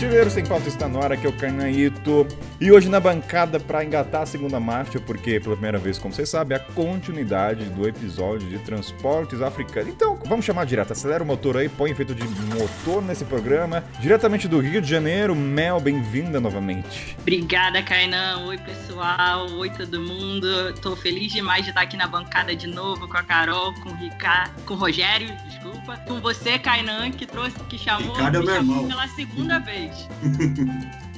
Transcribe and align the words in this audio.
Mochileiro 0.00 0.30
Sem 0.30 0.46
Pauta 0.46 0.66
está 0.66 0.88
no 0.88 0.98
ar, 0.98 1.12
aqui 1.12 1.26
é 1.26 1.28
o 1.28 1.32
Carnaíto. 1.32 2.26
E 2.58 2.72
hoje 2.72 2.88
na 2.88 2.98
bancada 2.98 3.60
para 3.60 3.84
engatar 3.84 4.22
a 4.22 4.26
segunda 4.26 4.58
marcha, 4.58 4.98
porque 4.98 5.38
pela 5.38 5.54
primeira 5.54 5.78
vez, 5.78 5.98
como 5.98 6.14
vocês 6.14 6.26
sabem, 6.26 6.56
a 6.56 6.58
continuidade 6.58 7.66
do 7.66 7.86
episódio 7.86 8.48
de 8.48 8.58
transportes 8.60 9.42
africanos. 9.42 9.90
Então, 9.90 10.18
vamos 10.24 10.46
chamar 10.46 10.64
direto, 10.64 10.94
acelera 10.94 11.22
o 11.22 11.26
motor 11.26 11.58
aí, 11.58 11.68
põe 11.68 11.90
efeito 11.90 12.14
de 12.14 12.24
motor 12.24 13.02
nesse 13.02 13.26
programa. 13.26 13.84
Diretamente 14.00 14.48
do 14.48 14.58
Rio 14.58 14.80
de 14.80 14.88
Janeiro, 14.88 15.36
Mel, 15.36 15.78
bem-vinda 15.78 16.40
novamente. 16.40 17.14
Obrigada, 17.20 17.82
Kainan. 17.82 18.46
Oi, 18.46 18.56
pessoal. 18.56 19.50
Oi, 19.50 19.68
todo 19.68 20.00
mundo. 20.00 20.72
Tô 20.80 20.96
feliz 20.96 21.30
demais 21.30 21.64
de 21.64 21.72
estar 21.72 21.82
aqui 21.82 21.98
na 21.98 22.06
bancada 22.06 22.56
de 22.56 22.66
novo 22.66 23.06
com 23.06 23.18
a 23.18 23.22
Carol, 23.22 23.74
com 23.74 23.90
o 23.90 23.96
Ricardo, 23.96 24.62
com 24.64 24.72
o 24.72 24.76
Rogério, 24.78 25.28
desculpa. 25.46 25.98
Com 26.08 26.22
você, 26.22 26.58
Kainan, 26.58 27.10
que 27.10 27.26
trouxe, 27.26 27.58
que 27.68 27.76
chamou, 27.76 28.14
Ricardo 28.14 28.36
é 28.36 28.40
me 28.40 28.46
meu 28.46 28.54
chamou 28.54 28.76
irmão. 28.76 28.88
pela 28.88 29.08
segunda 29.08 29.58
vez. 29.58 29.89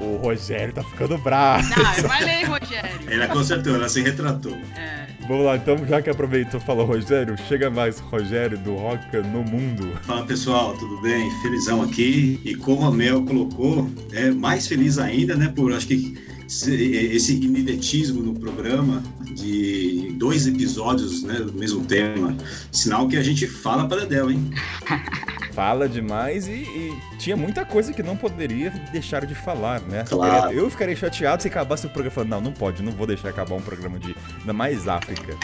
O, 0.00 0.04
o 0.04 0.16
Rogério 0.16 0.74
tá 0.74 0.82
ficando 0.82 1.16
bravo. 1.18 1.62
Não, 1.68 1.76
eu 1.94 2.08
falei, 2.08 2.42
Rogério. 2.42 2.90
Ela 3.08 3.28
consertou, 3.28 3.74
ela 3.76 3.88
se 3.88 4.00
retratou. 4.00 4.56
É, 4.76 5.06
Vamos 5.28 5.44
lá, 5.44 5.54
então, 5.56 5.76
já 5.86 6.02
que 6.02 6.10
aproveitou 6.10 6.58
e 6.58 6.62
falou 6.64 6.84
Rogério, 6.86 7.36
chega 7.46 7.70
mais 7.70 8.00
Rogério 8.00 8.58
do 8.58 8.74
Rock 8.74 9.16
no 9.18 9.44
Mundo. 9.44 9.92
Fala 10.02 10.26
pessoal, 10.26 10.76
tudo 10.76 11.00
bem? 11.02 11.30
Felizão 11.42 11.82
aqui. 11.82 12.40
E 12.44 12.56
como 12.56 12.84
a 12.84 12.90
Mel 12.90 13.22
colocou, 13.24 13.88
é 14.12 14.32
mais 14.32 14.66
feliz 14.66 14.98
ainda, 14.98 15.36
né? 15.36 15.52
Por 15.54 15.72
acho 15.72 15.86
que 15.86 16.18
se- 16.48 16.74
esse 17.14 17.36
imidetismo 17.36 18.22
no 18.22 18.34
programa 18.34 19.04
de 19.36 20.12
dois 20.18 20.48
episódios 20.48 21.22
né, 21.22 21.34
do 21.34 21.52
mesmo 21.52 21.84
tema. 21.84 22.36
Sinal 22.72 23.06
que 23.06 23.16
a 23.16 23.22
gente 23.22 23.46
fala 23.46 23.86
para 23.86 24.00
Dedéu, 24.00 24.28
hein? 24.32 24.50
Fala 25.52 25.88
demais 25.88 26.46
e, 26.46 26.52
e 26.52 27.00
tinha 27.18 27.36
muita 27.36 27.64
coisa 27.64 27.92
que 27.92 28.02
não 28.02 28.16
poderia 28.16 28.70
deixar 28.92 29.26
de 29.26 29.34
falar, 29.34 29.80
né? 29.80 30.04
Claro. 30.08 30.52
Eu 30.52 30.70
ficaria 30.70 30.96
chateado 30.96 31.42
se 31.42 31.48
acabasse 31.48 31.86
o 31.86 31.90
programa 31.90 32.14
falando, 32.14 32.30
não, 32.30 32.40
não 32.40 32.52
pode, 32.52 32.82
não 32.82 32.92
vou 32.92 33.06
deixar 33.06 33.30
acabar 33.30 33.54
um 33.54 33.62
programa 33.62 33.98
de 33.98 34.14
ainda 34.38 34.52
mais 34.52 34.86
África. 34.88 35.36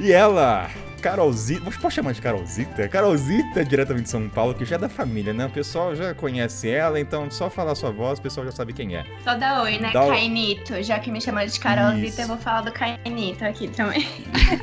E 0.00 0.12
ela, 0.12 0.68
Carolzita, 1.02 1.70
pode 1.80 1.94
chamar 1.94 2.12
de 2.12 2.22
Carolzita? 2.22 2.88
Carolzita, 2.88 3.64
diretamente 3.64 4.04
de 4.04 4.10
São 4.10 4.28
Paulo, 4.28 4.54
que 4.54 4.64
já 4.64 4.76
é 4.76 4.78
da 4.78 4.88
família, 4.88 5.32
né? 5.32 5.46
O 5.46 5.50
pessoal 5.50 5.94
já 5.96 6.14
conhece 6.14 6.70
ela, 6.70 6.98
então 7.00 7.28
só 7.30 7.50
falar 7.50 7.74
sua 7.74 7.90
voz, 7.90 8.18
o 8.18 8.22
pessoal 8.22 8.46
já 8.46 8.52
sabe 8.52 8.72
quem 8.72 8.96
é. 8.96 9.04
Só 9.24 9.34
dá 9.34 9.62
oi, 9.62 9.78
né? 9.78 9.90
Dá. 9.92 10.06
Cainito. 10.06 10.80
Já 10.82 10.98
que 11.00 11.10
me 11.10 11.20
chamou 11.20 11.44
de 11.44 11.58
Carolzita, 11.60 12.06
Isso. 12.06 12.20
eu 12.22 12.28
vou 12.28 12.38
falar 12.38 12.62
do 12.62 12.72
Cainito 12.72 13.44
aqui 13.44 13.68
também. 13.68 14.06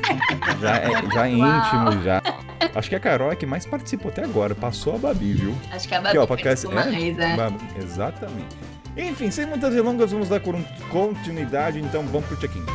Já 0.61 0.75
é, 0.77 0.89
já 1.13 1.27
é 1.27 1.31
íntimo, 1.31 2.03
já. 2.03 2.21
Acho 2.75 2.89
que 2.89 2.95
a 2.95 2.99
Carol 2.99 3.31
é 3.31 3.35
que 3.35 3.45
mais 3.45 3.65
participou 3.65 4.11
até 4.11 4.23
agora, 4.23 4.53
passou 4.55 4.95
a 4.95 4.97
Babi, 4.97 5.33
viu? 5.33 5.55
Acho 5.71 5.87
que 5.87 5.95
a 5.95 5.99
ó, 5.99 6.01
Babi 6.01 6.13
pra 6.17 6.27
cá, 6.27 6.43
participou 6.43 6.75
mais, 6.75 6.93
é. 7.19 7.81
Exatamente. 7.81 8.55
Enfim, 8.97 9.31
sem 9.31 9.45
muitas 9.45 9.73
delongas, 9.73 10.11
vamos 10.11 10.27
dar 10.29 10.39
con- 10.39 10.63
continuidade, 10.89 11.79
então 11.79 12.03
vamos 12.07 12.27
pro 12.27 12.37
check-in. 12.37 12.65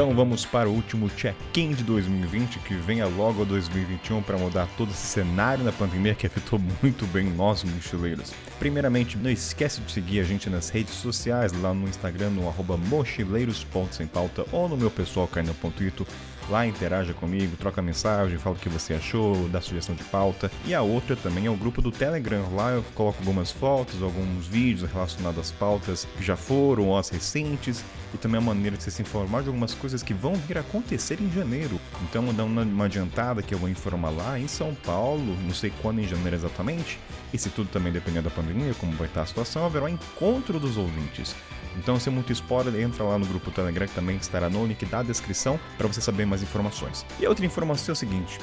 Então 0.00 0.14
vamos 0.14 0.46
para 0.46 0.66
o 0.66 0.72
último 0.72 1.10
check-in 1.10 1.72
de 1.72 1.84
2020, 1.84 2.58
que 2.60 2.72
venha 2.74 3.06
logo 3.06 3.42
a 3.42 3.44
2021 3.44 4.22
para 4.22 4.38
mudar 4.38 4.66
todo 4.74 4.90
esse 4.92 5.06
cenário 5.06 5.62
da 5.62 5.72
pandemia 5.72 6.14
que 6.14 6.26
afetou 6.26 6.58
muito 6.82 7.04
bem 7.08 7.24
nós 7.24 7.62
mochileiros. 7.62 8.32
Primeiramente, 8.58 9.18
não 9.18 9.28
esquece 9.28 9.82
de 9.82 9.92
seguir 9.92 10.20
a 10.20 10.24
gente 10.24 10.48
nas 10.48 10.70
redes 10.70 10.94
sociais, 10.94 11.52
lá 11.52 11.74
no 11.74 11.86
Instagram, 11.86 12.30
no 12.30 12.48
arroba 12.48 12.78
mochileiros.sempauta 12.78 14.46
ou 14.50 14.70
no 14.70 14.76
meu 14.78 14.90
pessoal 14.90 15.28
carna.ito. 15.28 16.06
Lá 16.50 16.66
interaja 16.66 17.14
comigo, 17.14 17.56
troca 17.56 17.80
mensagem, 17.80 18.36
fala 18.36 18.56
o 18.56 18.58
que 18.58 18.68
você 18.68 18.94
achou, 18.94 19.48
dá 19.48 19.60
sugestão 19.60 19.94
de 19.94 20.02
pauta. 20.02 20.50
E 20.66 20.74
a 20.74 20.82
outra 20.82 21.14
também 21.14 21.46
é 21.46 21.50
o 21.50 21.54
grupo 21.54 21.80
do 21.80 21.92
Telegram. 21.92 22.44
Lá 22.52 22.72
eu 22.72 22.82
coloco 22.92 23.18
algumas 23.20 23.52
fotos, 23.52 24.02
alguns 24.02 24.48
vídeos 24.48 24.90
relacionados 24.90 25.38
às 25.38 25.52
pautas 25.52 26.08
que 26.16 26.24
já 26.24 26.36
foram 26.36 26.88
ou 26.88 26.98
as 26.98 27.08
recentes. 27.08 27.84
E 28.12 28.18
também 28.18 28.38
a 28.38 28.42
maneira 28.42 28.76
de 28.76 28.82
você 28.82 28.90
se 28.90 29.00
informar 29.00 29.42
de 29.42 29.48
algumas 29.48 29.74
coisas 29.74 30.02
que 30.02 30.12
vão 30.12 30.34
vir 30.34 30.58
a 30.58 30.62
acontecer 30.62 31.20
em 31.20 31.30
janeiro. 31.30 31.80
Então, 32.02 32.34
dar 32.34 32.42
uma, 32.42 32.84
adiantada 32.84 33.42
que 33.42 33.54
eu 33.54 33.58
vou 33.58 33.68
informar 33.68 34.10
lá 34.10 34.36
em 34.36 34.48
São 34.48 34.74
Paulo, 34.74 35.36
não 35.44 35.54
sei 35.54 35.72
quando 35.80 36.00
em 36.00 36.08
janeiro 36.08 36.34
exatamente. 36.34 36.98
E 37.32 37.38
se 37.38 37.48
tudo 37.50 37.70
também 37.70 37.92
depender 37.92 38.22
da 38.22 38.30
pandemia, 38.30 38.74
como 38.74 38.90
vai 38.96 39.06
estar 39.06 39.22
a 39.22 39.26
situação, 39.26 39.64
haverá 39.64 39.88
encontro 39.88 40.58
dos 40.58 40.76
ouvintes. 40.76 41.32
Então, 41.76 41.98
se 41.98 42.08
é 42.08 42.12
muito 42.12 42.32
spoiler, 42.32 42.80
entra 42.80 43.04
lá 43.04 43.18
no 43.18 43.26
grupo 43.26 43.50
Telegram 43.50 43.86
que 43.86 43.94
também 43.94 44.16
estará 44.16 44.48
no 44.48 44.66
link 44.66 44.84
da 44.86 45.02
descrição 45.02 45.58
para 45.78 45.86
você 45.86 46.00
saber 46.00 46.26
mais 46.26 46.42
informações. 46.42 47.06
E 47.18 47.26
a 47.26 47.28
outra 47.28 47.46
informação 47.46 47.92
é 47.92 47.94
o 47.94 47.96
seguinte: 47.96 48.38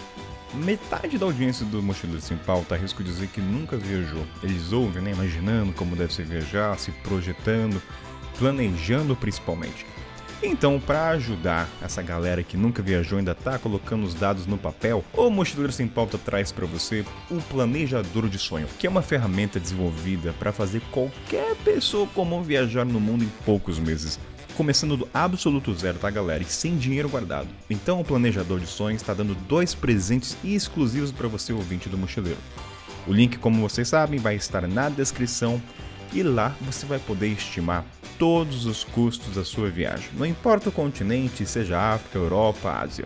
metade 0.53 1.17
da 1.17 1.25
audiência 1.25 1.65
do 1.65 1.81
Mochileiro 1.81 2.21
Sem 2.21 2.37
Pauta 2.37 2.75
arrisco 2.75 3.03
dizer 3.03 3.27
que 3.27 3.41
nunca 3.41 3.77
viajou. 3.77 4.25
Eles 4.41 4.71
ouvem, 4.71 5.01
né, 5.03 5.11
imaginando 5.11 5.73
como 5.73 5.95
deve 5.95 6.13
ser 6.13 6.25
viajar, 6.25 6.77
se 6.79 6.91
projetando, 6.91 7.81
planejando 8.37 9.15
principalmente. 9.15 9.85
Então, 10.41 10.79
para 10.79 11.09
ajudar 11.09 11.67
essa 11.81 12.01
galera 12.03 12.43
que 12.43 12.55
nunca 12.55 12.83
viajou 12.83 13.17
e 13.17 13.19
ainda 13.19 13.33
tá 13.33 13.57
colocando 13.57 14.05
os 14.05 14.13
dados 14.13 14.45
no 14.45 14.55
papel, 14.57 15.03
o 15.13 15.31
Mochileiro 15.31 15.73
Sem 15.73 15.87
Pauta 15.87 16.17
traz 16.17 16.51
para 16.51 16.67
você 16.67 17.03
o 17.31 17.41
Planejador 17.41 18.29
de 18.29 18.37
Sonho, 18.37 18.67
que 18.77 18.85
é 18.85 18.89
uma 18.89 19.01
ferramenta 19.01 19.59
desenvolvida 19.59 20.33
para 20.37 20.51
fazer 20.51 20.81
qualquer 20.91 21.55
pessoa 21.57 22.05
comum 22.13 22.43
viajar 22.43 22.85
no 22.85 22.99
mundo 22.99 23.23
em 23.23 23.31
poucos 23.45 23.79
meses. 23.79 24.19
Começando 24.55 24.95
do 24.95 25.07
absoluto 25.11 25.73
zero, 25.73 25.97
tá, 25.97 26.09
galera? 26.11 26.43
E 26.43 26.45
sem 26.45 26.77
dinheiro 26.77 27.09
guardado. 27.09 27.49
Então, 27.67 27.99
o 27.99 28.05
Planejador 28.05 28.59
de 28.59 28.67
Sonhos 28.67 29.01
está 29.01 29.15
dando 29.15 29.33
dois 29.33 29.73
presentes 29.73 30.37
exclusivos 30.43 31.11
para 31.11 31.27
você, 31.27 31.51
ouvinte 31.51 31.89
do 31.89 31.97
Mochileiro. 31.97 32.39
O 33.07 33.13
link, 33.13 33.37
como 33.37 33.67
vocês 33.67 33.87
sabem, 33.87 34.19
vai 34.19 34.35
estar 34.35 34.67
na 34.67 34.89
descrição 34.89 35.61
e 36.13 36.23
lá 36.23 36.55
você 36.61 36.85
vai 36.85 36.99
poder 36.99 37.27
estimar 37.27 37.85
todos 38.17 38.65
os 38.65 38.83
custos 38.83 39.35
da 39.35 39.45
sua 39.45 39.69
viagem, 39.69 40.09
não 40.13 40.25
importa 40.25 40.69
o 40.69 40.71
continente, 40.71 41.45
seja 41.45 41.79
África, 41.79 42.17
Europa, 42.17 42.71
Ásia. 42.71 43.05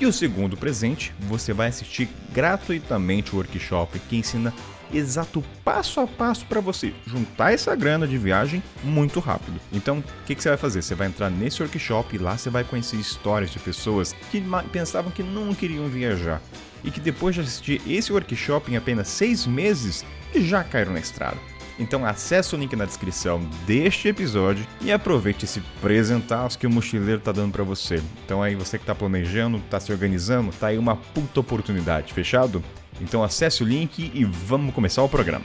E 0.00 0.06
o 0.06 0.12
segundo 0.12 0.56
presente, 0.56 1.12
você 1.18 1.52
vai 1.52 1.68
assistir 1.68 2.08
gratuitamente 2.32 3.34
o 3.34 3.38
workshop 3.38 3.98
que 3.98 4.16
ensina 4.16 4.54
exato 4.94 5.44
passo 5.64 6.00
a 6.00 6.06
passo 6.06 6.46
para 6.46 6.60
você 6.60 6.94
juntar 7.06 7.52
essa 7.52 7.74
grana 7.74 8.06
de 8.06 8.16
viagem 8.16 8.62
muito 8.82 9.20
rápido. 9.20 9.60
Então, 9.72 9.98
o 9.98 10.04
que, 10.24 10.34
que 10.34 10.42
você 10.42 10.48
vai 10.48 10.58
fazer? 10.58 10.82
Você 10.82 10.94
vai 10.94 11.08
entrar 11.08 11.30
nesse 11.30 11.62
workshop 11.62 12.14
e 12.14 12.18
lá 12.18 12.38
você 12.38 12.48
vai 12.48 12.64
conhecer 12.64 12.96
histórias 12.96 13.50
de 13.50 13.58
pessoas 13.58 14.14
que 14.30 14.42
pensavam 14.72 15.10
que 15.10 15.22
não 15.22 15.54
queriam 15.54 15.88
viajar 15.88 16.40
e 16.84 16.90
que 16.90 17.00
depois 17.00 17.34
de 17.34 17.40
assistir 17.40 17.82
esse 17.86 18.12
workshop 18.12 18.70
em 18.70 18.76
apenas 18.76 19.08
seis 19.08 19.46
meses 19.46 20.04
já 20.34 20.62
caíram 20.62 20.92
na 20.92 21.00
estrada. 21.00 21.36
Então 21.78 22.04
acesse 22.04 22.54
o 22.54 22.58
link 22.58 22.74
na 22.74 22.84
descrição 22.84 23.40
deste 23.66 24.08
episódio 24.08 24.66
e 24.80 24.90
aproveite 24.90 25.44
esse 25.44 25.60
presentaço 25.80 26.58
que 26.58 26.66
o 26.66 26.70
mochileiro 26.70 27.20
tá 27.20 27.32
dando 27.32 27.52
para 27.52 27.62
você. 27.62 28.02
Então 28.24 28.42
aí 28.42 28.54
você 28.54 28.78
que 28.78 28.84
tá 28.84 28.94
planejando, 28.94 29.60
tá 29.70 29.78
se 29.78 29.92
organizando, 29.92 30.50
tá 30.52 30.68
aí 30.68 30.78
uma 30.78 30.96
puta 30.96 31.40
oportunidade, 31.40 32.12
fechado? 32.12 32.62
Então 33.00 33.22
acesse 33.22 33.62
o 33.62 33.66
link 33.66 34.10
e 34.12 34.24
vamos 34.24 34.74
começar 34.74 35.02
o 35.02 35.08
programa. 35.08 35.44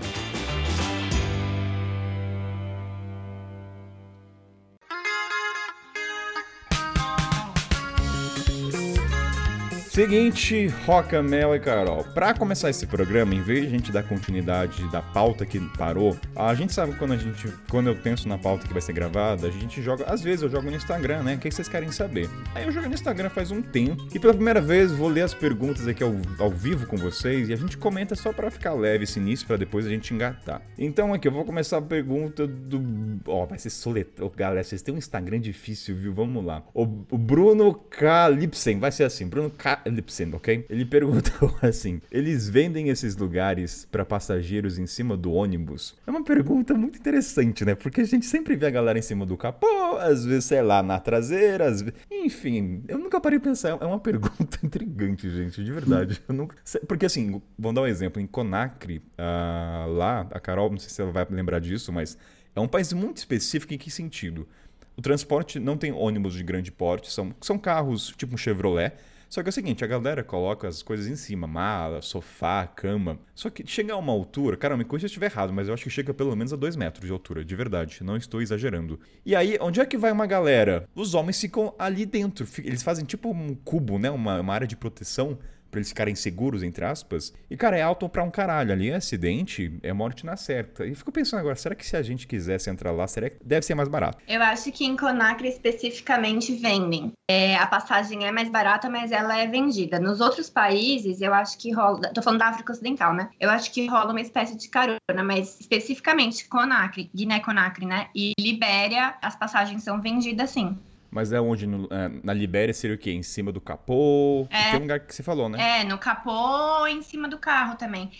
Seguinte, 9.93 10.65
Roca, 10.87 11.21
Mel 11.21 11.55
e 11.55 11.59
Carol. 11.59 12.03
Pra 12.15 12.33
começar 12.33 12.67
esse 12.67 12.87
programa, 12.87 13.35
em 13.35 13.43
vez 13.43 13.61
de 13.61 13.67
a 13.67 13.69
gente 13.69 13.91
dar 13.91 14.01
continuidade 14.01 14.91
da 14.91 15.03
pauta 15.03 15.45
que 15.45 15.59
parou, 15.77 16.17
a 16.35 16.55
gente 16.55 16.73
sabe 16.73 16.95
quando 16.95 17.11
a 17.11 17.15
gente, 17.15 17.47
quando 17.69 17.91
eu 17.91 17.95
penso 17.95 18.27
na 18.27 18.35
pauta 18.35 18.67
que 18.67 18.73
vai 18.73 18.81
ser 18.81 18.91
gravada, 18.93 19.45
a 19.45 19.51
gente 19.51 19.83
joga, 19.83 20.05
às 20.05 20.23
vezes 20.23 20.41
eu 20.41 20.49
jogo 20.49 20.67
no 20.67 20.75
Instagram, 20.75 21.21
né? 21.21 21.35
O 21.35 21.37
que 21.37 21.51
vocês 21.51 21.69
querem 21.69 21.91
saber? 21.91 22.27
Aí 22.55 22.65
eu 22.65 22.71
jogo 22.71 22.87
no 22.87 22.93
Instagram 22.95 23.29
faz 23.29 23.51
um 23.51 23.61
tempo 23.61 24.07
e 24.11 24.17
pela 24.17 24.33
primeira 24.33 24.59
vez 24.59 24.91
vou 24.91 25.07
ler 25.07 25.21
as 25.21 25.35
perguntas 25.35 25.87
aqui 25.87 26.03
ao, 26.03 26.15
ao 26.39 26.49
vivo 26.49 26.87
com 26.87 26.97
vocês 26.97 27.49
e 27.49 27.53
a 27.53 27.55
gente 27.55 27.77
comenta 27.77 28.15
só 28.15 28.33
pra 28.33 28.49
ficar 28.49 28.73
leve 28.73 29.03
esse 29.03 29.19
início 29.19 29.45
pra 29.45 29.57
depois 29.57 29.85
a 29.85 29.89
gente 29.89 30.11
engatar. 30.11 30.59
Então 30.75 31.13
aqui 31.13 31.27
eu 31.27 31.31
vou 31.31 31.45
começar 31.45 31.77
a 31.77 31.81
pergunta 31.83 32.47
do, 32.47 32.81
ó, 33.27 33.45
vai 33.45 33.59
ser 33.59 33.69
soletrado, 33.69 34.31
galera, 34.35 34.63
vocês 34.63 34.81
têm 34.81 34.95
um 34.95 34.97
Instagram 34.97 35.39
difícil, 35.39 35.95
viu? 35.95 36.15
Vamos 36.15 36.43
lá. 36.43 36.63
O, 36.73 36.83
Bruno 36.87 37.75
Calipsen, 37.75 38.79
vai 38.79 38.91
ser 38.91 39.03
assim, 39.03 39.27
Bruno 39.27 39.51
Calipsen, 39.83 40.33
ok? 40.33 40.65
Ele 40.69 40.85
perguntou 40.85 41.55
assim: 41.61 42.01
eles 42.11 42.49
vendem 42.49 42.89
esses 42.89 43.15
lugares 43.15 43.87
pra 43.91 44.05
passageiros 44.05 44.79
em 44.79 44.87
cima 44.87 45.15
do 45.17 45.31
ônibus? 45.31 45.95
É 46.07 46.11
uma 46.11 46.23
pergunta 46.23 46.73
muito 46.73 46.97
interessante, 46.99 47.65
né? 47.65 47.75
Porque 47.75 48.01
a 48.01 48.05
gente 48.05 48.25
sempre 48.25 48.55
vê 48.55 48.67
a 48.67 48.69
galera 48.69 48.97
em 48.97 49.01
cima 49.01 49.25
do 49.25 49.37
capô, 49.37 49.97
às 49.99 50.25
vezes, 50.25 50.45
sei 50.45 50.61
lá, 50.61 50.81
na 50.81 50.99
traseira, 50.99 51.65
às 51.65 51.81
vezes. 51.81 51.99
Enfim, 52.09 52.83
eu 52.87 52.97
nunca 52.97 53.19
parei 53.19 53.39
pra 53.39 53.51
pensar. 53.51 53.69
É 53.69 53.85
uma 53.85 53.99
pergunta 54.01 54.59
intrigante, 54.63 55.29
gente, 55.29 55.63
de 55.63 55.71
verdade. 55.71 56.21
Nunca... 56.27 56.55
Porque 56.87 57.05
assim, 57.05 57.41
vamos 57.57 57.75
dar 57.75 57.81
um 57.81 57.87
exemplo. 57.87 58.21
Em 58.21 58.27
Conakry, 58.27 59.01
ah, 59.17 59.85
lá, 59.89 60.27
a 60.31 60.39
Carol, 60.39 60.69
não 60.69 60.77
sei 60.77 60.89
se 60.89 61.01
ela 61.01 61.11
vai 61.11 61.25
lembrar 61.29 61.59
disso, 61.59 61.91
mas 61.91 62.17
é 62.55 62.59
um 62.59 62.67
país 62.67 62.93
muito 62.93 63.17
específico 63.17 63.73
em 63.73 63.77
que 63.77 63.89
sentido? 63.89 64.47
O 64.95 65.01
transporte 65.01 65.59
não 65.59 65.75
tem 65.75 65.91
ônibus 65.91 66.35
de 66.35 66.43
grande 66.43 66.71
porte, 66.71 67.11
são, 67.11 67.33
são 67.41 67.57
carros 67.57 68.13
tipo 68.15 68.35
um 68.35 68.37
Chevrolet, 68.37 68.93
Só 69.33 69.41
que 69.41 69.49
é 69.49 69.51
o 69.51 69.53
seguinte, 69.53 69.83
a 69.83 69.87
galera 69.87 70.23
coloca 70.23 70.67
as 70.67 70.83
coisas 70.83 71.07
em 71.07 71.15
cima, 71.15 71.47
mala, 71.47 72.03
sofá, 72.03 72.67
cama. 72.67 73.17
Só 73.33 73.49
que 73.49 73.65
chega 73.65 73.91
a 73.91 73.97
uma 73.97 74.13
altura, 74.13 74.55
cara, 74.55 74.77
me 74.77 74.85
corrija 74.85 75.07
se 75.07 75.13
eu 75.13 75.13
estiver 75.13 75.25
errado, 75.25 75.51
mas 75.51 75.67
eu 75.67 75.73
acho 75.73 75.83
que 75.83 75.89
chega 75.89 76.13
pelo 76.13 76.35
menos 76.35 76.53
a 76.53 76.55
2 76.55 76.75
metros 76.75 77.07
de 77.07 77.11
altura, 77.11 77.43
de 77.43 77.55
verdade, 77.55 78.03
não 78.03 78.15
estou 78.15 78.43
exagerando. 78.43 78.99
E 79.25 79.35
aí, 79.35 79.57
onde 79.59 79.81
é 79.81 79.87
que 79.87 79.97
vai 79.97 80.11
uma 80.11 80.27
galera? 80.27 80.87
Os 80.93 81.15
homens 81.15 81.41
ficam 81.41 81.73
ali 81.79 82.05
dentro, 82.05 82.47
eles 82.59 82.83
fazem 82.83 83.05
tipo 83.05 83.31
um 83.31 83.55
cubo, 83.55 83.97
né, 83.97 84.11
uma, 84.11 84.39
uma 84.39 84.53
área 84.53 84.67
de 84.67 84.75
proteção 84.75 85.39
pra 85.73 85.79
eles 85.79 85.89
ficarem 85.89 86.13
seguros, 86.13 86.61
entre 86.61 86.85
aspas. 86.85 87.33
E, 87.49 87.57
cara, 87.57 87.75
é 87.75 87.81
alto 87.81 88.07
pra 88.07 88.23
um 88.23 88.29
caralho. 88.29 88.71
Ali 88.71 88.91
é 88.91 88.95
acidente, 88.95 89.79
é 89.81 89.91
morte 89.91 90.23
na 90.25 90.37
certa. 90.37 90.85
E 90.85 90.93
fico 90.93 91.11
pensando 91.11 91.39
agora, 91.39 91.55
será 91.55 91.73
que 91.73 91.85
se 91.85 91.97
a 91.97 92.01
gente 92.03 92.27
quisesse 92.27 92.69
entrar 92.69 92.91
lá, 92.91 93.07
será 93.07 93.29
que 93.29 93.37
deve 93.43 93.65
ser 93.65 93.73
mais 93.73 93.89
barato? 93.89 94.19
Eu 94.27 94.41
acho 94.43 94.71
que 94.71 94.85
em 94.85 94.95
Conacre 94.95 95.47
especificamente 95.47 96.53
vendem. 96.55 97.11
É, 97.29 97.55
a 97.55 97.65
passagem 97.65 98.25
é 98.25 98.31
mais 98.31 98.49
barata, 98.49 98.87
mas 98.87 99.11
ela 99.11 99.37
é 99.37 99.47
vendida. 99.47 99.99
Nos 99.99 100.21
outros 100.21 100.49
países, 100.49 101.21
eu 101.21 101.33
acho 101.33 101.57
que 101.57 101.71
rola. 101.71 102.13
Tô 102.13 102.21
falando 102.21 102.39
da 102.39 102.47
África 102.47 102.71
Ocidental, 102.71 103.13
né? 103.13 103.29
Eu 103.39 103.49
acho 103.49 103.71
que 103.71 103.87
rola 103.87 104.11
uma 104.11 104.21
espécie 104.21 104.55
de 104.55 104.69
carona, 104.69 105.23
mas 105.23 105.59
especificamente 105.59 106.47
Conacre, 106.47 107.09
Guiné-Conacre, 107.15 107.85
né? 107.85 108.09
E 108.13 108.33
Libéria, 108.39 109.15
as 109.21 109.35
passagens 109.35 109.83
são 109.83 109.99
vendidas 109.99 110.51
sim. 110.51 110.77
Mas 111.13 111.31
é 111.31 111.39
onde? 111.39 111.67
No, 111.67 111.87
é, 111.91 112.09
na 112.23 112.33
Libéria 112.33 112.73
seria 112.73 112.95
o 112.95 112.99
quê? 112.99 113.11
Em 113.11 113.21
cima 113.21 113.51
do 113.51 113.61
capô? 113.61 114.47
É. 114.49 114.71
Tem 114.71 114.79
um 114.79 114.83
lugar 114.83 114.99
que 114.99 115.13
você 115.13 115.21
falou, 115.21 115.47
né? 115.47 115.81
É, 115.81 115.83
no 115.83 115.97
capô 115.97 116.87
em 116.87 117.01
cima 117.03 117.27
do 117.27 117.37
carro 117.37 117.75
também. 117.75 118.11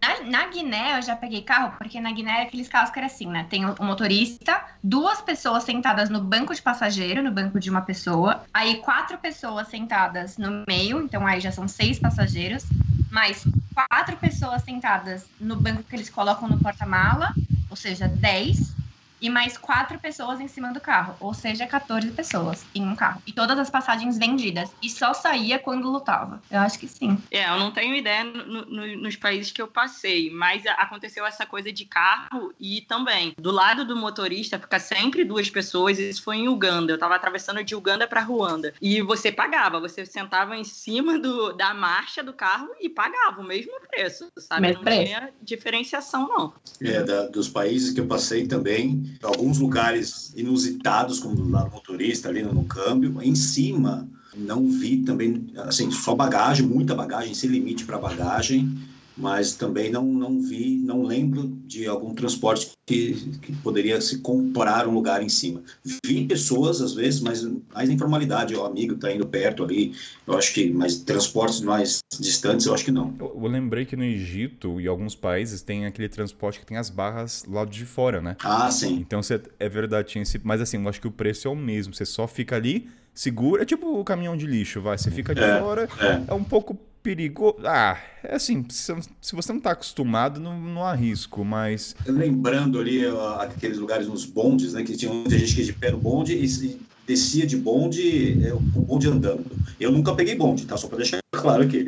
Na, 0.00 0.22
na 0.22 0.46
Guiné, 0.46 0.98
eu 0.98 1.02
já 1.02 1.16
peguei 1.16 1.42
carro, 1.42 1.74
porque 1.76 2.00
na 2.00 2.12
Guiné 2.12 2.40
é 2.40 2.42
aqueles 2.42 2.68
carros 2.68 2.90
que 2.90 2.98
era 2.98 3.06
assim, 3.06 3.26
né? 3.26 3.46
Tem 3.50 3.64
o, 3.66 3.74
o 3.80 3.84
motorista, 3.84 4.64
duas 4.82 5.20
pessoas 5.20 5.64
sentadas 5.64 6.08
no 6.08 6.20
banco 6.20 6.54
de 6.54 6.62
passageiro, 6.62 7.22
no 7.22 7.32
banco 7.32 7.58
de 7.58 7.68
uma 7.68 7.82
pessoa, 7.82 8.44
aí 8.54 8.76
quatro 8.76 9.18
pessoas 9.18 9.66
sentadas 9.68 10.38
no 10.38 10.64
meio, 10.68 11.02
então 11.02 11.26
aí 11.26 11.40
já 11.40 11.50
são 11.50 11.66
seis 11.66 11.98
passageiros, 11.98 12.64
mais 13.10 13.44
quatro 13.74 14.16
pessoas 14.18 14.62
sentadas 14.62 15.26
no 15.40 15.56
banco 15.56 15.82
que 15.82 15.96
eles 15.96 16.10
colocam 16.10 16.48
no 16.48 16.58
porta-mala, 16.60 17.34
ou 17.68 17.76
seja, 17.76 18.06
dez, 18.06 18.76
e 19.20 19.30
mais 19.30 19.56
quatro 19.56 19.98
pessoas 19.98 20.40
em 20.40 20.48
cima 20.48 20.72
do 20.72 20.80
carro, 20.80 21.16
ou 21.20 21.32
seja, 21.34 21.66
14 21.66 22.10
pessoas 22.12 22.64
em 22.74 22.86
um 22.86 22.94
carro. 22.94 23.22
E 23.26 23.32
todas 23.32 23.58
as 23.58 23.70
passagens 23.70 24.18
vendidas. 24.18 24.74
E 24.82 24.90
só 24.90 25.14
saía 25.14 25.58
quando 25.58 25.90
lutava. 25.90 26.42
Eu 26.50 26.60
acho 26.60 26.78
que 26.78 26.88
sim. 26.88 27.18
É, 27.30 27.48
eu 27.48 27.58
não 27.58 27.70
tenho 27.72 27.94
ideia 27.94 28.24
no- 28.24 28.64
no- 28.66 28.96
nos 28.98 29.16
países 29.16 29.50
que 29.52 29.60
eu 29.62 29.68
passei, 29.68 30.30
mas 30.30 30.66
aconteceu 30.66 31.24
essa 31.24 31.46
coisa 31.46 31.72
de 31.72 31.84
carro 31.84 32.52
e 32.60 32.82
também 32.82 33.32
do 33.38 33.50
lado 33.50 33.84
do 33.84 33.96
motorista 33.96 34.58
fica 34.58 34.78
sempre 34.78 35.24
duas 35.24 35.48
pessoas. 35.50 35.98
Isso 35.98 36.22
foi 36.22 36.36
em 36.36 36.48
Uganda. 36.48 36.92
Eu 36.92 36.98
tava 36.98 37.14
atravessando 37.14 37.62
de 37.64 37.74
Uganda 37.74 38.06
para 38.06 38.20
Ruanda 38.20 38.74
e 38.80 39.00
você 39.02 39.32
pagava, 39.32 39.80
você 39.80 40.04
sentava 40.04 40.56
em 40.56 40.64
cima 40.64 41.18
do, 41.18 41.52
da 41.52 41.72
marcha 41.74 42.22
do 42.22 42.32
carro 42.32 42.68
e 42.80 42.88
pagava 42.88 43.40
o 43.40 43.44
mesmo 43.44 43.72
preço, 43.90 44.28
sabe? 44.38 44.62
Mesmo 44.62 44.76
não 44.78 44.84
preço. 44.84 45.04
tinha 45.06 45.32
diferenciação 45.42 46.28
não. 46.28 46.52
É, 46.80 47.02
da- 47.02 47.26
dos 47.28 47.48
países 47.48 47.92
que 47.92 48.00
eu 48.00 48.06
passei 48.06 48.46
também, 48.46 49.05
alguns 49.22 49.58
lugares 49.58 50.32
inusitados, 50.36 51.20
como 51.20 51.48
lá 51.48 51.64
no 51.64 51.70
motorista, 51.70 52.28
ali 52.28 52.42
no, 52.42 52.52
no 52.52 52.64
câmbio, 52.64 53.20
em 53.22 53.34
cima 53.34 54.08
não 54.36 54.68
vi 54.68 54.98
também, 54.98 55.46
assim, 55.56 55.90
só 55.90 56.14
bagagem, 56.14 56.66
muita 56.66 56.94
bagagem, 56.94 57.34
sem 57.34 57.48
limite 57.48 57.84
para 57.84 57.98
bagagem, 57.98 58.76
mas 59.16 59.54
também 59.54 59.90
não, 59.90 60.04
não 60.04 60.40
vi, 60.40 60.78
não 60.78 61.02
lembro 61.02 61.48
de 61.64 61.86
algum 61.86 62.14
transporte 62.14 62.72
que, 62.84 63.14
que 63.40 63.52
poderia 63.56 64.00
se 64.00 64.18
comprar 64.18 64.86
um 64.86 64.92
lugar 64.94 65.22
em 65.22 65.28
cima. 65.28 65.62
Vi 66.04 66.26
pessoas, 66.26 66.80
às 66.80 66.94
vezes, 66.94 67.20
mas 67.20 67.42
mais 67.74 67.88
informalidade, 67.88 68.54
o 68.54 68.64
amigo 68.64 68.94
está 68.94 69.12
indo 69.12 69.26
perto 69.26 69.64
ali, 69.64 69.94
eu 70.26 70.36
acho 70.36 70.52
que, 70.52 70.70
mas 70.70 70.96
transportes 70.96 71.60
mais 71.60 72.00
distantes, 72.20 72.66
eu 72.66 72.74
acho 72.74 72.84
que 72.84 72.90
não. 72.90 73.14
Eu, 73.18 73.38
eu 73.42 73.48
lembrei 73.48 73.84
que 73.84 73.96
no 73.96 74.04
Egito 74.04 74.80
e 74.80 74.86
alguns 74.86 75.14
países 75.14 75.62
tem 75.62 75.86
aquele 75.86 76.08
transporte 76.08 76.60
que 76.60 76.66
tem 76.66 76.76
as 76.76 76.90
barras 76.90 77.44
lá 77.48 77.64
de 77.64 77.84
fora, 77.84 78.20
né? 78.20 78.36
Ah, 78.42 78.70
sim. 78.70 78.96
Então 78.96 79.22
você, 79.22 79.40
é 79.58 79.68
verdade, 79.68 80.08
tinha 80.08 80.22
esse. 80.22 80.40
Mas 80.44 80.60
assim, 80.60 80.80
eu 80.82 80.88
acho 80.88 81.00
que 81.00 81.08
o 81.08 81.10
preço 81.10 81.48
é 81.48 81.50
o 81.50 81.56
mesmo. 81.56 81.94
Você 81.94 82.04
só 82.04 82.26
fica 82.28 82.56
ali, 82.56 82.88
segura. 83.14 83.62
É 83.62 83.64
tipo 83.64 83.98
o 83.98 84.04
caminhão 84.04 84.36
de 84.36 84.46
lixo, 84.46 84.80
vai. 84.80 84.98
Você 84.98 85.10
fica 85.10 85.34
de 85.34 85.40
É, 85.40 85.58
fora, 85.60 85.88
é. 86.00 86.30
é 86.30 86.34
um 86.34 86.44
pouco 86.44 86.78
perigoso. 87.06 87.58
Ah, 87.64 87.96
é 88.24 88.34
assim, 88.34 88.64
se, 88.68 88.92
você 89.32 89.52
não 89.52 89.60
tá 89.60 89.70
acostumado, 89.70 90.40
não, 90.40 90.60
não 90.60 90.84
há 90.84 90.92
risco, 90.92 91.44
mas. 91.44 91.94
Lembrando 92.04 92.80
ali 92.80 93.02
aqueles 93.38 93.78
lugares 93.78 94.08
nos 94.08 94.24
bondes, 94.24 94.72
né? 94.72 94.82
Que 94.82 94.96
tinha 94.96 95.12
muita 95.12 95.38
gente 95.38 95.54
que 95.54 95.62
de 95.62 95.72
pé 95.72 95.92
no 95.92 95.98
bonde 95.98 96.34
e 96.34 96.80
descia 97.06 97.46
de 97.46 97.56
bonde, 97.56 98.44
é, 98.44 98.52
o 98.52 98.58
bonde 98.58 99.06
andando. 99.06 99.46
Eu 99.78 99.92
nunca 99.92 100.12
peguei 100.16 100.34
bonde, 100.34 100.66
tá? 100.66 100.76
Só 100.76 100.88
para 100.88 100.96
deixar 100.96 101.20
claro 101.30 101.62
aqui. 101.62 101.86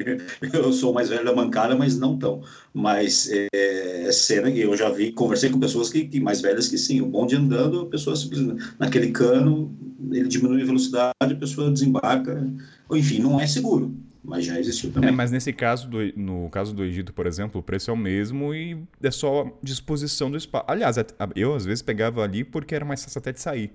Eu 0.53 0.73
sou 0.73 0.93
mais 0.93 1.09
velho 1.09 1.25
da 1.25 1.35
bancada, 1.35 1.75
mas 1.75 1.99
não 1.99 2.17
tão. 2.17 2.41
Mas 2.73 3.29
é, 3.33 4.09
cena 4.13 4.53
que 4.53 4.61
eu 4.61 4.77
já 4.77 4.89
vi, 4.89 5.11
conversei 5.11 5.51
com 5.51 5.59
pessoas 5.59 5.91
que, 5.91 6.05
que 6.05 6.21
mais 6.21 6.41
velhas 6.41 6.69
que 6.69 6.79
sim, 6.79 7.01
o 7.01 7.07
bonde 7.07 7.35
andando, 7.35 7.81
a 7.81 7.87
pessoa 7.87 8.15
simplesmente 8.15 8.65
naquele 8.79 9.11
cano, 9.11 9.75
ele 10.13 10.29
diminui 10.29 10.63
a 10.63 10.67
velocidade, 10.67 11.13
a 11.21 11.35
pessoa 11.35 11.73
desembarca. 11.73 12.49
Enfim, 12.93 13.19
não 13.19 13.41
é 13.41 13.47
seguro, 13.47 13.95
mas 14.29 14.45
já 14.45 14.59
existiu 14.59 14.91
É, 15.01 15.11
também. 15.11 15.13
mas 15.13 15.31
nesse 15.31 15.53
caso, 15.53 15.89
do, 15.89 15.99
no 16.17 16.51
caso 16.51 16.75
do 16.75 16.85
Egito, 16.85 17.13
por 17.13 17.27
exemplo, 17.27 17.61
o 17.61 17.63
preço 17.63 17.91
é 17.91 17.95
o 17.95 17.97
mesmo 17.97 18.53
e 18.55 18.83
é 19.03 19.11
só 19.11 19.57
disposição 19.63 20.31
do 20.31 20.37
espaço. 20.37 20.65
Aliás, 20.69 20.97
eu 21.37 21.55
às 21.55 21.65
vezes 21.65 21.83
pegava 21.83 22.23
ali 22.23 22.43
porque 22.45 22.75
era 22.75 22.85
mais 22.85 23.03
fácil 23.05 23.19
até 23.21 23.33
de 23.33 23.41
sair. 23.41 23.73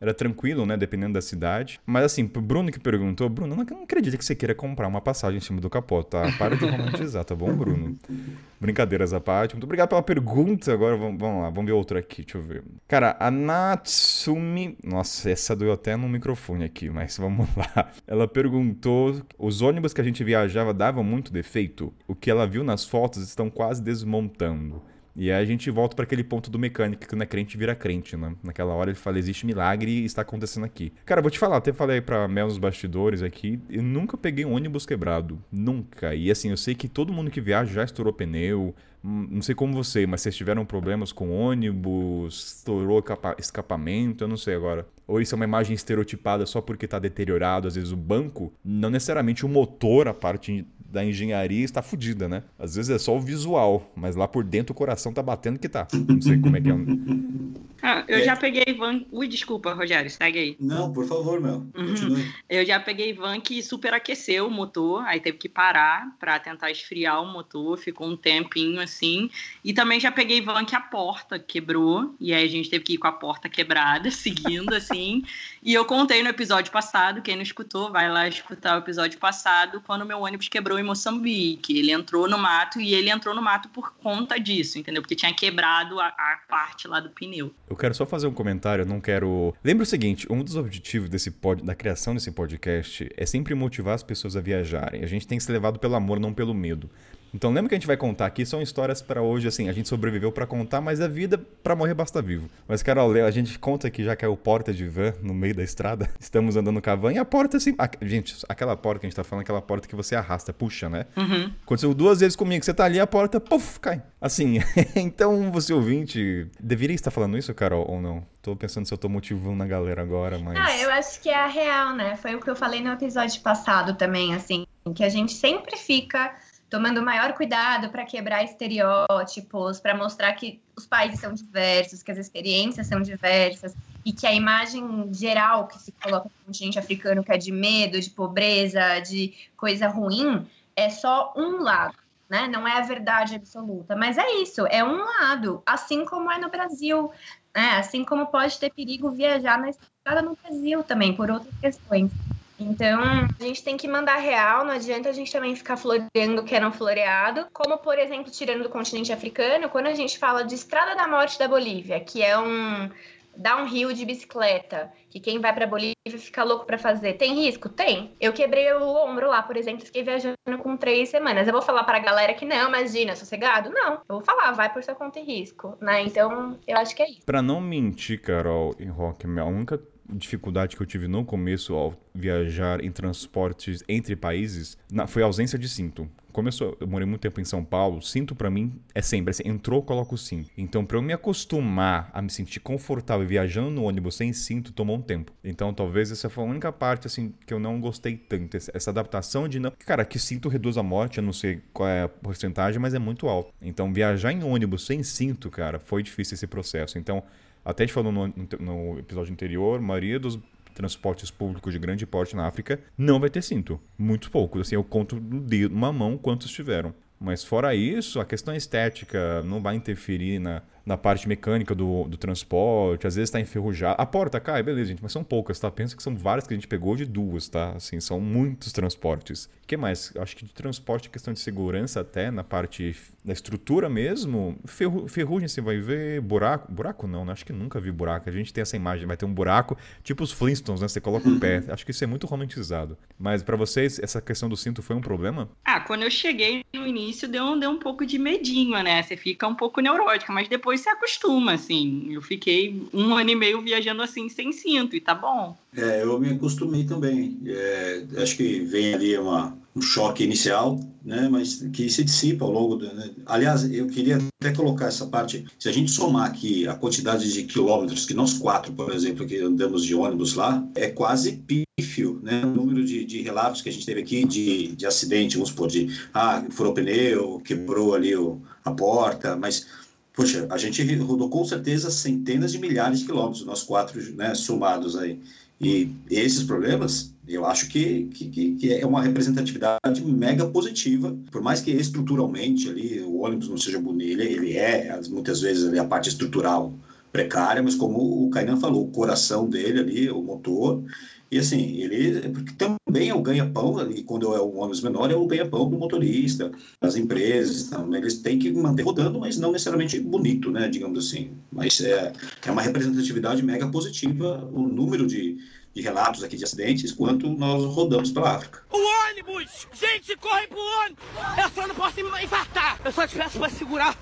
Era 0.00 0.14
tranquilo, 0.14 0.64
né? 0.64 0.76
Dependendo 0.78 1.12
da 1.12 1.20
cidade. 1.20 1.78
Mas 1.84 2.04
assim, 2.04 2.26
pro 2.26 2.40
Bruno 2.40 2.72
que 2.72 2.80
perguntou, 2.80 3.28
Bruno, 3.28 3.52
eu 3.52 3.56
não, 3.56 3.82
acredito 3.82 4.16
que 4.16 4.24
você 4.24 4.34
queira 4.34 4.54
comprar 4.54 4.88
uma 4.88 5.00
passagem 5.00 5.36
em 5.36 5.40
cima 5.40 5.60
do 5.60 5.68
capô, 5.68 6.02
tá? 6.02 6.22
Para 6.38 6.56
de 6.56 6.64
romantizar, 6.64 7.22
tá 7.22 7.34
bom, 7.34 7.52
Bruno? 7.52 7.98
Brincadeiras 8.58 9.12
à 9.12 9.20
parte. 9.20 9.54
Muito 9.54 9.64
obrigado 9.64 9.90
pela 9.90 10.02
pergunta. 10.02 10.72
Agora 10.72 10.96
vamos, 10.96 11.20
vamos 11.20 11.42
lá, 11.42 11.50
vamos 11.50 11.66
ver 11.66 11.72
outra 11.72 11.98
aqui. 11.98 12.22
Deixa 12.22 12.38
eu 12.38 12.42
ver. 12.42 12.62
Cara, 12.88 13.14
a 13.20 13.30
Natsumi. 13.30 14.78
Nossa, 14.82 15.30
essa 15.30 15.54
doeu 15.54 15.72
até 15.72 15.94
no 15.96 16.08
microfone 16.08 16.64
aqui, 16.64 16.88
mas 16.88 17.16
vamos 17.20 17.46
lá. 17.54 17.92
Ela 18.06 18.26
perguntou: 18.26 19.20
os 19.38 19.60
ônibus 19.60 19.92
que 19.92 20.00
a 20.00 20.04
gente 20.04 20.24
viajava 20.24 20.72
davam 20.72 21.04
muito 21.04 21.30
defeito? 21.30 21.92
O 22.08 22.14
que 22.14 22.30
ela 22.30 22.46
viu 22.46 22.64
nas 22.64 22.86
fotos 22.86 23.22
estão 23.22 23.50
quase 23.50 23.82
desmontando. 23.82 24.82
E 25.16 25.30
aí 25.30 25.42
a 25.42 25.44
gente 25.44 25.70
volta 25.70 25.94
para 25.96 26.04
aquele 26.04 26.22
ponto 26.24 26.50
do 26.50 26.58
mecânico 26.58 27.06
que 27.06 27.14
não 27.16 27.22
é 27.22 27.26
crente 27.26 27.56
vira 27.58 27.74
crente, 27.74 28.16
né? 28.16 28.34
Naquela 28.42 28.72
hora 28.74 28.90
ele 28.90 28.98
fala, 28.98 29.18
existe 29.18 29.44
milagre 29.46 29.90
e 29.90 30.04
está 30.04 30.22
acontecendo 30.22 30.64
aqui. 30.64 30.92
Cara, 31.04 31.20
vou 31.20 31.30
te 31.30 31.38
falar, 31.38 31.56
até 31.56 31.72
falei 31.72 32.00
pra 32.00 32.26
Mel 32.28 32.46
nos 32.46 32.58
bastidores 32.58 33.22
aqui, 33.22 33.60
eu 33.68 33.82
nunca 33.82 34.16
peguei 34.16 34.44
um 34.44 34.52
ônibus 34.54 34.86
quebrado. 34.86 35.42
Nunca. 35.50 36.14
E 36.14 36.30
assim, 36.30 36.50
eu 36.50 36.56
sei 36.56 36.74
que 36.74 36.88
todo 36.88 37.12
mundo 37.12 37.30
que 37.30 37.40
viaja 37.40 37.72
já 37.72 37.84
estourou 37.84 38.12
pneu. 38.12 38.74
Hum, 39.02 39.26
Não 39.30 39.42
sei 39.42 39.54
como 39.54 39.72
você, 39.74 40.06
mas 40.06 40.20
vocês 40.20 40.36
tiveram 40.36 40.64
problemas 40.64 41.10
com 41.10 41.30
ônibus, 41.30 42.56
estourou 42.58 43.02
capa- 43.02 43.36
escapamento, 43.38 44.24
eu 44.24 44.28
não 44.28 44.36
sei 44.36 44.54
agora. 44.54 44.86
Ou 45.06 45.20
isso 45.20 45.34
é 45.34 45.36
uma 45.36 45.44
imagem 45.44 45.74
estereotipada 45.74 46.46
só 46.46 46.60
porque 46.60 46.86
tá 46.86 46.98
deteriorado, 46.98 47.66
às 47.66 47.74
vezes 47.74 47.92
o 47.92 47.96
banco, 47.96 48.52
não 48.64 48.90
necessariamente 48.90 49.44
o 49.44 49.48
motor, 49.48 50.06
a 50.06 50.14
parte 50.14 50.66
da 50.90 51.04
engenharia 51.04 51.64
está 51.64 51.80
fodida, 51.82 52.28
né? 52.28 52.42
Às 52.58 52.74
vezes 52.76 52.90
é 52.90 52.98
só 52.98 53.16
o 53.16 53.20
visual, 53.20 53.90
mas 53.94 54.16
lá 54.16 54.26
por 54.28 54.42
dentro 54.44 54.72
o 54.72 54.76
coração 54.76 55.12
tá 55.12 55.22
batendo 55.22 55.58
que 55.58 55.68
tá. 55.68 55.86
Não 56.08 56.20
sei 56.20 56.38
como 56.38 56.56
é 56.56 56.60
que 56.60 56.68
é. 56.70 56.74
Ah, 57.82 58.04
eu 58.08 58.18
É. 58.18 58.24
já 58.24 58.36
peguei 58.36 58.74
van. 58.74 59.00
Ui, 59.10 59.26
desculpa, 59.26 59.72
Rogério, 59.72 60.10
segue 60.10 60.38
aí. 60.38 60.56
Não, 60.60 60.92
por 60.92 61.06
favor, 61.06 61.40
Mel. 61.40 61.66
Uhum. 61.74 62.22
Eu 62.46 62.62
já 62.66 62.78
peguei 62.78 63.14
van 63.14 63.40
que 63.40 63.62
superaqueceu 63.62 64.46
o 64.46 64.50
motor, 64.50 65.02
aí 65.06 65.18
teve 65.18 65.38
que 65.38 65.48
parar 65.48 66.14
para 66.20 66.38
tentar 66.38 66.70
esfriar 66.70 67.22
o 67.22 67.32
motor, 67.32 67.78
ficou 67.78 68.06
um 68.06 68.18
tempinho 68.18 68.82
assim. 68.82 69.30
E 69.64 69.72
também 69.72 69.98
já 69.98 70.12
peguei 70.12 70.42
van 70.42 70.62
que 70.66 70.76
a 70.76 70.80
porta 70.80 71.38
quebrou, 71.38 72.14
e 72.20 72.34
aí 72.34 72.44
a 72.44 72.48
gente 72.50 72.68
teve 72.68 72.84
que 72.84 72.92
ir 72.92 72.98
com 72.98 73.06
a 73.06 73.12
porta 73.12 73.48
quebrada, 73.48 74.10
seguindo 74.12 74.74
assim. 74.74 75.22
E 75.62 75.74
eu 75.74 75.84
contei 75.84 76.22
no 76.22 76.30
episódio 76.30 76.72
passado, 76.72 77.20
quem 77.20 77.36
não 77.36 77.42
escutou, 77.42 77.92
vai 77.92 78.10
lá 78.10 78.26
escutar 78.26 78.76
o 78.76 78.78
episódio 78.78 79.18
passado, 79.18 79.82
quando 79.86 80.06
meu 80.06 80.20
ônibus 80.20 80.48
quebrou 80.48 80.78
em 80.78 80.82
Moçambique. 80.82 81.78
Ele 81.78 81.92
entrou 81.92 82.26
no 82.26 82.38
mato 82.38 82.80
e 82.80 82.94
ele 82.94 83.10
entrou 83.10 83.34
no 83.34 83.42
mato 83.42 83.68
por 83.68 83.92
conta 83.96 84.40
disso, 84.40 84.78
entendeu? 84.78 85.02
Porque 85.02 85.14
tinha 85.14 85.34
quebrado 85.34 86.00
a, 86.00 86.06
a 86.06 86.40
parte 86.48 86.88
lá 86.88 86.98
do 86.98 87.10
pneu. 87.10 87.52
Eu 87.68 87.76
quero 87.76 87.94
só 87.94 88.06
fazer 88.06 88.26
um 88.26 88.32
comentário, 88.32 88.86
não 88.86 89.02
quero. 89.02 89.54
Lembra 89.62 89.82
o 89.82 89.86
seguinte: 89.86 90.26
um 90.30 90.42
dos 90.42 90.56
objetivos 90.56 91.10
desse 91.10 91.30
pod... 91.30 91.62
da 91.62 91.74
criação 91.74 92.14
desse 92.14 92.32
podcast 92.32 93.10
é 93.14 93.26
sempre 93.26 93.54
motivar 93.54 93.94
as 93.94 94.02
pessoas 94.02 94.36
a 94.36 94.40
viajarem. 94.40 95.04
A 95.04 95.06
gente 95.06 95.26
tem 95.26 95.36
que 95.36 95.44
ser 95.44 95.52
levado 95.52 95.78
pelo 95.78 95.94
amor, 95.94 96.18
não 96.18 96.32
pelo 96.32 96.54
medo. 96.54 96.88
Então 97.34 97.50
lembra 97.50 97.68
que 97.68 97.74
a 97.74 97.78
gente 97.78 97.86
vai 97.86 97.96
contar 97.96 98.26
aqui 98.26 98.44
são 98.44 98.60
histórias 98.60 99.00
para 99.00 99.22
hoje, 99.22 99.46
assim, 99.46 99.68
a 99.68 99.72
gente 99.72 99.88
sobreviveu 99.88 100.32
para 100.32 100.46
contar, 100.46 100.80
mas 100.80 101.00
a 101.00 101.08
vida 101.08 101.38
para 101.62 101.76
morrer 101.76 101.94
basta 101.94 102.20
vivo. 102.20 102.50
Mas 102.66 102.82
Carol, 102.82 103.12
a 103.12 103.30
gente 103.30 103.58
conta 103.58 103.90
que 103.90 104.02
já 104.04 104.16
caiu 104.16 104.36
porta 104.36 104.72
de 104.72 104.88
van 104.88 105.14
no 105.22 105.32
meio 105.32 105.54
da 105.54 105.62
estrada, 105.62 106.10
estamos 106.18 106.56
andando 106.56 106.82
com 106.82 106.90
a 106.90 106.94
van 106.94 107.12
e 107.12 107.18
a 107.18 107.24
porta 107.24 107.56
assim, 107.56 107.74
a, 107.78 107.88
gente, 108.02 108.36
aquela 108.48 108.76
porta 108.76 109.00
que 109.00 109.06
a 109.06 109.08
gente 109.08 109.16
tá 109.16 109.24
falando, 109.24 109.42
aquela 109.42 109.62
porta 109.62 109.88
que 109.88 109.94
você 109.94 110.14
arrasta, 110.14 110.52
puxa, 110.52 110.88
né? 110.88 111.06
Uhum. 111.16 111.52
Aconteceu 111.62 111.94
duas 111.94 112.20
vezes 112.20 112.36
comigo, 112.36 112.64
você 112.64 112.74
tá 112.74 112.84
ali, 112.84 112.98
a 112.98 113.06
porta, 113.06 113.40
puf, 113.40 113.78
cai. 113.80 114.02
Assim, 114.20 114.58
então 114.96 115.50
você 115.50 115.72
ouvinte, 115.72 116.46
deveria 116.58 116.94
estar 116.94 117.10
falando 117.10 117.38
isso, 117.38 117.54
Carol, 117.54 117.86
ou 117.88 118.00
não? 118.00 118.26
Tô 118.42 118.56
pensando 118.56 118.86
se 118.86 118.94
eu 118.94 118.98
tô 118.98 119.08
motivando 119.08 119.62
a 119.62 119.66
galera 119.66 120.02
agora, 120.02 120.38
mas. 120.38 120.56
Ah, 120.58 120.76
eu 120.78 120.90
acho 120.90 121.20
que 121.20 121.28
é 121.28 121.34
a 121.34 121.46
real, 121.46 121.94
né? 121.94 122.16
Foi 122.16 122.34
o 122.34 122.40
que 122.40 122.48
eu 122.48 122.56
falei 122.56 122.80
no 122.80 122.90
episódio 122.90 123.40
passado 123.42 123.94
também, 123.94 124.34
assim, 124.34 124.66
que 124.94 125.04
a 125.04 125.08
gente 125.08 125.32
sempre 125.32 125.76
fica 125.76 126.34
tomando 126.70 127.02
maior 127.02 127.32
cuidado 127.32 127.90
para 127.90 128.04
quebrar 128.04 128.44
estereótipos, 128.44 129.80
para 129.80 129.94
mostrar 129.94 130.32
que 130.34 130.62
os 130.76 130.86
países 130.86 131.18
são 131.18 131.34
diversos, 131.34 132.00
que 132.02 132.12
as 132.12 132.16
experiências 132.16 132.86
são 132.86 133.02
diversas 133.02 133.74
e 134.04 134.12
que 134.12 134.24
a 134.24 134.32
imagem 134.32 135.12
geral 135.12 135.66
que 135.66 135.78
se 135.78 135.90
coloca 135.92 136.28
no 136.28 136.46
continente 136.46 136.78
africano, 136.78 137.24
que 137.24 137.32
é 137.32 137.36
de 137.36 137.50
medo, 137.50 138.00
de 138.00 138.08
pobreza, 138.08 139.00
de 139.00 139.34
coisa 139.56 139.88
ruim, 139.88 140.48
é 140.76 140.88
só 140.88 141.34
um 141.36 141.60
lado. 141.60 141.98
Né? 142.28 142.46
Não 142.46 142.66
é 142.66 142.78
a 142.78 142.82
verdade 142.82 143.34
absoluta, 143.34 143.96
mas 143.96 144.16
é 144.16 144.34
isso, 144.34 144.64
é 144.68 144.84
um 144.84 144.98
lado, 144.98 145.60
assim 145.66 146.04
como 146.04 146.30
é 146.30 146.38
no 146.38 146.48
Brasil, 146.48 147.10
né? 147.52 147.72
assim 147.72 148.04
como 148.04 148.28
pode 148.28 148.56
ter 148.56 148.72
perigo 148.72 149.10
viajar 149.10 149.58
na 149.58 149.70
estrada 149.70 150.22
no 150.22 150.38
Brasil 150.40 150.84
também, 150.84 151.12
por 151.12 151.28
outras 151.28 151.52
questões. 151.60 152.12
Então, 152.60 153.00
a 153.02 153.42
gente 153.42 153.64
tem 153.64 153.76
que 153.76 153.88
mandar 153.88 154.16
real, 154.16 154.64
não 154.64 154.72
adianta 154.72 155.08
a 155.08 155.12
gente 155.12 155.32
também 155.32 155.56
ficar 155.56 155.76
floreando 155.76 156.42
o 156.42 156.44
que 156.44 156.54
é 156.54 156.60
não 156.60 156.70
floreado. 156.72 157.46
Como, 157.52 157.78
por 157.78 157.98
exemplo, 157.98 158.30
tirando 158.30 158.62
do 158.62 158.68
continente 158.68 159.12
africano, 159.12 159.70
quando 159.70 159.86
a 159.86 159.94
gente 159.94 160.18
fala 160.18 160.44
de 160.44 160.54
Estrada 160.54 160.94
da 160.94 161.08
Morte 161.08 161.38
da 161.38 161.48
Bolívia, 161.48 161.98
que 162.00 162.22
é 162.22 162.38
um 162.38 162.90
downhill 163.36 163.92
de 163.92 164.04
bicicleta, 164.04 164.92
que 165.08 165.18
quem 165.18 165.38
vai 165.38 165.52
para 165.54 165.66
Bolívia 165.66 165.94
fica 166.06 166.44
louco 166.44 166.66
para 166.66 166.78
fazer. 166.78 167.14
Tem 167.14 167.34
risco? 167.34 167.68
Tem. 167.68 168.12
Eu 168.20 168.32
quebrei 168.32 168.72
o 168.72 168.82
ombro 168.82 169.28
lá, 169.28 169.42
por 169.42 169.56
exemplo, 169.56 169.86
fiquei 169.86 170.02
viajando 170.02 170.36
com 170.62 170.76
três 170.76 171.08
semanas. 171.08 171.46
Eu 171.46 171.52
vou 171.52 171.62
falar 171.62 171.84
para 171.84 171.98
a 171.98 172.00
galera 172.00 172.34
que 172.34 172.44
não, 172.44 172.68
imagina, 172.68 173.16
sossegado? 173.16 173.70
Não. 173.70 173.94
Eu 173.94 174.16
vou 174.16 174.20
falar, 174.20 174.52
vai 174.52 174.72
por 174.72 174.82
sua 174.82 174.94
conta 174.94 175.18
e 175.18 175.22
risco, 175.22 175.76
né? 175.80 176.02
Então, 176.02 176.58
eu 176.66 176.76
acho 176.76 176.94
que 176.94 177.02
é 177.02 177.10
isso. 177.10 177.24
Para 177.24 177.40
não 177.40 177.60
mentir, 177.60 178.20
Carol 178.20 178.74
e 178.78 178.84
Rock, 178.84 179.26
a 179.26 179.44
única 179.44 179.80
dificuldade 180.12 180.76
que 180.76 180.82
eu 180.82 180.86
tive 180.86 181.08
no 181.08 181.24
começo 181.24 181.74
ao 181.74 181.94
viajar 182.14 182.84
em 182.84 182.90
transportes 182.90 183.82
entre 183.88 184.16
países 184.16 184.76
na, 184.90 185.06
foi 185.06 185.22
a 185.22 185.26
ausência 185.26 185.58
de 185.58 185.68
cinto. 185.68 186.08
Começou, 186.32 186.76
eu 186.80 186.86
morei 186.86 187.06
muito 187.06 187.22
tempo 187.22 187.40
em 187.40 187.44
São 187.44 187.64
Paulo, 187.64 188.00
cinto 188.00 188.36
para 188.36 188.48
mim 188.48 188.80
é 188.94 189.02
sempre 189.02 189.30
assim, 189.30 189.42
entrou, 189.44 189.82
coloco 189.82 190.14
o 190.14 190.18
cinto. 190.18 190.48
Então, 190.56 190.84
para 190.84 190.96
eu 190.96 191.02
me 191.02 191.12
acostumar 191.12 192.08
a 192.14 192.22
me 192.22 192.30
sentir 192.30 192.60
confortável 192.60 193.26
viajando 193.26 193.70
no 193.70 193.82
ônibus 193.82 194.14
sem 194.14 194.32
cinto, 194.32 194.72
tomou 194.72 194.96
um 194.96 195.02
tempo. 195.02 195.32
Então, 195.42 195.74
talvez 195.74 196.12
essa 196.12 196.30
foi 196.30 196.44
a 196.44 196.46
única 196.46 196.70
parte 196.70 197.06
assim 197.08 197.34
que 197.44 197.52
eu 197.52 197.58
não 197.58 197.80
gostei 197.80 198.16
tanto, 198.16 198.56
essa 198.56 198.90
adaptação 198.90 199.48
de 199.48 199.58
não, 199.58 199.72
cara, 199.84 200.04
que 200.04 200.18
cinto 200.18 200.48
reduz 200.48 200.76
a 200.76 200.82
morte, 200.82 201.18
eu 201.18 201.24
não 201.24 201.32
sei 201.32 201.62
qual 201.72 201.88
é 201.88 202.02
a 202.04 202.08
porcentagem, 202.08 202.80
mas 202.80 202.94
é 202.94 202.98
muito 202.98 203.28
alto. 203.28 203.52
Então, 203.60 203.92
viajar 203.92 204.32
em 204.32 204.44
ônibus 204.44 204.86
sem 204.86 205.02
cinto, 205.02 205.50
cara, 205.50 205.80
foi 205.80 206.02
difícil 206.02 206.34
esse 206.34 206.46
processo. 206.46 206.96
Então, 206.96 207.24
até 207.64 207.84
a 207.84 207.86
gente 207.86 207.94
falou 207.94 208.12
no, 208.12 208.32
no 208.58 208.98
episódio 208.98 209.32
anterior, 209.32 209.78
a 209.78 209.82
maioria 209.82 210.18
dos 210.18 210.38
transportes 210.74 211.30
públicos 211.30 211.72
de 211.72 211.78
grande 211.78 212.06
porte 212.06 212.34
na 212.34 212.46
África 212.46 212.80
não 212.96 213.20
vai 213.20 213.28
ter 213.28 213.42
cinto. 213.42 213.80
Muito 213.98 214.30
poucos. 214.30 214.62
Assim, 214.62 214.74
eu 214.74 214.84
conto 214.84 215.16
no 215.16 215.40
dedo, 215.40 215.74
uma 215.74 215.92
mão 215.92 216.16
quantos 216.16 216.50
tiveram. 216.50 216.94
Mas 217.18 217.44
fora 217.44 217.74
isso, 217.74 218.18
a 218.18 218.24
questão 218.24 218.54
estética 218.54 219.42
não 219.42 219.60
vai 219.60 219.74
interferir 219.74 220.38
na, 220.38 220.62
na 220.84 220.96
parte 220.96 221.28
mecânica 221.28 221.74
do, 221.74 222.04
do 222.04 222.16
transporte, 222.16 223.06
às 223.06 223.16
vezes 223.16 223.28
está 223.28 223.40
enferrujado. 223.40 223.96
A 224.00 224.06
porta 224.06 224.40
cai, 224.40 224.62
beleza, 224.62 224.90
gente, 224.90 225.02
mas 225.02 225.12
são 225.12 225.22
poucas, 225.22 225.58
tá? 225.58 225.70
Pensa 225.70 225.96
que 225.96 226.02
são 226.02 226.16
várias 226.16 226.46
que 226.46 226.54
a 226.54 226.56
gente 226.56 226.68
pegou 226.68 226.96
de 226.96 227.04
duas, 227.04 227.48
tá? 227.48 227.72
Assim, 227.72 228.00
são 228.00 228.20
muitos 228.20 228.72
transportes. 228.72 229.44
O 229.44 229.66
que 229.66 229.76
mais? 229.76 230.12
Acho 230.18 230.36
que 230.36 230.44
de 230.44 230.52
transporte, 230.52 231.08
questão 231.08 231.32
de 231.32 231.40
segurança 231.40 232.00
até, 232.00 232.30
na 232.30 232.42
parte 232.42 232.96
da 233.24 233.32
estrutura 233.32 233.88
mesmo, 233.88 234.58
ferru 234.64 235.06
ferrugem 235.06 235.46
você 235.46 235.60
vai 235.60 235.78
ver, 235.78 236.20
buraco, 236.20 236.72
buraco 236.72 237.06
não, 237.06 237.24
né? 237.24 237.32
Acho 237.32 237.44
que 237.44 237.52
nunca 237.52 237.78
vi 237.78 237.92
buraco. 237.92 238.28
A 238.28 238.32
gente 238.32 238.52
tem 238.52 238.62
essa 238.62 238.76
imagem, 238.76 239.06
vai 239.06 239.16
ter 239.16 239.26
um 239.26 239.32
buraco, 239.32 239.76
tipo 240.02 240.24
os 240.24 240.32
Flintstones, 240.32 240.80
né? 240.80 240.88
Você 240.88 241.00
coloca 241.00 241.28
o 241.28 241.38
pé. 241.38 241.62
Acho 241.68 241.84
que 241.84 241.90
isso 241.90 242.02
é 242.02 242.06
muito 242.06 242.26
romantizado. 242.26 242.96
Mas 243.18 243.42
para 243.42 243.56
vocês, 243.56 243.98
essa 243.98 244.20
questão 244.20 244.48
do 244.48 244.56
cinto 244.56 244.82
foi 244.82 244.96
um 244.96 245.00
problema? 245.00 245.48
Ah, 245.64 245.80
quando 245.80 246.02
eu 246.02 246.10
cheguei 246.10 246.64
no 246.72 246.86
início, 246.86 247.28
deu 247.28 247.44
um, 247.44 247.58
deu 247.58 247.70
um 247.70 247.78
pouco 247.78 248.06
de 248.06 248.18
medinho, 248.18 248.80
né? 248.82 249.02
Você 249.02 249.16
fica 249.16 249.46
um 249.46 249.54
pouco 249.54 249.80
neurótica, 249.80 250.32
mas 250.32 250.48
depois 250.48 250.69
se 250.78 250.88
acostuma, 250.88 251.52
assim. 251.52 252.12
Eu 252.12 252.22
fiquei 252.22 252.82
um 252.92 253.14
ano 253.14 253.30
e 253.30 253.36
meio 253.36 253.60
viajando 253.60 254.02
assim, 254.02 254.28
sem 254.28 254.52
cinto, 254.52 254.96
e 254.96 255.00
tá 255.00 255.14
bom. 255.14 255.56
É, 255.76 256.02
eu 256.02 256.18
me 256.18 256.30
acostumei 256.30 256.84
também. 256.84 257.38
É, 257.46 258.04
acho 258.16 258.36
que 258.36 258.60
vem 258.60 258.94
ali 258.94 259.16
uma, 259.16 259.56
um 259.74 259.80
choque 259.80 260.24
inicial, 260.24 260.80
né, 261.04 261.28
mas 261.30 261.62
que 261.72 261.88
se 261.88 262.02
dissipa 262.02 262.44
ao 262.44 262.50
longo 262.50 262.76
do. 262.76 262.92
Né? 262.92 263.10
Aliás, 263.26 263.70
eu 263.72 263.86
queria 263.86 264.18
até 264.40 264.52
colocar 264.52 264.86
essa 264.86 265.06
parte. 265.06 265.44
Se 265.58 265.68
a 265.68 265.72
gente 265.72 265.90
somar 265.90 266.28
aqui 266.28 266.66
a 266.66 266.74
quantidade 266.74 267.32
de 267.32 267.44
quilômetros 267.44 268.04
que 268.04 268.14
nós 268.14 268.34
quatro, 268.34 268.72
por 268.72 268.92
exemplo, 268.92 269.26
que 269.26 269.38
andamos 269.38 269.84
de 269.84 269.94
ônibus 269.94 270.34
lá, 270.34 270.66
é 270.74 270.88
quase 270.88 271.42
pífio, 271.46 272.20
né? 272.22 272.42
O 272.44 272.48
número 272.48 272.84
de, 272.84 273.04
de 273.04 273.22
relatos 273.22 273.62
que 273.62 273.68
a 273.68 273.72
gente 273.72 273.86
teve 273.86 274.00
aqui 274.00 274.24
de, 274.24 274.74
de 274.74 274.86
acidente, 274.86 275.36
vamos 275.36 275.50
supor, 275.50 275.68
de 275.68 275.88
ah, 276.12 276.44
furou 276.50 276.74
pneu, 276.74 277.40
quebrou 277.44 277.94
ali 277.94 278.16
o, 278.16 278.40
a 278.64 278.72
porta, 278.72 279.36
mas 279.36 279.66
Poxa, 280.12 280.46
a 280.50 280.58
gente 280.58 280.82
rodou 280.96 281.28
com 281.28 281.44
certeza 281.44 281.90
centenas 281.90 282.52
de 282.52 282.58
milhares 282.58 283.00
de 283.00 283.06
quilômetros, 283.06 283.44
nós 283.44 283.62
quatro 283.62 284.00
né, 284.14 284.34
somados 284.34 284.96
aí. 284.96 285.18
E 285.60 285.92
esses 286.10 286.42
problemas, 286.42 287.14
eu 287.28 287.44
acho 287.44 287.68
que, 287.68 288.06
que, 288.14 288.54
que, 288.54 288.72
é 288.72 288.86
uma 288.86 289.02
representatividade 289.02 290.02
mega 290.02 290.46
positiva, 290.46 291.14
por 291.30 291.42
mais 291.42 291.60
que 291.60 291.70
estruturalmente 291.70 292.68
ali 292.70 293.00
o 293.02 293.18
ônibus 293.18 293.48
não 293.48 293.58
seja 293.58 293.78
bonito, 293.78 294.20
ele, 294.22 294.56
é 294.56 294.98
muitas 295.10 295.42
vezes 295.42 295.68
ali, 295.68 295.78
a 295.78 295.84
parte 295.84 296.08
estrutural 296.08 296.72
precária, 297.12 297.62
mas 297.62 297.74
como 297.74 298.24
o 298.24 298.30
Kainan 298.30 298.56
falou, 298.56 298.84
o 298.84 298.90
coração 298.90 299.48
dele 299.48 299.80
ali, 299.80 300.10
o 300.10 300.22
motor, 300.22 300.82
e 301.30 301.38
assim, 301.38 301.76
ele 301.80 302.28
porque 302.30 302.52
também 302.52 303.08
é 303.08 303.14
o 303.14 303.22
ganha-pão 303.22 303.78
ali, 303.78 304.02
quando 304.02 304.34
é 304.34 304.42
um 304.42 304.58
ônibus 304.58 304.82
menor, 304.82 305.10
é 305.10 305.14
o 305.14 305.26
ganha-pão 305.26 305.68
do 305.70 305.78
motorista, 305.78 306.50
das 306.80 306.96
empresas, 306.96 307.68
então, 307.68 307.94
eles 307.94 308.18
têm 308.18 308.38
que 308.38 308.50
manter 308.50 308.82
rodando, 308.82 309.20
mas 309.20 309.38
não 309.38 309.52
necessariamente 309.52 310.00
bonito, 310.00 310.50
né, 310.50 310.68
digamos 310.68 311.06
assim. 311.06 311.30
Mas 311.52 311.80
é, 311.80 312.12
é 312.44 312.50
uma 312.50 312.62
representatividade 312.62 313.42
mega 313.42 313.68
positiva 313.68 314.48
o 314.52 314.62
número 314.62 315.06
de, 315.06 315.38
de 315.72 315.82
relatos 315.82 316.24
aqui 316.24 316.36
de 316.36 316.44
acidentes 316.44 316.90
quanto 316.90 317.30
nós 317.30 317.64
rodamos 317.64 318.10
pela 318.10 318.36
África. 318.36 318.62
O 318.72 319.10
ônibus! 319.10 319.68
Gente, 319.72 320.16
corre 320.16 320.48
pro 320.48 320.58
ônibus! 320.58 321.04
Eu 321.38 321.50
só 321.54 321.68
não 321.68 321.74
posso 321.74 321.96
me 321.96 322.24
infartar! 322.24 322.80
Eu 322.84 322.90
só 322.90 323.06
te 323.06 323.16
peço 323.16 323.38
pra 323.38 323.48
segurar 323.48 323.96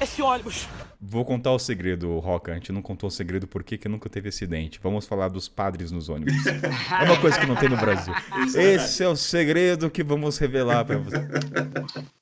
esse 0.00 0.20
ônibus. 0.20 0.66
Vou 1.00 1.24
contar 1.24 1.52
o 1.52 1.58
segredo, 1.58 2.18
Roca. 2.18 2.52
A 2.52 2.54
gente 2.54 2.72
não 2.72 2.80
contou 2.80 3.08
o 3.08 3.10
segredo 3.10 3.46
porque 3.46 3.76
que 3.76 3.88
nunca 3.88 4.08
teve 4.08 4.28
acidente. 4.28 4.80
Vamos 4.82 5.06
falar 5.06 5.28
dos 5.28 5.48
padres 5.48 5.90
nos 5.90 6.08
ônibus. 6.08 6.34
É 6.46 7.04
uma 7.04 7.20
coisa 7.20 7.38
que 7.38 7.46
não 7.46 7.56
tem 7.56 7.68
no 7.68 7.76
Brasil. 7.76 8.14
Esse 8.56 9.02
é 9.02 9.08
o 9.08 9.16
segredo 9.16 9.90
que 9.90 10.02
vamos 10.02 10.38
revelar 10.38 10.84
para 10.84 10.98
você. 10.98 11.28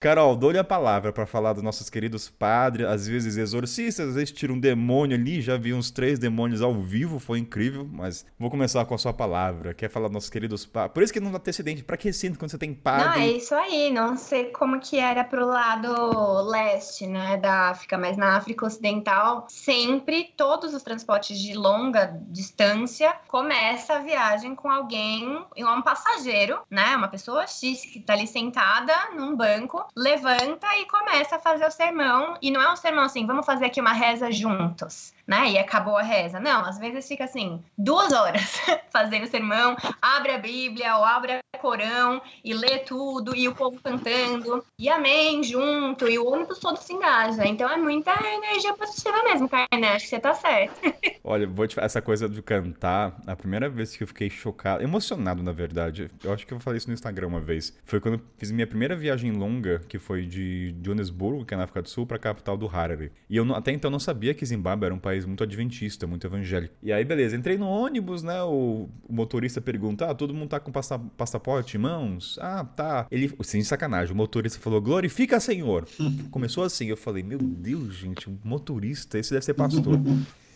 Carol, 0.01 0.35
dou-lhe 0.37 0.59
a 0.59 0.65
palavra 0.65 1.13
para 1.13 1.27
falar 1.27 1.53
dos 1.53 1.63
nossos 1.63 1.89
queridos 1.89 2.29
padres, 2.29 2.87
às 2.87 3.07
vezes 3.07 3.37
exorcistas, 3.37 4.09
às 4.09 4.15
vezes 4.15 4.33
tira 4.33 4.53
um 4.53 4.59
demônio 4.59 5.17
ali. 5.17 5.41
Já 5.41 5.57
vi 5.57 5.73
uns 5.73 5.91
três 5.91 6.19
demônios 6.19 6.61
ao 6.61 6.75
vivo, 6.75 7.19
foi 7.19 7.39
incrível. 7.39 7.89
Mas 7.91 8.27
vou 8.39 8.51
começar 8.51 8.85
com 8.85 8.95
a 8.95 8.99
sua 8.99 9.13
palavra. 9.13 9.73
Quer 9.73 9.89
falar 9.89 10.09
dos 10.09 10.15
nossos 10.15 10.31
queridos 10.31 10.67
padres? 10.67 10.93
Por 10.93 11.03
isso 11.03 11.13
que 11.13 11.21
não 11.21 11.31
dá 11.31 11.39
ter 11.39 11.51
acidente. 11.51 11.85
Pra 11.85 11.97
que 11.97 12.13
sinto 12.13 12.39
quando 12.39 12.51
você 12.51 12.59
tem 12.59 12.75
padre? 12.75 13.07
Não, 13.07 13.15
é 13.15 13.29
isso 13.29 13.55
aí. 13.55 13.91
Não 13.93 14.17
sei 14.17 14.47
como 14.47 14.81
que 14.81 14.99
era 14.99 15.23
pro 15.23 15.47
lado 15.47 16.43
leste, 16.51 17.07
né, 17.07 17.37
da 17.37 17.71
África, 17.71 17.97
mas 17.97 18.17
na 18.17 18.37
África 18.37 18.65
Ocidental, 18.75 19.47
sempre 19.49 20.33
todos 20.37 20.75
os 20.75 20.83
transportes 20.83 21.39
de 21.39 21.55
longa 21.55 22.19
distância 22.29 23.15
começa 23.29 23.95
a 23.95 23.99
viagem 24.01 24.55
com 24.55 24.71
alguém, 24.71 25.45
um 25.57 25.83
passageiro, 25.83 26.61
né? 26.69 26.97
Uma 26.97 27.09
pessoa 27.09 27.47
X 27.47 27.85
que 27.87 28.01
tá 28.01 28.15
ali 28.15 28.27
sentada 28.27 28.93
num 29.17 29.37
banco, 29.37 29.87
levanta 29.95 30.67
e 30.77 30.87
começa 30.87 31.37
a 31.37 31.41
fazer 31.41 31.67
o 31.67 31.71
sermão. 31.71 32.37
E 32.43 32.51
não 32.51 32.61
é 32.61 32.73
um 32.73 32.77
sermão 32.77 33.05
assim, 33.05 33.27
vamos 33.27 33.47
fazer 33.47 33.67
aqui 33.67 33.81
uma 33.81 33.93
reza 33.93 34.31
juntos 34.33 35.14
né? 35.27 35.51
E 35.51 35.59
acabou 35.59 35.97
a 35.97 36.03
reza. 36.03 36.41
Não, 36.41 36.65
às 36.65 36.79
vezes 36.79 37.07
fica 37.07 37.25
assim, 37.25 37.63
duas 37.77 38.13
horas 38.13 38.61
fazendo 38.91 39.27
sermão, 39.27 39.77
abre 40.01 40.33
a 40.33 40.39
Bíblia 40.39 40.97
ou 40.97 41.05
abre 41.05 41.33
a 41.33 41.59
Corão 41.59 42.21
e 42.45 42.53
lê 42.53 42.81
tudo, 42.81 43.35
e 43.35 43.49
o 43.49 43.55
povo 43.55 43.81
cantando, 43.83 44.65
e 44.79 44.89
amém 44.89 45.43
junto, 45.43 46.09
e 46.09 46.19
o 46.19 46.27
ônibus 46.27 46.59
todo 46.59 46.77
se 46.77 46.93
engaja. 46.93 47.47
Então 47.47 47.71
é 47.71 47.77
muita 47.77 48.13
energia 48.23 48.75
positiva 48.75 49.23
mesmo, 49.23 49.49
Kainé. 49.49 49.95
Acho 49.95 50.05
que 50.05 50.11
você 50.11 50.21
tá 50.21 50.35
certo. 50.35 50.75
Olha, 51.25 51.47
vou 51.47 51.67
te 51.67 51.81
essa 51.81 52.03
coisa 52.03 52.29
de 52.29 52.43
cantar, 52.43 53.17
a 53.27 53.35
primeira 53.35 53.69
vez 53.69 53.97
que 53.97 54.03
eu 54.03 54.07
fiquei 54.07 54.29
chocado, 54.29 54.83
emocionado 54.83 55.43
na 55.43 55.53
verdade, 55.53 56.11
eu 56.23 56.33
acho 56.33 56.47
que 56.47 56.53
eu 56.53 56.61
falei 56.61 56.79
isso 56.79 56.89
no 56.89 56.95
Instagram 56.95 57.29
uma 57.29 57.41
vez, 57.41 57.77
foi 57.85 58.01
quando 58.01 58.15
eu 58.15 58.21
fiz 58.37 58.51
minha 58.51 58.67
primeira 58.67 58.95
viagem 58.95 59.33
longa, 59.33 59.81
que 59.89 59.99
foi 59.99 60.27
de 60.27 60.73
Johannesburgo, 60.81 61.45
que 61.45 61.55
é 61.55 61.57
na 61.57 61.65
África 61.65 61.83
do 61.83 61.89
Sul, 61.89 62.07
pra 62.07 62.19
capital 62.19 62.57
do 62.57 62.69
Harare. 62.69 63.13
E 63.29 63.37
eu 63.37 63.45
não, 63.45 63.55
até 63.55 63.73
então 63.73 63.91
não 63.91 63.99
sabia 63.99 64.35
que 64.35 64.45
Zimbábue 64.45 64.87
era 64.87 64.95
um 64.95 64.99
país 64.99 65.14
muito 65.25 65.43
adventista, 65.43 66.07
muito 66.07 66.27
evangélico. 66.27 66.75
E 66.83 66.93
aí, 66.93 67.05
beleza, 67.05 67.37
entrei 67.37 67.57
no 67.57 67.69
ônibus, 67.69 68.23
né, 68.23 68.43
o, 68.43 68.89
o 69.09 69.13
motorista 69.13 69.61
pergunta, 69.61 70.11
ah, 70.11 70.15
todo 70.15 70.35
mundo 70.35 70.49
tá 70.49 70.59
com 70.59 70.73
passa, 70.73 70.99
passaporte 70.99 71.77
em 71.77 71.81
mãos? 71.81 72.39
Ah, 72.41 72.65
tá. 72.65 73.07
Ele, 73.11 73.33
sem 73.43 73.63
sacanagem, 73.63 74.13
o 74.13 74.17
motorista 74.17 74.59
falou, 74.59 74.81
glorifica 74.81 75.39
Senhor. 75.39 75.87
Começou 76.31 76.65
assim, 76.65 76.87
eu 76.87 76.97
falei, 76.97 77.23
meu 77.23 77.39
Deus, 77.39 77.95
gente, 77.95 78.29
um 78.29 78.39
motorista, 78.43 79.19
esse 79.19 79.31
deve 79.31 79.45
ser 79.45 79.55
pastor. 79.55 80.01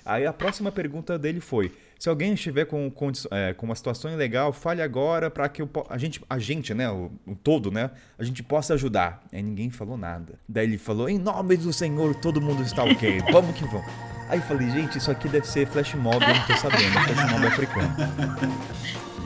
Aí 0.08 0.24
a 0.24 0.32
próxima 0.32 0.72
pergunta 0.72 1.18
dele 1.18 1.38
foi: 1.38 1.70
se 1.98 2.08
alguém 2.08 2.32
estiver 2.32 2.64
com, 2.64 2.90
com, 2.90 3.12
é, 3.30 3.52
com 3.52 3.66
uma 3.66 3.74
situação 3.74 4.10
ilegal, 4.10 4.54
fale 4.54 4.80
agora 4.80 5.30
para 5.30 5.46
que 5.50 5.60
eu, 5.60 5.68
a 5.90 5.98
gente, 5.98 6.22
a 6.30 6.38
gente, 6.38 6.72
né, 6.72 6.90
o, 6.90 7.12
o, 7.26 7.36
todo, 7.36 7.70
né, 7.70 7.90
a 8.18 8.24
gente 8.24 8.42
possa 8.42 8.72
ajudar. 8.72 9.22
Aí 9.30 9.42
ninguém 9.42 9.68
falou 9.68 9.98
nada. 9.98 10.38
Daí 10.48 10.64
ele 10.64 10.78
falou: 10.78 11.10
em 11.10 11.18
nome 11.18 11.58
do 11.58 11.74
Senhor, 11.74 12.14
todo 12.14 12.40
mundo 12.40 12.62
está 12.62 12.84
ok, 12.84 13.20
vamos 13.30 13.54
que 13.54 13.64
vamos. 13.66 14.17
Aí 14.28 14.38
eu 14.38 14.44
falei: 14.44 14.70
gente, 14.70 14.98
isso 14.98 15.10
aqui 15.10 15.28
deve 15.28 15.46
ser 15.46 15.66
flash 15.66 15.94
mob, 15.94 16.24
eu 16.24 16.34
não 16.34 16.46
tô 16.46 16.56
sabendo, 16.56 16.92
flash 16.92 17.32
mob 17.32 17.46
africano. 17.48 17.94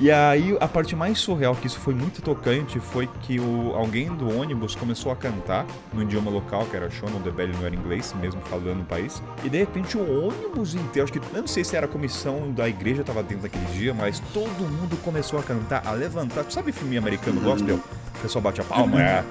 E 0.03 0.11
aí, 0.11 0.57
a 0.61 0.67
parte 0.67 0.97
mais 0.97 1.21
surreal, 1.21 1.55
que 1.55 1.69
isso 1.69 1.79
foi 1.79 1.95
muito 1.95 2.21
tocante, 2.21 2.81
foi 2.81 3.09
que 3.23 3.39
o, 3.39 3.73
alguém 3.77 4.13
do 4.13 4.37
ônibus 4.37 4.75
começou 4.75 5.13
a 5.13 5.17
cantar 5.17 5.65
no 5.93 6.03
idioma 6.03 6.29
local, 6.29 6.67
que 6.67 6.75
era 6.75 6.91
Shono, 6.91 7.19
o 7.19 7.21
Debele 7.21 7.53
não 7.53 7.65
era 7.65 7.73
inglês, 7.73 8.13
mesmo 8.21 8.41
falando 8.43 8.79
no 8.79 8.85
país. 8.85 9.23
E 9.45 9.49
de 9.49 9.59
repente 9.59 9.97
o 9.97 10.27
ônibus 10.27 10.75
inteiro, 10.75 11.05
acho 11.05 11.13
que 11.13 11.21
eu 11.21 11.41
não 11.41 11.47
sei 11.47 11.63
se 11.63 11.77
era 11.77 11.87
a 11.87 11.89
comissão 11.89 12.51
da 12.51 12.69
igreja 12.69 13.03
estava 13.03 13.23
dentro 13.23 13.45
daquele 13.45 13.65
dia, 13.67 13.95
mas 13.95 14.19
todo 14.35 14.49
mundo 14.69 14.97
começou 15.05 15.39
a 15.39 15.43
cantar, 15.45 15.87
a 15.87 15.93
levantar. 15.93 16.43
Tu 16.43 16.55
sabe 16.55 16.73
filme 16.73 16.99
americano 16.99 17.41
gospel? 17.41 17.77
O 17.77 18.19
pessoal 18.23 18.43
bate 18.43 18.61
a 18.61 18.65
palma, 18.65 19.01
é. 19.01 19.25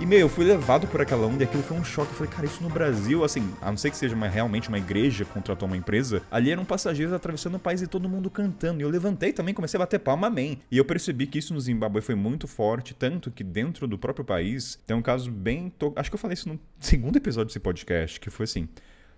E, 0.00 0.06
meu, 0.06 0.20
eu 0.20 0.28
fui 0.28 0.44
levado 0.44 0.86
por 0.86 1.00
aquela 1.00 1.26
onda 1.26 1.42
e 1.42 1.46
aquilo 1.46 1.60
foi 1.60 1.76
um 1.76 1.82
choque. 1.82 2.12
Eu 2.12 2.16
falei, 2.16 2.32
cara, 2.32 2.46
isso 2.46 2.62
no 2.62 2.68
Brasil, 2.68 3.24
assim, 3.24 3.52
a 3.60 3.68
não 3.68 3.76
ser 3.76 3.90
que 3.90 3.96
seja 3.96 4.14
uma, 4.14 4.28
realmente 4.28 4.68
uma 4.68 4.78
igreja 4.78 5.24
contratou 5.24 5.66
uma 5.66 5.76
empresa, 5.76 6.22
ali 6.30 6.52
eram 6.52 6.64
passageiros 6.64 7.12
atravessando 7.12 7.56
o 7.56 7.58
país 7.58 7.82
e 7.82 7.86
todo 7.88 8.08
mundo 8.08 8.30
cantando. 8.30 8.80
E 8.80 8.84
eu 8.84 8.88
levantei 8.88 9.32
também, 9.32 9.52
comecei 9.52 9.76
a 9.76 9.80
bater 9.82 9.98
palma, 9.98 10.28
amém. 10.28 10.60
E 10.70 10.78
eu 10.78 10.84
percebi 10.84 11.26
que 11.26 11.40
isso 11.40 11.52
no 11.52 11.60
Zimbábue 11.60 12.00
foi 12.00 12.14
muito 12.14 12.46
forte, 12.46 12.94
tanto 12.94 13.28
que 13.28 13.42
dentro 13.42 13.88
do 13.88 13.98
próprio 13.98 14.24
país 14.24 14.78
tem 14.86 14.96
um 14.96 15.02
caso 15.02 15.32
bem. 15.32 15.68
To... 15.80 15.92
Acho 15.96 16.10
que 16.10 16.14
eu 16.14 16.20
falei 16.20 16.34
isso 16.34 16.48
no 16.48 16.60
segundo 16.78 17.16
episódio 17.16 17.48
desse 17.48 17.58
podcast, 17.58 18.20
que 18.20 18.30
foi 18.30 18.44
assim. 18.44 18.68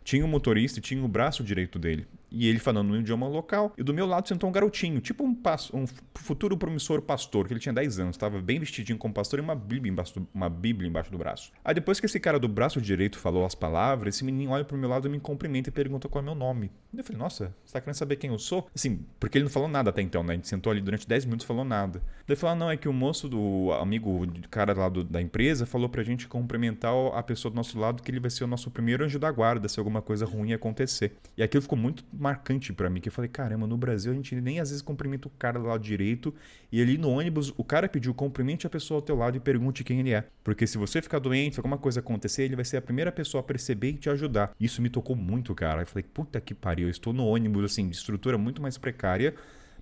Tinha 0.03 0.25
um 0.25 0.29
motorista 0.29 0.79
e 0.79 0.83
tinha 0.83 1.05
o 1.05 1.09
braço 1.09 1.45
direito 1.45 1.79
dele. 1.79 2.07
E 2.31 2.47
ele 2.47 2.59
falando 2.59 2.89
no 2.89 2.97
idioma 2.97 3.27
local. 3.27 3.73
E 3.77 3.83
do 3.83 3.93
meu 3.93 4.07
lado 4.07 4.29
sentou 4.29 4.49
um 4.49 4.53
garotinho, 4.53 5.01
tipo 5.01 5.25
um, 5.25 5.37
um 5.75 5.87
futuro 6.15 6.57
promissor 6.57 7.03
pastor, 7.03 7.47
que 7.47 7.53
ele 7.53 7.61
tinha 7.61 7.73
10 7.73 7.99
anos, 7.99 8.17
estava 8.17 8.41
bem 8.41 8.59
vestidinho 8.59 8.99
como 8.99 9.13
pastor 9.13 9.39
e 9.39 9.43
uma 9.43 9.55
bíblia, 9.55 9.91
embaixo 9.91 10.21
do, 10.21 10.29
uma 10.33 10.49
bíblia 10.49 10.89
embaixo 10.89 11.11
do 11.11 11.19
braço. 11.19 11.53
Aí 11.65 11.75
depois 11.75 11.99
que 11.99 12.07
esse 12.07 12.21
cara 12.21 12.39
do 12.39 12.49
braço 12.49 12.81
direito 12.81 13.19
falou 13.19 13.45
as 13.45 13.55
palavras, 13.55 14.15
esse 14.15 14.25
menino 14.25 14.53
olha 14.53 14.65
pro 14.65 14.77
meu 14.77 14.89
lado 14.89 15.09
e 15.09 15.11
me 15.11 15.21
cumprimenta 15.21 15.69
e 15.69 15.73
pergunta 15.73 16.09
qual 16.09 16.23
é 16.23 16.25
meu 16.25 16.35
nome. 16.35 16.71
Eu 16.97 17.05
falei, 17.05 17.19
nossa, 17.19 17.55
você 17.65 17.73
tá 17.73 17.81
querendo 17.81 17.95
saber 17.95 18.17
quem 18.17 18.31
eu 18.31 18.39
sou? 18.39 18.69
Assim, 18.75 19.05
porque 19.19 19.39
ele 19.39 19.45
não 19.45 19.51
falou 19.51 19.69
nada 19.69 19.91
até 19.91 20.03
então, 20.03 20.25
né? 20.25 20.33
A 20.33 20.37
gente 20.37 20.49
sentou 20.49 20.73
ali 20.73 20.81
durante 20.81 21.07
10 21.07 21.25
minutos 21.25 21.47
falou 21.47 21.65
nada. 21.65 22.03
Daí 22.27 22.37
falou, 22.37 22.53
ah, 22.53 22.59
não, 22.59 22.71
é 22.71 22.77
que 22.77 22.89
o 22.89 22.93
moço 22.93 23.29
do 23.29 23.73
amigo, 23.81 24.27
do 24.27 24.49
cara 24.49 24.73
lá 24.73 24.89
do, 24.89 25.05
da 25.05 25.21
empresa, 25.21 25.67
falou 25.67 25.89
pra 25.89 26.03
gente 26.03 26.27
cumprimentar 26.27 26.93
a 27.15 27.23
pessoa 27.23 27.51
do 27.51 27.57
nosso 27.57 27.79
lado 27.79 28.03
que 28.03 28.11
ele 28.11 28.21
vai 28.21 28.31
ser 28.31 28.45
o 28.45 28.47
nosso 28.47 28.71
primeiro 28.71 29.05
anjo 29.05 29.19
da 29.19 29.31
guarda 29.31 29.69
se 29.69 29.79
alguma 29.79 30.03
coisa 30.03 30.25
ruim 30.25 30.53
acontecer. 30.53 31.17
E 31.37 31.43
aquilo 31.43 31.63
ficou 31.63 31.79
muito 31.79 32.05
marcante 32.13 32.73
para 32.73 32.91
mim, 32.91 33.01
que 33.01 33.09
eu 33.09 33.13
falei, 33.13 33.29
caramba, 33.29 33.67
no 33.67 33.77
Brasil 33.77 34.13
a 34.13 34.15
gente 34.15 34.35
nem 34.41 34.61
às 34.61 34.71
vezes 34.71 34.83
cumprimenta 34.83 35.29
o 35.29 35.31
cara 35.31 35.59
lado 35.59 35.83
direito, 35.83 36.35
e 36.73 36.81
ali 36.81 36.99
no 36.99 37.11
ônibus 37.11 37.53
o 37.57 37.65
cara 37.65 37.89
pediu 37.89 38.15
cumprimente 38.15 38.67
a 38.67 38.71
pessoa 38.71 38.99
ao 38.99 39.03
teu 39.03 39.17
lado 39.17 39.37
e 39.37 39.41
pergunte 39.41 39.85
quem 39.85 40.01
ele 40.01 40.13
é. 40.13 40.25
Porque 40.43 40.67
se 40.67 40.79
você 40.79 41.03
ficar 41.03 41.19
doente, 41.19 41.55
se 41.55 41.61
alguma 41.61 41.79
coisa 41.79 42.01
acontecer, 42.01 42.45
ele 42.45 42.57
vai 42.57 42.65
ser 42.65 42.77
a 42.77 42.83
primeira 42.83 43.13
pessoa 43.13 43.41
a 43.41 43.45
perceber 43.45 43.91
e 43.91 43.95
te 43.95 44.11
ajudar. 44.11 44.53
Isso 44.59 44.81
me 44.81 44.89
tocou 44.89 45.17
muito, 45.17 45.55
cara. 45.55 45.83
Eu 45.83 45.87
falei, 45.87 46.05
puta 46.05 46.41
que 46.41 46.55
pariu, 46.55 46.80
eu 46.83 46.91
estou 46.91 47.13
no 47.13 47.27
ônibus, 47.27 47.65
assim, 47.65 47.89
de 47.89 47.97
estrutura 47.97 48.39
muito 48.39 48.61
mais 48.61 48.79
precária, 48.79 49.35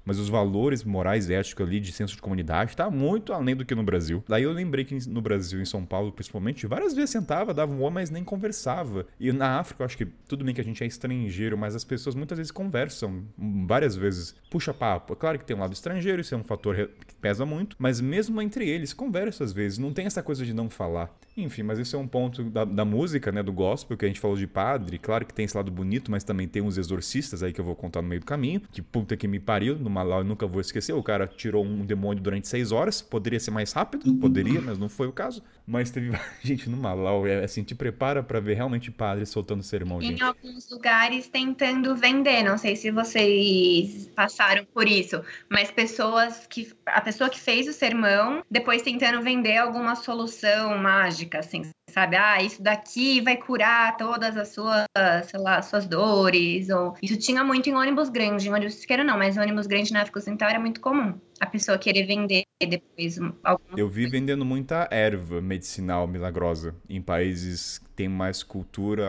mas 0.09 0.19
os 0.19 0.31
valores 0.31 0.85
morais 0.85 1.29
éticos 1.29 1.67
ali 1.67 1.79
de 1.79 1.93
senso 1.93 2.17
de 2.17 2.23
comunidade 2.23 2.75
tá 2.75 2.91
muito 2.91 3.31
além 3.31 3.55
do 3.55 3.63
que 3.63 3.75
no 3.75 3.83
Brasil. 3.83 4.25
Daí 4.27 4.43
eu 4.43 4.53
lembrei 4.53 4.83
que 4.83 5.07
no 5.07 5.21
Brasil, 5.21 5.61
em 5.61 5.67
São 5.67 5.85
Paulo 5.85 6.11
principalmente, 6.11 6.67
várias 6.67 6.95
vezes 6.95 7.11
sentava, 7.11 7.53
dava 7.53 7.71
um 7.71 7.83
oi, 7.83 7.91
mas 7.91 8.09
nem 8.09 8.25
conversava. 8.25 9.07
E 9.21 9.31
na 9.33 9.59
África, 9.59 9.83
eu 9.83 9.85
acho 9.85 9.99
que 9.99 10.07
tudo 10.07 10.47
bem 10.47 10.55
que 10.55 10.63
a 10.63 10.65
gente 10.65 10.83
é 10.83 10.87
estrangeiro, 10.87 11.59
mas 11.59 11.75
as 11.75 11.85
pessoas 11.85 12.15
muitas 12.15 12.39
vezes 12.39 12.51
conversam, 12.51 13.23
várias 13.67 13.95
vezes 13.95 14.35
puxa 14.51 14.73
papo. 14.73 15.13
É 15.13 15.17
claro 15.17 15.39
que 15.39 15.45
tem 15.45 15.55
um 15.55 15.61
lado 15.61 15.75
estrangeiro, 15.75 16.23
isso 16.23 16.35
é 16.35 16.39
um 16.39 16.45
fator 16.45 16.75
que 17.07 17.15
pesa 17.17 17.45
muito, 17.45 17.77
mas 17.79 18.01
mesmo 18.01 18.41
entre 18.41 18.67
eles, 18.67 18.95
conversa 18.95 19.45
às 19.45 19.53
vezes, 19.53 19.77
não 19.77 19.93
tem 19.93 20.07
essa 20.07 20.23
coisa 20.23 20.43
de 20.43 20.55
não 20.55 20.71
falar. 20.71 21.15
Enfim, 21.43 21.63
mas 21.63 21.79
isso 21.79 21.95
é 21.95 21.99
um 21.99 22.09
ponto 22.09 22.43
da, 22.45 22.65
da 22.65 22.85
música, 22.85 23.31
né, 23.31 23.43
do 23.43 23.53
gospel, 23.53 23.97
que 23.97 24.05
a 24.05 24.09
gente 24.09 24.21
falou 24.21 24.37
de 24.37 24.47
padre, 24.47 24.99
claro 24.99 25.27
que 25.27 25.35
tem 25.35 25.45
esse 25.45 25.57
lado 25.57 25.71
bonito, 25.71 26.11
mas 26.11 26.25
também 26.25 26.49
tem 26.49 26.63
uns 26.63 26.79
exorcistas 26.79 27.43
aí 27.43 27.53
que 27.53 27.61
eu 27.61 27.65
vou 27.65 27.77
contar 27.77 28.03
no 28.03 28.09
meio 28.09 28.21
do 28.21 28.27
caminho, 28.27 28.61
que 28.73 28.81
puta 28.81 29.17
que 29.17 29.29
me 29.29 29.39
pariu, 29.39 29.79
numa 29.79 29.99
Malau 29.99 30.21
eu 30.21 30.25
nunca 30.25 30.47
vou 30.47 30.61
esquecer. 30.61 30.93
O 30.93 31.03
cara 31.03 31.27
tirou 31.27 31.65
um 31.65 31.85
demônio 31.85 32.23
durante 32.23 32.47
seis 32.47 32.71
horas. 32.73 33.03
Poderia 33.03 33.41
ser 33.41 33.51
mais 33.51 33.73
rápido, 33.73 34.15
poderia, 34.15 34.61
mas 34.61 34.79
não 34.79 34.89
foi 34.89 35.09
o 35.09 35.13
caso. 35.13 35.43
Mas 35.67 35.91
teve 35.91 36.11
gente 36.43 36.71
no 36.71 36.77
Malau, 36.77 37.27
é 37.27 37.45
assim, 37.45 37.63
te 37.63 37.75
prepara 37.75 38.23
para 38.23 38.41
ver 38.41 38.55
realmente 38.55 38.91
padre 38.91 39.27
soltando 39.27 39.63
sermão. 39.63 40.01
Em 40.01 40.09
gente. 40.09 40.23
alguns 40.23 40.71
lugares 40.71 41.29
tentando 41.29 41.95
vender, 41.97 42.43
não 42.43 42.57
sei 42.57 42.77
se 42.77 42.91
vocês 42.91 44.09
passaram 44.15 44.65
por 44.73 44.87
isso, 44.87 45.23
mas 45.51 45.71
pessoas 45.71 46.47
que 46.47 46.73
a 46.87 47.01
pessoa 47.01 47.29
que 47.29 47.39
fez 47.39 47.69
o 47.69 47.73
sermão 47.73 48.43
depois 48.51 48.83
tentando 48.83 49.21
vender 49.21 49.57
alguma 49.57 49.95
solução 49.95 50.79
mágica, 50.79 51.28
assim, 51.37 51.63
sabe? 51.91 52.17
Ah, 52.17 52.43
isso 52.43 52.63
daqui 52.63 53.21
vai 53.21 53.37
curar 53.37 53.97
todas 53.97 54.37
as 54.37 54.49
suas, 54.49 54.85
sei 55.25 55.41
lá, 55.41 55.61
suas 55.63 55.87
dores. 55.87 56.69
Ou... 56.71 56.95
Isso 57.03 57.17
tinha 57.19 57.43
muito 57.45 57.69
em 57.69 57.75
ônibus 57.75 58.09
grande, 58.09 58.49
em 58.49 58.53
ônibus 58.53 58.77
pequeno 58.77 59.05
não, 59.05 59.19
mas 59.19 59.37
em 59.37 59.41
ônibus 59.41 59.67
grande 59.67 59.93
na 59.93 60.03
África 60.03 60.19
Ocidental 60.19 60.49
era 60.49 60.61
muito 60.61 60.81
comum. 60.81 61.19
A 61.41 61.47
pessoa 61.47 61.79
querer 61.79 62.05
vender 62.05 62.43
depois 62.67 63.19
alguma 63.45 63.79
Eu 63.79 63.89
vi 63.89 64.09
vendendo 64.09 64.45
muita 64.45 64.89
erva 64.91 65.41
medicinal 65.41 66.07
milagrosa 66.07 66.75
em 66.89 67.01
países 67.01 67.79
que 67.79 67.91
têm 67.91 68.09
mais 68.09 68.43
cultura 68.43 69.07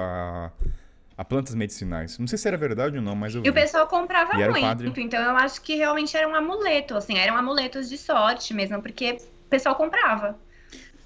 a, 1.17 1.25
plantas 1.25 1.55
medicinais. 1.55 2.17
Não 2.19 2.27
sei 2.27 2.37
se 2.37 2.47
era 2.47 2.55
verdade 2.55 2.97
ou 2.97 3.03
não, 3.03 3.15
mas 3.15 3.33
eu 3.33 3.41
vi. 3.41 3.47
E 3.47 3.51
o 3.51 3.53
pessoal 3.53 3.87
comprava 3.87 4.33
muito. 4.33 4.61
padre. 4.61 4.93
Então 4.97 5.21
eu 5.21 5.35
acho 5.35 5.61
que 5.61 5.75
realmente 5.75 6.15
era 6.15 6.27
um 6.27 6.35
amuleto, 6.35 6.95
assim, 6.95 7.17
eram 7.17 7.35
amuletos 7.35 7.89
de 7.89 7.97
sorte 7.97 8.53
mesmo, 8.53 8.81
porque 8.81 9.17
o 9.45 9.49
pessoal 9.49 9.75
comprava. 9.75 10.37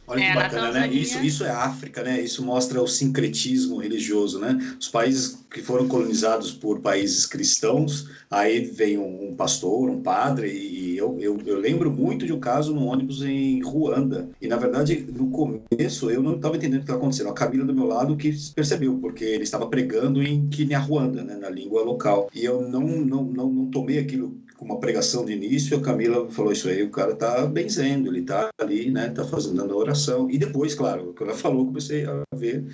Olha 0.08 0.20
que 0.20 0.26
É, 0.26 0.34
na 0.34 0.42
bacana, 0.42 0.72
né? 0.72 0.88
Isso, 0.92 1.20
isso 1.20 1.44
é 1.44 1.50
África, 1.50 2.04
né? 2.04 2.22
Isso 2.22 2.44
mostra 2.44 2.82
o 2.82 2.88
sincretismo 2.88 3.78
religioso, 3.78 4.40
né? 4.40 4.58
Os 4.80 4.90
países 4.90 5.40
que 5.50 5.62
foram 5.62 5.88
colonizados 5.88 6.52
por 6.52 6.82
países 6.82 7.26
cristãos, 7.26 8.10
aí 8.30 8.66
vem 8.66 8.98
um, 8.98 9.30
um 9.30 9.36
pastor, 9.36 9.90
um 9.90 10.02
padre, 10.02 10.52
e 10.52 10.98
eu, 10.98 11.18
eu, 11.20 11.40
eu 11.46 11.58
lembro 11.58 11.92
muito 11.92 12.26
de 12.26 12.34
um 12.34 12.40
caso 12.40 12.74
no 12.74 12.86
ônibus 12.86 13.22
em 13.22 13.62
Ruanda. 13.62 14.30
E, 14.42 14.48
na 14.48 14.58
verdade, 14.58 15.06
no 15.14 15.30
começo, 15.30 16.10
eu 16.10 16.22
não 16.22 16.36
estava 16.36 16.58
entendendo 16.58 16.76
o 16.76 16.80
que 16.80 16.86
estava 16.86 17.00
acontecendo. 17.00 17.30
A 17.30 17.34
Camila 17.34 17.66
do 17.66 17.74
meu 17.74 17.86
lado 17.86 18.18
que 18.18 18.34
percebeu, 18.54 18.98
porque 18.98 19.24
ele 19.24 19.44
estava 19.44 19.68
pregando 19.68 20.22
em 20.22 20.48
Kinyarwanda, 20.50 21.24
né? 21.24 21.36
Na 21.36 21.50
língua 21.50 21.82
local. 21.84 22.30
E 22.34 22.44
eu 22.44 22.68
não, 22.68 22.82
não, 22.82 23.24
não, 23.24 23.50
não 23.50 23.66
tomei 23.68 24.00
aquilo 24.00 24.38
uma 24.64 24.80
pregação 24.80 25.26
de 25.26 25.34
início, 25.34 25.78
a 25.78 25.82
Camila 25.82 26.30
falou 26.32 26.52
isso 26.52 26.68
aí, 26.68 26.82
o 26.84 26.90
cara 26.90 27.16
tá 27.16 27.46
benzendo, 27.46 28.10
ele 28.10 28.22
tá 28.24 28.50
ali, 28.60 28.90
né, 28.90 29.10
tá 29.10 29.26
fazendo 29.26 29.62
a 29.62 29.76
oração. 29.76 30.30
E 30.30 30.38
depois, 30.38 30.74
claro, 30.74 31.14
quando 31.18 31.30
ela 31.30 31.38
falou, 31.38 31.66
comecei 31.66 32.06
a 32.06 32.24
ver. 32.36 32.66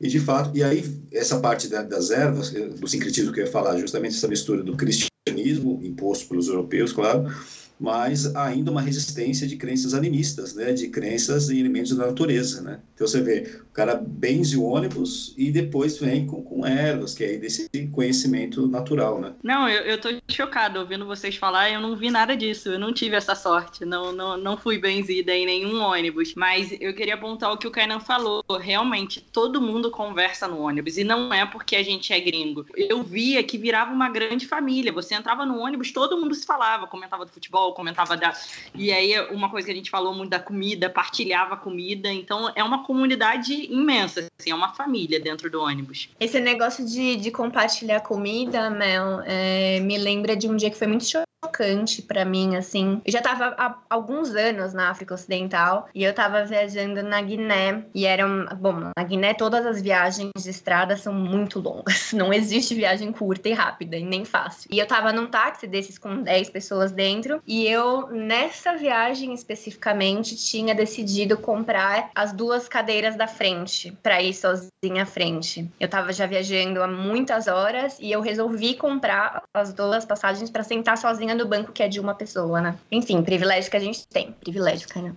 E 0.00 0.08
de 0.08 0.18
fato, 0.18 0.56
e 0.56 0.62
aí 0.62 0.84
essa 1.12 1.38
parte 1.38 1.68
da, 1.68 1.82
das 1.82 2.10
ervas, 2.10 2.54
eh, 2.54 2.68
do 2.68 2.86
sincretismo 2.88 3.32
que 3.32 3.40
eu 3.40 3.44
ia 3.44 3.50
falar, 3.50 3.78
justamente 3.78 4.16
essa 4.16 4.28
mistura 4.28 4.62
do 4.62 4.76
cristianismo 4.76 5.80
imposto 5.82 6.28
pelos 6.28 6.48
europeus, 6.48 6.92
claro, 6.92 7.32
mas 7.78 8.34
ainda 8.34 8.70
uma 8.70 8.80
resistência 8.80 9.46
de 9.46 9.56
crenças 9.56 9.94
animistas, 9.94 10.54
né, 10.54 10.72
de 10.72 10.88
crenças 10.88 11.50
em 11.50 11.58
elementos 11.58 11.96
da 11.96 12.06
natureza, 12.06 12.62
né. 12.62 12.80
Então 12.94 13.06
você 13.06 13.20
vê, 13.20 13.60
o 13.62 13.72
cara 13.72 13.94
benze 13.94 14.56
o 14.56 14.64
ônibus 14.64 15.34
e 15.36 15.50
depois 15.50 15.98
vem 15.98 16.26
com, 16.26 16.42
com 16.42 16.64
que 17.16 17.24
é 17.24 17.36
desse 17.36 17.68
conhecimento 17.92 18.66
natural, 18.66 19.20
né. 19.20 19.32
Não, 19.42 19.68
eu, 19.68 19.82
eu 19.82 20.00
tô 20.00 20.08
chocada 20.28 20.80
ouvindo 20.80 21.06
vocês 21.06 21.36
falar, 21.36 21.70
eu 21.70 21.80
não 21.80 21.96
vi 21.96 22.10
nada 22.10 22.36
disso, 22.36 22.70
eu 22.70 22.78
não 22.78 22.92
tive 22.92 23.16
essa 23.16 23.34
sorte, 23.34 23.84
não, 23.84 24.12
não, 24.12 24.36
não 24.36 24.56
fui 24.56 24.78
benzida 24.78 25.32
em 25.34 25.46
nenhum 25.46 25.80
ônibus. 25.80 26.34
Mas 26.34 26.74
eu 26.80 26.94
queria 26.94 27.14
apontar 27.14 27.52
o 27.52 27.58
que 27.58 27.66
o 27.66 27.70
Kainan 27.70 28.00
falou. 28.00 28.44
Realmente, 28.60 29.20
todo 29.20 29.60
mundo 29.60 29.90
conversa 29.90 30.48
no 30.48 30.60
ônibus, 30.60 30.96
e 30.96 31.04
não 31.04 31.32
é 31.32 31.44
porque 31.46 31.76
a 31.76 31.82
gente 31.82 32.12
é 32.12 32.20
gringo. 32.20 32.66
Eu 32.76 33.02
via 33.02 33.42
que 33.42 33.58
virava 33.58 33.92
uma 33.92 34.08
grande 34.08 34.46
família. 34.46 34.92
Você 34.92 35.14
entrava 35.14 35.44
no 35.44 35.58
ônibus, 35.58 35.92
todo 35.92 36.18
mundo 36.18 36.34
se 36.34 36.46
falava, 36.46 36.86
comentava 36.86 37.24
do 37.24 37.32
futebol, 37.32 37.63
futebol, 37.64 37.72
comentava 37.72 38.16
da. 38.16 38.34
E 38.74 38.92
aí, 38.92 39.18
uma 39.30 39.48
coisa 39.48 39.66
que 39.66 39.72
a 39.72 39.76
gente 39.76 39.90
falou 39.90 40.14
muito 40.14 40.30
da 40.30 40.40
comida, 40.40 40.90
partilhava 40.90 41.56
comida. 41.56 42.12
Então, 42.12 42.52
é 42.54 42.62
uma 42.62 42.84
comunidade 42.84 43.52
imensa, 43.72 44.28
assim, 44.38 44.50
é 44.50 44.54
uma 44.54 44.74
família 44.74 45.20
dentro 45.20 45.50
do 45.50 45.62
ônibus. 45.62 46.10
Esse 46.20 46.40
negócio 46.40 46.84
de, 46.84 47.16
de 47.16 47.30
compartilhar 47.30 48.00
comida, 48.00 48.68
Mel, 48.70 49.20
é, 49.24 49.80
me 49.80 49.96
lembra 49.96 50.36
de 50.36 50.48
um 50.48 50.56
dia 50.56 50.70
que 50.70 50.76
foi 50.76 50.86
muito 50.86 51.04
chocante 51.44 52.02
para 52.02 52.24
mim, 52.24 52.56
assim. 52.56 53.00
Eu 53.04 53.12
já 53.12 53.20
tava 53.20 53.54
há 53.58 53.76
alguns 53.90 54.34
anos 54.34 54.72
na 54.72 54.90
África 54.90 55.14
Ocidental 55.14 55.88
e 55.94 56.02
eu 56.02 56.14
tava 56.14 56.44
viajando 56.44 57.02
na 57.02 57.20
Guiné 57.20 57.84
e 57.94 58.06
eram, 58.06 58.46
bom, 58.56 58.90
na 58.96 59.04
Guiné 59.04 59.34
todas 59.34 59.66
as 59.66 59.80
viagens 59.80 60.30
de 60.36 60.50
estrada 60.50 60.96
são 60.96 61.12
muito 61.12 61.60
longas. 61.60 62.12
Não 62.14 62.32
existe 62.32 62.74
viagem 62.74 63.12
curta 63.12 63.48
e 63.48 63.52
rápida 63.52 63.96
e 63.96 64.04
nem 64.04 64.24
fácil. 64.24 64.68
E 64.72 64.78
eu 64.78 64.86
tava 64.86 65.12
num 65.12 65.26
táxi 65.26 65.66
desses 65.66 65.98
com 65.98 66.22
10 66.22 66.50
pessoas 66.50 66.92
dentro 66.92 67.42
e 67.46 67.66
eu 67.66 68.08
nessa 68.08 68.76
viagem 68.76 69.34
especificamente 69.34 70.36
tinha 70.36 70.74
decidido 70.74 71.36
comprar 71.36 72.10
as 72.14 72.32
duas 72.32 72.68
cadeiras 72.68 73.16
da 73.16 73.26
frente 73.26 73.92
para 74.02 74.22
ir 74.22 74.34
sozinha 74.34 75.02
à 75.02 75.06
frente. 75.06 75.68
Eu 75.78 75.88
tava 75.88 76.12
já 76.12 76.26
viajando 76.26 76.82
há 76.82 76.88
muitas 76.88 77.46
horas 77.46 77.98
e 78.00 78.10
eu 78.10 78.20
resolvi 78.20 78.74
comprar 78.74 79.42
as 79.52 79.72
duas 79.72 80.04
passagens 80.04 80.50
para 80.50 80.62
sentar 80.62 80.96
sozinha 80.96 81.33
no 81.34 81.46
banco 81.46 81.72
que 81.72 81.82
é 81.82 81.88
de 81.88 82.00
uma 82.00 82.14
pessoa, 82.14 82.60
né? 82.60 82.76
Enfim, 82.90 83.22
privilégio 83.22 83.70
que 83.70 83.76
a 83.76 83.80
gente 83.80 84.06
tem. 84.06 84.32
Privilégio, 84.32 84.88
cara. 84.88 85.14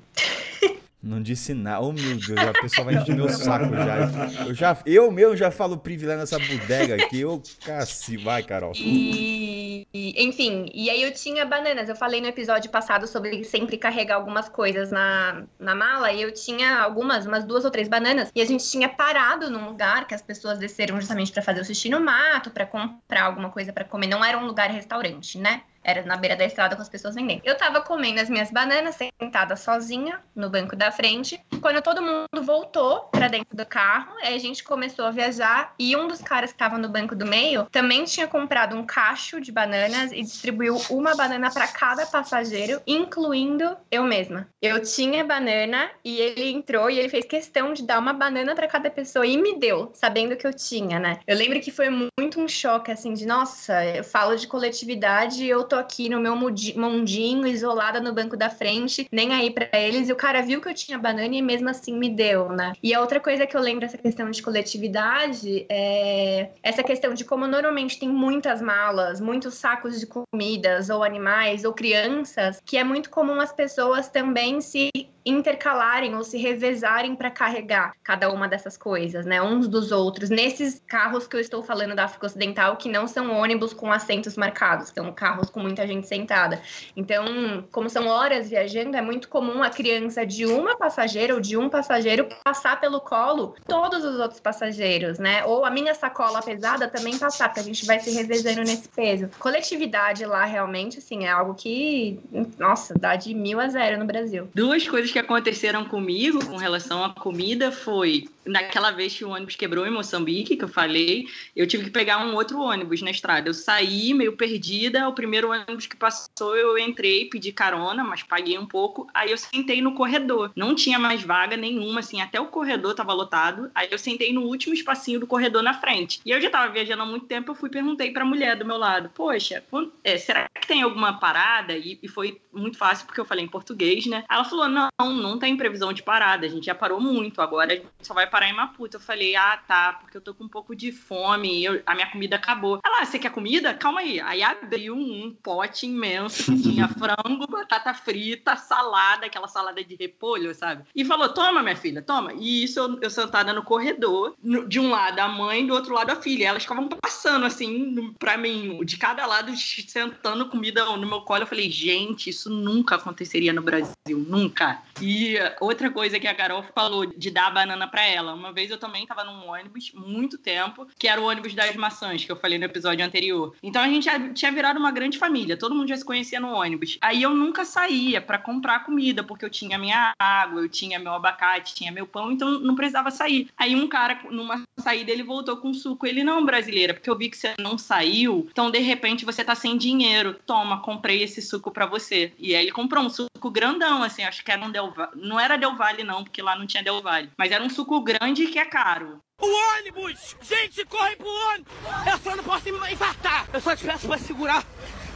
Não 1.01 1.21
disse 1.21 1.53
nada. 1.53 1.79
Oh, 1.81 1.93
meu 1.93 2.17
Deus, 2.17 2.37
a 2.37 2.53
pessoa 2.53 2.85
vai 2.85 2.95
encher 2.95 3.15
meu 3.15 3.29
saco 3.31 3.73
já. 3.73 4.45
Eu, 4.45 4.53
já. 4.53 4.77
eu 4.85 5.11
mesmo 5.11 5.37
já 5.37 5.51
falo 5.51 5.77
privilégio 5.77 6.19
nessa 6.19 6.39
bodega 6.39 6.95
aqui. 6.95 7.21
Eu, 7.21 7.41
cacete, 7.63 8.17
vai, 8.17 8.43
Carol. 8.43 8.73
E, 8.75 9.87
enfim, 9.93 10.69
e 10.73 10.89
aí 10.89 11.01
eu 11.01 11.13
tinha 11.13 11.45
bananas. 11.45 11.87
Eu 11.87 11.95
falei 11.95 12.19
no 12.19 12.27
episódio 12.27 12.69
passado 12.71 13.07
sobre 13.07 13.43
sempre 13.43 13.77
carregar 13.77 14.15
algumas 14.15 14.49
coisas 14.49 14.91
na, 14.91 15.43
na 15.59 15.75
mala. 15.75 16.11
E 16.11 16.21
eu 16.21 16.33
tinha 16.33 16.79
algumas, 16.79 17.25
umas 17.25 17.45
duas 17.45 17.63
ou 17.63 17.71
três 17.71 17.87
bananas. 17.87 18.31
E 18.35 18.41
a 18.41 18.45
gente 18.45 18.69
tinha 18.69 18.89
parado 18.89 19.49
num 19.49 19.65
lugar 19.65 20.07
que 20.07 20.15
as 20.15 20.21
pessoas 20.21 20.57
desceram 20.59 20.99
justamente 20.99 21.31
para 21.31 21.41
fazer 21.43 21.61
o 21.61 21.65
xixi 21.65 21.89
no 21.89 22.01
mato, 22.01 22.49
para 22.49 22.65
comprar 22.65 23.23
alguma 23.23 23.49
coisa 23.49 23.71
para 23.71 23.85
comer. 23.85 24.07
Não 24.07 24.25
era 24.25 24.37
um 24.37 24.45
lugar 24.45 24.69
restaurante, 24.71 25.37
né? 25.37 25.61
Era 25.87 26.03
na 26.03 26.17
beira 26.17 26.35
da 26.35 26.43
estrada 26.43 26.75
com 26.75 26.81
as 26.81 26.89
pessoas 26.89 27.15
vendendo. 27.15 27.41
Eu 27.45 27.55
tava 27.55 27.79
comendo 27.79 28.19
as 28.19 28.29
minhas 28.29 28.51
bananas, 28.51 28.95
sentada 28.95 29.55
sozinha 29.55 30.19
no 30.35 30.49
banco 30.49 30.75
da 30.75 30.91
frente. 30.91 31.41
Quando 31.61 31.81
todo 31.81 32.01
mundo 32.01 32.43
voltou 32.43 33.03
para 33.05 33.29
dentro 33.29 33.55
do 33.55 33.65
carro, 33.65 34.13
aí 34.21 34.35
a 34.35 34.37
gente 34.37 34.65
começou 34.65 35.05
a 35.05 35.11
viajar. 35.11 35.73
E 35.79 35.95
um 35.95 36.09
dos 36.09 36.21
caras 36.21 36.51
que 36.51 36.57
tava 36.57 36.77
no 36.77 36.89
banco 36.89 37.15
do 37.15 37.25
meio 37.25 37.63
também 37.71 38.03
tinha 38.03 38.27
comprado 38.27 38.75
um 38.75 38.85
cacho 38.85 39.39
de 39.39 39.49
bananas 39.49 40.11
e 40.11 40.21
distribuiu 40.21 40.75
uma 40.89 41.15
banana 41.15 41.49
para 41.49 41.67
cada 41.69 42.05
passageiro, 42.05 42.81
incluindo 42.85 43.77
eu 43.89 44.03
mesma. 44.03 44.45
Eu 44.61 44.81
tinha 44.81 45.23
banana 45.23 45.89
e 46.03 46.19
ele 46.19 46.51
entrou 46.51 46.89
e 46.89 46.99
ele 46.99 47.07
fez 47.07 47.25
questão 47.25 47.71
de 47.71 47.83
dar 47.83 47.99
uma 47.99 48.11
banana 48.11 48.53
para 48.53 48.67
cada 48.67 48.89
pessoa 48.89 49.25
e 49.25 49.37
me 49.37 49.57
deu, 49.57 49.89
sabendo 49.93 50.35
que 50.35 50.45
eu 50.45 50.53
tinha, 50.53 50.99
né? 50.99 51.19
Eu 51.25 51.37
lembro 51.37 51.61
que 51.61 51.71
foi 51.71 51.89
muito 51.89 52.41
um 52.41 52.47
choque, 52.47 52.91
assim, 52.91 53.13
de 53.13 53.25
nossa, 53.25 53.85
eu 53.85 54.03
falo 54.03 54.35
de 54.35 54.47
coletividade 54.47 55.43
e 55.43 55.49
eu 55.49 55.63
tô 55.63 55.76
aqui 55.77 56.09
no 56.09 56.19
meu 56.19 56.35
mundinho, 56.35 57.47
isolada 57.47 57.99
no 57.99 58.13
banco 58.13 58.35
da 58.35 58.49
frente, 58.49 59.07
nem 59.11 59.33
aí 59.33 59.51
para 59.51 59.69
eles. 59.73 60.09
E 60.09 60.11
o 60.11 60.15
cara 60.15 60.41
viu 60.41 60.61
que 60.61 60.69
eu 60.69 60.73
tinha 60.73 60.97
banana 60.97 61.35
e 61.35 61.41
mesmo 61.41 61.69
assim 61.69 61.97
me 61.97 62.09
deu, 62.09 62.49
né? 62.49 62.73
E 62.81 62.93
a 62.93 63.01
outra 63.01 63.19
coisa 63.19 63.45
que 63.45 63.55
eu 63.55 63.61
lembro 63.61 63.81
dessa 63.81 63.97
questão 63.97 64.29
de 64.29 64.41
coletividade 64.41 65.65
é 65.69 66.49
essa 66.61 66.83
questão 66.83 67.13
de 67.13 67.23
como 67.23 67.47
normalmente 67.47 67.99
tem 67.99 68.09
muitas 68.09 68.61
malas, 68.61 69.19
muitos 69.19 69.55
sacos 69.55 69.99
de 69.99 70.07
comidas 70.07 70.89
ou 70.89 71.03
animais 71.03 71.63
ou 71.63 71.73
crianças, 71.73 72.61
que 72.65 72.77
é 72.77 72.83
muito 72.83 73.09
comum 73.09 73.39
as 73.39 73.53
pessoas 73.53 74.09
também 74.09 74.61
se 74.61 74.89
intercalarem 75.29 76.15
ou 76.15 76.23
se 76.23 76.37
revezarem 76.37 77.15
para 77.15 77.29
carregar 77.29 77.93
cada 78.03 78.31
uma 78.31 78.47
dessas 78.47 78.77
coisas, 78.77 79.25
né? 79.25 79.41
Uns 79.41 79.67
dos 79.67 79.91
outros. 79.91 80.29
Nesses 80.29 80.81
carros 80.87 81.27
que 81.27 81.35
eu 81.35 81.39
estou 81.39 81.61
falando 81.63 81.95
da 81.95 82.05
África 82.05 82.25
Ocidental, 82.25 82.77
que 82.77 82.89
não 82.89 83.07
são 83.07 83.31
ônibus 83.31 83.73
com 83.73 83.91
assentos 83.91 84.37
marcados, 84.37 84.89
são 84.89 85.11
carros 85.11 85.49
com 85.49 85.59
muita 85.59 85.85
gente 85.85 86.07
sentada. 86.07 86.61
Então, 86.95 87.65
como 87.71 87.89
são 87.89 88.07
horas 88.07 88.49
viajando, 88.49 88.95
é 88.95 89.01
muito 89.01 89.27
comum 89.27 89.63
a 89.63 89.69
criança 89.69 90.25
de 90.25 90.45
uma 90.45 90.77
passageira 90.77 91.33
ou 91.33 91.41
de 91.41 91.57
um 91.57 91.69
passageiro 91.69 92.27
passar 92.43 92.79
pelo 92.79 93.01
colo 93.01 93.55
todos 93.67 94.03
os 94.03 94.19
outros 94.19 94.39
passageiros, 94.39 95.19
né? 95.19 95.43
Ou 95.45 95.65
a 95.65 95.69
minha 95.69 95.93
sacola 95.93 96.41
pesada 96.41 96.87
também 96.87 97.17
passar, 97.17 97.49
porque 97.49 97.59
a 97.59 97.63
gente 97.63 97.85
vai 97.85 97.99
se 97.99 98.11
revezando 98.11 98.61
nesse 98.61 98.87
peso. 98.89 99.29
Coletividade 99.39 100.25
lá 100.25 100.45
realmente, 100.45 100.99
assim, 100.99 101.25
é 101.25 101.29
algo 101.29 101.53
que, 101.53 102.19
nossa, 102.57 102.93
dá 102.93 103.15
de 103.15 103.33
mil 103.33 103.59
a 103.59 103.67
zero 103.67 103.97
no 103.99 104.05
Brasil. 104.05 104.49
Duas 104.53 104.87
coisas 104.87 105.11
que 105.11 105.16
aconteceram 105.17 105.85
comigo 105.85 106.45
com 106.45 106.57
relação 106.57 107.03
à 107.03 107.13
comida 107.13 107.71
foi 107.71 108.27
naquela 108.47 108.91
vez 108.91 109.15
que 109.15 109.25
o 109.25 109.29
ônibus 109.29 109.55
quebrou 109.55 109.85
em 109.85 109.91
Moçambique, 109.91 110.55
que 110.55 110.63
eu 110.63 110.69
falei, 110.69 111.27
eu 111.55 111.67
tive 111.67 111.85
que 111.85 111.89
pegar 111.89 112.19
um 112.25 112.33
outro 112.33 112.59
ônibus 112.59 113.01
na 113.01 113.11
estrada. 113.11 113.49
Eu 113.49 113.53
saí 113.53 114.13
meio 114.13 114.35
perdida, 114.35 115.07
o 115.07 115.13
primeiro 115.13 115.51
ônibus 115.51 115.85
que 115.85 115.95
passou, 115.95 116.55
eu 116.55 116.77
entrei, 116.77 117.25
pedi 117.25 117.51
carona, 117.51 118.03
mas 118.03 118.23
paguei 118.23 118.57
um 118.57 118.65
pouco. 118.65 119.07
Aí 119.13 119.31
eu 119.31 119.37
sentei 119.37 119.81
no 119.81 119.93
corredor. 119.93 120.51
Não 120.55 120.73
tinha 120.73 120.97
mais 120.97 121.21
vaga 121.23 121.57
nenhuma, 121.57 121.99
assim, 121.99 122.21
até 122.21 122.39
o 122.39 122.47
corredor 122.47 122.91
estava 122.91 123.13
lotado. 123.13 123.69
Aí 123.75 123.89
eu 123.91 123.97
sentei 123.97 124.33
no 124.33 124.43
último 124.43 124.73
espacinho 124.73 125.19
do 125.19 125.27
corredor 125.27 125.61
na 125.61 125.73
frente. 125.73 126.21
E 126.25 126.31
eu 126.31 126.39
já 126.39 126.47
estava 126.47 126.71
viajando 126.71 127.03
há 127.03 127.05
muito 127.05 127.25
tempo, 127.25 127.51
eu 127.51 127.55
fui 127.55 127.69
perguntei 127.69 128.11
para 128.11 128.23
a 128.23 128.25
mulher 128.25 128.55
do 128.55 128.65
meu 128.65 128.77
lado: 128.77 129.09
"Poxa, 129.13 129.63
é, 130.03 130.17
será 130.17 130.47
que 130.59 130.67
tem 130.67 130.81
alguma 130.81 131.13
parada?" 131.19 131.73
E, 131.73 131.99
e, 132.01 132.07
foi 132.07 132.41
muito 132.53 132.77
fácil 132.77 133.05
porque 133.05 133.19
eu 133.19 133.25
falei 133.25 133.43
em 133.43 133.47
português, 133.47 134.05
né? 134.05 134.23
Ela 134.29 134.43
falou: 134.43 134.67
"Não, 134.67 134.89
não 135.13 135.37
tem 135.37 135.57
previsão 135.57 135.93
de 135.93 136.03
parada. 136.03 136.45
A 136.45 136.49
gente 136.49 136.65
já 136.65 136.75
parou 136.75 136.99
muito, 136.99 137.41
agora 137.41 137.73
a 137.73 137.75
gente 137.75 137.87
só 138.01 138.13
vai 138.13 138.27
parar 138.27 138.49
em 138.49 138.53
Maputo. 138.53 138.97
Eu 138.97 139.01
falei, 139.01 139.35
ah, 139.35 139.57
tá, 139.67 139.93
porque 140.01 140.17
eu 140.17 140.21
tô 140.21 140.33
com 140.33 140.45
um 140.45 140.49
pouco 140.49 140.75
de 140.75 140.91
fome, 140.91 141.63
eu, 141.63 141.81
a 141.85 141.95
minha 141.95 142.09
comida 142.09 142.35
acabou. 142.35 142.79
Ela, 142.85 143.05
você 143.05 143.19
quer 143.19 143.31
comida? 143.31 143.73
Calma 143.73 144.01
aí. 144.01 144.19
Aí 144.21 144.43
abriu 144.43 144.95
um 144.95 145.35
pote 145.41 145.85
imenso 145.85 146.51
que 146.51 146.61
tinha 146.61 146.87
frango, 146.97 147.47
batata 147.47 147.93
frita, 147.93 148.55
salada, 148.55 149.25
aquela 149.25 149.47
salada 149.47 149.83
de 149.83 149.95
repolho, 149.95 150.53
sabe? 150.53 150.83
E 150.95 151.05
falou, 151.05 151.29
toma, 151.29 151.61
minha 151.61 151.75
filha, 151.75 152.01
toma. 152.01 152.33
E 152.33 152.63
isso 152.63 152.79
eu, 152.79 152.99
eu 153.01 153.09
sentada 153.09 153.53
no 153.53 153.63
corredor, 153.63 154.35
no, 154.41 154.67
de 154.67 154.79
um 154.79 154.89
lado 154.89 155.19
a 155.19 155.27
mãe, 155.27 155.65
do 155.65 155.73
outro 155.73 155.93
lado 155.93 156.11
a 156.11 156.15
filha. 156.15 156.47
Elas 156.47 156.63
ficavam 156.63 156.87
passando 156.87 157.45
assim 157.45 158.13
pra 158.19 158.37
mim, 158.37 158.79
de 158.85 158.97
cada 158.97 159.25
lado, 159.25 159.51
sentando 159.55 160.47
comida 160.47 160.85
no 160.85 161.07
meu 161.07 161.21
colo. 161.21 161.43
Eu 161.43 161.47
falei, 161.47 161.69
gente, 161.69 162.29
isso 162.29 162.49
nunca 162.49 162.95
aconteceria 162.95 163.53
no 163.53 163.61
Brasil, 163.61 163.95
nunca. 164.27 164.81
E 165.01 165.35
outra 165.59 165.89
coisa 165.91 166.19
que 166.19 166.27
a 166.27 166.35
Carol 166.35 166.63
falou 166.73 167.05
de 167.05 167.31
dar 167.31 167.47
a 167.47 167.51
banana 167.51 167.87
para 167.87 168.05
ela. 168.05 168.33
Uma 168.33 168.51
vez 168.51 168.69
eu 168.71 168.77
também 168.77 169.03
estava 169.03 169.23
num 169.23 169.49
ônibus, 169.49 169.91
muito 169.93 170.37
tempo, 170.37 170.87
que 170.97 171.07
era 171.07 171.21
o 171.21 171.25
ônibus 171.25 171.53
das 171.53 171.75
maçãs, 171.75 172.25
que 172.25 172.31
eu 172.31 172.35
falei 172.35 172.57
no 172.57 172.65
episódio 172.65 173.05
anterior. 173.05 173.55
Então 173.61 173.81
a 173.81 173.87
gente 173.87 174.05
já 174.05 174.33
tinha 174.33 174.51
virado 174.51 174.79
uma 174.79 174.91
grande 174.91 175.17
família, 175.17 175.57
todo 175.57 175.75
mundo 175.75 175.89
já 175.89 175.97
se 175.97 176.05
conhecia 176.05 176.39
no 176.39 176.53
ônibus. 176.53 176.97
Aí 177.01 177.21
eu 177.21 177.33
nunca 177.33 177.65
saía 177.65 178.21
para 178.21 178.37
comprar 178.37 178.85
comida, 178.85 179.23
porque 179.23 179.45
eu 179.45 179.49
tinha 179.49 179.77
minha 179.77 180.13
água, 180.19 180.61
eu 180.61 180.69
tinha 180.69 180.99
meu 180.99 181.13
abacate, 181.13 181.75
tinha 181.75 181.91
meu 181.91 182.07
pão, 182.07 182.31
então 182.31 182.59
não 182.59 182.75
precisava 182.75 183.11
sair. 183.11 183.49
Aí 183.57 183.75
um 183.75 183.87
cara, 183.87 184.19
numa 184.29 184.63
saída, 184.77 185.11
ele 185.11 185.23
voltou 185.23 185.57
com 185.57 185.73
suco. 185.73 186.05
Ele, 186.05 186.23
não, 186.23 186.45
brasileira, 186.45 186.93
porque 186.93 187.09
eu 187.09 187.17
vi 187.17 187.29
que 187.29 187.37
você 187.37 187.53
não 187.59 187.77
saiu, 187.77 188.47
então 188.51 188.71
de 188.71 188.79
repente 188.79 189.25
você 189.25 189.43
tá 189.43 189.55
sem 189.55 189.77
dinheiro. 189.77 190.35
Toma, 190.45 190.81
comprei 190.81 191.23
esse 191.23 191.41
suco 191.41 191.71
para 191.71 191.85
você. 191.85 192.31
E 192.37 192.55
aí 192.55 192.63
ele 192.63 192.71
comprou 192.71 193.03
um 193.03 193.09
suco 193.09 193.49
grandão, 193.49 194.03
assim, 194.03 194.23
acho 194.23 194.43
que 194.43 194.51
era 194.51 194.63
um 194.63 194.71
Del 194.71 194.86
Não 195.15 195.39
era 195.39 195.57
Del 195.57 195.75
Valle, 195.75 196.03
não, 196.03 196.23
porque 196.23 196.41
lá 196.41 196.55
não 196.55 196.67
tinha 196.67 196.83
Del 196.83 197.01
Valle. 197.01 197.31
Mas 197.37 197.51
era 197.51 197.63
um 197.63 197.69
suco 197.69 198.01
grande 198.01 198.47
que 198.47 198.59
é 198.59 198.65
caro. 198.65 199.19
O 199.41 199.77
ônibus! 199.77 200.35
Gente, 200.41 200.83
corre 200.85 201.15
pro 201.15 201.27
ônibus! 201.27 201.73
Eu 202.11 202.17
só 202.19 202.35
não 202.35 202.43
posso 202.43 202.65
me 202.65 202.91
infartar! 202.91 203.47
Eu 203.53 203.61
só 203.61 203.75
te 203.75 203.83
peço 203.83 204.07
pra 204.07 204.17
segurar 204.17 204.63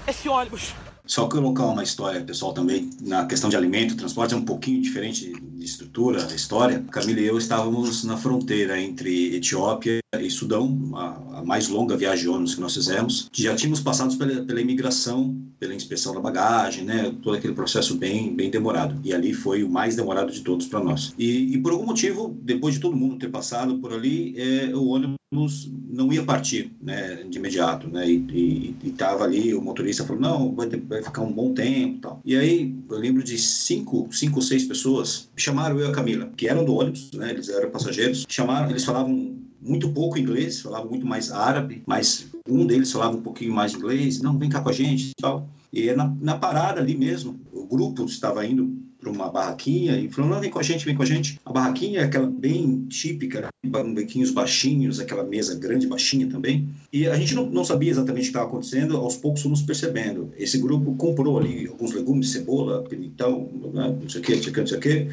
esse 0.07 0.29
ônibus. 0.29 0.73
Só 1.05 1.27
colocar 1.27 1.65
uma 1.65 1.83
história, 1.83 2.21
pessoal, 2.23 2.53
também, 2.53 2.89
na 3.01 3.25
questão 3.25 3.49
de 3.49 3.57
alimento, 3.57 3.97
transporte 3.97 4.33
é 4.33 4.37
um 4.37 4.45
pouquinho 4.45 4.81
diferente 4.81 5.33
de 5.33 5.65
estrutura, 5.65 6.19
história. 6.33 6.85
Camila 6.91 7.19
e 7.19 7.25
eu 7.25 7.37
estávamos 7.37 8.03
na 8.03 8.15
fronteira 8.15 8.79
entre 8.79 9.35
Etiópia 9.35 10.00
e 10.19 10.29
Sudão, 10.29 10.77
a, 10.93 11.39
a 11.39 11.45
mais 11.45 11.69
longa 11.69 11.95
viagem 11.95 12.23
de 12.23 12.29
ônibus 12.29 12.55
que 12.55 12.59
nós 12.59 12.73
fizemos. 12.73 13.29
Já 13.31 13.55
tínhamos 13.55 13.79
passado 13.79 14.17
pela, 14.17 14.43
pela 14.43 14.59
imigração, 14.59 15.37
pela 15.57 15.73
inspeção 15.73 16.13
da 16.13 16.19
bagagem, 16.19 16.83
né, 16.83 17.15
todo 17.23 17.37
aquele 17.37 17.53
processo 17.53 17.95
bem, 17.95 18.35
bem 18.35 18.49
demorado. 18.49 18.99
E 19.05 19.13
ali 19.13 19.33
foi 19.33 19.63
o 19.63 19.69
mais 19.69 19.95
demorado 19.95 20.29
de 20.29 20.41
todos 20.41 20.67
para 20.67 20.83
nós. 20.83 21.13
E, 21.17 21.53
e, 21.53 21.57
por 21.59 21.71
algum 21.71 21.85
motivo, 21.85 22.37
depois 22.41 22.75
de 22.75 22.81
todo 22.81 22.93
mundo 22.93 23.15
ter 23.19 23.29
passado 23.29 23.77
por 23.79 23.93
ali, 23.93 24.35
é, 24.37 24.75
o 24.75 24.87
ônibus 24.87 25.71
não 25.89 26.11
ia 26.11 26.23
partir 26.23 26.73
né, 26.81 27.23
de 27.29 27.37
imediato, 27.37 27.87
né, 27.87 28.05
e 28.05 28.75
estava 28.83 29.23
ali, 29.23 29.53
o 29.53 29.61
motorista 29.61 30.03
falou, 30.03 30.21
não, 30.21 30.53
vai, 30.53 30.67
ter, 30.67 30.81
vai 30.81 31.01
ficar 31.01 31.21
um 31.21 31.31
bom 31.31 31.53
tempo 31.53 31.99
tal. 32.01 32.21
E 32.25 32.35
aí, 32.35 32.75
eu 32.89 32.97
lembro 32.97 33.23
de 33.23 33.37
cinco, 33.37 34.09
cinco 34.11 34.37
ou 34.37 34.41
seis 34.41 34.65
pessoas, 34.65 35.29
chamaram 35.37 35.79
eu 35.79 35.87
e 35.87 35.89
a 35.89 35.93
Camila, 35.93 36.29
que 36.35 36.49
eram 36.49 36.65
do 36.65 36.75
ônibus, 36.75 37.11
né, 37.13 37.29
eles 37.31 37.47
eram 37.47 37.69
passageiros, 37.69 38.25
chamaram, 38.27 38.69
eles 38.69 38.83
falavam 38.83 39.39
muito 39.61 39.91
pouco 39.91 40.17
inglês, 40.17 40.61
falavam 40.61 40.89
muito 40.89 41.05
mais 41.05 41.31
árabe, 41.31 41.83
mas 41.85 42.27
um 42.47 42.65
deles 42.65 42.91
falava 42.91 43.15
um 43.15 43.21
pouquinho 43.21 43.53
mais 43.53 43.73
inglês, 43.73 44.21
não, 44.21 44.37
vem 44.37 44.49
cá 44.49 44.61
com 44.61 44.69
a 44.69 44.73
gente 44.73 45.11
e 45.11 45.21
tal. 45.21 45.47
E 45.71 45.91
na, 45.93 46.13
na 46.19 46.37
parada 46.37 46.81
ali 46.81 46.97
mesmo, 46.97 47.39
o 47.53 47.65
grupo 47.65 48.03
estava 48.05 48.45
indo 48.45 48.81
para 49.01 49.09
uma 49.09 49.29
barraquinha 49.29 49.97
e 49.97 50.09
falou: 50.09 50.29
não, 50.29 50.39
vem 50.39 50.49
com 50.49 50.59
a 50.59 50.63
gente, 50.63 50.85
vem 50.85 50.95
com 50.95 51.01
a 51.01 51.05
gente. 51.05 51.39
A 51.43 51.51
barraquinha 51.51 52.01
é 52.01 52.03
aquela 52.03 52.27
bem 52.27 52.85
típica, 52.87 53.49
banquinhos 53.65 54.31
baixinhos, 54.31 54.99
aquela 54.99 55.23
mesa 55.23 55.55
grande, 55.55 55.87
baixinha 55.87 56.27
também. 56.27 56.69
E 56.93 57.07
a 57.07 57.15
gente 57.15 57.33
não, 57.33 57.49
não 57.49 57.65
sabia 57.65 57.89
exatamente 57.89 58.21
o 58.21 58.25
que 58.25 58.29
estava 58.29 58.45
acontecendo, 58.45 58.95
aos 58.97 59.17
poucos 59.17 59.41
fomos 59.41 59.61
percebendo. 59.61 60.31
Esse 60.37 60.59
grupo 60.59 60.93
comprou 60.95 61.39
ali 61.39 61.67
alguns 61.67 61.93
legumes, 61.93 62.29
cebola, 62.29 62.83
pimentão, 62.83 63.49
né, 63.73 63.97
não 63.99 64.09
sei 64.09 64.21
o 64.21 64.23
que, 64.23 64.35
não 64.35 64.43
sei 64.43 64.51
o 64.51 64.53
que, 64.53 64.59
não 64.59 64.67
sei 64.67 64.77
o 64.77 64.81
que. 64.81 65.07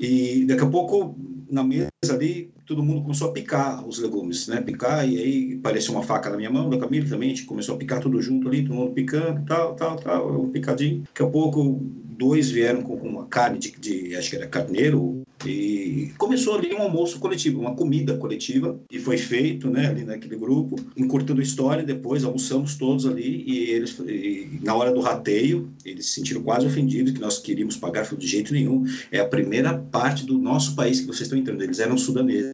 E 0.00 0.46
daqui 0.46 0.62
a 0.62 0.66
pouco, 0.66 1.14
na 1.50 1.62
mesa 1.62 1.90
ali, 2.10 2.50
todo 2.64 2.82
mundo 2.82 3.02
começou 3.02 3.28
a 3.28 3.32
picar 3.32 3.86
os 3.86 3.98
legumes, 3.98 4.48
né? 4.48 4.62
Picar, 4.62 5.06
e 5.06 5.18
aí 5.18 5.58
apareceu 5.58 5.92
uma 5.92 6.02
faca 6.02 6.30
na 6.30 6.38
minha 6.38 6.50
mão, 6.50 6.70
da 6.70 6.78
Camila 6.78 7.06
também, 7.06 7.32
a 7.32 7.34
gente 7.34 7.44
começou 7.44 7.74
a 7.74 7.78
picar 7.78 8.00
tudo 8.00 8.22
junto 8.22 8.48
ali, 8.48 8.62
todo 8.64 8.76
mundo 8.76 8.92
picando, 8.92 9.44
tal, 9.44 9.74
tal, 9.74 9.96
tal, 9.96 10.40
um 10.40 10.48
picadinho. 10.48 11.02
Daqui 11.02 11.22
a 11.22 11.26
pouco, 11.26 11.82
dois 12.20 12.50
vieram 12.50 12.82
com 12.82 12.96
uma 12.96 13.24
carne 13.24 13.58
de, 13.58 13.72
de, 13.72 14.14
acho 14.14 14.28
que 14.28 14.36
era 14.36 14.46
carneiro, 14.46 15.22
e 15.46 16.12
começou 16.18 16.54
ali 16.54 16.74
um 16.74 16.82
almoço 16.82 17.18
coletivo, 17.18 17.58
uma 17.58 17.74
comida 17.74 18.14
coletiva, 18.18 18.78
e 18.92 18.98
foi 18.98 19.16
feito, 19.16 19.70
né, 19.70 19.86
ali 19.86 20.04
naquele 20.04 20.36
grupo, 20.36 20.76
encurtando 20.94 21.40
a 21.40 21.42
história, 21.42 21.82
depois 21.82 22.22
almoçamos 22.22 22.76
todos 22.76 23.06
ali, 23.06 23.42
e 23.46 23.70
eles, 23.70 23.98
e 24.00 24.60
na 24.62 24.74
hora 24.74 24.92
do 24.92 25.00
rateio, 25.00 25.72
eles 25.82 26.06
se 26.06 26.16
sentiram 26.16 26.42
quase 26.42 26.66
ofendidos, 26.66 27.12
que 27.12 27.20
nós 27.20 27.38
queríamos 27.38 27.78
pagar, 27.78 28.06
de 28.14 28.26
jeito 28.26 28.52
nenhum, 28.52 28.84
é 29.10 29.18
a 29.18 29.26
primeira 29.26 29.78
parte 29.78 30.26
do 30.26 30.36
nosso 30.36 30.76
país 30.76 31.00
que 31.00 31.06
vocês 31.06 31.22
estão 31.22 31.38
entrando, 31.38 31.62
eles 31.62 31.78
eram 31.78 31.96
sudaneses, 31.96 32.50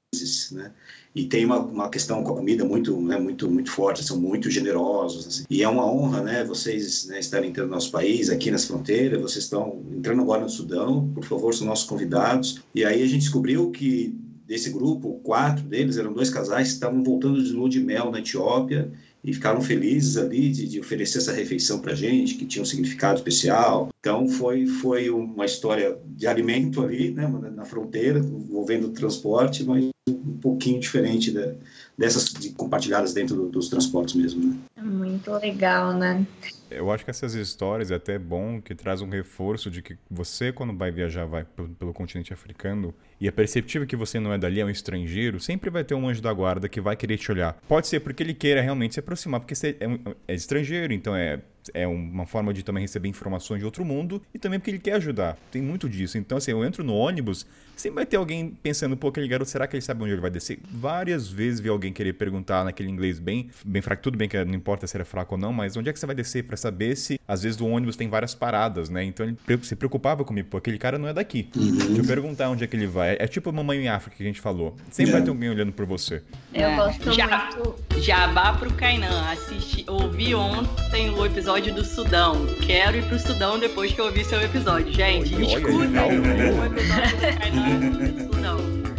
né, 0.53 0.73
e 1.15 1.25
tem 1.25 1.47
uma, 1.47 1.59
uma 1.59 1.89
questão 1.89 2.23
com 2.23 2.33
a 2.33 2.37
comida 2.37 2.65
muito, 2.65 3.01
né, 3.01 3.19
muito, 3.19 3.51
muito 3.51 3.71
forte, 3.71 4.05
são 4.05 4.21
muito 4.21 4.51
generosos. 4.51 5.27
Assim. 5.27 5.45
E 5.49 5.63
é 5.63 5.69
uma 5.69 5.91
honra, 5.91 6.23
né, 6.23 6.45
vocês 6.45 7.07
né, 7.07 7.19
estarem 7.19 7.49
entrando 7.49 7.69
no 7.69 7.75
nosso 7.75 7.91
país, 7.91 8.29
aqui 8.29 8.51
nas 8.51 8.67
fronteiras, 8.67 9.21
vocês 9.21 9.45
estão 9.45 9.83
entrando 9.97 10.21
agora 10.21 10.43
no 10.43 10.49
Sudão, 10.51 11.11
por 11.15 11.25
favor, 11.25 11.55
são 11.55 11.67
nossos 11.67 11.87
convidados. 11.87 12.61
E 12.75 12.85
aí 12.85 13.03
a 13.03 13.07
gente 13.07 13.21
descobriu 13.21 13.71
que 13.71 14.15
desse 14.47 14.71
grupo, 14.71 15.19
quatro 15.23 15.65
deles 15.65 15.97
eram 15.97 16.13
dois 16.13 16.31
casais 16.31 16.69
que 16.69 16.75
estavam 16.75 17.03
voltando 17.03 17.43
de 17.43 17.51
lua 17.51 17.69
de 17.69 17.81
mel 17.81 18.11
na 18.11 18.21
Etiópia 18.21 18.93
e 19.25 19.33
ficaram 19.33 19.61
felizes 19.61 20.17
ali 20.17 20.51
de, 20.51 20.69
de 20.69 20.79
oferecer 20.79 21.19
essa 21.19 21.33
refeição 21.33 21.81
para 21.81 21.95
gente, 21.95 22.35
que 22.35 22.47
tinha 22.47 22.63
um 22.63 22.67
significado 22.67 23.17
especial. 23.17 23.89
Então 24.07 24.29
foi 24.29 24.69
foi 24.69 25.11
uma 25.11 25.45
história 25.45 25.99
de 26.05 26.29
alimento 26.29 26.81
ali, 26.81 27.11
né, 27.11 27.27
na 27.27 27.65
fronteira, 27.65 28.21
envolvendo 28.21 28.87
o 28.87 28.93
transporte, 28.93 29.65
mas 29.65 29.89
um 30.09 30.39
pouquinho 30.41 30.79
diferente 30.79 31.33
da, 31.33 31.55
dessas 31.99 32.33
de 32.33 32.51
compartilhadas 32.51 33.13
dentro 33.13 33.35
do, 33.35 33.49
dos 33.49 33.69
transportes 33.69 34.15
mesmo. 34.15 34.45
Né? 34.45 34.57
Muito 34.81 35.33
legal, 35.33 35.93
né? 35.93 36.25
Eu 36.71 36.89
acho 36.93 37.05
que 37.05 37.11
essas 37.11 37.35
histórias 37.35 37.91
é 37.91 37.97
até 37.97 38.17
bom 38.17 38.61
que 38.63 38.77
traz 38.77 39.01
um 39.01 39.09
reforço 39.09 39.69
de 39.69 39.83
que 39.83 39.99
você, 40.09 40.53
quando 40.53 40.77
vai 40.77 40.93
viajar 40.93 41.25
vai 41.25 41.45
pelo, 41.45 41.69
pelo, 41.71 41.93
continente 41.93 42.33
africano 42.33 42.95
e 43.21 43.27
é 43.27 43.33
perceptível 43.33 43.89
que 43.89 43.97
você 43.97 44.21
não 44.21 44.33
é 44.33 44.39
dali, 44.39 44.61
é 44.61 44.65
um 44.65 44.71
estrangeiro, 44.71 45.41
sempre 45.41 45.69
vai 45.69 45.83
ter 45.83 45.97
um 45.97 46.09
anjo 46.09 46.23
da 46.23 46.33
guarda 46.33 46.69
que 46.69 46.81
vai 46.81 46.95
querer 46.95 47.19
te 47.19 47.33
olhar. 47.33 47.57
Pode 47.67 47.89
ser 47.89 47.99
porque 47.99 48.23
ele 48.23 48.35
queira 48.35 48.61
realmente 48.61 48.95
se 48.95 49.01
aproximar, 49.01 49.41
porque 49.41 49.57
você 49.57 49.77
é, 49.81 49.89
um, 49.89 49.99
é 50.29 50.35
estrangeiro, 50.35 50.93
então 50.93 51.17
é 51.17 51.41
é 51.75 51.87
uma 51.87 52.27
forma 52.27 52.53
de 52.53 52.63
também 52.63 52.83
receber 52.83 53.09
informações 53.09 53.59
de 53.59 53.65
outro 53.65 53.85
mundo 53.85 54.23
e 54.35 54.39
também 54.39 54.59
porque 54.59 54.71
ele 54.71 54.79
quer 54.79 54.95
ajudar. 54.95 55.37
Tem 55.51 55.63
muito 55.63 55.89
disso. 55.89 56.19
Então, 56.19 56.39
assim, 56.39 56.51
eu 56.51 56.65
entro 56.65 56.85
no 56.85 56.95
ônibus, 56.95 57.47
sempre 57.77 57.97
vai 57.97 58.07
ter 58.07 58.17
alguém 58.17 58.57
pensando, 58.63 58.97
pô, 58.97 59.09
aquele 59.09 59.29
garoto, 59.29 59.51
será 59.51 59.67
que 59.67 59.77
ele 59.77 59.83
sabe 59.83 60.03
onde 60.03 60.13
ele 60.13 60.21
vai 60.21 60.31
descer? 60.31 60.59
Várias 60.71 61.29
vezes 61.29 61.61
vi 61.61 61.69
alguém 61.69 61.93
querer 61.93 62.15
perguntar 62.15 62.65
naquele 62.65 62.89
inglês 62.89 63.19
bem, 63.19 63.51
bem 63.65 63.83
fraco. 63.83 64.03
Tudo 64.03 64.17
bem 64.17 64.29
que 64.29 64.43
não 64.45 64.55
importa 64.55 64.87
se 64.87 64.97
era 64.97 65.05
fraco 65.05 65.35
ou 65.35 65.41
não, 65.41 65.53
mas 65.53 65.77
onde 65.77 65.89
é 65.89 65.93
que 65.93 65.99
você 65.99 66.07
vai 66.07 66.15
descer 66.15 66.45
para 66.45 66.57
saber 66.57 66.97
se, 66.97 67.21
às 67.29 67.43
vezes, 67.43 67.61
o 67.61 67.67
ônibus 67.67 67.97
tem 67.97 68.09
várias 68.09 68.35
paradas, 68.35 68.89
né? 68.89 69.05
Então 69.05 69.27
ele 69.27 69.37
se 69.63 69.77
preocupava 69.77 70.25
comigo, 70.25 70.49
pô, 70.49 70.57
aquele 70.57 70.79
cara 70.79 70.99
não 70.99 71.09
é 71.09 71.13
daqui. 71.13 71.49
Uhum. 71.55 71.77
Deixa 71.77 72.03
eu 72.03 72.07
perguntar 72.07 72.49
onde 72.49 72.65
é 72.65 72.67
que 72.67 72.77
ele 72.77 72.87
vai. 72.87 73.17
É 73.19 73.27
tipo 73.27 73.51
a 73.51 73.53
mamãe 73.53 73.79
em 73.79 73.89
África 73.89 74.17
que 74.17 74.23
a 74.23 74.27
gente 74.27 74.41
falou. 74.41 74.75
Sempre 74.91 75.13
é. 75.13 75.13
vai 75.15 75.23
ter 75.23 75.31
alguém 75.31 75.51
olhando 75.51 75.73
por 75.73 75.85
você. 75.85 76.23
Eu 76.55 76.69
é. 76.69 76.77
gosto 76.77 77.13
Já, 77.13 77.51
muito. 77.57 77.77
Jabá 78.01 78.55
pro 78.55 78.73
Kainan. 78.73 79.31
Assisti, 79.31 79.85
ouvi 79.89 80.35
ontem 80.35 81.11
o 81.11 81.25
episódio 81.27 81.75
do 81.75 81.85
Sudão. 81.85 82.47
Quero 82.65 82.97
ir 82.97 83.05
pro 83.05 83.19
Sudão 83.19 83.59
depois 83.59 83.93
que 83.93 84.01
eu 84.01 84.07
ouvir 84.07 84.25
seu 84.25 84.41
episódio. 84.41 84.93
Gente, 84.93 85.35
Oi, 85.35 85.45
escutem 85.45 85.71
o 85.71 86.65
episódio 86.65 87.17
do 87.17 87.39
Kainan 87.39 87.66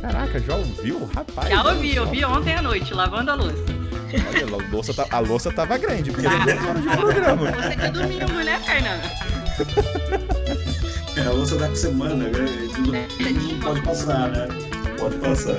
Caraca, 0.01 0.39
já 0.39 0.55
ouviu? 0.55 1.09
Rapaz. 1.13 1.49
Já 1.49 1.63
ouvi, 1.63 1.99
ouvi 1.99 2.25
ontem 2.25 2.55
à 2.55 2.61
noite, 2.61 2.93
lavando 2.93 3.31
a 3.31 3.35
louça. 3.35 3.65
Olha, 4.13 4.45
a 4.45 4.71
louça, 4.71 4.93
tá, 4.93 5.05
a 5.11 5.19
louça 5.19 5.51
tava 5.51 5.77
grande, 5.77 6.11
porque 6.11 6.25
era 6.27 6.37
duas 6.37 6.65
horas 6.65 6.81
de 6.81 6.89
programa. 6.97 7.51
Você 7.51 7.75
que 7.75 7.81
é 7.81 7.91
domingo, 7.91 8.33
né, 8.43 8.61
Kainan? 8.65 9.01
É, 11.17 11.21
a 11.21 11.31
louça 11.31 11.57
da 11.57 11.75
semana, 11.75 12.15
né? 12.15 12.31
Não 13.51 13.59
pode 13.59 13.81
passar, 13.81 14.29
né? 14.29 14.47
Pode 14.97 15.15
passar. 15.17 15.57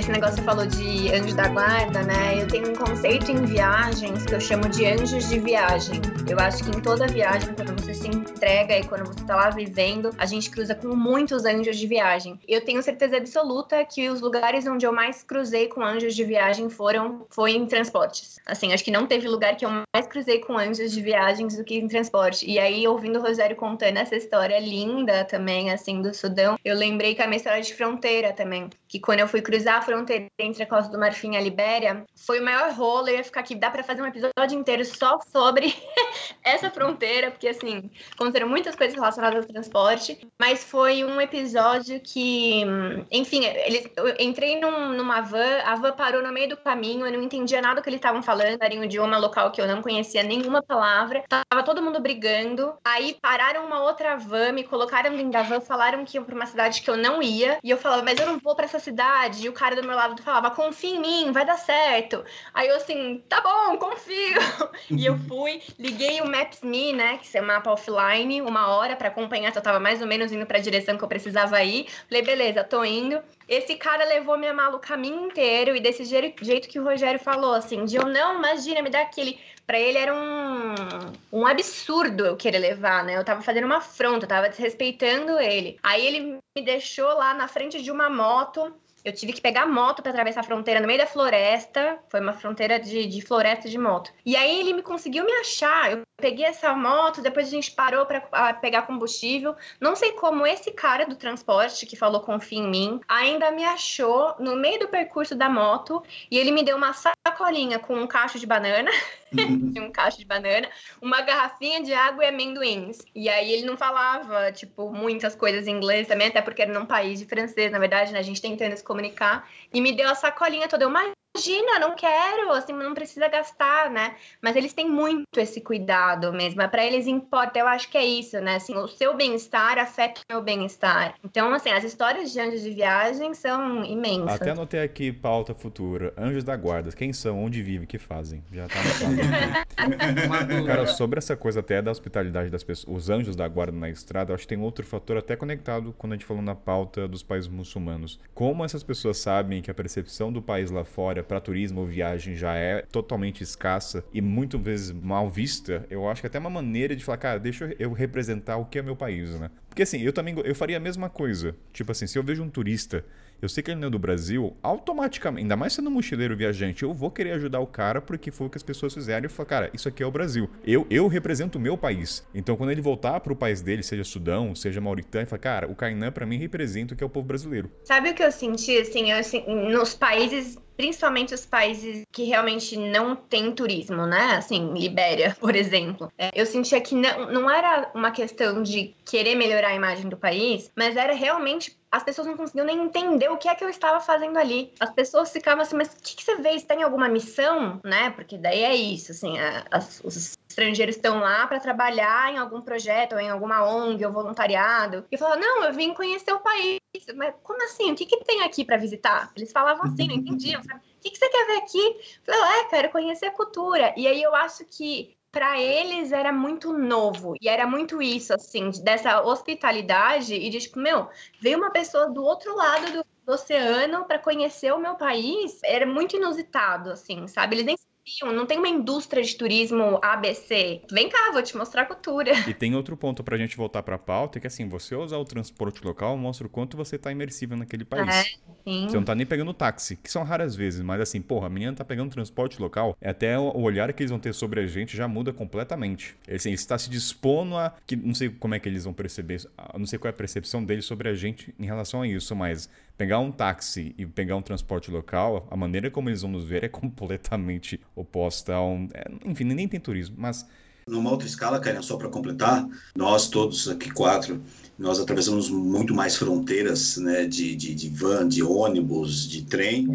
Esse 0.00 0.10
negócio 0.10 0.36
que 0.36 0.40
você 0.40 0.46
falou 0.46 0.66
de 0.66 1.14
anjo 1.14 1.36
da 1.36 1.48
guarda, 1.48 2.02
né? 2.02 2.40
Eu 2.40 2.48
tenho 2.48 2.70
um 2.70 2.74
conceito 2.74 3.30
em 3.30 3.44
viagens 3.44 4.24
que 4.24 4.34
eu 4.34 4.40
chamo 4.40 4.66
de 4.70 4.86
anjos 4.86 5.28
de 5.28 5.38
viagem. 5.38 6.00
Eu 6.26 6.38
acho 6.40 6.64
que 6.64 6.70
em 6.70 6.80
toda 6.80 7.06
viagem, 7.06 7.52
quando 7.54 7.78
você 7.78 7.92
se 7.92 8.08
entrega 8.08 8.78
e 8.78 8.84
quando 8.84 9.06
você 9.06 9.22
tá 9.26 9.36
lá 9.36 9.50
vivendo, 9.50 10.10
a 10.16 10.24
gente 10.24 10.50
cruza 10.50 10.74
com 10.74 10.96
muitos 10.96 11.44
anjos 11.44 11.76
de 11.76 11.86
viagem. 11.86 12.40
Eu 12.48 12.64
tenho 12.64 12.82
certeza 12.82 13.18
absoluta 13.18 13.84
que 13.84 14.08
os 14.08 14.22
lugares 14.22 14.66
onde 14.66 14.86
eu 14.86 14.92
mais 14.92 15.22
cruzei 15.22 15.68
com 15.68 15.82
anjos 15.82 16.14
de 16.14 16.24
viagem 16.24 16.70
foram 16.70 17.26
foi 17.28 17.52
em 17.52 17.66
transportes. 17.66 18.40
Assim, 18.46 18.72
acho 18.72 18.82
que 18.82 18.90
não 18.90 19.06
teve 19.06 19.28
lugar 19.28 19.54
que 19.54 19.66
eu 19.66 19.70
mais 19.70 20.06
cruzei 20.06 20.38
com 20.38 20.56
anjos 20.56 20.92
de 20.92 21.02
viagens 21.02 21.58
do 21.58 21.64
que 21.64 21.76
em 21.76 21.88
transporte. 21.88 22.50
E 22.50 22.58
aí, 22.58 22.88
ouvindo 22.88 23.18
o 23.18 23.22
Rosário 23.22 23.54
contando 23.54 23.98
essa 23.98 24.16
história 24.16 24.58
linda 24.58 25.24
também, 25.24 25.70
assim, 25.70 26.00
do 26.00 26.14
Sudão, 26.14 26.56
eu 26.64 26.74
lembrei 26.74 27.14
que 27.14 27.20
a 27.20 27.26
minha 27.26 27.36
história 27.36 27.60
de 27.60 27.74
fronteira 27.74 28.32
também. 28.32 28.70
Que 28.88 28.98
quando 28.98 29.20
eu 29.20 29.28
fui 29.28 29.42
cruzar 29.42 29.84
fronteira 29.90 30.26
entre 30.38 30.62
a 30.62 30.66
Costa 30.66 30.92
do 30.92 30.98
Marfim 30.98 31.32
e 31.32 31.36
a 31.36 31.40
Libéria, 31.40 32.04
foi 32.14 32.40
o 32.40 32.44
maior 32.44 32.72
rolo. 32.72 33.08
Eu 33.08 33.16
ia 33.16 33.24
ficar 33.24 33.40
aqui, 33.40 33.54
dá 33.54 33.70
para 33.70 33.82
fazer 33.82 34.02
um 34.02 34.06
episódio 34.06 34.58
inteiro 34.58 34.84
só 34.84 35.18
sobre 35.32 35.74
essa 36.44 36.70
fronteira, 36.70 37.30
porque 37.30 37.48
assim, 37.48 37.90
aconteceram 38.14 38.48
muitas 38.48 38.76
coisas 38.76 38.94
relacionadas 38.94 39.44
ao 39.44 39.50
transporte, 39.50 40.18
mas 40.38 40.62
foi 40.62 41.04
um 41.04 41.20
episódio 41.20 42.00
que, 42.00 42.62
enfim, 43.10 43.44
eles, 43.44 43.90
eu 43.96 44.14
entrei 44.18 44.60
num, 44.60 44.92
numa 44.92 45.20
van, 45.20 45.60
a 45.64 45.74
van 45.74 45.92
parou 45.92 46.22
no 46.22 46.32
meio 46.32 46.50
do 46.50 46.56
caminho, 46.56 47.06
eu 47.06 47.12
não 47.12 47.22
entendia 47.22 47.60
nada 47.60 47.80
do 47.80 47.82
que 47.82 47.88
eles 47.88 47.98
estavam 47.98 48.22
falando, 48.22 48.62
era 48.62 48.74
um 48.74 48.84
idioma 48.84 49.18
local 49.18 49.50
que 49.50 49.60
eu 49.60 49.66
não 49.66 49.82
conhecia 49.82 50.22
nenhuma 50.22 50.62
palavra, 50.62 51.24
tava 51.28 51.64
todo 51.64 51.82
mundo 51.82 52.00
brigando, 52.00 52.74
aí 52.84 53.16
pararam 53.20 53.66
uma 53.66 53.82
outra 53.82 54.16
van, 54.16 54.52
me 54.52 54.64
colocaram 54.64 55.10
dentro 55.16 55.30
da 55.30 55.42
van, 55.42 55.60
falaram 55.60 56.04
que 56.04 56.16
iam 56.16 56.24
pra 56.24 56.34
uma 56.34 56.46
cidade 56.46 56.82
que 56.82 56.90
eu 56.90 56.96
não 56.96 57.22
ia, 57.22 57.58
e 57.62 57.70
eu 57.70 57.76
falava, 57.76 58.02
mas 58.02 58.18
eu 58.18 58.26
não 58.26 58.38
vou 58.38 58.54
para 58.54 58.64
essa 58.64 58.78
cidade, 58.78 59.44
e 59.44 59.48
o 59.48 59.52
cara 59.52 59.79
do 59.80 59.86
meu 59.86 59.96
lado 59.96 60.22
falava, 60.22 60.50
confia 60.50 60.96
em 60.96 61.00
mim, 61.00 61.32
vai 61.32 61.44
dar 61.44 61.56
certo. 61.56 62.24
Aí 62.54 62.68
eu 62.68 62.76
assim, 62.76 63.22
tá 63.28 63.40
bom, 63.40 63.76
confio. 63.78 64.38
e 64.90 65.06
eu 65.06 65.18
fui, 65.28 65.60
liguei 65.78 66.20
o 66.20 66.26
Maps.me, 66.26 66.92
né, 66.92 67.18
que 67.18 67.36
é 67.36 67.42
um 67.42 67.46
mapa 67.46 67.70
offline, 67.70 68.42
uma 68.42 68.68
hora 68.68 68.96
para 68.96 69.08
acompanhar 69.08 69.52
se 69.52 69.58
eu 69.58 69.62
tava 69.62 69.80
mais 69.80 70.00
ou 70.00 70.06
menos 70.06 70.32
indo 70.32 70.46
para 70.46 70.58
a 70.58 70.62
direção 70.62 70.96
que 70.96 71.04
eu 71.04 71.08
precisava 71.08 71.62
ir. 71.62 71.86
Falei, 72.08 72.22
beleza, 72.22 72.64
tô 72.64 72.84
indo. 72.84 73.20
Esse 73.48 73.74
cara 73.76 74.04
levou 74.04 74.38
minha 74.38 74.54
mala 74.54 74.76
o 74.76 74.80
caminho 74.80 75.26
inteiro 75.26 75.74
e 75.74 75.80
desse 75.80 76.04
jeito 76.04 76.68
que 76.68 76.78
o 76.78 76.84
Rogério 76.84 77.18
falou, 77.18 77.54
assim, 77.54 77.84
de 77.84 77.96
eu 77.96 78.06
não, 78.06 78.38
imagina, 78.38 78.82
me 78.82 78.90
dá 78.90 79.00
aquele 79.00 79.38
para 79.70 79.78
ele 79.78 79.98
era 79.98 80.12
um, 80.12 81.38
um 81.38 81.46
absurdo 81.46 82.26
eu 82.26 82.36
querer 82.36 82.58
levar, 82.58 83.04
né? 83.04 83.16
Eu 83.16 83.24
tava 83.24 83.40
fazendo 83.40 83.66
uma 83.66 83.76
afronta, 83.76 84.24
eu 84.24 84.28
tava 84.28 84.48
desrespeitando 84.48 85.38
ele. 85.38 85.78
Aí 85.80 86.04
ele 86.04 86.40
me 86.56 86.64
deixou 86.64 87.06
lá 87.14 87.32
na 87.34 87.46
frente 87.46 87.80
de 87.80 87.88
uma 87.88 88.10
moto 88.10 88.74
eu 89.04 89.12
tive 89.14 89.32
que 89.32 89.40
pegar 89.40 89.66
moto 89.66 90.02
para 90.02 90.10
atravessar 90.10 90.40
a 90.40 90.44
fronteira 90.44 90.80
no 90.80 90.86
meio 90.86 90.98
da 90.98 91.06
floresta. 91.06 91.98
Foi 92.10 92.20
uma 92.20 92.32
fronteira 92.32 92.78
de, 92.78 93.06
de 93.06 93.22
floresta 93.22 93.68
de 93.68 93.78
moto. 93.78 94.12
E 94.26 94.36
aí 94.36 94.60
ele 94.60 94.74
me 94.74 94.82
conseguiu 94.82 95.24
me 95.24 95.32
achar. 95.32 95.92
Eu 95.92 96.02
peguei 96.18 96.44
essa 96.44 96.74
moto, 96.74 97.22
depois 97.22 97.48
a 97.48 97.50
gente 97.50 97.70
parou 97.70 98.04
para 98.04 98.20
pegar 98.54 98.82
combustível. 98.82 99.56
Não 99.80 99.96
sei 99.96 100.12
como 100.12 100.46
esse 100.46 100.70
cara 100.72 101.06
do 101.06 101.16
transporte 101.16 101.86
que 101.86 101.96
falou 101.96 102.20
confia 102.20 102.58
em 102.58 102.68
mim 102.68 103.00
ainda 103.08 103.50
me 103.50 103.64
achou 103.64 104.34
no 104.38 104.54
meio 104.54 104.80
do 104.80 104.88
percurso 104.88 105.34
da 105.34 105.48
moto 105.48 106.02
e 106.30 106.38
ele 106.38 106.50
me 106.50 106.62
deu 106.62 106.76
uma 106.76 106.92
sacolinha 106.92 107.78
com 107.78 107.94
um 107.94 108.06
cacho 108.06 108.38
de 108.38 108.46
banana. 108.46 108.90
um 109.80 109.90
cacho 109.90 110.18
de 110.18 110.24
banana, 110.24 110.68
uma 111.00 111.20
garrafinha 111.22 111.82
de 111.82 111.92
água 111.92 112.24
e 112.24 112.28
amendoins. 112.28 112.98
E 113.14 113.28
aí 113.28 113.52
ele 113.52 113.66
não 113.66 113.76
falava, 113.76 114.52
tipo, 114.52 114.90
muitas 114.92 115.34
coisas 115.34 115.66
em 115.66 115.76
inglês 115.76 116.08
também, 116.08 116.28
até 116.28 116.40
porque 116.42 116.62
era 116.62 116.72
num 116.72 116.86
país 116.86 117.18
de 117.18 117.26
francês, 117.26 117.70
na 117.70 117.78
verdade, 117.78 118.12
né? 118.12 118.18
A 118.18 118.22
gente 118.22 118.42
tentando 118.42 118.76
se 118.76 118.84
comunicar. 118.84 119.48
E 119.72 119.80
me 119.80 119.92
deu 119.92 120.08
a 120.08 120.14
sacolinha 120.14 120.68
toda. 120.68 120.84
Eu, 120.84 120.90
imagina, 121.34 121.78
não 121.78 121.94
quero, 121.94 122.52
assim, 122.52 122.72
não 122.72 122.92
precisa 122.94 123.28
gastar, 123.28 123.90
né? 123.90 124.14
Mas 124.42 124.56
eles 124.56 124.72
têm 124.72 124.88
muito 124.88 125.26
esse 125.38 125.60
cuidado 125.60 126.32
mesmo. 126.32 126.60
Para 126.68 126.84
eles 126.84 127.06
importa, 127.06 127.58
eu 127.58 127.66
acho 127.66 127.88
que 127.88 127.96
é 127.96 128.04
isso, 128.04 128.38
né? 128.40 128.56
Assim, 128.56 128.76
o 128.76 128.88
seu 128.88 129.16
bem-estar 129.16 129.78
afeta 129.78 130.20
o 130.20 130.32
meu 130.32 130.42
bem-estar. 130.42 131.14
Então, 131.24 131.52
assim, 131.54 131.70
as 131.70 131.84
histórias 131.84 132.32
de 132.32 132.40
anjos 132.40 132.62
de 132.62 132.70
viagem 132.70 133.32
são 133.34 133.84
imensas. 133.84 134.34
Até 134.34 134.50
anotei 134.50 134.80
aqui 134.80 135.12
pauta 135.12 135.54
futura. 135.54 136.12
Anjos 136.16 136.44
da 136.44 136.56
guarda. 136.56 136.90
Quem 136.92 137.12
são? 137.12 137.42
Onde 137.42 137.62
vivem? 137.62 137.84
O 137.84 137.86
que 137.86 137.98
fazem? 137.98 138.44
Já 138.52 138.66
tá 138.66 138.74
anotado. 138.80 140.66
Cara, 140.66 140.86
sobre 140.86 141.18
essa 141.18 141.36
coisa 141.36 141.60
até 141.60 141.80
da 141.80 141.90
hospitalidade 141.90 142.50
das 142.50 142.62
pessoas, 142.62 143.04
os 143.04 143.10
anjos 143.10 143.36
da 143.36 143.46
guarda 143.48 143.76
na 143.76 143.88
estrada, 143.88 144.34
acho 144.34 144.42
que 144.42 144.48
tem 144.48 144.62
outro 144.62 144.84
fator 144.84 145.16
até 145.16 145.36
conectado 145.36 145.94
quando 145.96 146.12
a 146.12 146.16
gente 146.16 146.26
falou 146.26 146.42
na 146.42 146.54
pauta 146.54 147.08
dos 147.08 147.22
países 147.22 147.48
muçulmanos. 147.48 148.18
Como 148.34 148.64
essas 148.64 148.82
pessoas 148.82 149.18
sabem 149.18 149.62
que 149.62 149.70
a 149.70 149.74
percepção 149.74 150.32
do 150.32 150.42
país 150.42 150.70
lá 150.70 150.84
fora 150.84 151.19
para 151.22 151.40
turismo 151.40 151.80
ou 151.80 151.86
viagem 151.86 152.36
já 152.36 152.54
é 152.54 152.82
totalmente 152.82 153.42
escassa 153.42 154.04
e 154.12 154.20
muitas 154.20 154.60
vezes 154.60 154.92
mal 154.92 155.28
vista, 155.28 155.86
eu 155.90 156.08
acho 156.08 156.20
que 156.20 156.26
até 156.26 156.38
uma 156.38 156.50
maneira 156.50 156.94
de 156.94 157.04
falar, 157.04 157.18
cara, 157.18 157.38
deixa 157.38 157.74
eu 157.78 157.92
representar 157.92 158.56
o 158.56 158.64
que 158.64 158.78
é 158.78 158.82
meu 158.82 158.96
país, 158.96 159.38
né? 159.38 159.50
Porque 159.68 159.82
assim, 159.82 160.00
eu 160.00 160.12
também 160.12 160.34
eu 160.44 160.54
faria 160.54 160.76
a 160.76 160.80
mesma 160.80 161.08
coisa. 161.08 161.54
Tipo 161.72 161.92
assim, 161.92 162.06
se 162.06 162.18
eu 162.18 162.22
vejo 162.22 162.42
um 162.42 162.50
turista 162.50 163.04
eu 163.42 163.48
sei 163.48 163.62
que 163.62 163.70
ele 163.70 163.80
não 163.80 163.88
é 163.88 163.90
do 163.90 163.98
Brasil, 163.98 164.54
automaticamente, 164.62 165.44
ainda 165.44 165.56
mais 165.56 165.72
sendo 165.72 165.88
um 165.88 165.92
mochileiro 165.92 166.36
viajante, 166.36 166.82
eu 166.82 166.92
vou 166.92 167.10
querer 167.10 167.32
ajudar 167.32 167.60
o 167.60 167.66
cara 167.66 168.00
porque 168.00 168.30
foi 168.30 168.46
o 168.46 168.50
que 168.50 168.58
as 168.58 168.62
pessoas 168.62 168.92
fizeram 168.92 169.24
e 169.24 169.28
falo, 169.30 169.48
cara, 169.48 169.70
isso 169.72 169.88
aqui 169.88 170.02
é 170.02 170.06
o 170.06 170.10
Brasil. 170.10 170.48
Eu, 170.64 170.86
eu 170.90 171.08
represento 171.08 171.56
o 171.56 171.60
meu 171.60 171.76
país. 171.76 172.26
Então, 172.34 172.54
quando 172.54 172.70
ele 172.70 172.82
voltar 172.82 173.18
pro 173.20 173.34
país 173.34 173.62
dele, 173.62 173.82
seja 173.82 174.04
Sudão, 174.04 174.54
seja 174.54 174.80
Mauritânia, 174.80 175.26
fala, 175.26 175.40
cara, 175.40 175.70
o 175.70 175.74
Kainan 175.74 176.12
para 176.12 176.26
mim 176.26 176.36
representa 176.36 176.92
o 176.92 176.96
que 176.96 177.02
é 177.02 177.06
o 177.06 177.10
povo 177.10 177.26
brasileiro. 177.26 177.70
Sabe 177.84 178.10
o 178.10 178.14
que 178.14 178.22
eu 178.22 178.30
senti, 178.30 178.76
assim, 178.76 179.10
eu, 179.10 179.18
assim 179.18 179.42
nos 179.70 179.94
países 179.94 180.58
principalmente 180.80 181.34
os 181.34 181.44
países 181.44 182.06
que 182.10 182.24
realmente 182.24 182.74
não 182.74 183.14
têm 183.14 183.52
turismo, 183.52 184.06
né? 184.06 184.36
Assim, 184.36 184.72
Libéria, 184.72 185.36
por 185.38 185.54
exemplo. 185.54 186.10
É, 186.16 186.30
eu 186.34 186.46
sentia 186.46 186.80
que 186.80 186.94
não, 186.94 187.30
não 187.30 187.50
era 187.50 187.90
uma 187.94 188.10
questão 188.10 188.62
de 188.62 188.94
querer 189.04 189.34
melhorar 189.34 189.68
a 189.68 189.74
imagem 189.74 190.08
do 190.08 190.16
país, 190.16 190.72
mas 190.74 190.96
era 190.96 191.12
realmente 191.12 191.78
as 191.90 192.02
pessoas 192.02 192.26
não 192.26 192.36
conseguiam 192.36 192.64
nem 192.64 192.80
entender 192.80 193.28
o 193.28 193.36
que 193.36 193.48
é 193.48 193.54
que 193.54 193.62
eu 193.62 193.68
estava 193.68 194.00
fazendo 194.00 194.38
ali. 194.38 194.72
As 194.80 194.90
pessoas 194.90 195.30
ficavam 195.30 195.62
assim, 195.62 195.76
mas 195.76 195.88
o 195.88 195.96
que, 196.02 196.16
que 196.16 196.24
você 196.24 196.36
vê? 196.36 196.58
Você 196.58 196.64
tem 196.64 196.82
alguma 196.82 197.08
missão? 197.08 197.80
Né? 197.84 198.10
Porque 198.10 198.38
daí 198.38 198.62
é 198.62 198.74
isso, 198.74 199.12
assim, 199.12 199.38
a, 199.38 199.64
as, 199.70 200.00
os 200.02 200.38
estrangeiros 200.50 200.96
estão 200.96 201.20
lá 201.20 201.46
para 201.46 201.60
trabalhar 201.60 202.32
em 202.32 202.38
algum 202.38 202.60
projeto, 202.60 203.14
ou 203.14 203.20
em 203.20 203.30
alguma 203.30 203.64
ONG 203.64 204.04
ou 204.04 204.12
voluntariado. 204.12 205.06
E 205.10 205.16
falava, 205.16 205.40
não, 205.40 205.64
eu 205.64 205.72
vim 205.72 205.94
conhecer 205.94 206.32
o 206.32 206.40
país. 206.40 206.80
Mas 207.14 207.34
como 207.42 207.62
assim? 207.64 207.92
O 207.92 207.94
que, 207.94 208.04
que 208.04 208.24
tem 208.24 208.42
aqui 208.42 208.64
para 208.64 208.76
visitar? 208.76 209.32
Eles 209.36 209.52
falavam 209.52 209.84
assim, 209.84 210.08
não 210.08 210.16
entendiam, 210.16 210.62
sabe? 210.62 210.80
O 210.80 211.00
que, 211.00 211.10
que 211.10 211.18
você 211.18 211.28
quer 211.28 211.46
ver 211.46 211.56
aqui? 211.58 211.78
Eu 212.26 212.34
falei, 212.34 212.60
é, 212.60 212.64
quero 212.64 212.90
conhecer 212.90 213.26
a 213.26 213.30
cultura. 213.30 213.94
E 213.96 214.06
aí 214.06 214.22
eu 214.22 214.34
acho 214.34 214.64
que 214.64 215.16
para 215.32 215.60
eles 215.60 216.10
era 216.10 216.32
muito 216.32 216.72
novo 216.72 217.34
e 217.40 217.48
era 217.48 217.64
muito 217.64 218.02
isso 218.02 218.34
assim 218.34 218.70
dessa 218.82 219.22
hospitalidade 219.22 220.34
e 220.34 220.50
de 220.50 220.58
tipo 220.58 220.80
meu 220.80 221.08
veio 221.40 221.56
uma 221.56 221.70
pessoa 221.70 222.10
do 222.10 222.24
outro 222.24 222.56
lado 222.56 222.92
do, 222.92 223.04
do 223.24 223.32
oceano 223.32 224.04
para 224.06 224.18
conhecer 224.18 224.72
o 224.72 224.80
meu 224.80 224.96
país 224.96 225.60
era 225.62 225.86
muito 225.86 226.16
inusitado 226.16 226.90
assim 226.90 227.28
sabe 227.28 227.54
eles 227.54 227.64
nem 227.64 227.76
não 228.22 228.46
tem 228.46 228.58
uma 228.58 228.68
indústria 228.68 229.22
de 229.22 229.34
turismo 229.36 229.98
ABC. 230.02 230.82
Vem 230.90 231.08
cá, 231.08 231.30
vou 231.32 231.42
te 231.42 231.56
mostrar 231.56 231.82
a 231.82 231.86
cultura. 231.86 232.32
E 232.48 232.54
tem 232.54 232.74
outro 232.74 232.96
ponto 232.96 233.22
pra 233.22 233.36
gente 233.36 233.56
voltar 233.56 233.82
pra 233.82 233.98
pauta, 233.98 234.40
que 234.40 234.46
assim, 234.46 234.68
você 234.68 234.94
usar 234.94 235.18
o 235.18 235.24
transporte 235.24 235.84
local 235.84 236.16
mostra 236.16 236.46
o 236.46 236.50
quanto 236.50 236.76
você 236.76 236.98
tá 236.98 237.10
imersivo 237.12 237.56
naquele 237.56 237.84
país. 237.84 238.08
É, 238.08 238.22
sim. 238.64 238.86
Você 238.88 238.96
não 238.96 239.04
tá 239.04 239.14
nem 239.14 239.26
pegando 239.26 239.52
táxi, 239.54 239.96
que 239.96 240.10
são 240.10 240.22
raras 240.22 240.54
vezes, 240.54 240.80
mas 240.80 241.00
assim, 241.00 241.20
porra, 241.20 241.46
a 241.46 241.50
menina 241.50 241.72
tá 241.72 241.84
pegando 241.84 242.10
transporte 242.10 242.60
local, 242.60 242.96
é 243.00 243.10
até 243.10 243.38
o 243.38 243.60
olhar 243.60 243.92
que 243.92 244.02
eles 244.02 244.10
vão 244.10 244.18
ter 244.18 244.34
sobre 244.34 244.60
a 244.60 244.66
gente 244.66 244.96
já 244.96 245.06
muda 245.06 245.32
completamente. 245.32 246.16
Assim, 246.28 246.52
está 246.52 246.78
se 246.78 246.90
dispondo 246.90 247.56
a. 247.56 247.74
Que, 247.86 247.96
não 247.96 248.14
sei 248.14 248.28
como 248.28 248.54
é 248.54 248.58
que 248.58 248.68
eles 248.68 248.84
vão 248.84 248.92
perceber, 248.92 249.40
não 249.76 249.86
sei 249.86 249.98
qual 249.98 250.08
é 250.08 250.10
a 250.10 250.16
percepção 250.16 250.64
deles 250.64 250.84
sobre 250.84 251.08
a 251.08 251.14
gente 251.14 251.54
em 251.58 251.66
relação 251.66 252.02
a 252.02 252.08
isso, 252.08 252.34
mas 252.34 252.68
pegar 253.00 253.18
um 253.18 253.32
táxi 253.32 253.94
e 253.96 254.04
pegar 254.04 254.36
um 254.36 254.42
transporte 254.42 254.90
local, 254.90 255.48
a 255.50 255.56
maneira 255.56 255.90
como 255.90 256.10
eles 256.10 256.20
vão 256.20 256.30
nos 256.30 256.44
ver 256.44 256.64
é 256.64 256.68
completamente 256.68 257.80
oposta 257.96 258.52
a 258.52 258.62
um. 258.62 258.88
É, 258.92 259.10
enfim, 259.24 259.44
nem 259.44 259.66
tem 259.66 259.80
turismo, 259.80 260.16
mas. 260.18 260.46
Numa 260.86 261.10
outra 261.10 261.26
escala, 261.26 261.58
Karen, 261.58 261.80
só 261.80 261.96
para 261.96 262.10
completar, 262.10 262.68
nós 262.94 263.28
todos 263.28 263.68
aqui 263.68 263.90
quatro, 263.90 264.42
nós 264.78 264.98
atravessamos 264.98 265.48
muito 265.48 265.94
mais 265.94 266.16
fronteiras 266.16 266.98
né, 266.98 267.26
de, 267.26 267.54
de, 267.54 267.74
de 267.74 267.88
van, 267.88 268.28
de 268.28 268.42
ônibus, 268.42 269.26
de 269.26 269.44
trem, 269.44 269.86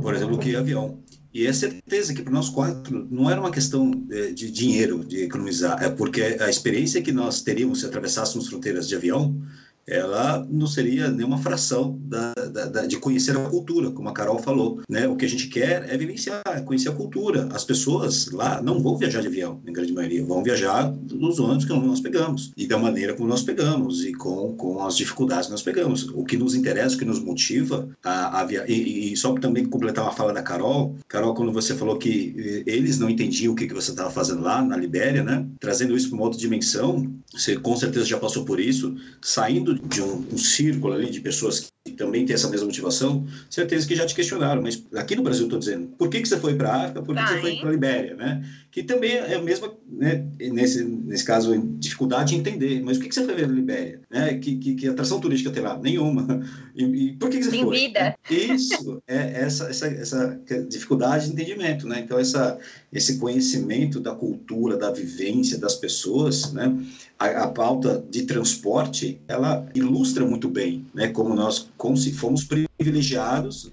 por 0.00 0.14
exemplo, 0.14 0.38
que 0.38 0.56
avião. 0.56 0.98
E 1.34 1.46
é 1.46 1.52
certeza 1.52 2.14
que 2.14 2.22
para 2.22 2.32
nós 2.32 2.48
quatro 2.48 3.08
não 3.10 3.28
era 3.28 3.40
uma 3.40 3.50
questão 3.50 3.90
é, 4.10 4.30
de 4.30 4.50
dinheiro, 4.50 5.04
de 5.04 5.24
economizar, 5.24 5.82
é 5.82 5.90
porque 5.90 6.22
a 6.22 6.48
experiência 6.48 7.02
que 7.02 7.10
nós 7.10 7.42
teríamos 7.42 7.80
se 7.80 7.86
atravessássemos 7.86 8.48
fronteiras 8.48 8.86
de 8.88 8.94
avião 8.94 9.36
ela 9.86 10.46
não 10.50 10.66
seria 10.66 11.10
nenhuma 11.10 11.38
fração 11.38 11.98
da, 12.02 12.32
da, 12.34 12.66
da, 12.66 12.86
de 12.86 12.96
conhecer 12.98 13.36
a 13.36 13.48
cultura, 13.48 13.90
como 13.90 14.08
a 14.08 14.12
Carol 14.12 14.38
falou. 14.38 14.80
Né? 14.88 15.06
O 15.06 15.16
que 15.16 15.24
a 15.24 15.28
gente 15.28 15.48
quer 15.48 15.86
é 15.88 15.96
vivenciar, 15.96 16.42
é 16.46 16.60
conhecer 16.60 16.88
a 16.88 16.94
cultura. 16.94 17.48
As 17.52 17.64
pessoas 17.64 18.30
lá 18.30 18.62
não 18.62 18.80
vão 18.80 18.96
viajar 18.96 19.20
de 19.20 19.28
avião, 19.28 19.60
em 19.66 19.72
grande 19.72 19.92
maioria, 19.92 20.24
vão 20.24 20.42
viajar 20.42 20.92
nos 21.10 21.38
ônibus 21.38 21.64
que 21.64 21.72
nós 21.72 22.00
pegamos, 22.00 22.52
e 22.56 22.66
da 22.66 22.78
maneira 22.78 23.14
como 23.14 23.28
nós 23.28 23.42
pegamos, 23.42 24.04
e 24.04 24.12
com, 24.14 24.54
com 24.56 24.84
as 24.84 24.96
dificuldades 24.96 25.46
que 25.46 25.52
nós 25.52 25.62
pegamos. 25.62 26.08
O 26.14 26.24
que 26.24 26.36
nos 26.36 26.54
interessa, 26.54 26.96
o 26.96 26.98
que 26.98 27.04
nos 27.04 27.20
motiva 27.20 27.88
a, 28.02 28.40
a 28.40 28.44
viajar. 28.44 28.68
E, 28.70 29.12
e, 29.12 29.16
só 29.16 29.34
também 29.34 29.64
completar 29.64 30.04
uma 30.04 30.12
fala 30.12 30.32
da 30.32 30.42
Carol, 30.42 30.96
Carol, 31.08 31.34
quando 31.34 31.52
você 31.52 31.74
falou 31.74 31.98
que 31.98 32.34
eh, 32.36 32.62
eles 32.66 32.98
não 32.98 33.10
entendiam 33.10 33.52
o 33.52 33.56
que, 33.56 33.66
que 33.66 33.74
você 33.74 33.90
estava 33.90 34.10
fazendo 34.10 34.42
lá 34.42 34.62
na 34.62 34.76
Libéria, 34.76 35.22
né? 35.22 35.46
trazendo 35.60 35.96
isso 35.96 36.08
para 36.08 36.16
uma 36.16 36.24
outra 36.24 36.38
dimensão, 36.38 37.12
você 37.32 37.56
com 37.56 37.76
certeza 37.76 38.06
já 38.06 38.18
passou 38.18 38.44
por 38.44 38.60
isso, 38.60 38.94
saindo 39.20 39.73
de 39.74 40.02
um, 40.02 40.26
um 40.32 40.38
círculo 40.38 40.94
ali 40.94 41.10
de 41.10 41.20
pessoas 41.20 41.70
que 41.84 41.92
também 41.92 42.24
têm 42.24 42.34
essa 42.34 42.48
mesma 42.48 42.66
motivação, 42.66 43.26
certeza 43.50 43.86
que 43.86 43.94
já 43.94 44.06
te 44.06 44.14
questionaram, 44.14 44.62
mas 44.62 44.82
aqui 44.94 45.14
no 45.14 45.22
Brasil 45.22 45.44
estou 45.44 45.58
dizendo, 45.58 45.88
por 45.98 46.08
que, 46.08 46.20
que 46.20 46.28
você 46.28 46.38
foi 46.38 46.54
para 46.54 46.72
a 46.72 46.82
África, 46.82 47.02
por 47.02 47.14
que, 47.14 47.22
que 47.22 47.28
você 47.28 47.40
foi 47.40 47.56
para 47.56 47.68
a 47.68 47.72
Libéria, 47.72 48.14
né? 48.14 48.44
Que 48.74 48.82
também 48.82 49.12
é 49.12 49.36
a 49.36 49.40
mesma, 49.40 49.72
né, 49.88 50.26
nesse, 50.36 50.82
nesse 50.82 51.22
caso, 51.24 51.56
dificuldade 51.78 52.30
de 52.30 52.40
entender, 52.40 52.82
mas 52.82 52.96
o 52.96 53.00
que, 53.00 53.08
que 53.08 53.14
você 53.14 53.24
foi 53.24 53.36
ver 53.36 53.46
na 53.46 53.54
Libéria? 53.54 54.00
Né? 54.10 54.34
Que, 54.38 54.56
que, 54.56 54.74
que 54.74 54.88
atração 54.88 55.20
turística 55.20 55.52
tem 55.52 55.62
lá? 55.62 55.78
Nenhuma. 55.78 56.44
E, 56.74 56.82
e 56.82 57.12
por 57.12 57.30
que, 57.30 57.38
que 57.38 57.44
você 57.44 57.52
Tem 57.52 57.62
foi? 57.62 57.78
vida. 57.78 58.18
Isso, 58.28 59.00
é 59.06 59.42
essa, 59.42 59.70
essa, 59.70 59.86
essa 59.86 60.40
dificuldade 60.68 61.26
de 61.26 61.34
entendimento, 61.34 61.86
né? 61.86 62.00
Então, 62.00 62.18
essa, 62.18 62.58
esse 62.92 63.18
conhecimento 63.18 64.00
da 64.00 64.12
cultura, 64.12 64.76
da 64.76 64.90
vivência 64.90 65.56
das 65.56 65.76
pessoas, 65.76 66.52
né? 66.52 66.76
A, 67.16 67.44
a 67.44 67.48
pauta 67.48 68.04
de 68.10 68.22
transporte, 68.22 69.20
ela 69.28 69.64
ilustra 69.72 70.26
muito 70.26 70.48
bem, 70.48 70.84
né? 70.92 71.06
Como 71.06 71.32
nós 71.32 71.70
como 71.76 71.96
se 71.96 72.12
fomos 72.12 72.42
privilegiados, 72.42 72.73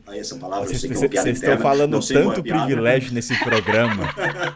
aí 0.08 0.20
essa 0.20 0.36
palavra 0.36 0.68
vocês, 0.68 0.84
eu 0.84 0.90
sei 0.90 0.90
que 0.90 0.96
é 0.96 1.00
uma 1.00 1.10
piada 1.10 1.26
Vocês 1.26 1.38
interna, 1.40 1.56
estão 1.56 1.70
falando 1.72 1.98
é 1.98 2.00
tanto 2.14 2.44
piada. 2.44 2.66
privilégio 2.66 3.14
nesse 3.14 3.38
programa. 3.44 4.04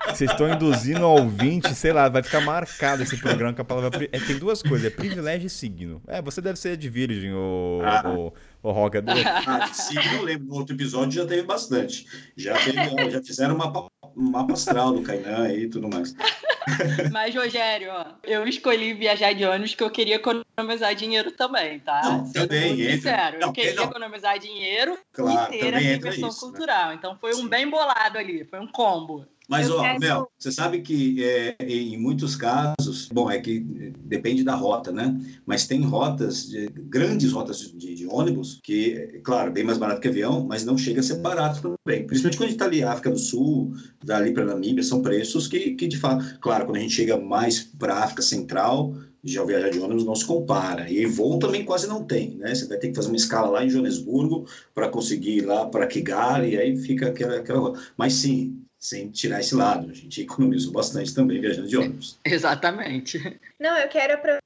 Vocês 0.08 0.30
estão 0.30 0.54
induzindo 0.54 1.04
ao 1.04 1.16
ouvinte, 1.24 1.74
sei 1.74 1.92
lá, 1.92 2.08
vai 2.10 2.22
ficar 2.22 2.42
marcado 2.42 3.02
esse 3.02 3.18
programa 3.18 3.54
com 3.54 3.62
a 3.64 3.66
palavra. 3.66 4.08
É, 4.12 4.20
tem 4.20 4.38
duas 4.38 4.62
coisas, 4.62 4.86
é 4.86 4.90
privilégio 4.90 5.48
e 5.48 5.50
signo. 5.50 6.02
É, 6.08 6.22
você 6.22 6.42
deve 6.42 6.60
ser 6.60 6.78
de 6.78 6.90
virgem, 6.90 7.34
o, 7.34 7.82
Ah. 7.84 8.04
o, 8.08 8.34
o 8.62 8.72
Roca. 8.72 9.04
Ah, 9.48 9.72
eu 10.16 10.22
lembro, 10.24 10.48
no 10.48 10.56
outro 10.56 10.76
episódio 10.76 11.12
já 11.22 11.26
teve 11.26 11.44
bastante. 11.44 12.06
Já, 12.38 12.54
teve, 12.54 13.10
já 13.10 13.24
fizeram 13.24 13.56
uma 13.56 13.72
mapa, 14.16 14.38
mapa 14.40 14.54
astral 14.54 14.94
do 14.94 15.02
Kainan 15.02 15.52
e 15.54 15.70
tudo 15.70 15.90
mais. 15.90 16.16
Mas, 17.12 17.36
Rogério, 17.36 17.92
ó, 17.92 18.06
eu 18.24 18.48
escolhi 18.48 18.94
viajar 18.94 19.34
de 19.34 19.46
ônibus 19.46 19.72
porque 19.72 19.84
eu 19.84 19.90
queria 19.92 20.16
economizar 20.16 20.96
dinheiro 20.96 21.32
também, 21.32 21.80
tá? 21.80 22.02
Não, 22.04 22.32
também 22.32 22.82
entra. 22.82 22.96
sincero, 22.96 23.40
Não, 23.40 23.48
eu 23.50 23.54
queria 23.54 23.76
não. 23.76 23.84
economizar 23.84 24.40
dinheiro 24.40 24.98
Claro, 25.14 25.54
e 25.54 25.60
ter 25.60 25.76
a 25.76 25.80
diversão 25.80 26.30
isso. 26.30 26.46
né? 26.46 26.52
cultural. 26.52 26.94
Então 26.94 27.18
foi 27.20 27.32
um 27.34 27.42
Sim. 27.44 27.50
bem 27.50 27.70
bolado 27.70 28.18
ali, 28.18 28.44
foi 28.46 28.60
um 28.60 28.68
combo. 28.68 29.28
Mas, 29.48 29.70
Eu 29.70 29.78
ó, 29.78 29.82
quero- 29.82 30.00
Mel, 30.00 30.28
você 30.40 30.52
sabe 30.52 30.82
que 30.82 31.24
é, 31.24 31.56
em 31.62 31.98
muitos 31.98 32.36
casos, 32.36 33.08
bom, 33.14 33.30
é 33.30 33.40
que 33.40 33.60
depende 34.06 34.44
da 34.44 34.56
rota, 34.56 34.92
né? 34.92 35.16
Mas 35.46 35.68
tem 35.68 35.82
rotas, 35.82 36.50
de- 36.50 36.68
grandes 36.70 37.32
rotas 37.32 37.60
de, 37.60 37.94
de 37.96 38.08
ônibus, 38.08 38.60
que, 38.64 39.20
claro, 39.24 39.52
bem 39.52 39.64
mais 39.64 39.78
barato 39.78 40.02
que 40.02 40.08
avião, 40.08 40.46
mas 40.48 40.66
não 40.66 40.78
chega 40.78 41.00
a 41.00 41.04
ser 41.04 41.20
barato 41.20 41.62
também. 41.62 42.06
Principalmente 42.08 42.38
quando 42.38 42.48
a 42.48 42.50
gente 42.52 42.56
está 42.56 42.66
ali 42.66 42.84
África 42.84 43.12
do 43.12 43.20
Sul, 43.20 43.74
dali 44.04 44.34
para 44.34 44.46
Namíbia, 44.46 44.84
são 44.84 45.02
preços 45.02 45.48
que, 45.48 45.76
que, 45.76 45.88
de 45.88 45.98
fato, 45.98 46.40
claro, 46.40 46.66
quando 46.66 46.78
a 46.78 46.82
gente 46.82 46.94
chega 46.96 47.18
mais 47.18 47.60
para 47.60 47.94
a 47.96 48.04
África 48.04 48.22
Central, 48.24 48.96
já 49.24 49.42
o 49.44 49.48
viajar 49.48 49.70
de 49.70 49.80
ônibus 49.80 50.06
não 50.06 50.16
se 50.16 50.26
compara. 50.26 50.90
E 50.90 51.06
voo 51.06 51.40
também 51.40 51.64
quase 51.66 51.88
não 51.88 52.04
tem, 52.04 52.36
né? 52.38 52.54
Você 52.54 52.68
vai 52.68 52.78
ter 52.78 52.90
que 52.90 52.96
fazer 52.96 53.08
uma 53.10 53.16
escala 53.16 53.50
lá 53.50 53.66
em 53.66 53.70
Joanesburgo 53.70 54.46
para 54.74 54.90
conseguir 54.90 55.38
ir 55.38 55.42
lá 55.46 55.66
para 55.68 55.88
Kigali, 55.88 56.54
e 56.54 56.58
aí 56.58 56.78
fica 56.78 57.08
aquela, 57.10 57.38
aquela 57.38 57.60
rota. 57.60 57.80
Mas 57.98 58.14
sim, 58.14 58.60
sem 58.80 59.10
tirar 59.10 59.40
esse 59.40 59.56
lado, 59.56 59.90
a 59.90 59.94
gente 59.94 60.22
economizou 60.22 60.72
bastante 60.72 61.14
também 61.14 61.42
viajando 61.42 61.68
de 61.68 61.78
ônibus. 61.78 62.20
Exatamente. 62.24 63.40
Não, 63.60 63.78
eu 63.78 63.88
quero 63.90 64.14
aproveitar 64.14 64.45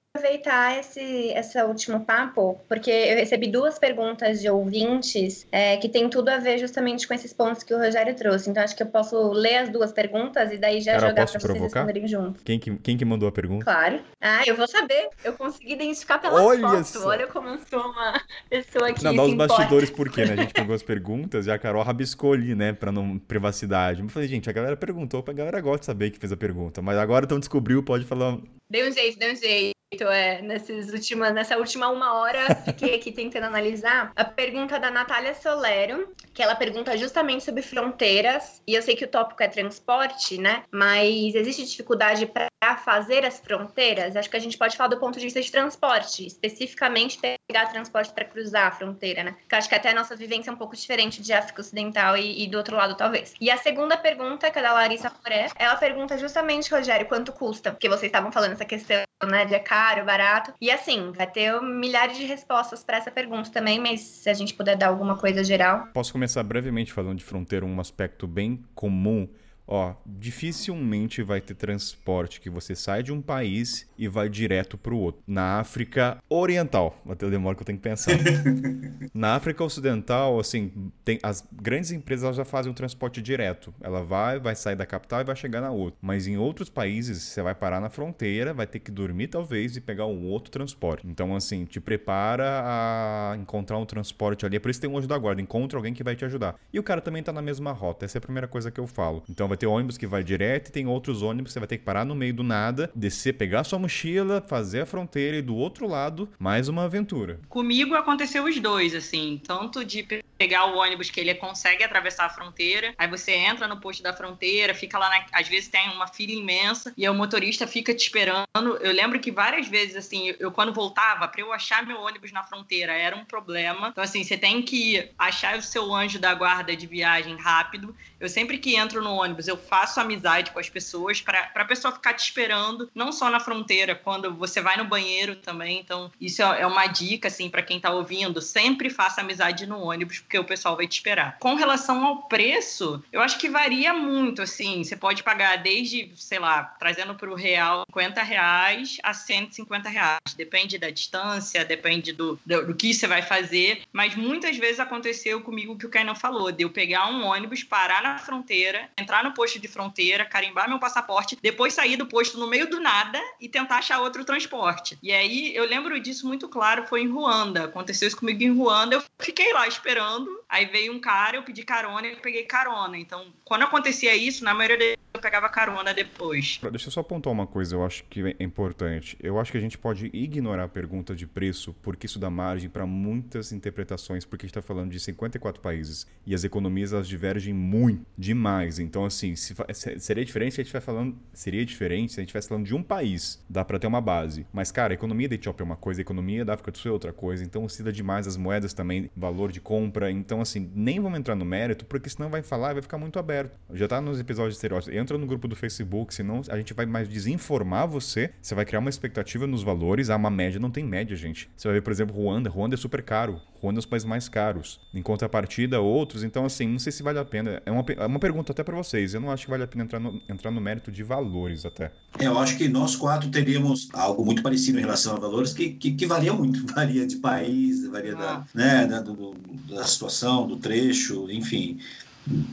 esse, 0.79 1.33
esse 1.35 1.61
último 1.63 2.05
papo, 2.05 2.59
porque 2.67 2.89
eu 2.89 3.15
recebi 3.15 3.47
duas 3.47 3.77
perguntas 3.77 4.41
de 4.41 4.49
ouvintes 4.49 5.47
é, 5.51 5.77
que 5.77 5.87
tem 5.87 6.09
tudo 6.09 6.29
a 6.29 6.37
ver 6.37 6.57
justamente 6.57 7.07
com 7.07 7.13
esses 7.13 7.33
pontos 7.33 7.63
que 7.63 7.73
o 7.73 7.77
Rogério 7.77 8.15
trouxe. 8.15 8.49
Então, 8.49 8.63
acho 8.63 8.75
que 8.75 8.83
eu 8.83 8.87
posso 8.87 9.31
ler 9.31 9.57
as 9.57 9.69
duas 9.69 9.91
perguntas 9.91 10.51
e 10.51 10.57
daí 10.57 10.81
já 10.81 10.93
Cara, 10.93 11.09
jogar 11.09 11.25
para 11.27 11.39
vocês 11.39 11.61
responderem 11.61 12.07
junto. 12.07 12.43
Quem 12.43 12.59
que, 12.59 12.75
quem 12.77 12.97
que 12.97 13.05
mandou 13.05 13.29
a 13.29 13.31
pergunta? 13.31 13.63
Claro. 13.63 14.01
Ah, 14.21 14.43
eu 14.45 14.55
vou 14.55 14.67
saber. 14.67 15.09
Eu 15.23 15.33
consegui 15.33 15.73
identificar 15.73 16.19
pela 16.19 16.41
Olha 16.41 16.83
foto. 16.83 17.05
Olha 17.05 17.27
como 17.27 17.49
eu 17.49 17.59
sou 17.69 17.79
uma 17.79 18.21
pessoa 18.49 18.91
que 18.93 19.03
Não, 19.03 19.15
dá 19.15 19.23
os 19.23 19.33
importa. 19.33 19.53
bastidores 19.53 19.89
por 19.89 20.09
quê, 20.09 20.25
né? 20.25 20.33
A 20.33 20.37
gente 20.37 20.53
pegou 20.53 20.75
as 20.75 20.83
perguntas 20.83 21.47
e 21.47 21.51
a 21.51 21.57
Carol 21.59 21.83
rabiscou 21.83 22.33
ali, 22.33 22.55
né? 22.55 22.73
Pra 22.73 22.91
não 22.91 23.17
privacidade. 23.17 24.01
Eu 24.01 24.09
falei, 24.09 24.27
gente, 24.27 24.49
a 24.49 24.53
galera 24.53 24.75
perguntou, 24.75 25.23
a 25.27 25.33
galera 25.33 25.61
gosta 25.61 25.79
de 25.79 25.85
saber 25.85 26.11
que 26.11 26.19
fez 26.19 26.31
a 26.31 26.37
pergunta. 26.37 26.81
Mas 26.81 26.97
agora 26.97 27.25
então 27.25 27.39
descobriu, 27.39 27.83
pode 27.83 28.05
falar. 28.05 28.37
Deu 28.69 28.87
um 28.87 28.91
jeito, 28.91 29.17
deu 29.17 29.33
um 29.33 29.35
jeito. 29.35 29.78
É, 29.91 30.39
nesses 30.43 30.87
nessa 31.33 31.57
última 31.57 31.89
uma 31.89 32.13
hora, 32.13 32.53
fiquei 32.63 32.95
aqui 32.95 33.11
tentando 33.11 33.47
analisar 33.47 34.11
a 34.15 34.23
pergunta 34.23 34.79
da 34.79 34.91
Natália 34.91 35.33
Solero, 35.33 36.13
que 36.31 36.43
ela 36.43 36.53
pergunta 36.53 36.95
justamente 36.95 37.43
sobre 37.43 37.63
fronteiras. 37.63 38.61
E 38.67 38.75
eu 38.75 38.83
sei 38.83 38.95
que 38.95 39.03
o 39.03 39.07
tópico 39.07 39.41
é 39.41 39.47
transporte, 39.47 40.37
né? 40.37 40.63
Mas 40.71 41.33
existe 41.33 41.65
dificuldade 41.65 42.27
para 42.27 42.77
fazer 42.77 43.25
as 43.25 43.39
fronteiras? 43.39 44.15
Acho 44.15 44.29
que 44.29 44.37
a 44.37 44.39
gente 44.39 44.59
pode 44.59 44.77
falar 44.77 44.89
do 44.89 44.99
ponto 44.99 45.17
de 45.17 45.25
vista 45.25 45.41
de 45.41 45.51
transporte, 45.51 46.23
especificamente 46.27 47.19
pegar 47.19 47.65
transporte 47.71 48.13
para 48.13 48.25
cruzar 48.25 48.67
a 48.67 48.71
fronteira, 48.71 49.23
né? 49.23 49.35
Porque 49.39 49.55
acho 49.55 49.67
que 49.67 49.75
até 49.75 49.89
a 49.89 49.95
nossa 49.95 50.15
vivência 50.15 50.51
é 50.51 50.53
um 50.53 50.57
pouco 50.57 50.75
diferente 50.75 51.19
de 51.19 51.33
África 51.33 51.61
Ocidental 51.61 52.15
e, 52.15 52.43
e 52.43 52.47
do 52.47 52.59
outro 52.59 52.75
lado, 52.75 52.95
talvez. 52.95 53.33
E 53.41 53.49
a 53.49 53.57
segunda 53.57 53.97
pergunta, 53.97 54.51
que 54.51 54.59
é 54.59 54.61
da 54.61 54.71
Larissa 54.71 55.11
Moré, 55.23 55.47
ela 55.55 55.75
pergunta 55.77 56.15
justamente, 56.15 56.69
Rogério, 56.69 57.07
quanto 57.07 57.33
custa? 57.33 57.71
Porque 57.71 57.89
vocês 57.89 58.03
estavam 58.03 58.31
falando 58.31 58.51
essa 58.51 58.65
questão, 58.65 59.01
né, 59.27 59.45
de 59.45 59.55
é 59.55 59.59
caro, 59.79 60.05
barato. 60.05 60.53
E 60.59 60.69
assim, 60.69 61.11
vai 61.15 61.25
ter 61.25 61.61
milhares 61.61 62.17
de 62.17 62.25
respostas 62.25 62.83
para 62.83 62.97
essa 62.97 63.09
pergunta 63.09 63.49
também, 63.49 63.79
mas 63.79 64.01
se 64.01 64.29
a 64.29 64.33
gente 64.33 64.53
puder 64.53 64.75
dar 64.75 64.87
alguma 64.87 65.15
coisa 65.15 65.41
geral. 65.41 65.87
Posso 65.93 66.11
começar 66.11 66.43
brevemente 66.43 66.91
falando 66.91 67.17
de 67.17 67.23
fronteira, 67.23 67.65
um 67.65 67.79
aspecto 67.79 68.27
bem 68.27 68.61
comum. 68.75 69.27
Ó, 69.71 69.93
dificilmente 70.03 71.21
vai 71.21 71.39
ter 71.39 71.53
transporte 71.53 72.41
que 72.41 72.49
você 72.49 72.75
sai 72.75 73.03
de 73.03 73.13
um 73.13 73.21
país 73.21 73.87
e 73.95 74.07
vai 74.07 74.27
direto 74.27 74.79
para 74.79 74.95
o 74.95 74.97
outro. 74.97 75.21
Na 75.27 75.59
África 75.59 76.17
Oriental, 76.27 76.99
até 77.07 77.23
eu 77.23 77.29
demoro 77.29 77.55
que 77.55 77.61
eu 77.61 77.65
tenho 77.67 77.77
que 77.77 77.83
pensar. 77.83 78.13
Na 79.13 79.35
África 79.35 79.63
Ocidental, 79.63 80.39
assim, 80.39 80.91
tem 81.05 81.19
as 81.21 81.47
grandes 81.51 81.91
empresas 81.91 82.35
já 82.35 82.43
fazem 82.43 82.71
o 82.71 82.75
transporte 82.75 83.21
direto. 83.21 83.71
Ela 83.81 84.03
vai, 84.03 84.39
vai 84.39 84.55
sair 84.55 84.75
da 84.75 84.87
capital 84.87 85.21
e 85.21 85.23
vai 85.23 85.35
chegar 85.35 85.61
na 85.61 85.69
outra. 85.69 85.99
Mas 86.01 86.25
em 86.25 86.37
outros 86.37 86.69
países, 86.69 87.21
você 87.21 87.41
vai 87.43 87.53
parar 87.53 87.79
na 87.79 87.91
fronteira, 87.91 88.53
vai 88.53 88.65
ter 88.65 88.79
que 88.79 88.89
dormir 88.89 89.27
talvez 89.27 89.75
e 89.75 89.81
pegar 89.81 90.07
um 90.07 90.25
outro 90.25 90.49
transporte. 90.49 91.05
Então, 91.05 91.35
assim, 91.35 91.65
te 91.65 91.79
prepara 91.79 92.63
a 92.63 93.37
encontrar 93.37 93.77
um 93.77 93.85
transporte 93.85 94.47
ali. 94.47 94.55
É 94.55 94.59
por 94.59 94.71
isso 94.71 94.79
que 94.79 94.87
tem 94.87 94.95
um 94.95 94.97
anjo 94.97 95.07
da 95.07 95.17
guarda. 95.17 95.41
Encontra 95.41 95.77
alguém 95.77 95.93
que 95.93 96.03
vai 96.03 96.15
te 96.15 96.25
ajudar. 96.25 96.55
E 96.73 96.79
o 96.79 96.83
cara 96.83 97.01
também 97.01 97.21
tá 97.21 97.31
na 97.31 97.41
mesma 97.41 97.71
rota. 97.71 98.05
Essa 98.05 98.17
é 98.17 98.19
a 98.19 98.21
primeira 98.21 98.47
coisa 98.47 98.71
que 98.71 98.79
eu 98.79 98.87
falo. 98.87 99.23
Então, 99.29 99.47
vai 99.47 99.58
ter 99.59 99.67
ônibus 99.67 99.97
que 99.97 100.07
vai 100.07 100.23
direto 100.23 100.69
e 100.69 100.71
tem 100.71 100.87
outros 100.87 101.21
ônibus 101.21 101.49
que 101.49 101.53
você 101.53 101.59
vai 101.59 101.67
ter 101.67 101.77
que 101.77 101.83
parar 101.83 102.05
no 102.05 102.15
meio 102.15 102.33
do 102.33 102.43
nada, 102.43 102.89
descer, 102.95 103.33
pegar 103.33 103.63
sua 103.63 103.77
mochila, 103.77 104.43
fazer 104.47 104.81
a 104.81 104.85
fronteira 104.85 105.37
e 105.37 105.41
do 105.41 105.55
outro 105.55 105.87
lado, 105.87 106.29
mais 106.39 106.67
uma 106.67 106.85
aventura. 106.85 107.39
Comigo 107.49 107.93
aconteceu 107.95 108.45
os 108.45 108.59
dois, 108.59 108.95
assim, 108.95 109.41
tanto 109.45 109.83
de 109.83 110.03
pe- 110.03 110.23
pegar 110.37 110.65
o 110.67 110.77
ônibus 110.77 111.09
que 111.09 111.19
ele 111.19 111.35
consegue 111.35 111.83
atravessar 111.83 112.25
a 112.25 112.29
fronteira, 112.29 112.93
aí 112.97 113.07
você 113.09 113.33
entra 113.33 113.67
no 113.67 113.77
posto 113.81 114.01
da 114.01 114.13
fronteira, 114.13 114.73
fica 114.73 114.97
lá, 114.97 115.09
na- 115.09 115.25
às 115.33 115.47
vezes 115.49 115.67
tem 115.67 115.89
uma 115.89 116.07
fila 116.07 116.31
imensa 116.31 116.93
e 116.97 117.07
o 117.09 117.13
motorista 117.13 117.67
fica 117.67 117.93
te 117.93 118.03
esperando. 118.03 118.45
Eu 118.79 118.93
lembro 118.93 119.19
que 119.19 119.31
várias 119.31 119.67
vezes, 119.67 119.97
assim, 119.97 120.33
eu 120.39 120.49
quando 120.49 120.73
voltava, 120.73 121.27
pra 121.27 121.41
eu 121.41 121.51
achar 121.51 121.85
meu 121.85 121.99
ônibus 121.99 122.31
na 122.31 122.41
fronteira 122.43 122.93
era 122.93 123.17
um 123.17 123.25
problema. 123.25 123.89
Então, 123.89 124.01
assim, 124.03 124.23
você 124.23 124.37
tem 124.37 124.61
que 124.61 125.09
achar 125.17 125.57
o 125.57 125.61
seu 125.61 125.93
anjo 125.93 126.17
da 126.19 126.33
guarda 126.33 126.73
de 126.73 126.87
viagem 126.87 127.35
rápido. 127.35 127.93
Eu 128.17 128.29
sempre 128.29 128.57
que 128.57 128.75
entro 128.77 129.03
no 129.03 129.11
ônibus, 129.15 129.48
eu 129.49 129.57
faço 129.57 129.99
amizade 129.99 130.51
com 130.51 130.59
as 130.59 130.69
pessoas 130.69 131.21
para 131.21 131.51
a 131.55 131.65
pessoa 131.65 131.93
ficar 131.93 132.13
te 132.13 132.23
esperando, 132.23 132.89
não 132.93 133.11
só 133.11 133.29
na 133.29 133.39
fronteira, 133.39 133.95
quando 133.95 134.33
você 134.33 134.61
vai 134.61 134.77
no 134.77 134.85
banheiro 134.85 135.35
também. 135.35 135.79
Então, 135.79 136.11
isso 136.19 136.41
é 136.41 136.59
é 136.59 136.67
uma 136.67 136.85
dica, 136.87 137.27
assim, 137.27 137.49
para 137.49 137.63
quem 137.63 137.79
tá 137.79 137.91
ouvindo. 137.91 138.41
Sempre 138.41 138.89
faça 138.89 139.21
amizade 139.21 139.65
no 139.65 139.79
ônibus, 139.79 140.19
porque 140.19 140.37
o 140.37 140.43
pessoal 140.43 140.75
vai 140.75 140.87
te 140.87 140.93
esperar. 140.93 141.37
Com 141.39 141.55
relação 141.55 142.05
ao 142.05 142.23
preço, 142.23 143.03
eu 143.11 143.21
acho 143.21 143.39
que 143.39 143.49
varia 143.49 143.93
muito, 143.93 144.41
assim. 144.41 144.83
Você 144.83 144.95
pode 144.95 145.23
pagar 145.23 145.57
desde, 145.57 146.11
sei 146.15 146.39
lá, 146.39 146.63
trazendo 146.63 147.15
para 147.15 147.29
o 147.29 147.35
real, 147.35 147.85
50 147.89 148.21
reais 148.23 148.97
a 149.03 149.13
150 149.13 149.89
reais. 149.89 150.19
Depende 150.35 150.77
da 150.77 150.89
distância, 150.89 151.63
depende 151.63 152.11
do, 152.11 152.39
do, 152.45 152.67
do 152.67 152.75
que 152.75 152.93
você 152.93 153.07
vai 153.07 153.21
fazer. 153.21 153.83
Mas 153.91 154.15
muitas 154.15 154.57
vezes 154.57 154.79
aconteceu 154.79 155.41
comigo 155.41 155.73
o 155.73 155.77
que 155.77 155.85
o 155.85 155.89
Kainan 155.89 156.15
falou, 156.15 156.51
de 156.51 156.63
eu 156.63 156.69
pegar 156.69 157.07
um 157.07 157.25
ônibus, 157.25 157.63
parar 157.63 158.03
na 158.03 158.17
fronteira, 158.17 158.89
entrar 158.97 159.23
no 159.23 159.33
posto 159.39 159.57
de 159.57 159.69
fronteira, 159.69 160.25
carimbar 160.25 160.67
meu 160.67 160.79
passaporte, 160.79 161.37
depois 161.41 161.73
sair 161.73 161.95
do 161.95 162.05
posto 162.05 162.37
no 162.37 162.45
meio 162.45 162.69
do 162.69 162.81
nada 162.81 163.17
e 163.39 163.47
tentar 163.47 163.77
achar 163.77 164.01
outro 164.01 164.25
transporte. 164.25 164.99
E 165.01 165.13
aí 165.13 165.55
eu 165.55 165.63
lembro 165.65 165.97
disso 165.97 166.27
muito 166.27 166.49
claro, 166.49 166.85
foi 166.85 167.03
em 167.03 167.07
Ruanda. 167.07 167.63
Aconteceu 167.63 168.09
isso 168.09 168.17
comigo 168.17 168.43
em 168.43 168.51
Ruanda, 168.51 168.95
eu 168.95 169.03
fiquei 169.17 169.53
lá 169.53 169.65
esperando. 169.65 170.29
Aí 170.49 170.65
veio 170.65 170.91
um 170.91 170.99
cara, 170.99 171.37
eu 171.37 171.43
pedi 171.43 171.63
carona 171.63 172.07
e 172.07 172.15
peguei 172.15 172.43
carona. 172.43 172.97
Então, 172.97 173.27
quando 173.45 173.63
acontecia 173.63 174.15
isso, 174.15 174.43
na 174.43 174.53
maioria 174.53 174.77
das 174.77 174.99
eu 175.13 175.19
pegava 175.21 175.49
carona 175.49 175.93
depois. 175.93 176.59
Deixa 176.71 176.87
eu 176.87 176.91
só 176.91 176.99
apontar 177.01 177.33
uma 177.33 177.47
coisa, 177.47 177.75
eu 177.75 177.83
acho 177.83 178.03
que 178.05 178.35
é 178.39 178.43
importante. 178.43 179.17
Eu 179.19 179.39
acho 179.39 179.51
que 179.51 179.57
a 179.57 179.61
gente 179.61 179.77
pode 179.77 180.09
ignorar 180.13 180.65
a 180.65 180.67
pergunta 180.67 181.15
de 181.15 181.25
preço, 181.25 181.75
porque 181.81 182.05
isso 182.05 182.19
dá 182.19 182.29
margem 182.29 182.69
para 182.69 182.85
muitas 182.85 183.51
interpretações, 183.51 184.23
porque 184.23 184.45
a 184.45 184.47
gente 184.47 184.57
está 184.57 184.61
falando 184.61 184.91
de 184.91 184.99
54 184.99 185.61
países 185.61 186.07
e 186.25 186.35
as 186.35 186.43
economias 186.43 186.93
elas 186.93 187.07
divergem 187.07 187.53
muito, 187.53 188.05
demais. 188.17 188.77
Então, 188.77 189.03
assim, 189.03 189.35
se 189.35 189.55
seria 189.97 190.23
diferente 190.23 190.53
se 190.53 190.61
a 190.61 190.63
gente 190.63 190.67
estiver 190.67 190.81
falando, 190.81 191.17
seria 191.33 191.65
diferente 191.65 192.13
se 192.13 192.19
a 192.19 192.21
gente 192.21 192.29
estivesse 192.29 192.47
falando 192.47 192.65
de 192.65 192.75
um 192.75 192.83
país, 192.83 193.43
dá 193.49 193.65
para 193.65 193.79
ter 193.79 193.87
uma 193.87 194.01
base. 194.01 194.45
Mas, 194.53 194.71
cara, 194.71 194.93
a 194.93 194.95
economia 194.95 195.27
da 195.27 195.35
Etiópia 195.35 195.63
é 195.63 195.65
uma 195.65 195.75
coisa, 195.75 196.01
a 196.01 196.03
economia 196.03 196.45
da 196.45 196.53
África 196.53 196.71
do 196.71 196.77
Sul 196.77 196.89
é 196.89 196.93
outra 196.93 197.11
coisa, 197.11 197.43
então 197.43 197.63
oscila 197.63 197.91
demais 197.91 198.27
as 198.27 198.37
moedas 198.37 198.73
também, 198.73 199.09
valor 199.17 199.51
de 199.51 199.59
compra. 199.59 200.11
Então, 200.11 200.38
assim, 200.41 200.71
nem 200.73 200.99
vamos 200.99 201.19
entrar 201.19 201.35
no 201.35 201.45
mérito, 201.45 201.85
porque 201.85 202.09
senão 202.09 202.29
vai 202.29 202.41
falar 202.41 202.71
e 202.71 202.73
vai 202.75 202.81
ficar 202.81 202.97
muito 202.97 203.17
aberto. 203.19 203.51
Já 203.73 203.87
tá 203.87 203.99
nos 204.01 204.19
episódios 204.19 204.53
de 204.53 204.57
estereótipos. 204.57 204.95
Entra 204.95 205.17
no 205.17 205.25
grupo 205.27 205.47
do 205.47 205.55
Facebook, 205.55 206.13
senão 206.13 206.41
a 206.49 206.57
gente 206.57 206.73
vai 206.73 206.85
mais 206.85 207.07
desinformar 207.07 207.87
você. 207.87 208.31
Você 208.41 208.55
vai 208.55 208.65
criar 208.65 208.79
uma 208.79 208.89
expectativa 208.89 209.45
nos 209.47 209.63
valores. 209.63 210.09
Ah, 210.09 210.15
uma 210.15 210.29
média 210.29 210.59
não 210.59 210.71
tem 210.71 210.83
média, 210.83 211.15
gente. 211.15 211.49
Você 211.55 211.67
vai 211.67 211.75
ver, 211.75 211.81
por 211.81 211.91
exemplo, 211.91 212.15
Ruanda. 212.15 212.49
Ruanda 212.49 212.75
é 212.75 212.77
super 212.77 213.01
caro. 213.01 213.41
Ruanda 213.61 213.67
é 213.67 213.69
um 213.69 213.73
dos 213.75 213.85
países 213.85 214.07
mais 214.07 214.29
caros. 214.29 214.79
Em 214.93 215.01
contrapartida, 215.01 215.79
outros. 215.81 216.23
Então, 216.23 216.45
assim, 216.45 216.67
não 216.67 216.79
sei 216.79 216.91
se 216.91 217.03
vale 217.03 217.19
a 217.19 217.25
pena. 217.25 217.61
É 217.65 217.71
uma, 217.71 217.85
é 217.97 218.05
uma 218.05 218.19
pergunta 218.19 218.51
até 218.51 218.63
para 218.63 218.75
vocês. 218.75 219.13
Eu 219.13 219.21
não 219.21 219.31
acho 219.31 219.45
que 219.45 219.51
vale 219.51 219.63
a 219.63 219.67
pena 219.67 219.83
entrar 219.83 219.99
no, 219.99 220.21
entrar 220.29 220.51
no 220.51 220.61
mérito 220.61 220.91
de 220.91 221.03
valores 221.03 221.65
até. 221.65 221.91
É, 222.19 222.25
Eu 222.27 222.37
acho 222.39 222.57
que 222.57 222.67
nós 222.67 222.95
quatro 222.95 223.29
teríamos 223.29 223.89
algo 223.93 224.23
muito 224.25 224.41
parecido 224.41 224.77
em 224.77 224.81
relação 224.81 225.15
a 225.15 225.19
valores 225.19 225.53
que, 225.53 225.71
que, 225.71 225.91
que 225.93 226.05
varia 226.05 226.33
muito. 226.33 226.65
Varia 226.79 227.05
de 227.05 227.17
país, 227.17 227.85
varia 227.87 228.15
da, 228.15 228.45
né, 228.53 228.85
da, 228.87 229.01
do- 229.01 229.35
da 229.69 229.83
situação, 229.83 230.28
do 230.47 230.57
trecho, 230.57 231.29
enfim. 231.31 231.79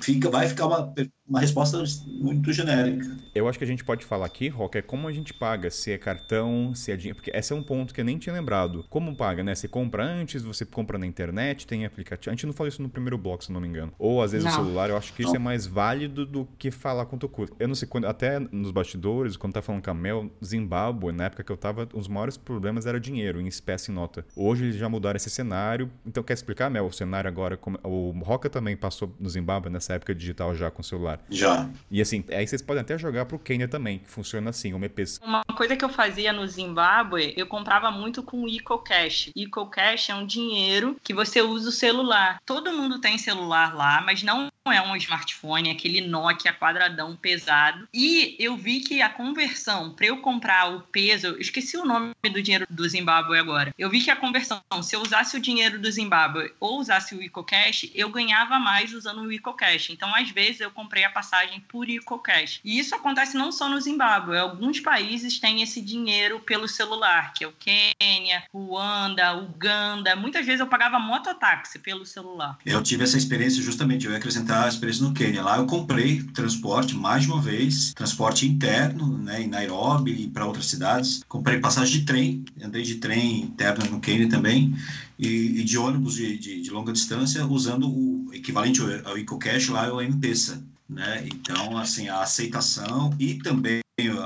Fica, 0.00 0.30
vai 0.30 0.48
ficar 0.48 0.66
uma, 0.66 0.94
uma 1.28 1.40
resposta 1.40 1.82
muito 2.06 2.52
genérica. 2.52 3.16
Eu 3.34 3.48
acho 3.48 3.58
que 3.58 3.64
a 3.64 3.66
gente 3.66 3.84
pode 3.84 4.04
falar 4.04 4.26
aqui, 4.26 4.48
Rock, 4.48 4.78
é 4.78 4.82
como 4.82 5.08
a 5.08 5.12
gente 5.12 5.34
paga, 5.34 5.70
se 5.70 5.90
é 5.90 5.98
cartão, 5.98 6.72
se 6.74 6.92
é 6.92 6.96
dinheiro, 6.96 7.16
porque 7.16 7.30
esse 7.36 7.52
é 7.52 7.56
um 7.56 7.62
ponto 7.62 7.92
que 7.92 8.00
eu 8.00 8.04
nem 8.04 8.16
tinha 8.16 8.32
lembrado. 8.32 8.84
Como 8.88 9.14
paga, 9.16 9.42
né? 9.42 9.54
Você 9.54 9.66
compra 9.66 10.04
antes, 10.04 10.42
você 10.42 10.64
compra 10.64 10.96
na 10.98 11.06
internet, 11.06 11.66
tem 11.66 11.84
aplicativo. 11.84 12.30
A 12.30 12.34
gente 12.34 12.46
não 12.46 12.52
falou 12.52 12.68
isso 12.68 12.80
no 12.80 12.88
primeiro 12.88 13.18
bloco, 13.18 13.44
se 13.44 13.50
não 13.52 13.60
me 13.60 13.66
engano. 13.66 13.92
Ou 13.98 14.22
às 14.22 14.32
vezes 14.32 14.44
Não. 14.46 14.52
o 14.52 14.54
celular, 14.64 14.88
eu 14.90 14.96
acho 14.96 15.12
que 15.14 15.22
isso 15.22 15.30
Não. 15.32 15.36
é 15.36 15.42
mais 15.42 15.66
válido 15.66 16.24
do 16.24 16.46
que 16.58 16.70
falar 16.70 17.06
quanto 17.06 17.28
custa. 17.28 17.56
Eu 17.58 17.66
não 17.68 17.74
sei, 17.74 17.88
quando, 17.88 18.04
até 18.06 18.38
nos 18.38 18.70
bastidores, 18.70 19.36
quando 19.36 19.52
tá 19.54 19.62
falando 19.62 19.82
com 19.82 19.90
a 19.90 19.94
Mel, 19.94 20.30
Zimbábue, 20.44 21.12
na 21.12 21.24
época 21.24 21.42
que 21.42 21.50
eu 21.50 21.56
tava, 21.56 21.88
os 21.92 22.06
maiores 22.08 22.36
problemas 22.36 22.86
era 22.86 23.00
dinheiro, 23.00 23.40
em 23.40 23.46
espécie 23.48 23.90
em 23.90 23.94
nota. 23.94 24.24
Hoje 24.36 24.64
eles 24.64 24.76
já 24.76 24.88
mudaram 24.88 25.16
esse 25.16 25.28
cenário. 25.30 25.90
Então 26.06 26.22
quer 26.22 26.34
explicar, 26.34 26.70
Mel, 26.70 26.86
o 26.86 26.92
cenário 26.92 27.28
agora? 27.28 27.56
como- 27.56 27.78
O 27.82 28.10
Roca 28.24 28.48
também 28.48 28.76
passou 28.76 29.12
no 29.18 29.28
Zimbábue 29.28 29.70
nessa 29.70 29.94
época 29.94 30.14
digital 30.14 30.54
já 30.54 30.70
com 30.70 30.82
o 30.82 30.84
celular. 30.84 31.15
Já. 31.30 31.68
E 31.90 32.00
assim, 32.00 32.24
aí 32.30 32.46
vocês 32.46 32.62
podem 32.62 32.82
até 32.82 32.98
jogar 32.98 33.26
pro 33.26 33.38
Kenya 33.38 33.68
também, 33.68 33.98
que 33.98 34.08
funciona 34.08 34.50
assim, 34.50 34.72
uma 34.72 34.86
EP. 34.86 34.98
Uma 35.22 35.42
coisa 35.56 35.76
que 35.76 35.84
eu 35.84 35.88
fazia 35.88 36.32
no 36.32 36.46
Zimbábue, 36.46 37.34
eu 37.36 37.46
comprava 37.46 37.90
muito 37.90 38.22
com 38.22 38.42
o 38.42 38.48
EcoCash. 38.48 39.30
EcoCash 39.36 40.10
é 40.10 40.14
um 40.14 40.26
dinheiro 40.26 40.96
que 41.02 41.14
você 41.14 41.40
usa 41.42 41.68
o 41.68 41.72
celular. 41.72 42.38
Todo 42.44 42.72
mundo 42.72 43.00
tem 43.00 43.18
celular 43.18 43.74
lá, 43.74 44.00
mas 44.00 44.22
não 44.22 44.48
é 44.72 44.82
um 44.82 44.96
smartphone, 44.96 45.68
é 45.68 45.72
aquele 45.72 46.00
Nokia 46.00 46.52
quadradão 46.52 47.16
pesado. 47.16 47.88
E 47.92 48.36
eu 48.38 48.56
vi 48.56 48.80
que 48.80 49.00
a 49.02 49.08
conversão 49.08 49.90
para 49.90 50.06
eu 50.06 50.18
comprar 50.18 50.74
o 50.74 50.80
peso, 50.80 51.28
eu 51.28 51.40
esqueci 51.40 51.76
o 51.76 51.84
nome 51.84 52.12
do 52.22 52.42
dinheiro 52.42 52.66
do 52.68 52.88
Zimbábue 52.88 53.38
agora. 53.38 53.74
Eu 53.78 53.90
vi 53.90 54.00
que 54.00 54.10
a 54.10 54.16
conversão, 54.16 54.62
se 54.82 54.94
eu 54.94 55.02
usasse 55.02 55.36
o 55.36 55.40
dinheiro 55.40 55.78
do 55.78 55.90
Zimbábue 55.90 56.52
ou 56.60 56.78
usasse 56.78 57.14
o 57.14 57.22
EcoCash, 57.22 57.90
eu 57.94 58.08
ganhava 58.10 58.58
mais 58.58 58.92
usando 58.92 59.22
o 59.22 59.32
EcoCash. 59.32 59.90
Então, 59.90 60.14
às 60.14 60.30
vezes, 60.30 60.60
eu 60.60 60.70
comprei 60.70 61.04
a 61.04 61.10
passagem 61.10 61.60
por 61.60 61.88
EcoCash. 61.88 62.60
E 62.64 62.78
isso 62.78 62.94
acontece 62.94 63.36
não 63.36 63.52
só 63.52 63.68
no 63.68 63.80
Zimbábue, 63.80 64.36
alguns 64.36 64.80
países 64.80 65.38
têm 65.38 65.62
esse 65.62 65.80
dinheiro 65.80 66.40
pelo 66.40 66.68
celular, 66.68 67.32
que 67.32 67.44
é 67.44 67.48
o 67.48 67.52
Quênia, 67.52 68.44
Ruanda, 68.52 69.34
Uganda. 69.34 70.16
Muitas 70.16 70.44
vezes 70.44 70.60
eu 70.60 70.66
pagava 70.66 70.98
mototáxi 70.98 71.78
pelo 71.78 72.04
celular. 72.04 72.58
Eu 72.64 72.82
tive 72.82 73.04
essa 73.04 73.16
experiência 73.16 73.62
justamente, 73.62 74.06
eu 74.06 74.12
ia 74.12 74.18
acrescentar 74.18 74.55
a 74.64 74.68
experiência 74.68 75.04
no 75.04 75.12
Quênia. 75.12 75.42
Lá 75.42 75.58
eu 75.58 75.66
comprei 75.66 76.22
transporte 76.22 76.94
mais 76.94 77.22
de 77.22 77.30
uma 77.30 77.40
vez, 77.40 77.92
transporte 77.94 78.46
interno, 78.46 79.18
né, 79.18 79.42
em 79.42 79.48
Nairobi 79.48 80.12
e 80.12 80.28
para 80.28 80.46
outras 80.46 80.66
cidades. 80.66 81.22
Comprei 81.28 81.58
passagem 81.58 82.00
de 82.00 82.06
trem, 82.06 82.44
andei 82.62 82.82
de 82.82 82.96
trem 82.96 83.42
interno 83.42 83.84
no 83.90 84.00
Quênia 84.00 84.28
também, 84.28 84.74
e, 85.18 85.60
e 85.60 85.64
de 85.64 85.78
ônibus 85.78 86.14
de, 86.14 86.38
de, 86.38 86.60
de, 86.62 86.70
longa 86.70 86.92
distância 86.92 87.46
usando 87.46 87.88
o 87.88 88.30
equivalente 88.32 88.80
ao, 89.04 89.16
EcoCash 89.16 89.68
lá, 89.68 89.86
é 89.86 89.90
o 89.90 90.00
M-Pesa. 90.00 90.62
Né? 90.88 91.26
Então, 91.26 91.76
assim, 91.76 92.08
a 92.08 92.20
aceitação 92.20 93.12
e 93.18 93.34
também 93.34 93.80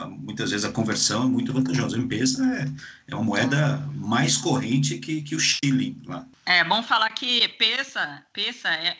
muitas 0.08 0.50
vezes 0.50 0.64
a 0.64 0.72
conversão 0.72 1.24
é 1.24 1.26
muito 1.26 1.52
vantajosa. 1.52 1.96
O 1.96 2.00
M-Pesa 2.00 2.44
é, 2.44 3.12
é 3.12 3.14
uma 3.14 3.22
moeda 3.22 3.76
mais 3.94 4.36
corrente 4.36 4.98
que, 4.98 5.22
que 5.22 5.36
o 5.36 5.38
shilling 5.38 5.96
lá. 6.06 6.26
É 6.44 6.64
bom 6.64 6.82
falar 6.82 7.08
que 7.10 7.46
pesa, 7.50 8.24
pesa 8.32 8.68
é, 8.68 8.96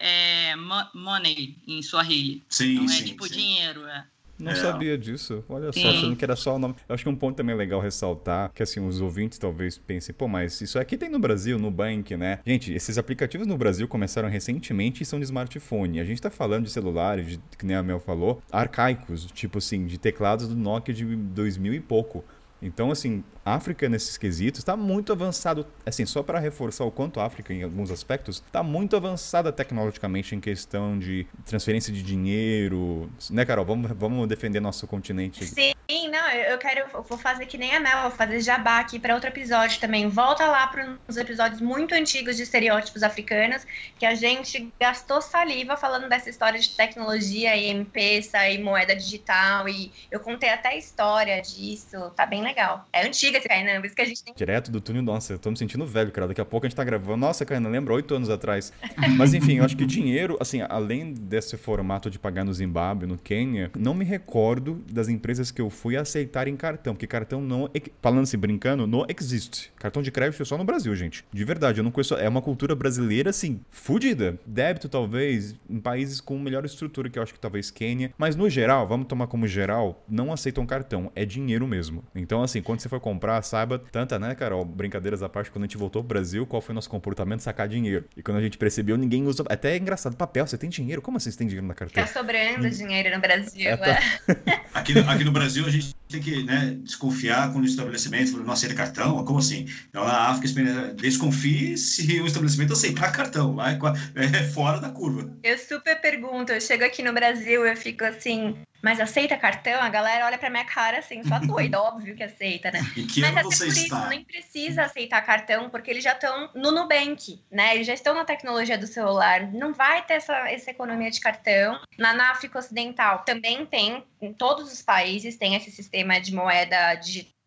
é 0.53 0.57
money 0.95 1.57
em 1.67 1.83
Swahili. 1.83 2.45
Sim, 2.49 2.75
Não 2.75 2.85
é 2.85 2.89
sim, 2.89 3.05
tipo 3.05 3.27
sim. 3.27 3.35
dinheiro, 3.35 3.85
é. 3.87 4.05
Não 4.41 4.53
É. 4.53 4.55
sabia 4.55 4.97
disso. 4.99 5.45
Olha 5.49 5.73
só, 5.73 5.89
achando 5.89 6.17
que 6.17 6.25
era 6.25 6.35
só 6.37 6.57
o 6.57 6.59
nome. 6.59 6.75
Eu 6.89 6.95
acho 6.95 7.05
que 7.05 7.11
um 7.11 7.15
ponto 7.17 7.37
também 7.37 7.55
legal 7.55 7.81
ressaltar, 7.81 8.51
que 8.55 8.63
assim, 8.63 8.81
os 8.87 9.01
ouvintes 9.01 9.39
talvez 9.39 9.79
pensem, 9.79 10.15
pô, 10.15 10.27
mas 10.29 10.61
isso 10.61 10.79
aqui 10.79 10.97
tem 10.97 11.09
no 11.09 11.19
Brasil, 11.19 11.59
no 11.59 11.71
Bank, 11.71 12.17
né? 12.17 12.39
Gente, 12.47 12.73
esses 12.73 12.99
aplicativos 12.99 13.47
no 13.47 13.57
Brasil 13.57 13.87
começaram 13.87 14.29
recentemente 14.29 15.03
e 15.03 15.07
são 15.07 15.19
de 15.19 15.25
smartphone. 15.25 16.01
A 16.01 16.05
gente 16.05 16.21
tá 16.21 16.31
falando 16.31 16.65
de 16.65 16.71
celulares, 16.71 17.27
de, 17.27 17.41
que 17.59 17.67
nem 17.67 17.77
a 17.77 17.83
Mel 17.83 18.01
falou, 18.01 18.43
arcaicos, 18.51 19.27
tipo 19.27 19.59
assim, 19.59 19.87
de 19.87 19.99
teclados 19.99 20.49
do 20.49 20.55
Nokia 20.57 20.95
de 20.95 21.05
2000 21.05 21.75
e 21.75 21.81
pouco. 21.81 22.25
Então, 22.63 22.91
assim, 22.91 23.25
a 23.45 23.55
África 23.55 23.89
nesses 23.89 24.17
quesitos 24.17 24.61
está 24.61 24.77
muito 24.77 25.13
avançado. 25.13 25.67
Assim, 25.85 26.05
só 26.05 26.23
para 26.23 26.39
reforçar 26.39 26.85
o 26.85 26.91
quanto 26.91 27.21
a 27.21 27.25
África, 27.27 27.53
em 27.53 27.63
alguns 27.63 27.91
aspectos, 27.91 28.43
está 28.45 28.63
muito 28.63 28.97
avançada 28.97 29.53
tecnologicamente 29.53 30.35
em 30.35 30.41
questão 30.41 30.99
de 30.99 31.27
transferência 31.45 31.93
de 31.93 32.03
dinheiro. 32.03 33.11
Né, 33.31 33.45
Carol? 33.45 33.65
Vamos, 33.65 33.91
vamos 33.93 34.29
defender 34.29 34.61
nosso 34.61 34.87
continente. 34.87 35.45
Sim, 35.47 35.75
não, 36.09 36.31
eu 36.31 36.59
quero, 36.59 36.89
eu 36.93 37.03
vou 37.03 37.19
fazer 37.19 37.47
que 37.47 37.57
nem 37.57 37.75
a 37.75 37.81
Mel, 37.81 38.03
vou 38.03 38.11
fazer 38.11 38.41
jabá 38.41 38.79
aqui 38.79 38.99
para 38.99 39.15
outro 39.15 39.29
episódio 39.29 39.81
também. 39.81 40.09
Volta 40.09 40.47
lá 40.47 40.67
para 40.67 40.97
uns 41.09 41.17
episódios 41.17 41.61
muito 41.61 41.95
antigos 41.95 42.37
de 42.37 42.43
estereótipos 42.43 43.03
africanos, 43.03 43.67
que 43.99 44.07
a 44.07 44.15
gente 44.15 44.73
gastou 44.79 45.21
saliva 45.21 45.77
falando 45.77 46.09
dessa 46.09 46.29
história 46.29 46.61
de 46.61 46.71
tecnologia 46.71 47.57
e 47.57 47.69
M-Pesa 47.69 48.49
e 48.49 48.63
moeda 48.63 48.95
digital, 48.95 49.69
e 49.69 49.91
eu 50.11 50.21
contei 50.21 50.51
até 50.51 50.71
a 50.71 50.77
história 50.77 51.41
disso, 51.41 52.11
tá 52.11 52.27
bem 52.27 52.43
legal. 52.43 52.50
É 52.93 53.07
antiga 53.07 53.39
esse 53.39 53.49
Kainan, 53.49 53.81
por 53.81 53.87
isso 53.87 53.95
que 53.95 54.03
a 54.03 54.05
gente 54.05 54.25
tem 54.25 54.35
Direto 54.35 54.71
do 54.71 54.81
túnel, 54.81 55.03
nossa, 55.03 55.35
eu 55.35 55.39
tô 55.39 55.51
me 55.51 55.57
sentindo 55.57 55.87
velho, 55.87 56.11
cara. 56.11 56.29
Daqui 56.29 56.41
a 56.41 56.45
pouco 56.45 56.67
a 56.67 56.69
gente 56.69 56.77
tá 56.77 56.85
gravando. 56.85 57.19
Nossa, 57.19 57.45
cara, 57.45 57.61
não 57.61 57.71
lembro, 57.71 57.95
oito 57.95 58.15
anos 58.15 58.31
atrás. 58.31 58.73
Mas 59.17 59.35
enfim, 59.35 59.59
eu 59.59 59.65
acho 59.65 59.77
que 59.77 59.87
dinheiro, 59.87 60.37
assim, 60.41 60.63
além 60.69 61.13
desse 61.13 61.57
formato 61.57 62.11
de 62.11 62.19
pagar 62.19 62.45
no 62.45 62.53
Zimbábue, 62.53 63.07
no 63.07 63.19
Quênia, 63.19 63.71
não 63.77 63.95
me 63.95 64.05
recordo 64.05 64.83
das 64.91 65.09
empresas 65.09 65.51
que 65.51 65.61
eu 65.61 65.71
fui 65.71 65.97
aceitarem 65.97 66.57
cartão, 66.57 66.95
porque 66.95 67.07
cartão 67.07 67.41
não. 67.41 67.71
Falando 68.01 68.23
assim, 68.23 68.39
brincando, 68.39 68.87
não 68.87 69.07
existe. 69.09 69.73
Cartão 69.77 70.03
de 70.03 70.11
crédito 70.11 70.43
é 70.43 70.45
só 70.45 70.57
no 70.57 70.65
Brasil, 70.65 70.95
gente. 70.95 71.25
De 71.33 71.45
verdade, 71.45 71.81
eu 71.81 71.85
não 71.85 71.91
conheço. 71.91 72.15
É 72.15 72.29
uma 72.29 72.43
cultura 72.43 72.75
brasileira, 72.75 73.31
assim, 73.31 73.61
fudida. 73.71 74.39
Débito, 74.47 74.89
talvez, 74.89 75.55
em 75.69 75.81
países 75.81 76.21
com 76.21 76.39
melhor 76.39 76.65
estrutura, 76.65 77.09
que 77.09 77.19
eu 77.19 77.23
acho 77.23 77.33
que 77.33 77.41
talvez 77.41 77.71
Quênia. 77.71 78.13
Mas 78.19 78.37
no 78.37 78.49
geral, 78.49 78.87
vamos 78.87 79.07
tomar 79.07 79.27
como 79.27 79.47
geral, 79.47 80.03
não 80.09 80.33
aceitam 80.33 80.67
cartão. 80.67 81.11
É 81.15 81.25
dinheiro 81.25 81.67
mesmo. 81.67 82.05
Então, 82.15 82.40
assim, 82.43 82.63
quando 82.63 82.81
você 82.81 82.89
for 82.89 83.01
comprar, 83.01 83.43
saiba, 83.43 83.79
tanta, 83.91 84.19
né, 84.19 84.35
Carol? 84.35 84.65
Brincadeiras 84.65 85.23
à 85.23 85.29
parte, 85.29 85.51
quando 85.51 85.65
a 85.65 85.67
gente 85.67 85.77
voltou 85.77 86.03
pro 86.03 86.09
Brasil, 86.09 86.47
qual 86.47 86.61
foi 86.61 86.73
o 86.73 86.75
nosso 86.75 86.91
comportamento? 86.91 87.41
Sacar 87.41 87.69
dinheiro. 87.69 88.05
E 88.17 88.23
quando 88.23 88.39
a 88.39 88.43
gente 88.43 88.59
percebeu, 88.59 88.97
ninguém 88.97 89.27
usa. 89.27 89.45
Até 89.49 89.73
é 89.73 89.77
engraçado. 89.77 90.17
Papel, 90.17 90.47
você 90.47 90.59
tem 90.59 90.69
dinheiro? 90.71 91.01
Como 91.03 91.17
assim 91.17 91.31
você 91.31 91.39
tem 91.39 91.47
dinheiro 91.47 91.67
na 91.67 91.75
carteira? 91.75 92.07
Tá 92.09 92.13
sobrando 92.13 92.69
dinheiro 92.71 93.15
no 93.15 93.21
Brasil. 93.21 93.71
É, 93.71 93.77
tá. 93.77 93.99
é. 94.27 94.61
Aqui, 94.73 94.95
no- 94.95 95.11
aqui 95.11 95.25
no 95.25 95.33
Brasil, 95.33 95.67
a 95.67 95.71
gente 95.71 95.95
tem 96.09 96.21
que 96.21 96.45
né, 96.45 96.77
desconfiar 96.83 97.53
quando 97.53 97.65
o 97.65 97.67
estabelecimento 97.67 98.37
não 98.37 98.53
aceita 98.53 98.75
cartão, 98.75 99.25
como 99.25 99.39
assim? 99.39 99.67
Então, 99.89 100.05
na 100.05 100.29
África, 100.29 100.95
desconfie 100.95 101.77
se 101.77 102.21
o 102.21 102.27
estabelecimento 102.27 102.73
aceitar 102.73 103.13
cartão, 103.13 103.55
lá 103.55 103.73
é, 103.73 103.77
é 104.25 104.43
fora 104.45 104.81
da 104.81 104.91
curva. 104.91 105.31
Eu 105.43 105.59
super 105.59 106.01
pergunto, 106.01 106.53
eu 106.53 106.61
chego 106.61 106.85
aqui 106.85 107.03
no 107.03 107.13
Brasil, 107.13 107.67
eu 107.67 107.77
fico 107.77 108.05
assim, 108.05 108.57
mas 108.83 109.01
aceita 109.01 109.37
cartão? 109.37 109.81
A 109.81 109.89
galera 109.89 110.27
olha 110.27 110.39
pra 110.39 110.51
minha 110.51 110.65
cara 110.65 110.99
assim, 110.99 111.23
só 111.25 111.39
doida, 111.41 111.81
óbvio 111.81 112.15
que 112.15 112.23
aceita, 112.23 112.71
né? 112.71 112.81
E 112.97 113.05
que 113.05 113.21
Mas 113.21 113.37
até 113.37 113.43
por 113.43 113.67
isso, 113.67 114.09
nem 114.09 114.25
precisa 114.25 114.83
aceitar 114.83 115.21
cartão, 115.23 115.71
porque 115.71 115.91
eles 115.91 116.05
já 116.05 116.13
estão 116.13 116.51
no 116.55 116.73
Nubank, 116.73 117.41
né? 117.51 117.75
Eles 117.75 117.87
já 117.87 117.95
estão 117.95 118.15
na 118.15 118.25
tecnologia 118.25 118.79
do 118.79 118.87
celular. 118.87 119.53
Não 119.53 119.73
vai 119.73 120.05
ter 120.05 120.15
essa, 120.15 120.51
essa 120.51 120.71
economia 120.71 121.11
de 121.11 121.21
cartão. 121.21 121.81
Na, 121.99 122.13
na 122.13 122.31
África 122.31 122.59
Ocidental 122.59 123.21
também 123.25 123.67
tem, 123.67 124.05
em 124.21 124.33
todos 124.33 124.73
os 124.73 124.83
países 124.83 125.37
tem 125.37 125.55
esse 125.55 125.71
sistema 125.71 126.21
de 126.21 126.35
moeda 126.35 126.95
digital, 126.95 127.40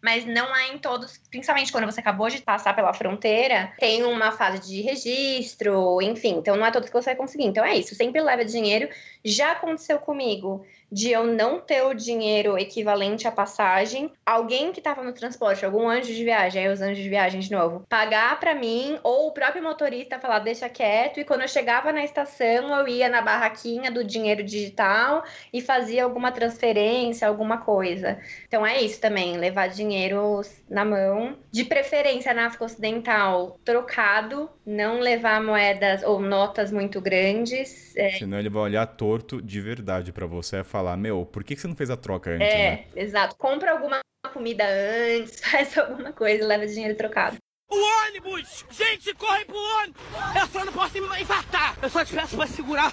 mas 0.00 0.24
não 0.24 0.54
é 0.54 0.72
em 0.72 0.78
todos, 0.78 1.20
principalmente 1.30 1.70
quando 1.70 1.84
você 1.84 2.00
acabou 2.00 2.28
de 2.28 2.40
passar 2.40 2.74
pela 2.74 2.92
fronteira, 2.92 3.72
tem 3.78 4.02
uma 4.04 4.32
fase 4.32 4.66
de 4.66 4.80
registro, 4.82 6.00
enfim, 6.00 6.36
então 6.38 6.56
não 6.56 6.66
é 6.66 6.70
todos 6.70 6.88
que 6.88 6.94
você 6.94 7.10
vai 7.10 7.16
conseguir. 7.16 7.44
Então 7.44 7.64
é 7.64 7.76
isso, 7.76 7.94
sempre 7.94 8.20
leva 8.20 8.44
dinheiro. 8.44 8.88
Já 9.24 9.52
aconteceu 9.52 9.98
comigo 9.98 10.64
de 10.92 11.10
eu 11.10 11.26
não 11.26 11.58
ter 11.58 11.82
o 11.82 11.94
dinheiro 11.94 12.58
equivalente 12.58 13.26
à 13.26 13.32
passagem, 13.32 14.12
alguém 14.26 14.72
que 14.72 14.80
estava 14.80 15.02
no 15.02 15.14
transporte, 15.14 15.64
algum 15.64 15.88
anjo 15.88 16.12
de 16.12 16.22
viagem, 16.22 16.66
aí 16.66 16.70
os 16.70 16.82
anjos 16.82 17.02
de 17.02 17.08
viagem 17.08 17.40
de 17.40 17.50
novo, 17.50 17.86
pagar 17.88 18.38
para 18.38 18.54
mim, 18.54 18.98
ou 19.02 19.28
o 19.28 19.32
próprio 19.32 19.62
motorista 19.62 20.18
falar, 20.18 20.40
deixa 20.40 20.68
quieto, 20.68 21.18
e 21.18 21.24
quando 21.24 21.40
eu 21.40 21.48
chegava 21.48 21.90
na 21.92 22.04
estação, 22.04 22.78
eu 22.78 22.86
ia 22.86 23.08
na 23.08 23.22
barraquinha 23.22 23.90
do 23.90 24.04
dinheiro 24.04 24.42
digital 24.42 25.24
e 25.50 25.62
fazia 25.62 26.04
alguma 26.04 26.30
transferência, 26.30 27.26
alguma 27.26 27.56
coisa. 27.56 28.20
Então 28.46 28.66
é 28.66 28.82
isso 28.82 29.00
também, 29.00 29.38
levar 29.38 29.68
dinheiro 29.68 30.42
na 30.68 30.84
mão, 30.84 31.38
de 31.52 31.64
preferência 31.64 32.32
na 32.32 32.46
África 32.46 32.64
Ocidental, 32.64 33.60
trocado, 33.62 34.50
não 34.64 34.98
levar 34.98 35.42
moedas 35.42 36.02
ou 36.02 36.18
notas 36.18 36.72
muito 36.72 36.98
grandes, 36.98 37.94
é, 37.94 38.12
Senão 38.12 38.38
ele 38.38 38.48
vai 38.48 38.62
olhar 38.62 38.86
torto 38.86 39.42
de 39.42 39.60
verdade 39.60 40.12
pra 40.12 40.24
você 40.26 40.60
e 40.60 40.64
falar: 40.64 40.96
Meu, 40.96 41.26
por 41.26 41.44
que 41.44 41.54
você 41.54 41.68
não 41.68 41.76
fez 41.76 41.90
a 41.90 41.96
troca 41.96 42.30
antes, 42.30 42.46
né? 42.46 42.64
É, 42.64 42.86
exato. 42.96 43.36
Compra 43.36 43.72
alguma 43.72 44.00
comida 44.32 44.64
antes, 44.64 45.40
faz 45.44 45.76
alguma 45.76 46.12
coisa, 46.12 46.46
leva 46.46 46.66
dinheiro 46.66 46.96
trocado. 46.96 47.36
O 47.70 48.06
ônibus! 48.06 48.64
Gente, 48.70 49.14
corre 49.14 49.44
pro 49.44 49.56
ônibus! 49.56 50.02
Eu 50.40 50.46
só 50.48 50.64
não 50.64 50.72
posso 50.72 50.94
me 50.94 51.20
infartar! 51.20 51.76
Eu 51.82 51.88
só 51.88 52.04
te 52.04 52.14
peço 52.14 52.36
pra 52.36 52.46
segurar 52.46 52.92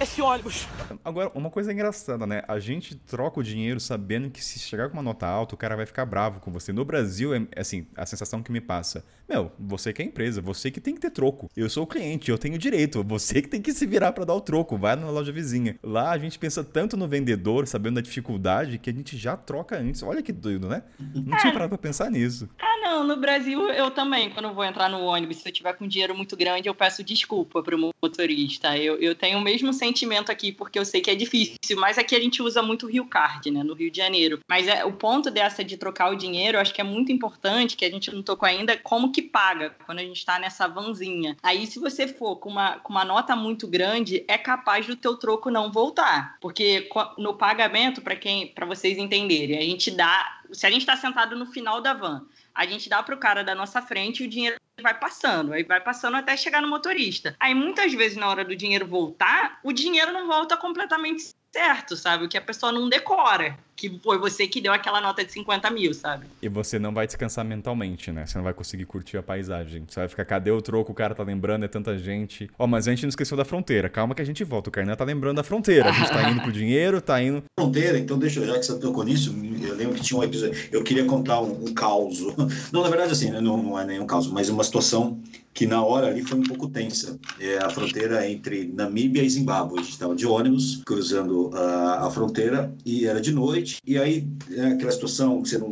esse 0.00 0.22
ônibus. 0.22 0.66
Agora, 1.04 1.30
uma 1.34 1.50
coisa 1.50 1.72
engraçada, 1.72 2.26
né? 2.26 2.42
A 2.48 2.58
gente 2.58 2.94
troca 2.94 3.38
o 3.38 3.42
dinheiro 3.42 3.78
sabendo 3.78 4.30
que 4.30 4.42
se 4.42 4.58
chegar 4.58 4.88
com 4.88 4.94
uma 4.94 5.02
nota 5.02 5.26
alta, 5.26 5.54
o 5.54 5.58
cara 5.58 5.76
vai 5.76 5.84
ficar 5.86 6.06
bravo 6.06 6.40
com 6.40 6.50
você. 6.50 6.72
No 6.72 6.84
Brasil, 6.84 7.34
é 7.34 7.46
assim, 7.56 7.86
a 7.94 8.06
sensação 8.06 8.42
que 8.42 8.50
me 8.50 8.60
passa. 8.60 9.04
Meu, 9.28 9.52
você 9.58 9.92
que 9.92 10.02
é 10.02 10.04
a 10.04 10.08
empresa, 10.08 10.40
você 10.40 10.70
que 10.70 10.80
tem 10.80 10.94
que 10.94 11.00
ter 11.00 11.10
troco. 11.10 11.50
Eu 11.56 11.68
sou 11.68 11.84
o 11.84 11.86
cliente, 11.86 12.30
eu 12.30 12.38
tenho 12.38 12.58
direito. 12.58 13.04
Você 13.04 13.42
que 13.42 13.48
tem 13.48 13.60
que 13.60 13.72
se 13.72 13.86
virar 13.86 14.12
pra 14.12 14.24
dar 14.24 14.34
o 14.34 14.40
troco. 14.40 14.76
Vai 14.76 14.96
na 14.96 15.10
loja 15.10 15.30
vizinha. 15.30 15.78
Lá 15.82 16.10
a 16.10 16.18
gente 16.18 16.38
pensa 16.38 16.64
tanto 16.64 16.96
no 16.96 17.06
vendedor, 17.06 17.66
sabendo 17.68 17.96
da 17.96 18.00
dificuldade, 18.00 18.78
que 18.78 18.90
a 18.90 18.92
gente 18.92 19.16
já 19.16 19.36
troca 19.36 19.78
antes. 19.78 20.02
Olha 20.02 20.22
que 20.22 20.32
doido, 20.32 20.68
né? 20.68 20.82
Não 20.98 21.36
tinha 21.38 21.52
parado 21.52 21.68
pra 21.68 21.78
pensar 21.78 22.10
nisso. 22.10 22.48
Ah, 22.58 22.80
não, 22.82 23.06
no 23.06 23.16
Brasil 23.16 23.68
eu 23.70 23.90
também, 23.90 24.30
quando 24.30 24.52
vou 24.52 24.64
entrar 24.64 24.88
no 24.88 25.00
ônibus, 25.00 25.38
se 25.38 25.48
eu 25.48 25.52
tiver 25.52 25.74
com 25.74 25.86
dinheiro 25.86 26.14
muito 26.16 26.36
grande, 26.36 26.68
eu 26.68 26.74
peço 26.74 27.04
desculpa 27.04 27.62
pro 27.62 27.92
motorista. 28.02 28.76
Eu, 28.76 28.96
eu 28.96 29.14
tenho 29.14 29.38
o 29.38 29.42
mesmo 29.42 29.72
sentimento 29.72 29.89
aqui, 30.30 30.52
porque 30.52 30.78
eu 30.78 30.84
sei 30.84 31.00
que 31.00 31.10
é 31.10 31.14
difícil, 31.14 31.78
mas 31.78 31.98
aqui 31.98 32.14
a 32.14 32.20
gente 32.20 32.42
usa 32.42 32.62
muito 32.62 32.86
o 32.86 32.88
Rio 32.88 33.06
Card, 33.06 33.50
né, 33.50 33.62
no 33.62 33.74
Rio 33.74 33.90
de 33.90 33.96
Janeiro. 33.96 34.40
Mas 34.48 34.68
é, 34.68 34.84
o 34.84 34.92
ponto 34.92 35.30
dessa 35.30 35.64
de 35.64 35.76
trocar 35.76 36.10
o 36.10 36.16
dinheiro, 36.16 36.56
eu 36.56 36.60
acho 36.60 36.74
que 36.74 36.80
é 36.80 36.84
muito 36.84 37.12
importante, 37.12 37.76
que 37.76 37.84
a 37.84 37.90
gente 37.90 38.12
não 38.14 38.22
tocou 38.22 38.48
ainda, 38.48 38.76
como 38.76 39.12
que 39.12 39.22
paga, 39.22 39.74
quando 39.84 39.98
a 39.98 40.02
gente 40.02 40.24
tá 40.24 40.38
nessa 40.38 40.66
vanzinha. 40.66 41.36
Aí, 41.42 41.66
se 41.66 41.78
você 41.78 42.06
for 42.06 42.36
com 42.36 42.50
uma, 42.50 42.78
com 42.78 42.92
uma 42.92 43.04
nota 43.04 43.34
muito 43.36 43.66
grande, 43.66 44.24
é 44.28 44.38
capaz 44.38 44.86
do 44.86 44.96
teu 44.96 45.16
troco 45.16 45.50
não 45.50 45.70
voltar. 45.72 46.36
Porque 46.40 46.88
no 47.18 47.34
pagamento, 47.34 48.00
para 48.00 48.16
quem, 48.16 48.48
para 48.48 48.66
vocês 48.66 48.98
entenderem, 48.98 49.58
a 49.58 49.62
gente 49.62 49.90
dá 49.90 50.40
se 50.52 50.66
a 50.66 50.70
gente 50.70 50.80
está 50.80 50.96
sentado 50.96 51.36
no 51.36 51.46
final 51.46 51.80
da 51.80 51.92
van, 51.94 52.22
a 52.54 52.66
gente 52.66 52.88
dá 52.88 53.02
para 53.02 53.14
o 53.14 53.18
cara 53.18 53.42
da 53.42 53.54
nossa 53.54 53.80
frente 53.80 54.22
e 54.22 54.26
o 54.26 54.30
dinheiro 54.30 54.56
vai 54.82 54.98
passando, 54.98 55.52
aí 55.52 55.62
vai 55.62 55.80
passando 55.80 56.16
até 56.16 56.36
chegar 56.36 56.62
no 56.62 56.68
motorista. 56.68 57.36
Aí 57.38 57.54
muitas 57.54 57.92
vezes 57.92 58.16
na 58.16 58.28
hora 58.28 58.44
do 58.44 58.56
dinheiro 58.56 58.86
voltar, 58.86 59.60
o 59.62 59.72
dinheiro 59.72 60.12
não 60.12 60.26
volta 60.26 60.56
completamente 60.56 61.34
certo, 61.52 61.96
sabe? 61.96 62.24
O 62.24 62.28
que 62.28 62.38
a 62.38 62.42
pessoa 62.42 62.72
não 62.72 62.88
decora 62.88 63.58
que 63.80 63.98
foi 64.04 64.18
você 64.18 64.46
que 64.46 64.60
deu 64.60 64.74
aquela 64.74 65.00
nota 65.00 65.24
de 65.24 65.32
50 65.32 65.70
mil, 65.70 65.94
sabe? 65.94 66.26
E 66.42 66.48
você 66.50 66.78
não 66.78 66.92
vai 66.92 67.06
descansar 67.06 67.42
mentalmente, 67.42 68.12
né? 68.12 68.26
Você 68.26 68.36
não 68.36 68.44
vai 68.44 68.52
conseguir 68.52 68.84
curtir 68.84 69.16
a 69.16 69.22
paisagem. 69.22 69.84
Você 69.88 70.00
vai 70.00 70.08
ficar, 70.08 70.26
cadê 70.26 70.50
o 70.50 70.60
troco? 70.60 70.92
O 70.92 70.94
cara 70.94 71.14
tá 71.14 71.22
lembrando, 71.22 71.64
é 71.64 71.68
tanta 71.68 71.96
gente. 71.96 72.50
Ó, 72.58 72.64
oh, 72.64 72.66
mas 72.66 72.86
a 72.86 72.90
gente 72.90 73.04
não 73.04 73.08
esqueceu 73.08 73.38
da 73.38 73.44
fronteira. 73.44 73.88
Calma 73.88 74.14
que 74.14 74.20
a 74.20 74.24
gente 74.24 74.44
volta. 74.44 74.68
O 74.68 74.72
Carnan 74.72 74.94
tá 74.94 75.04
lembrando 75.04 75.36
da 75.36 75.42
fronteira. 75.42 75.88
A 75.88 75.92
gente 75.92 76.10
tá 76.10 76.30
indo 76.30 76.42
pro 76.42 76.52
dinheiro, 76.52 77.00
tá 77.00 77.22
indo. 77.22 77.42
Fronteira, 77.58 77.98
então 77.98 78.18
deixa 78.18 78.40
eu, 78.40 78.46
já 78.46 78.58
que 78.58 78.64
você 78.64 78.78
tocou 78.78 79.04
nisso, 79.04 79.34
eu 79.62 79.74
lembro 79.74 79.94
que 79.94 80.02
tinha 80.02 80.18
um 80.18 80.22
episódio. 80.22 80.58
Eu 80.72 80.82
queria 80.82 81.04
contar 81.04 81.40
um, 81.40 81.64
um 81.64 81.74
caos. 81.74 82.20
Não, 82.72 82.82
na 82.82 82.88
verdade, 82.88 83.12
assim, 83.12 83.30
né? 83.30 83.40
não, 83.40 83.62
não 83.62 83.78
é 83.78 83.84
nenhum 83.84 84.06
caos, 84.06 84.26
mas 84.30 84.48
uma 84.48 84.64
situação 84.64 85.20
que 85.52 85.66
na 85.66 85.84
hora 85.84 86.06
ali 86.06 86.22
foi 86.22 86.38
um 86.38 86.42
pouco 86.42 86.68
tensa. 86.68 87.18
É 87.38 87.58
a 87.58 87.68
fronteira 87.68 88.28
entre 88.28 88.70
Namíbia 88.72 89.22
e 89.22 89.28
Zimbábue. 89.28 89.78
A 89.78 89.82
gente 89.82 89.92
estava 89.92 90.14
de 90.14 90.26
ônibus 90.26 90.82
cruzando 90.86 91.50
a, 91.54 92.06
a, 92.06 92.10
fronteira 92.10 92.74
e 92.84 93.06
era 93.06 93.20
de 93.20 93.32
noite. 93.32 93.69
E 93.86 93.98
aí, 93.98 94.26
é 94.50 94.66
aquela 94.66 94.92
situação, 94.92 95.44
você 95.44 95.58
não. 95.58 95.70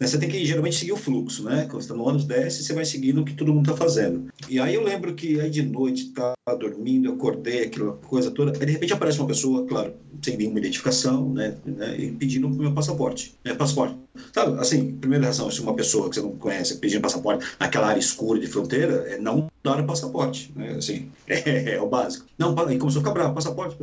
Né, 0.00 0.06
você 0.06 0.18
tem 0.18 0.28
que 0.28 0.44
geralmente 0.44 0.76
seguir 0.76 0.92
o 0.92 0.96
fluxo, 0.96 1.44
né? 1.44 1.66
Quando 1.68 1.82
você 1.82 1.86
está 1.86 1.94
no 1.94 2.04
ônibus, 2.04 2.26
desce, 2.26 2.64
você 2.64 2.72
vai 2.72 2.84
seguindo 2.84 3.20
o 3.20 3.24
que 3.24 3.34
todo 3.34 3.52
mundo 3.52 3.70
está 3.70 3.76
fazendo. 3.76 4.28
E 4.48 4.58
aí 4.58 4.74
eu 4.74 4.82
lembro 4.82 5.14
que 5.14 5.40
aí 5.40 5.50
de 5.50 5.62
noite, 5.62 6.06
estava 6.06 6.34
dormindo, 6.58 7.12
acordei, 7.12 7.64
aquela 7.64 7.92
coisa 7.92 8.30
toda. 8.30 8.52
Aí 8.58 8.66
de 8.66 8.72
repente 8.72 8.92
aparece 8.92 9.18
uma 9.18 9.26
pessoa, 9.26 9.66
claro, 9.66 9.94
sem 10.22 10.36
nenhuma 10.36 10.58
identificação, 10.58 11.32
né? 11.32 11.56
né 11.64 12.14
pedindo 12.18 12.46
o 12.46 12.50
meu 12.50 12.72
passaporte. 12.72 13.34
Né, 13.44 13.54
passaporte. 13.54 13.96
Sabe, 14.32 14.58
assim, 14.60 14.92
primeira 14.96 15.24
reação, 15.24 15.50
se 15.50 15.60
uma 15.60 15.74
pessoa 15.74 16.08
que 16.08 16.16
você 16.16 16.22
não 16.22 16.32
conhece 16.32 16.76
pedindo 16.76 17.00
passaporte 17.00 17.46
naquela 17.58 17.88
área 17.88 18.00
escura 18.00 18.38
de 18.38 18.46
fronteira, 18.46 19.06
é 19.08 19.18
não 19.18 19.50
dar 19.62 19.80
o 19.80 19.86
passaporte, 19.86 20.52
né? 20.54 20.72
Assim, 20.72 21.10
é, 21.26 21.74
é, 21.74 21.80
o 21.80 21.88
básico. 21.88 22.26
Não, 22.38 22.54
aí 22.66 22.78
começou 22.78 23.00
a 23.00 23.02
ficar 23.04 23.14
bravo, 23.14 23.34
passaporte. 23.34 23.76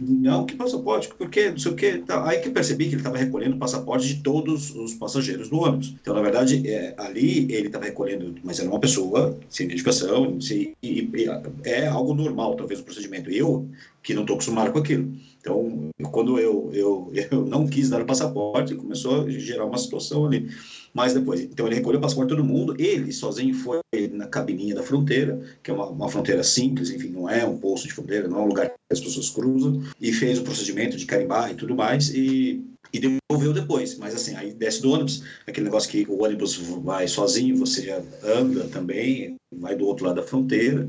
Não, 0.00 0.46
que 0.46 0.54
passaporte? 0.54 1.08
Porque 1.16 1.50
não 1.50 1.58
sei 1.58 1.72
o 1.72 1.74
que. 1.74 1.98
Tá. 1.98 2.28
Aí 2.28 2.40
que 2.40 2.50
percebi 2.50 2.84
que 2.84 2.90
ele 2.90 3.00
estava 3.00 3.16
recolhendo 3.16 3.56
passaporte 3.56 4.06
de 4.06 4.22
todos 4.22 4.74
os 4.74 4.94
passageiros 4.94 5.48
do 5.48 5.58
ônibus. 5.58 5.94
Então, 6.00 6.14
na 6.14 6.22
verdade, 6.22 6.66
é, 6.68 6.94
ali 6.96 7.52
ele 7.52 7.66
estava 7.66 7.84
recolhendo, 7.84 8.34
mas 8.44 8.60
era 8.60 8.68
uma 8.68 8.80
pessoa 8.80 9.38
sem 9.48 9.66
identificação, 9.66 10.40
sem, 10.40 10.74
e, 10.82 11.00
e, 11.00 11.26
é 11.64 11.86
algo 11.86 12.14
normal, 12.14 12.54
talvez, 12.54 12.80
o 12.80 12.84
procedimento. 12.84 13.30
Eu, 13.30 13.68
que 14.02 14.14
não 14.14 14.22
estou 14.22 14.34
acostumado 14.34 14.72
com 14.72 14.78
aquilo. 14.78 15.12
Então, 15.40 15.90
quando 16.10 16.38
eu, 16.38 16.70
eu, 16.72 17.12
eu 17.30 17.44
não 17.46 17.66
quis 17.66 17.90
dar 17.90 18.02
o 18.02 18.06
passaporte, 18.06 18.74
começou 18.74 19.22
a 19.22 19.30
gerar 19.30 19.64
uma 19.64 19.78
situação 19.78 20.26
ali. 20.26 20.48
Mas 20.94 21.14
depois, 21.14 21.40
então 21.40 21.66
ele 21.66 21.76
recolheu 21.76 21.98
o 21.98 22.02
passaporte 22.02 22.30
todo 22.30 22.44
mundo, 22.44 22.74
ele 22.78 23.12
sozinho 23.12 23.54
foi 23.54 23.80
na 24.12 24.26
cabininha 24.26 24.74
da 24.74 24.82
fronteira, 24.82 25.40
que 25.62 25.70
é 25.70 25.74
uma, 25.74 25.86
uma 25.86 26.08
fronteira 26.08 26.42
simples, 26.42 26.90
enfim, 26.90 27.08
não 27.08 27.28
é 27.28 27.44
um 27.44 27.58
posto 27.58 27.86
de 27.86 27.94
fronteira, 27.94 28.28
não 28.28 28.38
é 28.38 28.42
um 28.42 28.46
lugar 28.48 28.68
que 28.68 28.74
as 28.90 29.00
pessoas 29.00 29.30
cruzam, 29.30 29.82
e 30.00 30.12
fez 30.12 30.38
o 30.38 30.42
procedimento 30.42 30.96
de 30.96 31.06
carimbar 31.06 31.50
e 31.50 31.54
tudo 31.54 31.74
mais, 31.74 32.08
e 32.14 32.64
e 32.92 32.98
devolveu 32.98 33.52
depois. 33.52 33.96
Mas 33.96 34.14
assim, 34.14 34.34
aí 34.34 34.52
desce 34.52 34.82
do 34.82 34.90
ônibus, 34.90 35.22
aquele 35.46 35.64
negócio 35.64 35.90
que 35.90 36.06
o 36.08 36.22
ônibus 36.22 36.56
vai 36.56 37.06
sozinho, 37.06 37.56
você 37.56 37.90
anda 38.22 38.64
também, 38.68 39.36
vai 39.52 39.76
do 39.76 39.86
outro 39.86 40.06
lado 40.06 40.16
da 40.16 40.22
fronteira. 40.22 40.88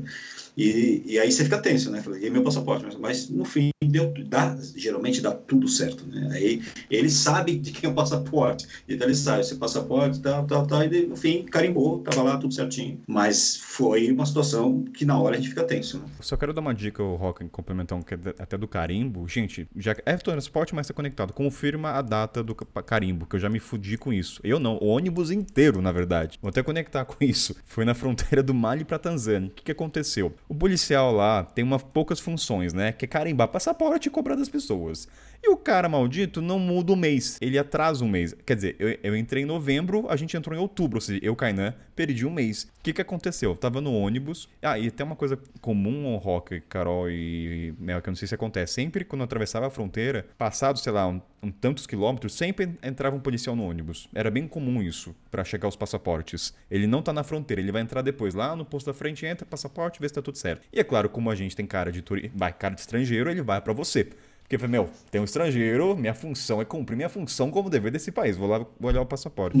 E, 0.60 1.02
e 1.06 1.18
aí 1.18 1.32
você 1.32 1.44
fica 1.44 1.56
tenso, 1.56 1.90
né? 1.90 2.02
Falei, 2.02 2.26
e 2.26 2.28
meu 2.28 2.42
passaporte? 2.42 2.84
Mas, 2.84 2.96
mas 2.96 3.30
no 3.30 3.46
fim, 3.46 3.70
deu, 3.82 4.12
dá, 4.26 4.54
geralmente 4.76 5.22
dá 5.22 5.32
tudo 5.32 5.66
certo, 5.66 6.06
né? 6.06 6.28
Aí 6.32 6.62
ele 6.90 7.08
sabe 7.08 7.56
de 7.56 7.72
quem 7.72 7.88
é 7.88 7.90
o 7.90 7.94
passaporte. 7.94 8.68
Então 8.86 9.06
ele 9.06 9.14
sabe, 9.14 9.40
esse 9.40 9.56
passaporte, 9.56 10.20
tal, 10.20 10.46
tal, 10.46 10.66
tal. 10.66 10.84
E 10.84 11.06
no 11.06 11.16
fim, 11.16 11.44
carimbou, 11.44 12.00
tava 12.00 12.22
lá 12.22 12.36
tudo 12.36 12.52
certinho. 12.52 13.00
Mas 13.06 13.56
foi 13.56 14.12
uma 14.12 14.26
situação 14.26 14.84
que 14.84 15.06
na 15.06 15.18
hora 15.18 15.34
a 15.34 15.38
gente 15.38 15.48
fica 15.48 15.64
tenso, 15.64 15.98
né? 15.98 16.04
Só 16.20 16.36
quero 16.36 16.52
dar 16.52 16.60
uma 16.60 16.74
dica, 16.74 17.02
o 17.02 17.16
Rock, 17.16 17.42
complementar 17.48 17.96
um, 17.96 18.02
que 18.02 18.12
é 18.12 18.18
até 18.38 18.58
do 18.58 18.68
carimbo. 18.68 19.26
Gente, 19.26 19.66
já 19.74 19.96
é 20.04 20.16
transporte, 20.18 20.74
mas 20.74 20.86
tá 20.86 20.92
conectado. 20.92 21.32
Confirma 21.32 21.92
a 21.92 22.02
data 22.02 22.42
do 22.42 22.54
carimbo, 22.54 23.24
que 23.24 23.36
eu 23.36 23.40
já 23.40 23.48
me 23.48 23.60
fudi 23.60 23.96
com 23.96 24.12
isso. 24.12 24.38
Eu 24.44 24.60
não, 24.60 24.76
o 24.76 24.88
ônibus 24.88 25.30
inteiro, 25.30 25.80
na 25.80 25.90
verdade. 25.90 26.38
Vou 26.42 26.50
até 26.50 26.62
conectar 26.62 27.06
com 27.06 27.16
isso. 27.24 27.56
Foi 27.64 27.86
na 27.86 27.94
fronteira 27.94 28.42
do 28.42 28.52
Mali 28.52 28.84
para 28.84 28.98
Tanzânia. 28.98 29.48
O 29.48 29.52
que, 29.52 29.64
que 29.64 29.72
aconteceu? 29.72 30.34
O 30.50 30.54
policial 30.56 31.12
lá 31.12 31.44
tem 31.44 31.62
uma, 31.62 31.78
poucas 31.78 32.18
funções, 32.18 32.72
né? 32.72 32.90
Que 32.90 33.04
é 33.04 33.08
carimbar 33.08 33.46
passaporte 33.46 34.08
e 34.08 34.10
cobrar 34.10 34.34
das 34.34 34.48
pessoas. 34.48 35.06
E 35.42 35.48
o 35.48 35.56
cara 35.56 35.88
maldito 35.88 36.42
não 36.42 36.58
muda 36.58 36.92
o 36.92 36.96
mês, 36.96 37.38
ele 37.40 37.58
atrasa 37.58 38.04
um 38.04 38.08
mês. 38.08 38.34
Quer 38.44 38.56
dizer, 38.56 38.76
eu, 38.78 38.98
eu 39.02 39.16
entrei 39.16 39.42
em 39.42 39.46
novembro, 39.46 40.06
a 40.08 40.16
gente 40.16 40.36
entrou 40.36 40.56
em 40.56 40.60
outubro, 40.60 40.98
ou 40.98 41.00
seja, 41.00 41.18
eu, 41.22 41.34
Kainan, 41.34 41.74
perdi 41.96 42.26
um 42.26 42.30
mês. 42.30 42.64
O 42.64 42.82
que 42.82 42.92
que 42.92 43.00
aconteceu? 43.00 43.50
Eu 43.50 43.56
tava 43.56 43.80
no 43.80 43.92
ônibus. 43.92 44.48
Ah, 44.62 44.78
e 44.78 44.90
tem 44.90 45.04
uma 45.04 45.16
coisa 45.16 45.38
comum, 45.60 46.16
Rock, 46.16 46.60
Carol 46.68 47.10
e 47.10 47.74
Mel, 47.78 48.02
que 48.02 48.08
eu 48.08 48.12
não 48.12 48.16
sei 48.16 48.28
se 48.28 48.34
acontece. 48.34 48.74
Sempre 48.74 49.04
quando 49.04 49.20
eu 49.20 49.24
atravessava 49.24 49.66
a 49.66 49.70
fronteira, 49.70 50.26
passado, 50.36 50.78
sei 50.78 50.92
lá, 50.92 51.06
um, 51.08 51.20
um 51.42 51.50
tantos 51.50 51.86
quilômetros, 51.86 52.34
sempre 52.34 52.70
entrava 52.82 53.16
um 53.16 53.20
policial 53.20 53.56
no 53.56 53.64
ônibus. 53.64 54.08
Era 54.14 54.30
bem 54.30 54.46
comum 54.46 54.82
isso, 54.82 55.14
para 55.30 55.44
chegar 55.44 55.68
os 55.68 55.76
passaportes. 55.76 56.54
Ele 56.70 56.86
não 56.86 57.02
tá 57.02 57.12
na 57.12 57.22
fronteira, 57.22 57.60
ele 57.60 57.72
vai 57.72 57.82
entrar 57.82 58.02
depois 58.02 58.34
lá 58.34 58.54
no 58.54 58.64
posto 58.64 58.86
da 58.86 58.94
frente, 58.94 59.24
entra, 59.26 59.46
passaporte, 59.46 60.00
vê 60.00 60.08
se 60.08 60.14
tá 60.14 60.22
tudo 60.22 60.38
certo. 60.38 60.66
E 60.72 60.80
é 60.80 60.84
claro, 60.84 61.08
como 61.08 61.30
a 61.30 61.34
gente 61.34 61.56
tem 61.56 61.66
cara 61.66 61.90
de 61.90 62.02
turi... 62.02 62.30
vai, 62.34 62.52
cara 62.52 62.74
de 62.74 62.80
estrangeiro, 62.80 63.30
ele 63.30 63.42
vai 63.42 63.60
para 63.60 63.72
você. 63.72 64.08
Porque 64.50 64.66
meu, 64.66 64.90
tem 65.12 65.20
um 65.20 65.24
estrangeiro, 65.24 65.96
minha 65.96 66.12
função 66.12 66.60
é 66.60 66.64
cumprir 66.64 66.96
minha 66.96 67.08
função 67.08 67.52
como 67.52 67.70
dever 67.70 67.92
desse 67.92 68.10
país. 68.10 68.36
Vou 68.36 68.48
lá 68.48 68.58
vou 68.58 68.90
olhar 68.90 69.00
o 69.00 69.06
passaporte. 69.06 69.56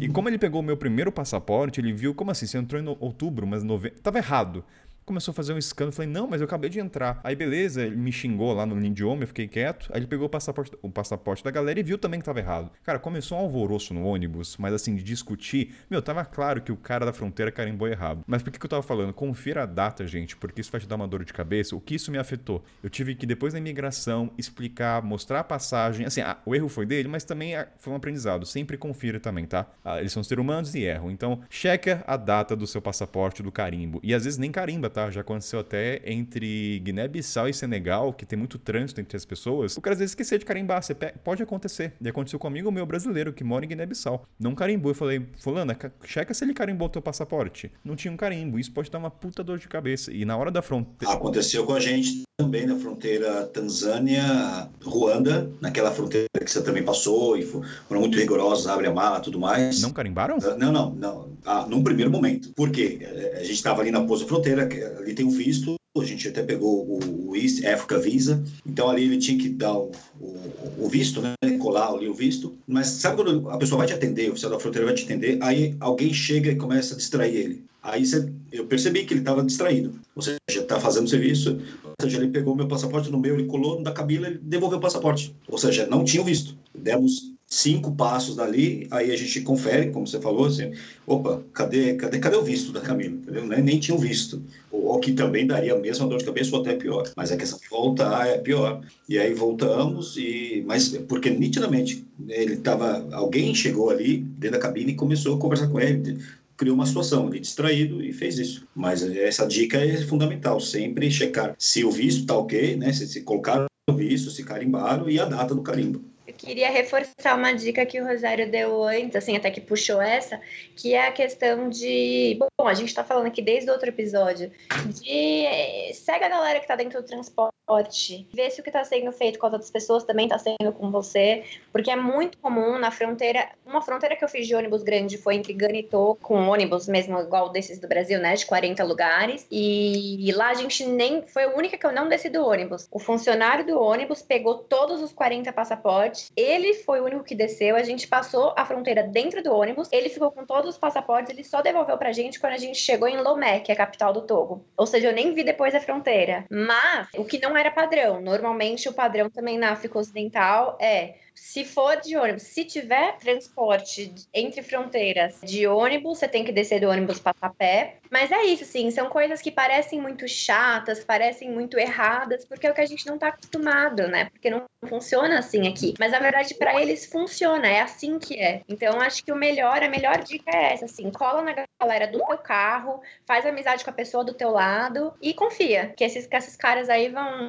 e 0.00 0.08
como 0.08 0.28
ele 0.28 0.38
pegou 0.38 0.60
o 0.60 0.64
meu 0.64 0.76
primeiro 0.76 1.12
passaporte, 1.12 1.80
ele 1.80 1.92
viu, 1.92 2.12
como 2.12 2.32
assim? 2.32 2.44
Você 2.44 2.58
entrou 2.58 2.82
em 2.82 2.96
outubro, 2.98 3.46
mas 3.46 3.62
novembro. 3.62 4.00
Tava 4.00 4.18
errado 4.18 4.64
começou 5.04 5.32
a 5.32 5.34
fazer 5.34 5.52
um 5.52 5.58
escândalo. 5.58 5.92
Falei, 5.92 6.10
não, 6.10 6.26
mas 6.26 6.40
eu 6.40 6.44
acabei 6.46 6.70
de 6.70 6.80
entrar. 6.80 7.20
Aí, 7.24 7.34
beleza, 7.34 7.82
ele 7.82 7.96
me 7.96 8.12
xingou 8.12 8.52
lá 8.52 8.64
no 8.66 8.82
idioma, 8.84 9.22
eu 9.22 9.26
fiquei 9.26 9.48
quieto. 9.48 9.88
Aí 9.92 10.00
ele 10.00 10.06
pegou 10.06 10.26
o 10.26 10.30
passaporte, 10.30 10.76
o 10.82 10.90
passaporte 10.90 11.42
da 11.42 11.50
galera 11.50 11.80
e 11.80 11.82
viu 11.82 11.98
também 11.98 12.20
que 12.20 12.26
tava 12.26 12.38
errado. 12.38 12.70
Cara, 12.84 12.98
começou 12.98 13.38
um 13.38 13.40
alvoroço 13.40 13.94
no 13.94 14.04
ônibus, 14.04 14.56
mas 14.58 14.72
assim, 14.72 14.94
de 14.94 15.02
discutir. 15.02 15.74
Meu, 15.90 16.00
tava 16.02 16.24
claro 16.24 16.60
que 16.60 16.72
o 16.72 16.76
cara 16.76 17.04
da 17.04 17.12
fronteira 17.12 17.50
carimbou 17.50 17.88
errado. 17.88 18.24
Mas 18.26 18.42
por 18.42 18.50
que, 18.50 18.58
que 18.58 18.66
eu 18.66 18.70
tava 18.70 18.82
falando? 18.82 19.12
Confira 19.12 19.62
a 19.62 19.66
data, 19.66 20.06
gente, 20.06 20.36
porque 20.36 20.60
isso 20.60 20.70
vai 20.70 20.80
te 20.80 20.86
dar 20.86 20.96
uma 20.96 21.08
dor 21.08 21.24
de 21.24 21.32
cabeça. 21.32 21.74
O 21.76 21.80
que 21.80 21.94
isso 21.94 22.10
me 22.10 22.18
afetou? 22.18 22.64
Eu 22.82 22.90
tive 22.90 23.14
que, 23.14 23.26
depois 23.26 23.52
da 23.52 23.58
imigração, 23.58 24.30
explicar, 24.38 25.02
mostrar 25.02 25.40
a 25.40 25.44
passagem. 25.44 26.06
Assim, 26.06 26.20
ah, 26.20 26.38
o 26.44 26.54
erro 26.54 26.68
foi 26.68 26.86
dele, 26.86 27.08
mas 27.08 27.24
também 27.24 27.54
ah, 27.54 27.68
foi 27.78 27.92
um 27.92 27.96
aprendizado. 27.96 28.46
Sempre 28.46 28.76
confira 28.76 29.18
também, 29.18 29.46
tá? 29.46 29.66
Ah, 29.84 30.00
eles 30.00 30.12
são 30.12 30.22
seres 30.22 30.42
humanos 30.42 30.74
e 30.74 30.82
erram. 30.82 31.10
Então, 31.10 31.40
checa 31.50 32.02
a 32.06 32.16
data 32.16 32.54
do 32.56 32.66
seu 32.66 32.80
passaporte, 32.80 33.42
do 33.42 33.52
carimbo. 33.52 34.00
E 34.02 34.14
às 34.14 34.24
vezes 34.24 34.38
nem 34.38 34.50
carimba, 34.50 34.90
tá? 34.92 35.10
Já 35.10 35.22
aconteceu 35.22 35.60
até 35.60 36.02
entre 36.04 36.78
Guiné-Bissau 36.80 37.48
e 37.48 37.54
Senegal, 37.54 38.12
que 38.12 38.26
tem 38.26 38.38
muito 38.38 38.58
trânsito 38.58 39.00
entre 39.00 39.16
as 39.16 39.24
pessoas. 39.24 39.76
O 39.76 39.80
cara 39.80 39.94
às 39.94 39.98
vezes 39.98 40.12
esquecer 40.12 40.38
de 40.38 40.44
carimbar. 40.44 40.82
Você 40.82 40.94
pode 40.94 41.42
acontecer. 41.42 41.94
E 42.00 42.08
aconteceu 42.08 42.38
com 42.38 42.46
um 42.46 42.50
amigo 42.50 42.70
meu 42.70 42.86
brasileiro 42.86 43.32
que 43.32 43.42
mora 43.42 43.64
em 43.64 43.68
Guiné-Bissau. 43.68 44.26
Não 44.38 44.54
carimbou. 44.54 44.90
Eu 44.90 44.94
falei, 44.94 45.26
Fulana, 45.38 45.76
checa 46.04 46.34
se 46.34 46.44
ele 46.44 46.54
carimbou 46.54 46.86
o 46.86 46.90
teu 46.90 47.02
passaporte. 47.02 47.72
Não 47.84 47.96
tinha 47.96 48.12
um 48.12 48.16
carimbo. 48.16 48.58
Isso 48.58 48.72
pode 48.72 48.90
dar 48.90 48.98
uma 48.98 49.10
puta 49.10 49.42
dor 49.42 49.58
de 49.58 49.68
cabeça. 49.68 50.12
E 50.12 50.24
na 50.24 50.36
hora 50.36 50.50
da 50.50 50.62
fronteira. 50.62 51.14
Aconteceu 51.14 51.64
com 51.64 51.74
a 51.74 51.80
gente 51.80 52.22
também 52.38 52.66
na 52.66 52.76
fronteira 52.76 53.46
Tanzânia-Ruanda, 53.46 55.50
naquela 55.60 55.92
fronteira 55.92 56.26
que 56.42 56.50
você 56.50 56.62
também 56.62 56.82
passou 56.82 57.36
e 57.36 57.42
foram 57.42 58.00
muito 58.00 58.18
rigorosos, 58.18 58.66
abre 58.66 58.88
a 58.88 58.92
mala 58.92 59.20
tudo 59.20 59.38
mais. 59.38 59.80
Não 59.80 59.90
carimbaram? 59.90 60.38
Não, 60.58 60.72
não, 60.72 60.90
não. 60.90 61.32
Ah, 61.44 61.66
num 61.68 61.82
primeiro 61.82 62.10
momento. 62.10 62.52
Por 62.54 62.70
quê? 62.70 62.98
A 63.34 63.40
gente 63.40 63.52
estava 63.52 63.80
ali 63.80 63.90
na 63.90 64.04
posta 64.04 64.26
fronteira, 64.26 64.66
ali 64.82 65.14
tem 65.14 65.24
um 65.24 65.30
visto, 65.30 65.76
a 66.00 66.04
gente 66.04 66.26
até 66.26 66.42
pegou 66.42 66.86
o, 66.86 67.36
East 67.36 67.64
Africa 67.64 67.98
Visa, 67.98 68.42
então 68.66 68.88
ali 68.88 69.04
ele 69.04 69.18
tinha 69.18 69.38
que 69.38 69.48
dar 69.48 69.74
o, 69.74 69.90
o, 70.20 70.84
o, 70.84 70.88
visto, 70.88 71.20
né? 71.20 71.34
Colar 71.58 71.88
ali 71.88 72.08
o 72.08 72.14
visto. 72.14 72.54
Mas 72.66 72.86
sabe 72.86 73.16
quando 73.16 73.50
a 73.50 73.58
pessoa 73.58 73.78
vai 73.78 73.86
te 73.86 73.92
atender, 73.92 74.28
o 74.28 74.32
oficial 74.32 74.52
da 74.52 74.58
fronteira 74.58 74.86
vai 74.86 74.94
te 74.94 75.04
atender, 75.04 75.38
aí 75.42 75.76
alguém 75.80 76.12
chega 76.12 76.50
e 76.50 76.56
começa 76.56 76.94
a 76.94 76.96
distrair 76.96 77.34
ele. 77.36 77.64
Aí 77.82 78.06
você, 78.06 78.30
eu 78.52 78.66
percebi 78.66 79.04
que 79.04 79.12
ele 79.12 79.20
estava 79.20 79.42
distraído. 79.42 79.98
Ou 80.14 80.22
seja, 80.22 80.38
está 80.48 80.78
fazendo 80.78 81.08
serviço, 81.08 81.58
ou 81.84 81.94
seja, 82.00 82.18
ele 82.18 82.28
pegou 82.28 82.54
meu 82.54 82.68
passaporte 82.68 83.10
no 83.10 83.18
meu, 83.18 83.34
ele 83.34 83.46
colou 83.46 83.82
da 83.82 83.92
cabine, 83.92 84.26
ele 84.26 84.40
devolveu 84.42 84.78
o 84.78 84.82
passaporte. 84.82 85.34
Ou 85.48 85.58
seja, 85.58 85.86
não 85.86 86.04
tinha 86.04 86.22
visto. 86.22 86.56
Demos 86.74 87.31
cinco 87.52 87.92
passos 87.92 88.34
dali, 88.34 88.86
aí 88.90 89.12
a 89.12 89.16
gente 89.16 89.42
confere, 89.42 89.90
como 89.90 90.06
você 90.06 90.18
falou, 90.18 90.46
assim, 90.46 90.72
opa, 91.06 91.42
cadê, 91.52 91.94
cadê, 91.94 92.18
cadê 92.18 92.34
o 92.34 92.42
visto 92.42 92.72
da 92.72 92.80
Camila? 92.80 93.14
Entendeu? 93.14 93.46
Nem, 93.46 93.62
nem 93.62 93.78
tinha 93.78 93.94
o 93.94 94.00
visto. 94.00 94.42
O, 94.70 94.94
o 94.94 94.98
que 94.98 95.12
também 95.12 95.46
daria 95.46 95.74
a 95.74 95.78
mesma 95.78 96.06
dor 96.06 96.18
de 96.18 96.24
cabeça 96.24 96.56
ou 96.56 96.62
até 96.62 96.74
pior. 96.74 97.12
Mas 97.14 97.30
a 97.30 97.36
questão 97.36 97.58
de 97.58 97.68
voltar 97.68 98.26
é 98.26 98.38
pior. 98.38 98.80
E 99.06 99.18
aí 99.18 99.34
voltamos, 99.34 100.16
e 100.16 100.64
mas 100.66 100.88
porque 101.06 101.28
nitidamente 101.28 102.06
ele 102.26 102.54
estava, 102.54 103.06
alguém 103.12 103.54
chegou 103.54 103.90
ali 103.90 104.18
dentro 104.38 104.58
da 104.58 104.62
cabine 104.62 104.92
e 104.92 104.96
começou 104.96 105.36
a 105.36 105.38
conversar 105.38 105.68
com 105.68 105.78
ele, 105.78 106.18
criou 106.56 106.74
uma 106.74 106.86
situação 106.86 107.26
ali 107.26 107.38
distraído 107.38 108.02
e 108.02 108.14
fez 108.14 108.38
isso. 108.38 108.66
Mas 108.74 109.02
essa 109.02 109.46
dica 109.46 109.76
é 109.76 109.98
fundamental, 109.98 110.58
sempre 110.58 111.10
checar 111.10 111.54
se 111.58 111.84
o 111.84 111.90
visto 111.90 112.22
está 112.22 112.34
ok, 112.34 112.76
né? 112.76 112.94
Se, 112.94 113.06
se 113.06 113.20
colocaram 113.20 113.66
o 113.90 113.92
visto, 113.92 114.30
se 114.30 114.42
carimbaram 114.42 115.10
e 115.10 115.20
a 115.20 115.26
data 115.26 115.54
do 115.54 115.60
carimbo 115.60 116.11
queria 116.42 116.70
reforçar 116.70 117.36
uma 117.36 117.52
dica 117.52 117.86
que 117.86 118.00
o 118.00 118.06
Rosário 118.06 118.50
deu 118.50 118.82
antes, 118.82 119.16
assim, 119.16 119.36
até 119.36 119.50
que 119.50 119.60
puxou 119.60 120.00
essa, 120.02 120.40
que 120.76 120.94
é 120.94 121.06
a 121.06 121.12
questão 121.12 121.68
de. 121.68 122.38
Bom, 122.58 122.66
a 122.66 122.74
gente 122.74 122.88
está 122.88 123.04
falando 123.04 123.26
aqui 123.26 123.40
desde 123.40 123.70
o 123.70 123.72
outro 123.72 123.88
episódio, 123.88 124.50
de. 124.86 125.94
Segue 125.94 126.24
a 126.24 126.28
galera 126.28 126.58
que 126.58 126.64
está 126.64 126.74
dentro 126.74 127.00
do 127.00 127.06
transporte, 127.06 128.26
vê 128.34 128.50
se 128.50 128.60
o 128.60 128.64
que 128.64 128.70
está 128.70 128.84
sendo 128.84 129.12
feito 129.12 129.38
com 129.38 129.46
as 129.46 129.52
outras 129.52 129.70
pessoas 129.70 130.04
também 130.04 130.26
está 130.26 130.38
sendo 130.38 130.72
com 130.72 130.90
você, 130.90 131.44
porque 131.72 131.90
é 131.90 131.96
muito 131.96 132.38
comum 132.38 132.78
na 132.78 132.90
fronteira. 132.90 133.48
Uma 133.64 133.80
fronteira 133.80 134.16
que 134.16 134.24
eu 134.24 134.28
fiz 134.28 134.46
de 134.46 134.54
ônibus 134.54 134.82
grande 134.82 135.16
foi 135.16 135.36
entre 135.36 135.52
Ganitô, 135.52 136.18
com 136.20 136.48
ônibus 136.48 136.88
mesmo 136.88 137.18
igual 137.20 137.50
desses 137.50 137.78
do 137.78 137.86
Brasil, 137.86 138.18
né, 138.18 138.34
de 138.34 138.44
40 138.46 138.82
lugares, 138.84 139.46
e, 139.50 140.28
e 140.28 140.32
lá 140.32 140.50
a 140.50 140.54
gente 140.54 140.84
nem. 140.84 141.22
Foi 141.22 141.44
a 141.44 141.54
única 141.54 141.78
que 141.78 141.86
eu 141.86 141.92
não 141.92 142.08
desci 142.08 142.28
do 142.28 142.44
ônibus. 142.44 142.88
O 142.90 142.98
funcionário 142.98 143.64
do 143.64 143.80
ônibus 143.80 144.22
pegou 144.22 144.58
todos 144.58 145.00
os 145.00 145.12
40 145.12 145.52
passaportes, 145.52 146.31
ele 146.36 146.74
foi 146.74 147.00
o 147.00 147.04
único 147.04 147.24
que 147.24 147.34
desceu, 147.34 147.76
a 147.76 147.82
gente 147.82 148.06
passou 148.06 148.54
a 148.56 148.64
fronteira 148.64 149.02
dentro 149.02 149.42
do 149.42 149.52
ônibus, 149.52 149.88
ele 149.92 150.08
ficou 150.08 150.30
com 150.30 150.44
todos 150.44 150.70
os 150.70 150.78
passaportes, 150.78 151.32
ele 151.32 151.44
só 151.44 151.62
devolveu 151.62 151.96
pra 151.98 152.12
gente 152.12 152.40
quando 152.40 152.54
a 152.54 152.58
gente 152.58 152.78
chegou 152.78 153.08
em 153.08 153.16
Lomé, 153.18 153.60
que 153.60 153.70
é 153.70 153.74
a 153.74 153.78
capital 153.78 154.12
do 154.12 154.22
Togo. 154.22 154.64
Ou 154.76 154.86
seja, 154.86 155.08
eu 155.08 155.12
nem 155.12 155.34
vi 155.34 155.44
depois 155.44 155.74
a 155.74 155.80
fronteira. 155.80 156.44
Mas 156.50 157.08
o 157.16 157.24
que 157.24 157.38
não 157.38 157.56
era 157.56 157.70
padrão, 157.70 158.20
normalmente 158.20 158.88
o 158.88 158.92
padrão 158.92 159.30
também 159.30 159.58
na 159.58 159.72
África 159.72 159.98
Ocidental 159.98 160.76
é 160.80 161.14
se 161.34 161.64
for 161.64 162.00
de 162.00 162.16
ônibus, 162.16 162.42
se 162.42 162.64
tiver 162.64 163.16
transporte 163.18 164.12
entre 164.32 164.62
fronteiras 164.62 165.40
de 165.42 165.66
ônibus, 165.66 166.18
você 166.18 166.28
tem 166.28 166.44
que 166.44 166.52
descer 166.52 166.80
do 166.80 166.88
ônibus 166.88 167.18
passar 167.18 167.46
a 167.46 167.50
pé. 167.50 167.96
Mas 168.10 168.30
é 168.30 168.44
isso, 168.44 168.64
sim, 168.64 168.90
são 168.90 169.08
coisas 169.08 169.40
que 169.40 169.50
parecem 169.50 170.00
muito 170.00 170.28
chatas, 170.28 171.02
parecem 171.02 171.50
muito 171.50 171.78
erradas, 171.78 172.44
porque 172.44 172.66
é 172.66 172.70
o 172.70 172.74
que 172.74 172.80
a 172.80 172.86
gente 172.86 173.06
não 173.06 173.18
tá 173.18 173.28
acostumado, 173.28 174.06
né? 174.06 174.26
Porque 174.26 174.50
não 174.50 174.64
funciona 174.86 175.38
assim 175.38 175.66
aqui. 175.68 175.94
Mas 175.98 176.12
na 176.12 176.18
verdade, 176.18 176.54
para 176.54 176.80
eles 176.80 177.06
funciona, 177.06 177.66
é 177.66 177.80
assim 177.80 178.18
que 178.18 178.38
é. 178.38 178.62
Então 178.68 179.00
acho 179.00 179.24
que 179.24 179.32
o 179.32 179.36
melhor, 179.36 179.82
a 179.82 179.88
melhor 179.88 180.18
dica 180.22 180.50
é 180.54 180.74
essa, 180.74 180.84
assim, 180.84 181.10
cola 181.10 181.42
na 181.42 181.54
galera 181.80 182.06
do 182.06 182.18
teu 182.24 182.38
carro, 182.38 183.00
faz 183.26 183.46
amizade 183.46 183.84
com 183.84 183.90
a 183.90 183.94
pessoa 183.94 184.24
do 184.24 184.34
teu 184.34 184.50
lado 184.50 185.14
e 185.20 185.32
confia 185.32 185.92
que 185.96 186.04
esses, 186.04 186.26
que 186.26 186.36
esses 186.36 186.56
caras 186.56 186.88
aí 186.88 187.08
vão, 187.08 187.48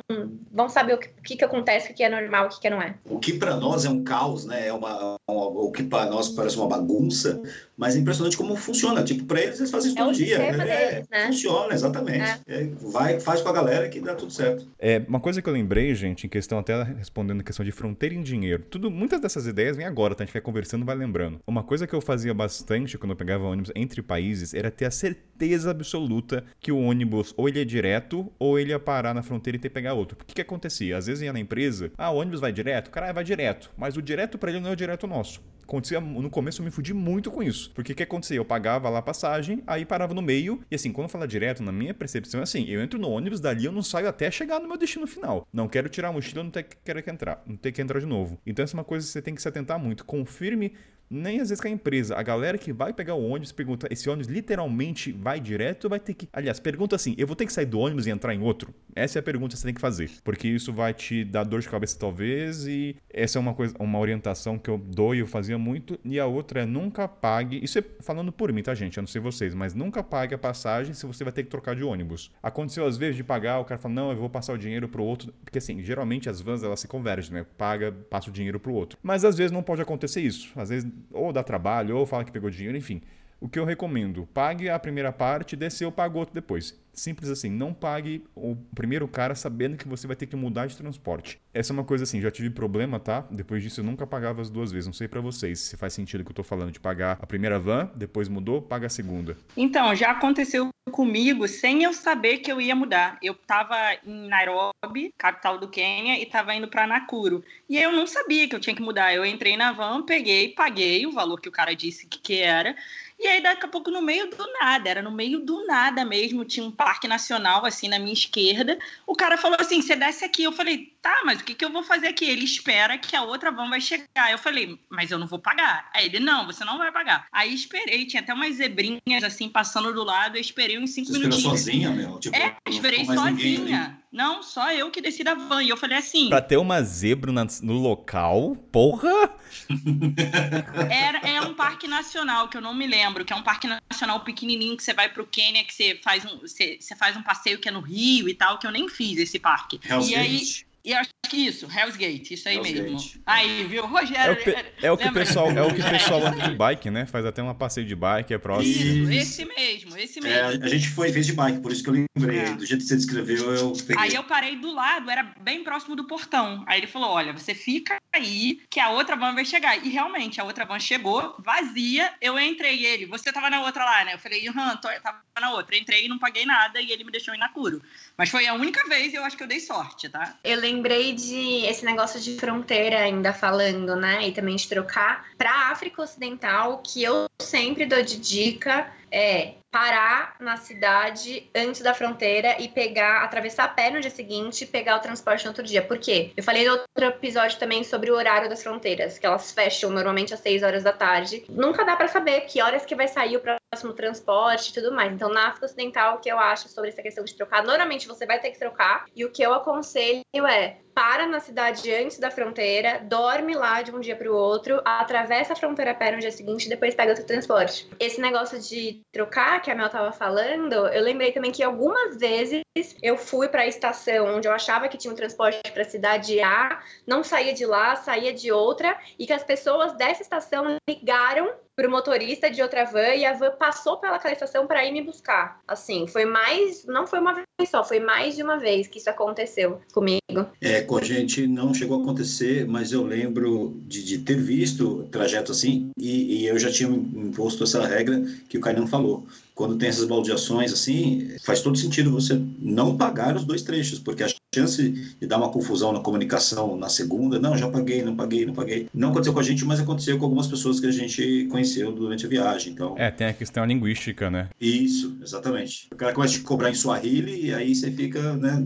vão 0.52 0.70
saber 0.70 0.94
o 0.94 0.98
que, 0.98 1.10
que, 1.24 1.36
que 1.38 1.46
acontece, 1.46 1.92
o 1.92 1.96
que 1.96 2.04
é 2.04 2.10
normal, 2.10 2.46
o 2.46 2.50
que, 2.50 2.60
que 2.62 2.70
não 2.70 2.82
é. 2.82 2.96
O 3.06 3.20
que 3.20 3.34
para 3.34 3.56
nós 3.56 3.73
é 3.84 3.90
um 3.90 4.04
caos, 4.04 4.46
né? 4.46 4.68
É 4.68 4.74
uma, 4.74 5.16
uma 5.28 5.46
o 5.48 5.72
que 5.72 5.84
para 5.84 6.10
nós 6.10 6.30
parece 6.30 6.58
uma 6.58 6.68
bagunça, 6.68 7.42
mas 7.78 7.96
é 7.96 8.00
impressionante 8.00 8.38
como 8.38 8.56
funciona. 8.56 9.04
Tipo, 9.04 9.26
para 9.26 9.42
eles 9.42 9.60
eles 9.60 9.72
fazem 9.72 9.92
isso 9.92 10.00
É 10.00 10.04
todo 10.04 10.16
dia. 10.16 10.38
É, 10.38 10.52
deles, 10.52 11.10
né? 11.10 11.28
Funciona, 11.28 11.74
exatamente. 11.74 12.42
É, 12.48 12.68
vai, 12.92 13.20
faz 13.20 13.42
com 13.42 13.50
a 13.50 13.54
galera 13.54 13.90
que 13.90 14.00
dá 14.00 14.16
tudo 14.16 14.32
certo. 14.32 14.68
É, 14.80 15.02
uma 15.08 15.20
coisa 15.20 15.42
que 15.42 15.50
eu 15.50 15.54
lembrei, 15.54 15.94
gente, 15.96 16.28
em 16.28 16.30
questão 16.30 16.60
até 16.60 16.82
respondendo 16.84 17.42
a 17.42 17.44
questão 17.44 17.66
de 17.66 17.72
fronteira 17.72 18.16
em 18.16 18.22
dinheiro. 18.22 18.64
Tudo, 18.70 18.92
muitas 18.92 19.20
dessas 19.20 19.48
ideias 19.48 19.76
vêm 19.76 19.86
agora, 19.86 20.16
tá? 20.16 20.24
A 20.24 20.26
gente 20.26 20.34
vai 20.34 20.42
conversando, 20.42 20.86
vai 20.86 20.96
lembrando. 20.96 21.40
Uma 21.48 21.64
coisa 21.64 21.88
que 21.88 21.94
eu 21.94 22.02
fazia 22.02 22.34
bastante 22.34 22.98
quando 22.98 23.12
eu 23.12 23.18
pegava 23.18 23.46
ônibus 23.46 23.72
entre 23.76 24.02
países 24.02 24.54
era 24.54 24.70
ter 24.70 24.86
a 24.86 24.92
certeza 24.92 25.72
absoluta 25.72 26.44
que 26.60 26.72
o 26.72 26.80
ônibus 26.80 27.34
ou 27.38 27.48
ele 27.48 27.62
é 27.62 27.66
direto 27.66 28.32
ou 28.38 28.60
ele 28.60 28.72
ia 28.72 28.80
parar 28.80 29.14
na 29.14 29.24
fronteira 29.24 29.58
e 29.58 29.60
ter 29.60 29.70
que 29.70 29.74
pegar 29.74 29.94
outro. 29.94 30.16
Porque 30.16 30.32
o 30.32 30.36
que 30.36 30.42
acontecia? 30.42 30.98
Às 30.98 31.08
vezes 31.08 31.24
ia 31.24 31.34
na 31.34 31.40
empresa, 31.40 31.92
ah, 31.98 32.12
o 32.12 32.18
ônibus 32.18 32.40
vai 32.40 32.52
direto, 32.52 32.88
o 32.88 32.92
cara 32.92 33.12
vai 33.12 33.24
direto, 33.24 33.72
mas 33.78 33.98
o 33.98 34.02
direto 34.02 34.38
para 34.38 34.52
ele 34.52 34.60
não 34.60 34.70
é 34.70 34.74
o 34.74 34.76
direto 34.76 35.08
nosso. 35.08 35.42
Acontecia, 35.64 36.00
no 36.00 36.30
começo 36.30 36.62
eu 36.62 36.66
me 36.66 36.72
fudi 36.72 36.94
muito 36.94 37.32
com 37.32 37.42
isso. 37.42 37.72
Porque 37.74 37.94
o 37.94 37.96
que 37.96 38.04
acontecia? 38.04 38.38
Eu 38.38 38.46
pagava 38.46 38.90
lá 38.90 39.00
a 39.00 39.02
passagem, 39.02 39.64
aí 39.66 39.86
parava 39.86 40.14
no 40.14 40.22
meio, 40.22 40.62
e 40.70 40.76
assim, 40.76 40.92
quando 40.92 41.10
eu 41.10 41.28
direto, 41.28 41.64
na 41.64 41.72
minha 41.72 41.94
percepção 41.94 42.40
é 42.40 42.44
assim: 42.44 42.66
eu 42.68 42.82
entro 42.82 43.00
no 43.00 43.10
ônibus, 43.10 43.40
dali 43.40 43.66
eu 43.66 43.72
não 43.72 43.82
saio 43.82 44.08
até 44.08 44.30
chegar 44.30 44.60
no 44.60 44.68
meu 44.68 44.78
destino 44.78 45.08
final. 45.08 45.48
Não 45.52 45.68
quero 45.68 45.90
tirar 45.90 46.10
a 46.10 46.12
mochila, 46.12 46.44
não 46.44 46.52
ter, 46.52 46.68
quero 46.84 47.02
que 47.02 47.10
entrar, 47.10 47.42
não 47.46 47.56
ter 47.56 47.72
que 47.72 47.82
entrar 47.82 48.00
de 48.00 48.06
novo. 48.06 48.40
Então 48.46 48.64
essa 48.64 48.76
é 48.76 48.78
uma 48.78 48.84
coisa 48.84 49.06
que 49.06 49.12
você 49.12 49.22
tem 49.22 49.34
que 49.34 49.42
se 49.42 49.48
atentar 49.48 49.80
muito. 49.80 50.06
Confirme 50.06 50.74
nem 51.14 51.40
às 51.40 51.50
vezes 51.50 51.62
com 51.62 51.68
a 51.68 51.72
empresa. 51.72 52.16
A 52.16 52.24
galera 52.24 52.58
que 52.58 52.74
vai 52.74 52.92
pegar 52.92 53.16
o 53.16 53.24
ônibus 53.24 53.52
pergunta: 53.52 53.88
esse 53.92 54.10
ônibus 54.10 54.28
literalmente 54.28 55.12
vai 55.12 55.40
direto 55.40 55.86
ou 55.86 55.90
vai 55.90 56.00
ter 56.00 56.14
que. 56.14 56.28
Aliás, 56.34 56.60
pergunta 56.60 56.96
assim: 56.96 57.16
eu 57.18 57.28
vou 57.28 57.36
ter 57.36 57.46
que 57.46 57.54
sair 57.54 57.66
do 57.66 57.80
ônibus 57.80 58.08
e 58.08 58.10
entrar 58.10 58.34
em 58.34 58.42
outro? 58.42 58.74
Essa 58.96 59.20
é 59.20 59.22
a 59.22 59.24
pergunta 59.24 59.54
que 59.54 59.60
você 59.60 59.68
tem 59.68 59.74
que 59.74 59.82
fazer. 59.82 60.10
Porque 60.24 60.48
isso 60.48 60.72
vai 60.72 60.94
te 60.94 61.24
dar 61.24 61.44
dor 61.44 61.62
de 61.62 61.70
cabeça, 61.70 61.98
talvez, 61.98 62.68
e 62.68 62.96
essa 63.10 63.38
é 63.38 63.42
uma 63.42 63.54
coisa, 63.54 63.74
uma 63.80 64.00
orientação 64.00 64.58
que 64.58 64.70
eu 64.70 64.78
dou 64.78 65.16
e 65.16 65.20
eu 65.20 65.28
fazia 65.28 65.58
muito. 65.58 66.00
E 66.04 66.20
a 66.20 66.26
outra 66.26 66.62
é 66.62 66.66
nunca 66.66 67.08
pague. 67.08 67.64
Isso 67.64 67.80
é 67.80 67.84
falando 68.02 68.32
por 68.32 68.52
mim, 68.52 68.62
tá, 68.62 68.74
gente? 68.74 68.98
Eu 68.98 69.02
não 69.02 69.08
sei 69.08 69.22
vocês, 69.22 69.54
mas 69.54 69.74
nunca 69.74 70.04
pague 70.04 70.36
a 70.36 70.38
passagem 70.38 70.94
se 70.94 71.06
você 71.06 71.24
vai 71.24 71.34
ter 71.34 71.44
que 71.44 71.50
trocar 71.50 71.76
de 71.76 71.84
ônibus. 71.84 72.32
Aconteceu 72.42 72.86
às 72.86 72.98
vezes 72.98 73.16
de 73.16 73.24
pagar, 73.24 73.60
o 73.60 73.66
cara 73.66 73.80
fala: 73.80 73.94
não, 73.94 74.12
eu 74.12 74.18
vou 74.18 74.30
passar 74.30 74.54
o 74.54 74.58
dinheiro 74.58 74.88
pro 74.88 75.04
outro. 75.04 75.34
Porque 75.44 75.58
assim, 75.58 75.82
geralmente 75.84 76.30
as 76.30 76.42
vans 76.42 76.64
elas 76.64 76.80
se 76.80 76.88
convergem, 76.88 77.34
né? 77.34 77.46
Paga, 77.58 77.92
passa 77.92 78.30
o 78.30 78.34
dinheiro 78.34 78.60
pro 78.60 78.74
outro. 78.74 78.98
Mas 79.02 79.26
às 79.26 79.38
vezes 79.38 79.52
não 79.52 79.64
pode 79.64 79.82
acontecer 79.82 80.22
isso. 80.22 80.52
Às 80.56 80.70
vezes, 80.70 80.90
ou 81.12 81.32
dá 81.34 81.44
trabalho, 81.44 81.98
ou 81.98 82.06
fala 82.06 82.24
que 82.24 82.32
pegou 82.32 82.50
dinheiro, 82.50 82.78
enfim. 82.78 83.02
O 83.44 83.50
que 83.50 83.60
eu 83.60 83.66
recomendo? 83.66 84.26
Pague 84.34 84.70
a 84.70 84.80
primeira 84.80 85.12
parte, 85.12 85.58
desceu, 85.58 85.92
paga 85.92 86.18
outro 86.18 86.34
depois. 86.34 86.82
Simples 86.94 87.30
assim, 87.30 87.50
não 87.50 87.74
pague 87.74 88.24
o 88.34 88.56
primeiro 88.74 89.06
cara 89.06 89.36
sabendo 89.36 89.76
que 89.76 89.86
você 89.86 90.08
vai 90.08 90.16
ter 90.16 90.28
que 90.28 90.36
mudar 90.38 90.68
de 90.68 90.78
transporte. 90.78 91.42
Essa 91.54 91.74
é 91.74 91.76
uma 91.76 91.84
coisa 91.84 92.06
assim, 92.06 92.22
já 92.22 92.32
tive 92.32 92.50
problema, 92.50 93.02
tá? 93.02 93.28
Depois 93.30 93.62
disso 93.62 93.82
eu 93.82 93.84
nunca 93.84 94.08
pagava 94.08 94.42
as 94.42 94.50
duas 94.50 94.72
vezes. 94.72 94.86
Não 94.86 94.94
sei 94.94 95.10
pra 95.10 95.20
vocês 95.20 95.60
se 95.60 95.76
faz 95.76 95.92
sentido 95.92 96.24
que 96.24 96.32
eu 96.32 96.36
tô 96.36 96.44
falando 96.44 96.72
de 96.72 96.80
pagar 96.80 97.18
a 97.22 97.28
primeira 97.28 97.60
van, 97.60 97.92
depois 97.96 98.30
mudou, 98.30 98.62
paga 98.62 98.88
a 98.88 98.90
segunda. 98.90 99.36
Então, 99.58 99.94
já 99.94 100.12
aconteceu 100.12 100.70
comigo 100.92 101.48
sem 101.48 101.84
eu 101.84 101.92
saber 101.92 102.38
que 102.38 102.52
eu 102.52 102.62
ia 102.62 102.76
mudar. 102.76 103.18
Eu 103.22 103.34
tava 103.34 103.76
em 104.06 104.28
Nairobi, 104.28 105.14
capital 105.18 105.58
do 105.58 105.68
Quênia, 105.68 106.22
e 106.22 106.26
tava 106.26 106.54
indo 106.54 106.68
pra 106.68 106.88
Nakuru. 106.88 107.44
E 107.68 107.78
eu 107.78 107.92
não 107.92 108.06
sabia 108.06 108.48
que 108.48 108.56
eu 108.56 108.60
tinha 108.60 108.76
que 108.76 108.82
mudar. 108.82 109.14
Eu 109.14 109.26
entrei 109.26 109.58
na 109.58 109.72
van, 109.72 110.04
peguei, 110.04 110.50
paguei 110.50 111.06
o 111.06 111.12
valor 111.12 111.42
que 111.42 111.50
o 111.50 111.52
cara 111.52 111.76
disse 111.76 112.06
que 112.08 112.40
era. 112.40 112.76
E 113.20 113.28
aí, 113.28 113.42
daqui 113.42 113.66
a 113.66 113.70
pouco, 113.70 113.90
no 113.90 114.02
meio 114.02 114.30
do 114.30 114.46
nada, 114.60 114.90
era 114.90 115.02
no 115.02 115.12
meio 115.12 115.40
do 115.40 115.66
nada 115.66 116.04
mesmo, 116.04 116.44
tinha 116.44 116.66
um 116.66 116.72
parque 116.72 117.08
nacional, 117.08 117.66
assim, 117.66 117.88
na 117.88 117.98
minha 118.00 118.14
esquerda. 118.14 118.78
O 119.08 119.16
cara 119.16 119.38
falou 119.38 119.58
assim: 119.60 119.82
você 119.82 119.96
desce 119.96 120.26
aqui. 120.26 120.44
Eu 120.44 120.52
falei, 120.52 120.94
tá, 121.02 121.22
mas 121.26 121.40
o 121.40 121.44
que, 121.44 121.54
que 121.54 121.64
eu 121.64 121.72
vou 121.72 121.84
fazer 121.84 122.08
aqui? 122.08 122.26
Ele 122.26 122.44
espera 122.44 122.98
que 122.98 123.16
a 123.16 123.24
outra 123.24 123.52
van 123.52 123.70
vai 123.70 123.80
chegar. 123.80 124.32
Eu 124.32 124.38
falei, 124.38 124.78
mas 124.90 125.12
eu 125.12 125.20
não 125.20 125.28
vou 125.28 125.40
pagar. 125.40 125.90
Aí 125.94 126.06
ele, 126.06 126.20
não, 126.20 126.46
você 126.46 126.66
não 126.66 126.78
vai 126.78 126.92
pagar. 126.92 127.28
Aí 127.32 127.54
esperei, 127.54 128.06
tinha 128.06 128.22
até 128.22 128.34
umas 128.34 128.56
zebrinhas, 128.56 129.24
assim, 129.24 129.48
passando 129.48 129.94
do 129.94 130.04
lado. 130.04 130.38
Eu 130.38 130.42
esperei 130.42 130.78
uns 130.78 130.92
cinco 130.92 131.08
Você 131.08 131.14
esperou 131.14 131.38
minutinhos. 131.38 131.60
sozinha, 131.60 131.92
meu? 131.92 132.20
Tipo, 132.20 132.36
É, 132.36 132.56
não 132.66 132.74
esperei 132.74 133.06
sozinha. 133.06 134.00
Não, 134.12 134.44
só 134.44 134.72
eu 134.72 134.92
que 134.92 135.02
desci 135.02 135.24
da 135.24 135.34
van. 135.34 135.64
E 135.64 135.70
eu 135.70 135.78
falei 135.78 135.98
assim: 135.98 136.30
Pra 136.30 136.42
ter 136.42 136.58
uma 136.58 136.82
zebra 136.84 137.32
no 137.32 137.74
local, 137.74 138.56
porra! 138.72 139.32
Era, 140.90 141.20
é 141.28 141.42
um 141.42 141.54
parque 141.54 141.88
nacional, 141.88 142.48
que 142.48 142.58
eu 142.58 142.62
não 142.62 142.74
me 142.74 142.86
lembro, 142.88 143.13
que 143.26 143.34
é 143.34 143.36
um 143.36 143.44
parque 143.44 143.68
nacional 143.68 144.22
pequenininho 144.22 144.78
que 144.78 144.84
você 144.84 144.94
vai 144.94 145.10
pro 145.10 145.28
Quênia, 145.28 145.64
que 145.64 145.74
você 145.74 146.00
faz 146.02 146.26
um, 146.26 146.40
você, 146.40 146.78
você 146.80 146.96
faz 146.96 147.18
um 147.18 147.22
passeio 147.22 147.60
que 147.60 147.68
é 147.68 147.72
no 147.72 147.82
Rio 147.82 148.30
e 148.30 148.34
tal, 148.34 148.58
que 148.58 148.66
eu 148.66 148.72
nem 148.72 148.88
fiz 148.88 149.18
esse 149.20 149.38
parque. 149.40 149.80
Hell's 149.84 150.10
e 150.10 150.16
aí, 150.16 150.38
Gate. 150.38 150.66
E 150.86 150.92
eu 150.92 150.98
acho 151.00 151.10
que 151.30 151.38
isso, 151.38 151.66
Hell's 151.66 151.96
Gate, 151.96 152.32
isso 152.32 152.48
aí 152.50 152.56
Hell's 152.58 152.72
mesmo. 152.72 152.98
Gate. 152.98 153.16
Aí, 153.26 153.64
viu? 153.64 153.84
É 153.84 153.88
Rogério. 153.88 154.34
o, 154.34 154.44
pe- 154.44 154.66
é 154.84 154.92
o 154.92 154.98
que 154.98 155.08
o 155.08 155.14
pessoal, 155.14 155.50
é 155.52 155.62
o 155.64 155.74
que 155.74 155.82
o 155.82 155.90
pessoal 155.90 156.26
anda 156.28 156.48
de 156.50 156.56
bike, 156.56 156.90
né? 156.92 157.06
Faz 157.06 157.26
até 157.26 157.42
uma 157.42 157.56
passeio 157.56 157.88
de 157.88 157.96
bike, 157.96 158.34
é 158.34 158.38
próximo. 158.38 158.72
Isso, 158.74 159.12
esse 159.12 159.46
mesmo, 159.46 159.98
esse 159.98 160.20
É, 160.20 160.48
mesmo. 160.48 160.64
a 160.66 160.68
gente 160.68 160.90
foi 160.90 161.12
fez 161.12 161.26
de 161.26 161.34
bike, 161.34 161.60
por 161.62 161.72
isso 161.72 161.84
que 161.84 161.90
eu 161.90 161.94
lembrei. 162.16 162.40
É. 162.40 162.54
Do 162.54 162.66
jeito 162.66 162.82
que 162.82 162.88
você 162.88 162.96
descreveu, 162.96 163.54
eu 163.56 163.72
peguei. 163.74 163.96
Aí 163.98 164.14
eu 164.14 164.24
parei 164.24 164.56
do 164.58 164.72
lado, 164.74 165.10
era 165.10 165.24
bem 165.42 165.64
próximo 165.64 165.96
do 165.96 166.06
portão. 166.06 166.64
Aí 166.68 166.80
ele 166.80 166.88
falou: 166.88 167.10
Olha, 167.10 167.34
você 167.34 167.56
fica 167.56 167.98
aí, 168.14 168.62
que 168.70 168.80
a 168.80 168.90
outra 168.90 169.16
van 169.16 169.34
vai 169.34 169.46
chegar. 169.46 169.78
E 169.84 169.90
realmente, 169.90 170.40
a 170.40 170.44
outra 170.44 170.66
van 170.66 170.80
chegou, 170.80 171.36
vazia. 171.40 172.12
Eu 172.22 172.38
entrei 172.40 172.76
e 172.82 172.86
ele, 172.86 173.06
você 173.06 173.32
tava 173.32 173.50
na 173.50 173.62
outra 173.62 173.84
lá, 173.86 174.06
né? 174.06 174.14
Eu 174.14 174.20
falei: 174.20 174.48
Aham, 174.48 174.78
tô- 174.78 174.90
tava 175.02 175.20
na 175.40 175.52
outra. 175.52 175.76
Entrei 175.78 176.06
e 176.06 176.08
não 176.10 176.20
paguei 176.20 176.46
nada 176.46 176.80
e 176.82 176.92
ele 176.92 177.04
me 177.04 177.12
deixou 177.12 177.34
em 177.34 177.40
Nakuru. 177.40 177.82
Mas 178.18 178.30
foi 178.30 178.48
a 178.48 178.54
única 178.54 178.88
vez 178.88 179.14
eu 179.14 179.24
acho 179.24 179.36
que 179.36 179.44
eu 179.44 179.48
dei 179.48 179.60
sorte, 179.60 180.08
tá? 180.08 180.38
Eu 180.44 180.60
lembrei 180.60 181.14
de 181.14 181.66
esse 181.66 181.84
negócio 181.84 182.20
de 182.20 182.38
fronteira 182.38 183.00
ainda 183.00 183.34
falando, 183.34 183.96
né? 183.96 184.28
E 184.28 184.32
também 184.32 184.56
de 184.56 184.68
trocar. 184.68 185.26
Pra 185.38 185.72
África 185.72 186.02
Ocidental, 186.02 186.82
que 186.86 187.04
eu 187.04 187.28
sempre 187.42 187.86
dou 187.86 188.02
de 188.04 188.18
dica 188.18 188.92
é 189.12 189.56
parar 189.74 190.36
na 190.40 190.56
cidade 190.56 191.50
antes 191.56 191.82
da 191.82 191.96
fronteira 191.96 192.62
e 192.62 192.68
pegar, 192.68 193.24
atravessar 193.24 193.64
a 193.64 193.68
pé 193.68 193.90
no 193.90 194.00
dia 194.00 194.12
seguinte 194.12 194.64
e 194.64 194.68
pegar 194.68 194.98
o 194.98 195.00
transporte 195.00 195.44
no 195.46 195.50
outro 195.50 195.64
dia. 195.64 195.82
Por 195.82 195.98
quê? 195.98 196.32
Eu 196.38 196.44
falei 196.44 196.64
no 196.64 196.74
outro 196.74 197.06
episódio 197.06 197.58
também 197.58 197.84
sobre 197.84 198.12
o 198.12 198.16
horário 198.16 198.48
das 198.48 198.62
fronteiras, 198.62 199.18
que 199.18 199.26
elas 199.26 199.52
fecham 199.52 199.90
normalmente 199.90 200.32
às 200.32 200.42
6 200.42 200.62
horas 200.62 200.84
da 200.84 200.94
tarde. 200.94 201.44
Nunca 201.50 201.84
dá 201.84 201.96
pra 201.96 202.08
saber 202.08 202.42
que 202.42 202.62
horas 202.62 202.86
que 202.86 202.94
vai 202.94 203.08
sair 203.08 203.36
o 203.36 203.42
próximo 203.42 203.94
transporte 203.94 204.70
e 204.70 204.74
tudo 204.76 204.94
mais. 204.94 205.12
Então, 205.12 205.34
na 205.34 205.48
África 205.48 205.66
Ocidental, 205.66 206.18
o 206.18 206.20
que 206.20 206.32
eu 206.32 206.38
acho 206.38 206.70
sobre 206.70 206.92
essa 206.92 207.02
questão 207.02 207.24
de 207.24 207.34
trocar, 207.34 207.64
normalmente 207.64 208.08
você 208.08 208.28
vai 208.28 208.40
ter 208.40 208.52
que 208.52 208.60
trocar, 208.60 209.06
e 209.16 209.26
o 209.26 209.32
que 209.32 209.42
eu 209.42 209.56
aconselho 209.56 210.22
é 210.48 210.78
para 210.94 211.28
na 211.28 211.40
cidade 211.40 211.94
antes 211.94 212.20
da 212.20 212.32
fronteira, 212.32 213.00
dorme 213.04 213.54
lá 213.56 213.82
de 213.82 213.92
um 213.92 214.00
dia 214.00 214.16
para 214.16 214.32
o 214.32 214.36
outro, 214.36 214.82
atravessa 214.86 215.54
a 215.54 215.56
fronteira 215.56 215.94
pé 215.94 216.12
no 216.12 216.20
dia 216.20 216.32
seguinte 216.32 216.66
e 216.66 216.70
depois 216.70 216.96
pega 216.96 217.12
outro 217.12 217.26
transporte. 217.26 217.88
Esse 218.00 218.22
negócio 218.22 218.60
de 218.60 219.02
trocar, 219.12 219.62
que 219.62 219.72
a 219.72 219.76
Mel 219.76 219.90
tava 219.90 220.12
falando, 220.12 220.74
eu 220.88 221.04
lembrei 221.04 221.32
também 221.32 221.52
que 221.52 221.64
algumas 221.64 222.18
vezes 222.18 222.64
eu 223.02 223.18
fui 223.18 223.48
para 223.48 223.64
a 223.64 223.68
estação 223.68 224.36
onde 224.36 224.48
eu 224.48 224.52
achava 224.52 224.88
que 224.88 224.98
tinha 224.98 225.12
um 225.12 225.16
transporte 225.16 225.72
para 225.72 225.82
a 225.82 225.86
cidade 225.86 226.40
A, 226.42 226.82
não 227.06 227.24
saía 227.24 227.54
de 227.54 227.66
lá, 227.66 227.96
saía 227.96 228.34
de 228.34 228.52
outra, 228.52 228.98
e 229.18 229.26
que 229.26 229.34
as 229.34 229.44
pessoas 229.44 229.94
dessa 229.94 230.22
estação 230.22 230.78
ligaram 230.90 231.54
pro 231.76 231.90
motorista 231.90 232.50
de 232.50 232.62
outra 232.62 232.86
van 232.86 233.16
e 233.16 233.26
a 233.26 233.34
van 233.34 233.52
passou 233.52 233.98
pelaquela 233.98 234.34
estação 234.34 234.68
para 234.68 234.86
ir 234.86 234.92
me 234.92 235.02
buscar. 235.02 235.60
Assim, 235.68 236.08
foi 236.08 236.26
mais, 236.26 236.86
não 236.86 237.08
foi 237.08 237.20
uma 237.20 237.34
vez 237.34 237.46
só, 237.68 237.84
foi 237.84 238.00
mais 238.00 238.36
de 238.36 238.44
uma 238.44 238.58
vez 238.58 238.88
que 238.88 239.00
isso 239.00 239.10
aconteceu 239.10 239.82
comigo. 239.94 240.23
É, 240.62 240.82
com 240.82 240.98
a 240.98 241.04
gente 241.04 241.48
não 241.48 241.74
chegou 241.74 242.00
a 242.00 242.02
acontecer, 242.02 242.66
mas 242.68 242.92
eu 242.92 243.04
lembro 243.04 243.82
de, 243.88 244.04
de 244.04 244.20
ter 244.20 244.38
visto 244.38 245.08
trajeto 245.12 245.52
assim 245.52 245.92
e, 245.98 246.42
e, 246.42 246.48
eu 246.48 246.58
já 246.58 246.72
tinha 246.72 246.90
imposto 246.90 247.64
essa 247.64 247.86
regra 247.86 248.24
que 248.50 248.58
o 248.58 248.62
Kainan 248.62 248.88
falou. 248.88 249.26
Quando 249.56 249.78
tem 249.78 249.90
essas 249.90 250.06
baldeações 250.06 250.74
assim, 250.74 251.36
faz 251.44 251.62
todo 251.62 251.78
sentido 251.78 252.12
você 252.12 252.42
não 252.60 252.98
pagar 252.98 253.36
os 253.36 253.46
dois 253.46 253.62
trechos, 253.62 254.00
porque 254.00 254.24
a 254.24 254.28
chance 254.54 254.92
de 255.20 255.28
dar 255.28 255.38
uma 255.38 255.50
confusão 255.50 255.92
na 255.92 256.00
comunicação 256.00 256.78
na 256.78 256.90
segunda, 256.90 257.40
não, 257.40 257.58
já 257.58 257.70
paguei, 257.70 258.04
não 258.04 258.16
paguei, 258.16 258.46
não 258.46 258.54
paguei. 258.54 258.88
Não 258.94 259.10
aconteceu 259.10 259.34
com 259.34 259.40
a 259.40 259.44
gente, 259.44 259.66
mas 259.66 259.80
aconteceu 259.80 260.18
com 260.18 260.26
algumas 260.26 260.48
pessoas 260.48 260.80
que 260.80 260.88
a 260.88 260.92
gente 260.92 261.48
conheceu 261.50 261.92
durante 261.92 262.26
a 262.26 262.30
viagem. 262.30 262.74
Então, 262.74 262.96
é, 262.98 263.10
tem 263.10 263.28
a 263.28 263.34
questão 263.34 263.66
linguística, 263.66 264.30
né? 264.30 264.50
Isso, 264.62 265.18
exatamente. 265.22 265.88
O 265.92 265.96
cara 265.96 266.14
começa 266.14 266.36
a 266.36 266.38
te 266.38 266.44
cobrar 266.44 266.70
em 266.70 266.76
Swahili 266.76 267.48
e 267.48 267.54
aí 267.54 267.74
você 267.74 267.92
fica, 267.92 268.36
né, 268.36 268.66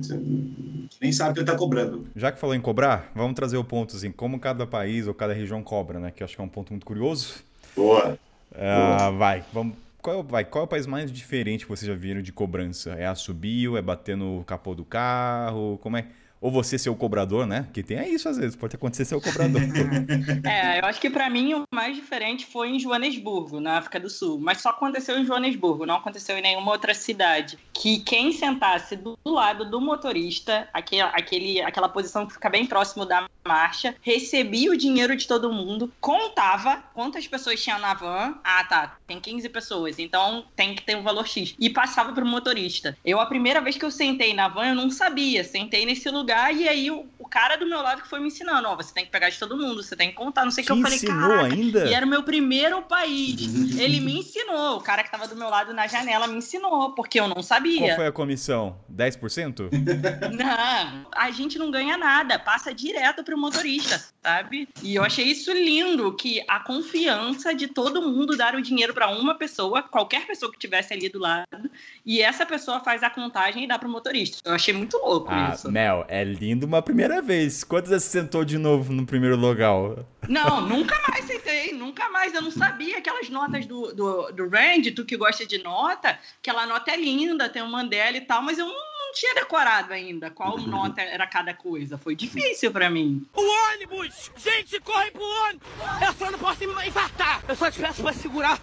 nem 1.01 1.11
sabe 1.11 1.34
que 1.34 1.39
ele 1.39 1.47
tá 1.47 1.55
cobrando. 1.58 2.08
Já 2.16 2.32
que 2.32 2.39
falou 2.39 2.55
em 2.55 2.62
cobrar, 2.62 3.12
vamos 3.16 3.36
trazer 3.36 3.58
o 3.58 3.64
ponto 3.64 3.95
assim, 3.95 4.12
como 4.12 4.39
cada 4.39 4.66
país 4.66 5.08
ou 5.08 5.14
cada 5.14 5.34
região 5.34 5.62
cobra, 5.62 5.99
né? 5.99 6.12
Que 6.12 6.24
acho 6.24 6.36
que 6.36 6.41
é 6.41 6.43
um 6.43 6.49
ponto 6.49 6.72
muito 6.72 6.86
curioso. 6.86 7.43
Boa. 7.76 8.18
Ah, 8.55 8.97
Boa. 8.97 9.12
Vai, 9.12 9.43
vamos 9.51 9.76
qual, 10.08 10.24
vai, 10.24 10.45
qual 10.45 10.62
é 10.62 10.66
o 10.66 10.68
país 10.68 10.88
mais 10.88 11.12
diferente 11.12 11.66
que 11.66 11.70
vocês 11.70 11.86
já 11.86 11.93
viram 11.93 12.22
de 12.22 12.32
cobrança? 12.32 12.91
É 12.91 13.05
assobio? 13.05 13.76
É 13.76 13.82
bater 13.82 14.16
no 14.16 14.41
capô 14.45 14.74
do 14.74 14.86
carro? 14.86 15.78
Como 15.82 15.97
é? 15.97 16.05
Ou 16.39 16.51
você 16.51 16.77
ser 16.77 16.89
o 16.89 16.95
cobrador, 16.95 17.45
né? 17.45 17.67
Que 17.73 17.81
tem 17.81 18.13
isso 18.13 18.29
às 18.29 18.38
vezes, 18.38 18.55
pode 18.55 18.75
acontecer 18.75 19.05
ser 19.05 19.15
o 19.15 19.21
cobrador. 19.21 19.61
é, 20.45 20.79
eu 20.79 20.85
acho 20.85 21.01
que 21.01 21.09
para 21.09 21.29
mim 21.29 21.53
o 21.55 21.63
mais 21.73 21.95
diferente 21.95 22.45
foi 22.45 22.69
em 22.69 22.79
Joanesburgo, 22.79 23.59
na 23.59 23.77
África 23.77 23.99
do 23.99 24.09
Sul. 24.09 24.39
Mas 24.39 24.61
só 24.61 24.69
aconteceu 24.69 25.17
em 25.17 25.25
Joanesburgo, 25.25 25.85
não 25.85 25.95
aconteceu 25.95 26.38
em 26.38 26.41
nenhuma 26.41 26.71
outra 26.71 26.93
cidade. 26.93 27.57
Que 27.73 27.99
quem 27.99 28.31
sentasse 28.31 28.95
do 28.95 29.17
lado 29.25 29.69
do 29.69 29.81
motorista, 29.81 30.67
aquele, 30.73 31.01
aquele, 31.01 31.61
aquela 31.61 31.89
posição 31.89 32.25
que 32.25 32.33
fica 32.33 32.49
bem 32.49 32.65
próximo 32.65 33.05
da 33.05 33.27
marcha, 33.45 33.95
recebia 34.01 34.71
o 34.71 34.77
dinheiro 34.77 35.15
de 35.15 35.27
todo 35.27 35.51
mundo, 35.51 35.91
contava 35.99 36.83
quantas 36.93 37.27
pessoas 37.27 37.63
tinha 37.63 37.79
na 37.79 37.93
van. 37.93 38.35
Ah, 38.43 38.63
tá, 38.65 38.97
tem 39.07 39.19
15 39.19 39.49
pessoas, 39.49 39.97
então 39.97 40.45
tem 40.55 40.75
que 40.75 40.83
ter 40.83 40.95
um 40.95 41.03
valor 41.03 41.27
X. 41.27 41.55
E 41.59 41.69
passava 41.69 42.13
pro 42.13 42.25
motorista. 42.25 42.97
Eu, 43.03 43.19
a 43.19 43.25
primeira 43.25 43.61
vez 43.61 43.77
que 43.77 43.85
eu 43.85 43.91
sentei 43.91 44.33
na 44.33 44.47
van, 44.47 44.67
eu 44.67 44.75
não 44.75 44.89
sabia. 44.89 45.43
Sentei 45.43 45.85
nesse 45.85 46.09
lugar 46.09 46.26
lugar, 46.28 46.53
e 46.53 46.67
aí 46.67 46.91
o, 46.91 47.05
o, 47.17 47.25
cara 47.25 47.55
do 47.55 47.65
meu 47.65 47.82
lado 47.82 48.01
que 48.01 48.07
foi 48.09 48.19
me 48.19 48.28
ensinando, 48.28 48.67
ó, 48.67 48.75
você 48.75 48.93
tem 48.93 49.05
que 49.05 49.11
pegar 49.11 49.30
de 49.30 49.39
todo 49.39 49.55
mundo, 49.55 49.82
você 49.82 49.95
tem 49.95 50.09
que 50.09 50.15
contar, 50.15 50.43
não 50.43 50.51
sei 50.51 50.63
o 50.63 50.67
que. 50.67 50.73
Eu 50.73 50.82
falei, 50.82 50.97
ensinou 50.97 51.39
ainda? 51.39 51.86
E 51.86 51.93
era 51.93 52.05
o 52.05 52.09
meu 52.09 52.23
primeiro 52.23 52.82
país. 52.82 53.39
Ele 53.80 54.01
me 54.01 54.19
ensinou, 54.19 54.78
o 54.78 54.82
cara 54.82 55.03
que 55.03 55.11
tava 55.11 55.28
do 55.28 55.36
meu 55.38 55.49
lado 55.49 55.73
na 55.73 55.88
janela 55.88 56.28
me 56.28 56.36
ensinou, 56.36 56.91
porque 56.93 57.17
eu 57.19 57.28
não 57.30 57.41
sabia. 57.41 57.80
Qual 57.80 57.95
foi 57.95 58.07
a 58.07 58.11
comissão? 58.11 58.78
10%? 58.93 59.69
não, 60.36 61.07
a 61.15 61.32
gente 61.32 61.57
não 61.57 61.71
ganha 61.71 61.97
nada, 61.97 62.38
passa 62.38 62.73
direto 62.73 63.23
pro 63.23 63.38
motorista, 63.38 64.03
sabe? 64.21 64.67
E 64.84 64.95
eu 64.95 65.03
achei 65.03 65.25
isso 65.25 65.51
lindo, 65.53 66.13
que 66.13 66.43
a 66.47 66.59
confiança 66.59 67.55
de 67.55 67.67
todo 67.67 68.01
mundo 68.01 68.36
dar 68.36 68.55
o 68.55 68.61
dinheiro 68.61 68.93
para 68.93 69.07
uma 69.07 69.36
pessoa, 69.36 69.82
qualquer 69.82 70.28
pessoa 70.28 70.51
que 70.51 70.57
tivesse 70.57 70.93
ali 70.93 71.07
do 71.07 71.19
lado, 71.19 71.69
e 72.05 72.21
essa 72.21 72.45
pessoa 72.45 72.82
faz 72.82 73.01
a 73.03 73.09
contagem 73.09 73.63
e 73.63 73.67
dá 73.67 73.80
pro 73.80 73.88
motorista. 73.88 74.38
Eu 74.43 74.53
achei 74.53 74.73
muito 74.73 74.97
louco 74.97 75.30
ah, 75.30 75.51
isso. 75.53 75.71
Mel, 75.71 76.05
é 76.09 76.16
lindo 76.24 76.65
uma 76.65 76.82
primeira 76.82 77.22
vez. 77.22 77.63
Quantas 77.63 77.89
vezes 77.89 78.05
você 78.05 78.20
sentou 78.20 78.43
de 78.43 78.57
novo 78.57 78.93
no 78.93 79.05
primeiro 79.05 79.36
local? 79.36 80.05
Não, 80.28 80.61
nunca 80.61 80.95
mais 81.09 81.26
sentei, 81.26 81.74
nunca 81.74 82.09
mais. 82.09 82.34
Eu 82.34 82.41
não 82.41 82.51
sabia 82.51 82.97
aquelas 82.97 83.30
notas 83.30 83.65
do, 83.65 83.93
do, 83.93 84.32
do 84.32 84.49
Rand, 84.49 84.84
tu 84.95 85.05
que 85.05 85.18
gosta 85.18 85.45
de 85.45 85.57
nota, 85.63 86.18
aquela 86.39 86.65
nota 86.65 86.91
é 86.91 86.97
linda, 86.97 87.49
tem 87.49 87.61
um 87.61 87.68
Mandela 87.70 88.18
e 88.18 88.22
tal, 88.22 88.41
mas 88.41 88.57
eu 88.57 88.65
não, 88.65 88.74
não 88.74 89.13
tinha 89.13 89.36
decorado 89.36 89.93
ainda 89.93 90.30
qual 90.30 90.57
nota 90.57 91.01
era 91.01 91.26
cada 91.28 91.53
coisa. 91.53 91.97
Foi 91.97 92.15
difícil 92.15 92.72
para 92.72 92.89
mim. 92.89 93.26
O 93.36 93.41
ônibus! 93.74 94.32
Gente, 94.38 94.80
corre 94.82 95.11
pro 95.11 95.24
ônibus! 95.24 95.68
Eu 96.01 96.13
só 96.13 96.32
não 96.32 96.39
posso 96.39 96.59
me 96.59 96.88
infartar! 96.88 97.43
Eu 97.47 97.55
só 97.55 97.72
te 97.72 97.80
peço 97.80 98.01
pra 98.01 98.13
segurar 98.13 98.59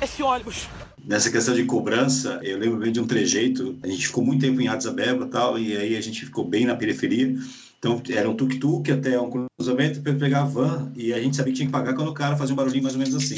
esse 0.00 0.22
ônibus. 0.22 0.68
Nessa 1.04 1.30
questão 1.30 1.54
de 1.54 1.64
cobrança, 1.64 2.40
eu 2.42 2.58
lembro 2.58 2.78
bem 2.78 2.92
de 2.92 3.00
um 3.00 3.06
trejeito. 3.06 3.76
A 3.82 3.86
gente 3.86 4.06
ficou 4.06 4.24
muito 4.24 4.40
tempo 4.40 4.60
em 4.60 4.68
Addis 4.68 4.86
Abeba 4.86 5.26
tal, 5.26 5.58
e 5.58 5.76
aí 5.76 5.96
a 5.96 6.00
gente 6.00 6.24
ficou 6.24 6.44
bem 6.44 6.66
na 6.66 6.76
periferia. 6.76 7.34
Então 7.78 8.02
era 8.10 8.28
um 8.28 8.36
tuk-tuk 8.36 8.90
até 8.92 9.18
um 9.18 9.48
cruzamento 9.58 10.00
para 10.00 10.14
pegar 10.14 10.42
a 10.42 10.44
van, 10.44 10.92
e 10.94 11.12
a 11.12 11.20
gente 11.20 11.36
sabia 11.36 11.52
que 11.52 11.56
tinha 11.56 11.66
que 11.66 11.72
pagar 11.72 11.94
quando 11.94 12.08
o 12.08 12.14
cara 12.14 12.36
fazia 12.36 12.52
um 12.52 12.56
barulhinho 12.56 12.82
mais 12.82 12.94
ou 12.94 13.00
menos 13.00 13.14
assim. 13.14 13.36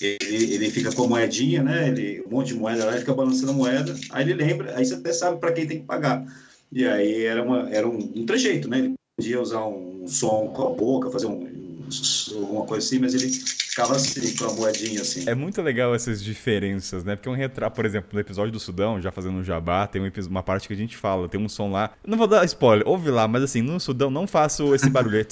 Ele, 0.00 0.54
ele 0.54 0.70
fica 0.70 0.92
com 0.92 1.04
a 1.04 1.08
moedinha, 1.08 1.62
né? 1.62 1.88
Ele, 1.88 2.22
um 2.26 2.30
monte 2.30 2.48
de 2.48 2.54
moeda 2.54 2.84
lá, 2.84 2.92
ele 2.92 3.00
fica 3.00 3.14
balançando 3.14 3.52
a 3.52 3.54
moeda. 3.54 3.94
Aí 4.10 4.24
ele 4.28 4.34
lembra, 4.34 4.76
aí 4.76 4.84
você 4.84 4.94
até 4.94 5.12
sabe 5.12 5.38
para 5.38 5.52
quem 5.52 5.66
tem 5.66 5.80
que 5.80 5.86
pagar. 5.86 6.24
E 6.72 6.86
aí 6.86 7.24
era, 7.24 7.42
uma, 7.42 7.68
era 7.70 7.88
um, 7.88 7.98
um 8.14 8.24
trejeito, 8.24 8.68
né? 8.68 8.78
Ele 8.78 8.94
podia 9.16 9.40
usar 9.40 9.66
um 9.66 10.06
som 10.06 10.52
com 10.54 10.68
a 10.68 10.70
boca, 10.70 11.10
fazer 11.10 11.26
um, 11.26 11.46
alguma 12.34 12.64
coisa 12.64 12.86
assim, 12.86 12.98
mas 12.98 13.14
ele 13.14 13.28
ficava 13.28 13.96
assim, 13.96 14.36
com 14.36 14.44
a 14.44 14.52
moedinha 14.52 15.02
assim. 15.02 15.28
É 15.28 15.34
muito 15.34 15.60
legal 15.60 15.94
essas 15.94 16.22
diferenças, 16.22 17.04
né? 17.04 17.16
Porque 17.16 17.28
um 17.28 17.34
retrato, 17.34 17.74
por 17.74 17.84
exemplo, 17.84 18.10
no 18.12 18.20
episódio 18.20 18.52
do 18.52 18.60
Sudão, 18.60 19.00
já 19.00 19.10
fazendo 19.10 19.38
um 19.38 19.44
jabá, 19.44 19.86
tem 19.86 20.00
uma 20.28 20.42
parte 20.42 20.68
que 20.68 20.74
a 20.74 20.76
gente 20.76 20.96
fala, 20.96 21.28
tem 21.28 21.40
um 21.40 21.48
som 21.48 21.70
lá. 21.70 21.92
Não 22.06 22.16
vou 22.16 22.26
dar 22.26 22.44
spoiler, 22.44 22.86
ouve 22.86 23.10
lá, 23.10 23.26
mas 23.26 23.42
assim, 23.42 23.62
no 23.62 23.78
Sudão 23.80 24.10
não 24.10 24.26
faça 24.26 24.62
esse 24.74 24.88
barulho. 24.88 25.26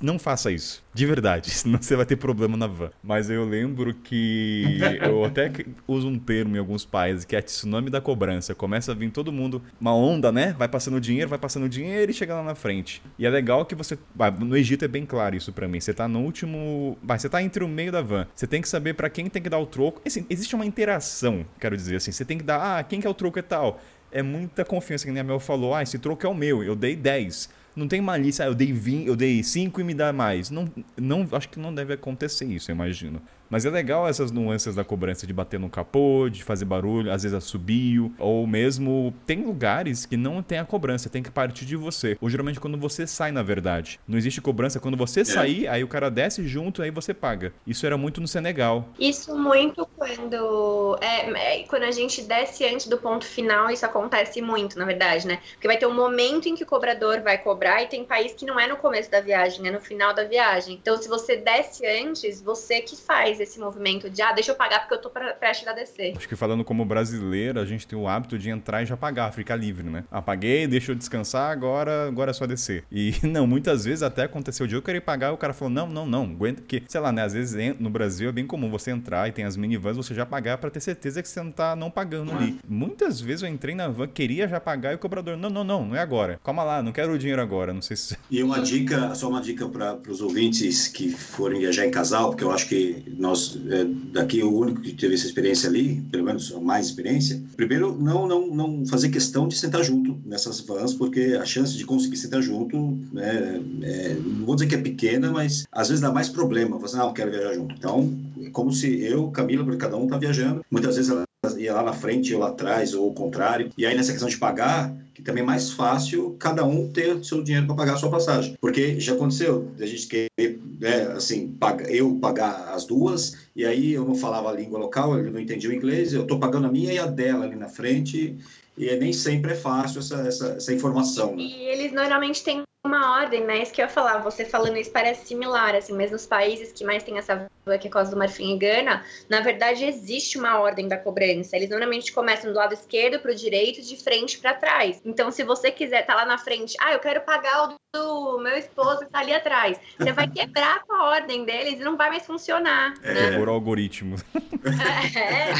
não 0.00 0.18
faça 0.18 0.50
isso. 0.52 0.83
De 0.94 1.04
verdade, 1.04 1.50
senão 1.52 1.82
você 1.82 1.96
vai 1.96 2.06
ter 2.06 2.16
problema 2.16 2.56
na 2.56 2.68
van. 2.68 2.90
Mas 3.02 3.28
eu 3.28 3.44
lembro 3.44 3.92
que 3.92 4.78
eu 5.02 5.24
até 5.24 5.50
uso 5.88 6.08
um 6.08 6.18
termo 6.18 6.54
em 6.54 6.58
alguns 6.58 6.84
países 6.84 7.24
que 7.24 7.34
é 7.34 7.42
tsunami 7.42 7.90
da 7.90 8.00
cobrança. 8.00 8.54
Começa 8.54 8.92
a 8.92 8.94
vir 8.94 9.10
todo 9.10 9.32
mundo, 9.32 9.60
uma 9.80 9.94
onda, 9.94 10.30
né? 10.30 10.54
Vai 10.56 10.68
passando 10.68 11.00
dinheiro, 11.00 11.28
vai 11.28 11.38
passando 11.38 11.68
dinheiro 11.68 12.10
e 12.10 12.14
chega 12.14 12.34
lá 12.34 12.44
na 12.44 12.54
frente. 12.54 13.02
E 13.18 13.26
é 13.26 13.30
legal 13.30 13.66
que 13.66 13.74
você. 13.74 13.98
No 14.38 14.56
Egito 14.56 14.84
é 14.84 14.88
bem 14.88 15.04
claro 15.04 15.34
isso 15.34 15.52
para 15.52 15.66
mim. 15.66 15.80
Você 15.80 15.92
tá 15.92 16.06
no 16.06 16.20
último. 16.20 16.96
Você 17.02 17.28
tá 17.28 17.42
entre 17.42 17.64
o 17.64 17.68
meio 17.68 17.90
da 17.90 18.00
van. 18.00 18.26
Você 18.34 18.46
tem 18.46 18.62
que 18.62 18.68
saber 18.68 18.94
para 18.94 19.10
quem 19.10 19.28
tem 19.28 19.42
que 19.42 19.48
dar 19.48 19.58
o 19.58 19.66
troco. 19.66 20.00
Assim, 20.06 20.24
existe 20.30 20.54
uma 20.54 20.64
interação, 20.64 21.44
quero 21.58 21.76
dizer 21.76 21.96
assim. 21.96 22.12
Você 22.12 22.24
tem 22.24 22.38
que 22.38 22.44
dar, 22.44 22.78
ah, 22.78 22.84
quem 22.84 23.00
que 23.00 23.06
é 23.06 23.10
o 23.10 23.14
troco 23.14 23.38
e 23.38 23.42
tal. 23.42 23.80
É 24.12 24.22
muita 24.22 24.64
confiança, 24.64 25.04
que 25.10 25.18
a 25.18 25.24
Mel 25.24 25.40
falou, 25.40 25.74
ah, 25.74 25.82
esse 25.82 25.98
troco 25.98 26.24
é 26.24 26.28
o 26.28 26.34
meu, 26.34 26.62
eu 26.62 26.76
dei 26.76 26.94
10 26.94 27.50
não 27.76 27.88
tem 27.88 28.00
malícia, 28.00 28.44
ah, 28.44 28.48
eu 28.48 28.54
dei 28.54 28.72
20, 28.72 29.06
eu 29.06 29.16
dei 29.16 29.42
5 29.42 29.80
e 29.80 29.84
me 29.84 29.94
dá 29.94 30.12
mais. 30.12 30.50
Não, 30.50 30.70
não, 30.96 31.28
acho 31.32 31.48
que 31.48 31.58
não 31.58 31.74
deve 31.74 31.92
acontecer 31.94 32.44
isso, 32.46 32.70
eu 32.70 32.74
imagino. 32.74 33.20
Mas 33.54 33.64
é 33.64 33.70
legal 33.70 34.08
essas 34.08 34.32
nuances 34.32 34.74
da 34.74 34.82
cobrança 34.82 35.28
de 35.28 35.32
bater 35.32 35.60
no 35.60 35.70
capô, 35.70 36.28
de 36.28 36.42
fazer 36.42 36.64
barulho, 36.64 37.12
às 37.12 37.22
vezes 37.22 37.38
assobio, 37.38 38.12
ou 38.18 38.48
mesmo 38.48 39.14
tem 39.24 39.44
lugares 39.44 40.04
que 40.04 40.16
não 40.16 40.42
tem 40.42 40.58
a 40.58 40.64
cobrança, 40.64 41.08
tem 41.08 41.22
que 41.22 41.30
partir 41.30 41.64
de 41.64 41.76
você. 41.76 42.18
Ou 42.20 42.28
geralmente 42.28 42.58
quando 42.58 42.76
você 42.76 43.06
sai, 43.06 43.30
na 43.30 43.44
verdade. 43.44 44.00
Não 44.08 44.18
existe 44.18 44.40
cobrança 44.40 44.80
quando 44.80 44.96
você 44.96 45.20
é. 45.20 45.24
sair, 45.24 45.68
aí 45.68 45.84
o 45.84 45.86
cara 45.86 46.10
desce 46.10 46.44
junto, 46.48 46.82
aí 46.82 46.90
você 46.90 47.14
paga. 47.14 47.52
Isso 47.64 47.86
era 47.86 47.96
muito 47.96 48.20
no 48.20 48.26
Senegal. 48.26 48.88
Isso 48.98 49.38
muito 49.38 49.86
quando 49.96 50.98
é, 51.00 51.60
é, 51.60 51.62
quando 51.68 51.84
a 51.84 51.92
gente 51.92 52.22
desce 52.22 52.66
antes 52.66 52.88
do 52.88 52.98
ponto 52.98 53.24
final, 53.24 53.70
isso 53.70 53.86
acontece 53.86 54.42
muito, 54.42 54.76
na 54.76 54.84
verdade, 54.84 55.28
né? 55.28 55.38
Porque 55.52 55.68
vai 55.68 55.76
ter 55.76 55.86
um 55.86 55.94
momento 55.94 56.48
em 56.48 56.56
que 56.56 56.64
o 56.64 56.66
cobrador 56.66 57.20
vai 57.20 57.38
cobrar 57.38 57.84
e 57.84 57.86
tem 57.86 58.04
país 58.04 58.32
que 58.32 58.44
não 58.44 58.58
é 58.58 58.66
no 58.66 58.78
começo 58.78 59.12
da 59.12 59.20
viagem, 59.20 59.68
é 59.68 59.70
no 59.70 59.80
final 59.80 60.12
da 60.12 60.24
viagem. 60.24 60.74
Então, 60.74 61.00
se 61.00 61.08
você 61.08 61.36
desce 61.36 61.86
antes, 61.86 62.42
você 62.42 62.80
que 62.80 62.96
faz 62.96 63.43
esse 63.44 63.58
movimento 63.58 64.10
de, 64.10 64.20
ah, 64.22 64.32
deixa 64.32 64.50
eu 64.50 64.56
pagar 64.56 64.80
porque 64.80 64.94
eu 64.94 65.00
tô 65.00 65.10
prestes 65.10 65.68
a 65.68 65.72
descer. 65.72 66.14
Acho 66.16 66.28
que 66.28 66.36
falando 66.36 66.64
como 66.64 66.84
brasileiro, 66.84 67.60
a 67.60 67.64
gente 67.64 67.86
tem 67.86 67.98
o 67.98 68.08
hábito 68.08 68.38
de 68.38 68.50
entrar 68.50 68.82
e 68.82 68.86
já 68.86 68.96
pagar, 68.96 69.32
ficar 69.32 69.56
livre, 69.56 69.88
né? 69.88 70.04
Apaguei, 70.10 70.66
deixa 70.66 70.92
eu 70.92 70.96
descansar, 70.96 71.50
agora, 71.50 72.08
agora 72.08 72.30
é 72.30 72.34
só 72.34 72.46
descer. 72.46 72.84
E 72.90 73.14
não, 73.22 73.46
muitas 73.46 73.84
vezes 73.84 74.02
até 74.02 74.24
aconteceu 74.24 74.66
de 74.66 74.74
eu 74.74 74.82
querer 74.82 75.00
pagar 75.00 75.30
e 75.30 75.34
o 75.34 75.36
cara 75.36 75.52
falou, 75.52 75.72
não, 75.72 75.86
não, 75.86 76.06
não, 76.06 76.24
aguenta, 76.24 76.60
porque, 76.60 76.82
sei 76.88 77.00
lá, 77.00 77.12
né, 77.12 77.22
às 77.22 77.32
vezes 77.32 77.54
no 77.78 77.90
Brasil 77.90 78.28
é 78.28 78.32
bem 78.32 78.46
comum 78.46 78.70
você 78.70 78.90
entrar 78.90 79.28
e 79.28 79.32
tem 79.32 79.44
as 79.44 79.56
minivans, 79.56 79.96
você 79.96 80.14
já 80.14 80.26
pagar 80.26 80.58
para 80.58 80.70
ter 80.70 80.80
certeza 80.80 81.22
que 81.22 81.28
você 81.28 81.42
não 81.42 81.52
tá 81.52 81.76
não 81.76 81.90
pagando 81.90 82.32
ali. 82.32 82.58
Muitas 82.66 83.20
vezes 83.20 83.42
eu 83.42 83.48
entrei 83.48 83.74
na 83.74 83.88
van, 83.88 84.08
queria 84.08 84.48
já 84.48 84.60
pagar 84.60 84.92
e 84.92 84.96
o 84.96 84.98
cobrador, 84.98 85.36
não, 85.36 85.50
não, 85.50 85.64
não, 85.64 85.84
não 85.86 85.96
é 85.96 86.00
agora. 86.00 86.40
Calma 86.42 86.64
lá, 86.64 86.82
não 86.82 86.92
quero 86.92 87.12
o 87.12 87.18
dinheiro 87.18 87.42
agora, 87.42 87.72
não 87.72 87.82
sei 87.82 87.96
se... 87.96 88.16
E 88.30 88.42
uma 88.42 88.60
dica, 88.60 89.14
só 89.14 89.28
uma 89.28 89.40
dica 89.40 89.68
para 89.68 89.98
os 90.08 90.20
ouvintes 90.20 90.88
que 90.88 91.10
forem 91.10 91.60
viajar 91.60 91.86
em 91.86 91.90
casal, 91.90 92.30
porque 92.30 92.44
eu 92.44 92.52
acho 92.52 92.68
que 92.68 93.04
nós, 93.16 93.33
é, 93.70 93.84
daqui, 94.12 94.42
o 94.42 94.58
único 94.58 94.80
que 94.80 94.92
teve 94.92 95.14
essa 95.14 95.26
experiência 95.26 95.68
ali, 95.68 96.00
pelo 96.10 96.24
menos 96.24 96.50
mais 96.60 96.86
experiência, 96.86 97.42
primeiro, 97.56 97.96
não, 98.00 98.26
não, 98.26 98.46
não 98.48 98.86
fazer 98.86 99.08
questão 99.08 99.48
de 99.48 99.56
sentar 99.56 99.82
junto 99.84 100.16
nessas 100.24 100.60
vans, 100.60 100.94
porque 100.94 101.38
a 101.40 101.44
chance 101.44 101.76
de 101.76 101.84
conseguir 101.84 102.16
sentar 102.16 102.42
junto, 102.42 102.98
né, 103.12 103.60
é, 103.82 104.14
não 104.14 104.46
vou 104.46 104.54
dizer 104.54 104.68
que 104.68 104.74
é 104.74 104.80
pequena, 104.80 105.30
mas 105.30 105.64
às 105.70 105.88
vezes 105.88 106.00
dá 106.00 106.12
mais 106.12 106.28
problema. 106.28 106.78
Você 106.78 106.96
não 106.96 107.12
quero 107.12 107.30
viajar 107.30 107.54
junto. 107.54 107.74
Então, 107.74 108.12
como 108.52 108.72
se 108.72 109.00
eu, 109.02 109.28
Camila, 109.30 109.64
porque 109.64 109.78
cada 109.78 109.96
um 109.96 110.06
tá 110.06 110.18
viajando, 110.18 110.64
muitas 110.70 110.96
vezes 110.96 111.10
ela 111.10 111.24
ia 111.58 111.74
lá 111.74 111.82
na 111.82 111.92
frente, 111.92 112.32
eu 112.32 112.38
lá 112.38 112.48
atrás, 112.48 112.94
ou 112.94 113.10
o 113.10 113.14
contrário. 113.14 113.70
E 113.76 113.84
aí 113.84 113.94
nessa 113.94 114.12
questão 114.12 114.28
de 114.28 114.38
pagar, 114.38 114.94
que 115.14 115.22
também 115.22 115.42
é 115.44 115.46
mais 115.46 115.70
fácil 115.70 116.36
cada 116.38 116.64
um 116.64 116.90
ter 116.90 117.24
seu 117.24 117.42
dinheiro 117.42 117.66
para 117.66 117.76
pagar 117.76 117.94
a 117.94 117.96
sua 117.96 118.10
passagem. 118.10 118.56
Porque 118.60 118.98
já 118.98 119.14
aconteceu 119.14 119.70
a 119.80 119.86
gente 119.86 120.08
querer, 120.08 120.60
né, 120.80 121.02
assim, 121.12 121.48
paga, 121.48 121.88
eu 121.88 122.16
pagar 122.16 122.74
as 122.74 122.84
duas, 122.84 123.46
e 123.54 123.64
aí 123.64 123.92
eu 123.92 124.04
não 124.04 124.16
falava 124.16 124.50
a 124.50 124.52
língua 124.52 124.78
local, 124.78 125.18
ele 125.18 125.30
não 125.30 125.40
entendia 125.40 125.70
o 125.70 125.72
inglês, 125.72 126.12
eu 126.12 126.22
estou 126.22 126.40
pagando 126.40 126.66
a 126.66 126.72
minha 126.72 126.92
e 126.92 126.98
a 126.98 127.06
dela 127.06 127.44
ali 127.44 127.54
na 127.54 127.68
frente, 127.68 128.36
e 128.76 128.96
nem 128.96 129.12
sempre 129.12 129.52
é 129.52 129.54
fácil 129.54 130.00
essa, 130.00 130.16
essa, 130.26 130.48
essa 130.54 130.74
informação. 130.74 131.36
Né? 131.36 131.42
E 131.42 131.62
eles 131.68 131.92
normalmente 131.92 132.42
têm 132.42 132.64
uma 132.84 133.18
ordem, 133.18 133.42
né? 133.44 133.62
Isso 133.62 133.72
que 133.72 133.80
eu 133.80 133.86
ia 133.86 133.90
falar, 133.90 134.18
você 134.18 134.44
falando 134.44 134.76
isso 134.76 134.90
parece 134.90 135.26
similar, 135.26 135.74
assim, 135.74 135.94
mas 135.94 136.10
nos 136.10 136.26
países 136.26 136.72
que 136.72 136.84
mais 136.84 137.02
tem 137.02 137.16
essa 137.16 137.50
que 137.80 137.88
é 137.88 137.90
Costa 137.90 138.14
do 138.14 138.18
Marfim 138.18 138.54
e 138.54 138.58
Gana, 138.58 139.02
na 139.28 139.40
verdade 139.40 139.86
existe 139.86 140.36
uma 140.36 140.58
ordem 140.58 140.86
da 140.86 140.98
cobrança. 140.98 141.56
Eles 141.56 141.70
normalmente 141.70 142.12
começam 142.12 142.52
do 142.52 142.58
lado 142.58 142.74
esquerdo 142.74 143.18
para 143.18 143.32
o 143.32 143.34
direito, 143.34 143.80
de 143.80 143.96
frente 143.96 144.38
para 144.38 144.52
trás. 144.52 145.00
Então, 145.02 145.30
se 145.30 145.42
você 145.42 145.70
quiser 145.70 146.04
tá 146.04 146.14
lá 146.14 146.26
na 146.26 146.36
frente, 146.36 146.76
ah, 146.78 146.92
eu 146.92 146.98
quero 146.98 147.22
pagar 147.22 147.70
o 147.70 147.74
do 147.94 148.40
meu 148.40 148.56
esposo 148.56 149.00
que 149.00 149.12
tá 149.12 149.20
ali 149.20 149.32
atrás, 149.32 149.78
você 149.96 150.12
vai 150.12 150.26
quebrar 150.26 150.82
com 150.82 150.92
a 150.94 151.10
ordem 151.10 151.44
deles 151.44 151.78
e 151.78 151.84
não 151.84 151.96
vai 151.96 152.10
mais 152.10 152.26
funcionar. 152.26 152.92
É, 153.04 153.30
né? 153.30 153.38
por 153.38 153.48
algoritmo. 153.48 154.16
É, 154.64 155.52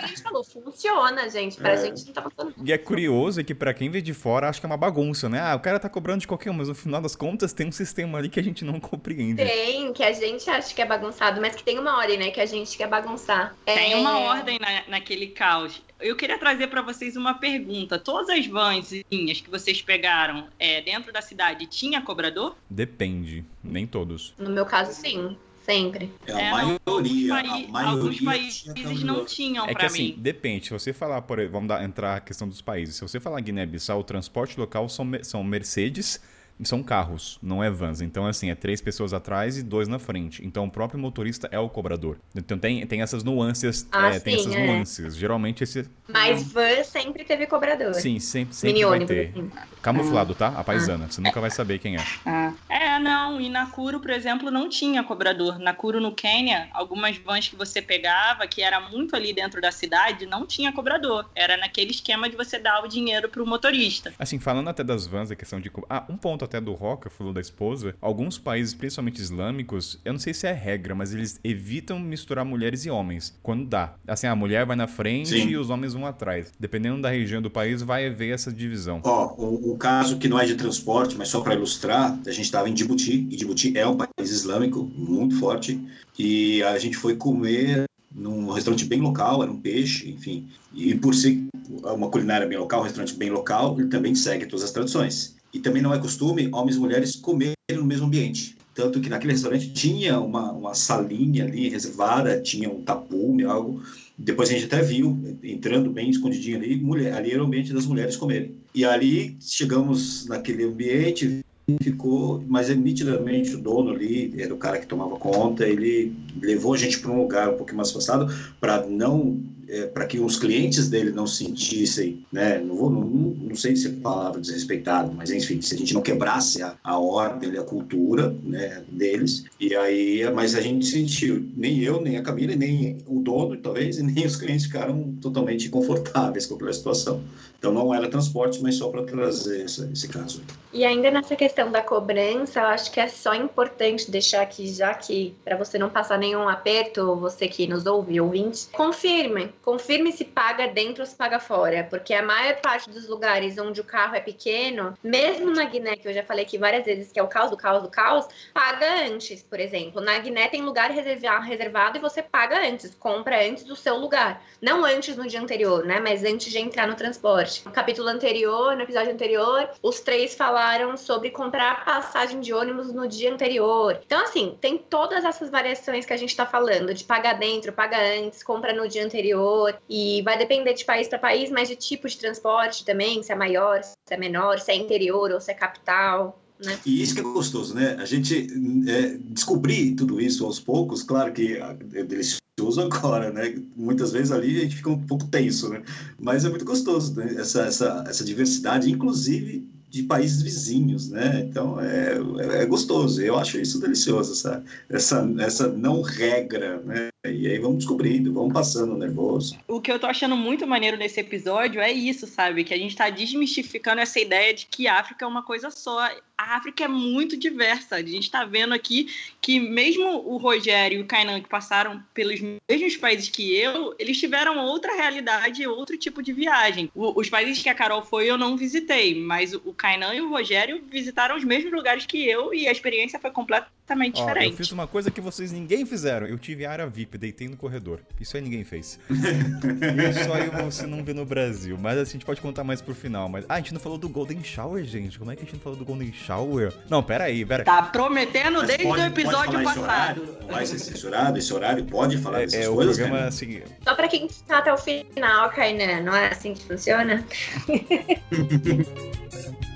a 0.00 0.06
gente 0.06 0.22
falou, 0.22 0.44
funciona, 0.44 1.28
gente. 1.28 1.56
Pra 1.56 1.72
é. 1.72 1.76
gente 1.78 2.06
não 2.06 2.12
tá 2.12 2.22
funcionando. 2.22 2.54
E 2.64 2.72
é 2.72 2.78
curioso 2.78 3.42
que 3.42 3.54
para 3.54 3.74
quem 3.74 3.90
vê 3.90 4.00
de 4.00 4.14
fora 4.14 4.48
acha 4.48 4.60
que 4.60 4.66
é 4.66 4.68
uma 4.68 4.76
bagunça, 4.76 5.28
né? 5.28 5.40
Ah, 5.40 5.56
o 5.56 5.60
cara 5.60 5.80
tá 5.80 5.88
cobrando 5.88 6.20
de 6.20 6.28
qualquer 6.28 6.50
um, 6.50 6.61
mas 6.62 6.68
no 6.68 6.76
final 6.76 7.00
das 7.00 7.16
contas 7.16 7.52
tem 7.52 7.66
um 7.66 7.72
sistema 7.72 8.18
ali 8.18 8.28
que 8.28 8.38
a 8.38 8.42
gente 8.42 8.64
não 8.64 8.78
compreende. 8.78 9.44
Tem, 9.44 9.92
que 9.92 10.04
a 10.04 10.12
gente 10.12 10.48
acha 10.48 10.72
que 10.72 10.80
é 10.80 10.86
bagunçado, 10.86 11.40
mas 11.40 11.56
que 11.56 11.64
tem 11.64 11.76
uma 11.76 11.98
ordem, 11.98 12.16
né? 12.16 12.30
Que 12.30 12.40
a 12.40 12.46
gente 12.46 12.76
quer 12.76 12.86
bagunçar. 12.86 13.52
Tem 13.64 13.94
é... 13.94 13.96
uma 13.96 14.20
ordem 14.20 14.60
na, 14.60 14.84
naquele 14.86 15.26
caos. 15.26 15.82
Eu 16.00 16.14
queria 16.14 16.38
trazer 16.38 16.68
para 16.68 16.80
vocês 16.80 17.16
uma 17.16 17.34
pergunta. 17.34 17.98
Todas 17.98 18.28
as 18.28 18.46
vanzinhas 18.46 19.40
que 19.40 19.50
vocês 19.50 19.82
pegaram 19.82 20.46
é, 20.56 20.80
dentro 20.82 21.12
da 21.12 21.20
cidade 21.20 21.66
tinha 21.66 22.00
cobrador? 22.00 22.56
Depende, 22.70 23.44
nem 23.62 23.84
todos. 23.84 24.32
No 24.38 24.50
meu 24.50 24.64
caso, 24.64 24.92
sim. 24.92 25.36
Sempre. 25.64 26.12
É, 26.26 26.32
a, 26.32 26.40
é, 26.40 26.50
maioria, 26.50 27.28
não, 27.28 27.36
a 27.36 27.68
maioria. 27.68 27.90
Alguns 27.90 28.20
países 28.20 29.02
não 29.02 29.24
tinham 29.24 29.64
é 29.68 29.72
para 29.72 29.86
assim, 29.86 30.08
mim. 30.08 30.14
Depende. 30.18 30.66
Se 30.66 30.72
você 30.72 30.92
falar, 30.92 31.22
por, 31.22 31.44
vamos 31.48 31.68
dar, 31.68 31.84
entrar 31.84 32.16
a 32.16 32.20
questão 32.20 32.48
dos 32.48 32.60
países. 32.60 32.96
Se 32.96 33.02
você 33.02 33.20
falar 33.20 33.40
Guiné-Bissau, 33.40 34.00
o 34.00 34.04
transporte 34.04 34.58
local 34.58 34.88
são, 34.88 35.08
são 35.22 35.44
Mercedes 35.44 36.20
são 36.62 36.82
carros, 36.82 37.38
não 37.42 37.62
é 37.62 37.70
vans. 37.70 38.00
Então, 38.00 38.26
assim, 38.26 38.50
é 38.50 38.54
três 38.54 38.80
pessoas 38.80 39.12
atrás 39.12 39.56
e 39.56 39.62
dois 39.62 39.88
na 39.88 39.98
frente. 39.98 40.44
Então, 40.44 40.64
o 40.64 40.70
próprio 40.70 40.98
motorista 40.98 41.48
é 41.50 41.58
o 41.58 41.68
cobrador. 41.68 42.18
Então, 42.34 42.58
tem, 42.58 42.86
tem 42.86 43.02
essas 43.02 43.24
nuances. 43.24 43.86
Ah, 43.90 44.08
é, 44.08 44.12
sim, 44.14 44.20
tem 44.20 44.34
essas 44.34 44.54
é. 44.54 44.66
nuances. 44.66 45.16
Geralmente, 45.16 45.64
esse. 45.64 45.88
Mas 46.08 46.52
van 46.52 46.84
sempre 46.84 47.24
teve 47.24 47.46
cobrador. 47.46 47.94
Sim, 47.94 48.18
sempre, 48.18 48.54
sempre 48.54 48.72
Mini 48.74 48.84
vai 48.84 48.96
ônibus, 48.96 49.14
ter. 49.14 49.30
Assim. 49.30 49.50
Camuflado, 49.80 50.34
tá? 50.34 50.48
A 50.48 50.64
paisana. 50.64 51.10
Você 51.10 51.20
nunca 51.20 51.40
vai 51.40 51.50
saber 51.50 51.78
quem 51.78 51.96
é. 51.96 52.04
Ah. 52.24 52.52
É, 52.68 52.98
não. 52.98 53.40
E 53.40 53.48
na 53.48 53.66
Curo, 53.66 54.00
por 54.00 54.10
exemplo, 54.10 54.50
não 54.50 54.68
tinha 54.68 55.02
cobrador. 55.02 55.58
Na 55.58 55.74
Curo, 55.74 56.00
no 56.00 56.12
Quênia, 56.12 56.68
algumas 56.72 57.16
vans 57.18 57.48
que 57.48 57.56
você 57.56 57.82
pegava, 57.82 58.46
que 58.46 58.62
era 58.62 58.80
muito 58.80 59.16
ali 59.16 59.32
dentro 59.32 59.60
da 59.60 59.72
cidade, 59.72 60.26
não 60.26 60.46
tinha 60.46 60.72
cobrador. 60.72 61.28
Era 61.34 61.56
naquele 61.56 61.90
esquema 61.90 62.28
de 62.28 62.36
você 62.36 62.58
dar 62.58 62.82
o 62.84 62.88
dinheiro 62.88 63.28
pro 63.28 63.46
motorista. 63.46 64.12
Assim, 64.18 64.38
falando 64.38 64.68
até 64.68 64.84
das 64.84 65.06
vans, 65.06 65.30
a 65.30 65.36
questão 65.36 65.60
de. 65.60 65.70
Ah, 65.88 66.04
um 66.08 66.16
ponto 66.16 66.41
até 66.44 66.60
do 66.60 66.72
Roca, 66.72 67.10
falou 67.10 67.32
da 67.32 67.40
esposa. 67.40 67.94
Alguns 68.00 68.38
países, 68.38 68.74
principalmente 68.74 69.20
islâmicos, 69.20 70.00
eu 70.04 70.12
não 70.12 70.20
sei 70.20 70.34
se 70.34 70.46
é 70.46 70.52
regra, 70.52 70.94
mas 70.94 71.14
eles 71.14 71.40
evitam 71.42 71.98
misturar 71.98 72.44
mulheres 72.44 72.84
e 72.84 72.90
homens. 72.90 73.38
Quando 73.42 73.66
dá. 73.66 73.94
Assim, 74.06 74.26
a 74.26 74.36
mulher 74.36 74.66
vai 74.66 74.76
na 74.76 74.86
frente 74.86 75.30
Sim. 75.30 75.48
e 75.48 75.56
os 75.56 75.70
homens 75.70 75.94
vão 75.94 76.06
atrás. 76.06 76.52
Dependendo 76.58 77.00
da 77.00 77.10
região 77.10 77.42
do 77.42 77.50
país, 77.50 77.82
vai 77.82 78.06
haver 78.06 78.32
essa 78.32 78.52
divisão. 78.52 79.00
Ó, 79.04 79.34
o, 79.36 79.72
o 79.72 79.76
caso 79.76 80.18
que 80.18 80.28
não 80.28 80.38
é 80.38 80.44
de 80.44 80.54
transporte, 80.54 81.16
mas 81.16 81.28
só 81.28 81.40
para 81.40 81.54
ilustrar, 81.54 82.18
a 82.26 82.30
gente 82.30 82.44
estava 82.44 82.68
em 82.68 82.74
Djibouti, 82.74 83.26
e 83.30 83.36
Djibouti 83.36 83.76
é 83.76 83.86
um 83.86 83.96
país 83.96 84.30
islâmico 84.30 84.84
muito 84.96 85.38
forte, 85.38 85.80
e 86.18 86.62
a 86.62 86.78
gente 86.78 86.96
foi 86.96 87.16
comer 87.16 87.84
num 88.14 88.50
restaurante 88.50 88.84
bem 88.84 89.00
local, 89.00 89.42
era 89.42 89.50
um 89.50 89.60
peixe, 89.60 90.10
enfim. 90.10 90.48
E 90.74 90.94
por 90.94 91.14
ser 91.14 91.42
uma 91.82 92.10
culinária 92.10 92.46
bem 92.46 92.58
local, 92.58 92.80
um 92.80 92.84
restaurante 92.84 93.14
bem 93.14 93.30
local, 93.30 93.78
ele 93.78 93.88
também 93.88 94.14
segue 94.14 94.46
todas 94.46 94.64
as 94.64 94.70
tradições. 94.70 95.36
E 95.52 95.58
também 95.58 95.82
não 95.82 95.92
é 95.92 95.98
costume 95.98 96.48
homens 96.52 96.76
e 96.76 96.80
mulheres 96.80 97.16
comerem 97.16 97.54
no 97.70 97.84
mesmo 97.84 98.06
ambiente. 98.06 98.56
Tanto 98.74 99.00
que 99.00 99.10
naquele 99.10 99.32
restaurante 99.32 99.70
tinha 99.72 100.18
uma, 100.18 100.50
uma 100.52 100.74
salinha 100.74 101.44
ali 101.44 101.68
reservada, 101.68 102.40
tinha 102.40 102.70
um 102.70 102.80
tapume, 102.82 103.44
algo. 103.44 103.82
Depois 104.16 104.48
a 104.48 104.52
gente 104.52 104.64
até 104.64 104.82
viu, 104.82 105.18
entrando 105.42 105.90
bem 105.90 106.08
escondidinho 106.08 106.56
ali, 106.56 106.76
mulher, 106.76 107.12
ali 107.12 107.32
era 107.32 107.42
o 107.42 107.46
ambiente 107.46 107.72
das 107.72 107.86
mulheres 107.86 108.16
comerem. 108.16 108.54
E 108.74 108.84
ali 108.84 109.36
chegamos 109.40 110.26
naquele 110.26 110.64
ambiente, 110.64 111.44
ficou, 111.82 112.42
mas 112.48 112.70
é 112.70 112.74
nitidamente 112.74 113.54
o 113.54 113.58
dono 113.58 113.90
ali, 113.90 114.32
era 114.38 114.52
o 114.52 114.58
cara 114.58 114.78
que 114.78 114.86
tomava 114.86 115.16
conta, 115.16 115.66
ele 115.66 116.12
levou 116.40 116.74
a 116.74 116.78
gente 116.78 116.98
para 116.98 117.10
um 117.10 117.22
lugar 117.22 117.50
um 117.50 117.56
pouco 117.56 117.74
mais 117.74 117.90
afastado 117.90 118.32
para 118.60 118.86
não 118.86 119.40
é, 119.72 119.86
para 119.86 120.04
que 120.04 120.20
os 120.20 120.38
clientes 120.38 120.90
dele 120.90 121.10
não 121.12 121.26
sentissem, 121.26 122.26
né, 122.30 122.58
não, 122.58 122.76
vou, 122.76 122.90
não, 122.90 123.00
não 123.00 123.56
sei 123.56 123.74
se 123.74 123.88
é 123.88 123.90
palavra 123.90 124.38
desrespeitado, 124.38 125.10
mas 125.16 125.30
enfim, 125.30 125.62
se 125.62 125.74
a 125.74 125.78
gente 125.78 125.94
não 125.94 126.02
quebrasse 126.02 126.62
a, 126.62 126.76
a 126.84 126.98
ordem, 126.98 127.56
a 127.56 127.62
cultura 127.62 128.36
né, 128.42 128.82
deles, 128.88 129.44
e 129.58 129.74
aí, 129.74 130.30
mas 130.34 130.54
a 130.54 130.60
gente 130.60 130.84
sentiu, 130.84 131.42
nem 131.56 131.78
eu, 131.78 132.02
nem 132.02 132.18
a 132.18 132.22
Camila, 132.22 132.54
nem 132.54 132.98
o 133.06 133.20
dono, 133.20 133.56
talvez, 133.56 133.96
e 133.98 134.02
nem 134.02 134.26
os 134.26 134.36
clientes 134.36 134.66
ficaram 134.66 135.14
totalmente 135.22 135.70
confortáveis 135.70 136.44
com 136.44 136.56
aquela 136.56 136.72
situação. 136.72 137.22
Então 137.62 137.72
não 137.72 137.94
era 137.94 138.10
transporte, 138.10 138.60
mas 138.60 138.74
só 138.74 138.88
para 138.88 139.04
trazer 139.04 139.64
esse, 139.64 139.88
esse 139.92 140.08
caso. 140.08 140.42
E 140.72 140.84
ainda 140.84 141.12
nessa 141.12 141.36
questão 141.36 141.70
da 141.70 141.80
cobrança, 141.80 142.58
eu 142.58 142.66
acho 142.66 142.90
que 142.90 142.98
é 142.98 143.06
só 143.06 143.34
importante 143.36 144.10
deixar 144.10 144.42
aqui, 144.42 144.66
já 144.66 144.92
que 144.92 145.32
para 145.44 145.56
você 145.56 145.78
não 145.78 145.88
passar 145.88 146.18
nenhum 146.18 146.48
aperto, 146.48 147.14
você 147.14 147.46
que 147.46 147.68
nos 147.68 147.86
ouve, 147.86 148.20
ouvinte, 148.20 148.66
confirme 148.72 149.50
confirme 149.62 150.12
se 150.12 150.24
paga 150.24 150.66
dentro 150.68 151.02
ou 151.02 151.06
se 151.06 151.14
paga 151.14 151.38
fora, 151.38 151.86
porque 151.88 152.12
a 152.12 152.22
maior 152.22 152.56
parte 152.60 152.90
dos 152.90 153.08
lugares 153.08 153.58
onde 153.58 153.80
o 153.80 153.84
carro 153.84 154.16
é 154.16 154.20
pequeno, 154.20 154.96
mesmo 155.02 155.50
na 155.50 155.64
Guiné, 155.64 155.96
que 155.96 156.08
eu 156.08 156.12
já 156.12 156.22
falei 156.22 156.44
aqui 156.44 156.58
várias 156.58 156.84
vezes 156.84 157.12
que 157.12 157.18
é 157.18 157.22
o 157.22 157.28
caos 157.28 157.50
do 157.50 157.56
caos 157.56 157.82
do 157.82 157.88
caos, 157.88 158.26
paga 158.52 159.06
antes, 159.06 159.42
por 159.42 159.60
exemplo. 159.60 160.00
Na 160.00 160.18
Guiné 160.18 160.48
tem 160.48 160.62
lugar 160.62 160.90
reservado 160.90 161.96
e 161.96 162.00
você 162.00 162.22
paga 162.22 162.66
antes, 162.66 162.94
compra 162.94 163.46
antes 163.46 163.64
do 163.64 163.76
seu 163.76 163.96
lugar. 163.96 164.42
Não 164.60 164.84
antes 164.84 165.16
no 165.16 165.26
dia 165.26 165.40
anterior, 165.40 165.84
né? 165.84 166.00
Mas 166.00 166.24
antes 166.24 166.50
de 166.50 166.58
entrar 166.58 166.86
no 166.86 166.94
transporte. 166.94 167.64
No 167.64 167.72
capítulo 167.72 168.08
anterior, 168.08 168.76
no 168.76 168.82
episódio 168.82 169.12
anterior, 169.12 169.68
os 169.82 170.00
três 170.00 170.34
falaram 170.34 170.96
sobre 170.96 171.30
comprar 171.30 171.84
passagem 171.84 172.40
de 172.40 172.52
ônibus 172.52 172.92
no 172.92 173.06
dia 173.06 173.32
anterior. 173.32 173.98
Então, 174.04 174.22
assim, 174.22 174.56
tem 174.60 174.76
todas 174.78 175.24
essas 175.24 175.50
variações 175.50 176.04
que 176.04 176.12
a 176.12 176.16
gente 176.16 176.36
tá 176.36 176.46
falando, 176.46 176.92
de 176.92 177.04
pagar 177.04 177.34
dentro, 177.34 177.72
paga 177.72 177.98
antes, 177.98 178.42
compra 178.42 178.72
no 178.72 178.88
dia 178.88 179.04
anterior 179.04 179.51
e 179.88 180.22
vai 180.22 180.38
depender 180.38 180.74
de 180.74 180.84
país 180.84 181.08
para 181.08 181.18
país, 181.18 181.50
mas 181.50 181.68
de 181.68 181.76
tipo 181.76 182.08
de 182.08 182.16
transporte 182.16 182.84
também, 182.84 183.22
se 183.22 183.32
é 183.32 183.34
maior, 183.34 183.82
se 183.82 183.94
é 184.10 184.16
menor, 184.16 184.58
se 184.58 184.70
é 184.70 184.76
interior 184.76 185.30
ou 185.30 185.40
se 185.40 185.50
é 185.50 185.54
capital. 185.54 186.40
Né? 186.64 186.78
E 186.86 187.02
isso 187.02 187.14
que 187.14 187.20
é 187.20 187.24
gostoso, 187.24 187.74
né? 187.74 187.96
A 187.98 188.04
gente 188.04 188.46
é, 188.88 189.18
descobrir 189.18 189.94
tudo 189.94 190.20
isso 190.20 190.44
aos 190.44 190.60
poucos, 190.60 191.02
claro 191.02 191.32
que 191.32 191.56
é 191.56 192.04
delicioso 192.04 192.40
agora, 192.78 193.32
né? 193.32 193.60
Muitas 193.74 194.12
vezes 194.12 194.30
ali 194.30 194.58
a 194.58 194.60
gente 194.60 194.76
fica 194.76 194.90
um 194.90 195.06
pouco 195.06 195.26
tenso, 195.26 195.68
né? 195.68 195.82
Mas 196.18 196.44
é 196.44 196.48
muito 196.48 196.64
gostoso, 196.64 197.16
né? 197.16 197.34
Essa, 197.36 197.62
essa, 197.62 198.04
essa 198.06 198.24
diversidade, 198.24 198.90
inclusive 198.90 199.68
de 199.88 200.04
países 200.04 200.40
vizinhos, 200.40 201.10
né? 201.10 201.40
Então 201.40 201.78
é, 201.80 202.16
é 202.62 202.66
gostoso. 202.66 203.20
Eu 203.20 203.36
acho 203.36 203.58
isso 203.58 203.80
delicioso, 203.80 204.32
essa, 204.32 204.64
essa, 204.88 205.34
essa 205.38 205.68
não 205.68 206.00
regra, 206.00 206.80
né? 206.80 207.11
E 207.24 207.46
aí 207.46 207.56
vamos 207.60 207.78
descobrindo, 207.78 208.32
vamos 208.32 208.52
passando 208.52 208.96
nervoso. 208.96 209.56
O 209.68 209.80
que 209.80 209.92
eu 209.92 209.98
tô 210.00 210.08
achando 210.08 210.36
muito 210.36 210.66
maneiro 210.66 210.96
nesse 210.96 211.20
episódio 211.20 211.80
é 211.80 211.92
isso, 211.92 212.26
sabe? 212.26 212.64
Que 212.64 212.74
a 212.74 212.76
gente 212.76 212.96
tá 212.96 213.08
desmistificando 213.10 214.00
essa 214.00 214.18
ideia 214.18 214.52
de 214.52 214.66
que 214.66 214.88
a 214.88 214.98
África 214.98 215.24
é 215.24 215.28
uma 215.28 215.44
coisa 215.44 215.70
só. 215.70 216.00
A 216.36 216.56
África 216.56 216.82
é 216.82 216.88
muito 216.88 217.36
diversa. 217.36 217.94
A 217.94 218.02
gente 218.02 218.28
tá 218.28 218.44
vendo 218.44 218.74
aqui 218.74 219.06
que 219.40 219.60
mesmo 219.60 220.04
o 220.04 220.36
Rogério 220.36 220.98
e 220.98 221.02
o 221.02 221.06
Kainan, 221.06 221.40
que 221.40 221.48
passaram 221.48 222.02
pelos 222.12 222.40
mesmos 222.40 222.96
países 222.96 223.28
que 223.28 223.54
eu, 223.54 223.94
eles 224.00 224.18
tiveram 224.18 224.58
outra 224.58 224.92
realidade, 224.92 225.64
outro 225.64 225.96
tipo 225.96 226.24
de 226.24 226.32
viagem. 226.32 226.90
O, 226.92 227.20
os 227.20 227.30
países 227.30 227.62
que 227.62 227.68
a 227.68 227.74
Carol 227.74 228.02
foi 228.02 228.26
eu 228.26 228.36
não 228.36 228.56
visitei, 228.56 229.14
mas 229.14 229.54
o 229.54 229.72
Kainan 229.72 230.12
e 230.12 230.20
o 230.20 230.28
Rogério 230.28 230.82
visitaram 230.90 231.36
os 231.36 231.44
mesmos 231.44 231.72
lugares 231.72 232.04
que 232.04 232.28
eu 232.28 232.52
e 232.52 232.66
a 232.66 232.72
experiência 232.72 233.20
foi 233.20 233.30
completamente 233.30 233.81
completamente 233.82 234.20
Ó, 234.20 234.26
diferente. 234.26 234.50
eu 234.52 234.56
fiz 234.56 234.72
uma 234.72 234.86
coisa 234.86 235.10
que 235.10 235.20
vocês 235.20 235.52
ninguém 235.52 235.84
fizeram. 235.84 236.26
Eu 236.26 236.38
tive 236.38 236.64
área 236.64 236.86
VIP, 236.86 237.18
deitei 237.18 237.48
no 237.48 237.56
corredor. 237.56 238.00
Isso 238.20 238.36
aí 238.36 238.42
ninguém 238.42 238.64
fez. 238.64 238.98
Isso 239.10 240.32
aí 240.32 240.48
você 240.64 240.86
não 240.86 241.04
vê 241.04 241.12
no 241.12 241.24
Brasil. 241.24 241.76
Mas 241.80 241.98
assim, 241.98 242.10
a 242.10 242.12
gente 242.14 242.24
pode 242.24 242.40
contar 242.40 242.64
mais 242.64 242.80
pro 242.80 242.94
final. 242.94 243.28
Mas. 243.28 243.44
Ah, 243.48 243.54
a 243.54 243.56
gente 243.58 243.74
não 243.74 243.80
falou 243.80 243.98
do 243.98 244.08
Golden 244.08 244.42
Shower, 244.42 244.84
gente. 244.84 245.18
Como 245.18 245.30
é 245.30 245.36
que 245.36 245.42
a 245.42 245.44
gente 245.44 245.54
não 245.54 245.60
falou 245.60 245.78
do 245.78 245.84
Golden 245.84 246.12
Shower? 246.12 246.72
Não, 246.88 247.02
pera 247.02 247.24
aí, 247.24 247.44
pera 247.44 247.62
aí. 247.62 247.64
Tá 247.64 247.82
prometendo 247.82 248.58
Mas 248.58 248.66
desde 248.68 248.84
pode- 248.84 249.00
o 249.00 249.04
pode 249.10 249.20
episódio 249.20 249.62
passado. 249.64 249.82
horário? 249.82 250.36
Não 250.42 250.48
vai 250.48 250.66
ser 250.66 250.78
censurado 250.78 251.38
esse 251.38 251.52
horário? 251.52 251.84
Pode 251.84 252.18
falar 252.18 252.42
É, 252.42 252.46
dessas 252.46 252.64
é, 252.64 252.68
o 252.68 252.74
coisas, 252.74 252.96
programa, 252.96 253.22
né? 253.22 253.28
assim, 253.28 253.62
Só 253.82 253.94
pra 253.94 254.08
quem 254.08 254.26
está 254.26 254.58
até 254.58 254.72
o 254.72 254.78
final, 254.78 255.50
Kainan, 255.50 256.00
não 256.02 256.14
é 256.14 256.28
assim 256.28 256.54
que 256.54 256.64
funciona? 256.64 257.24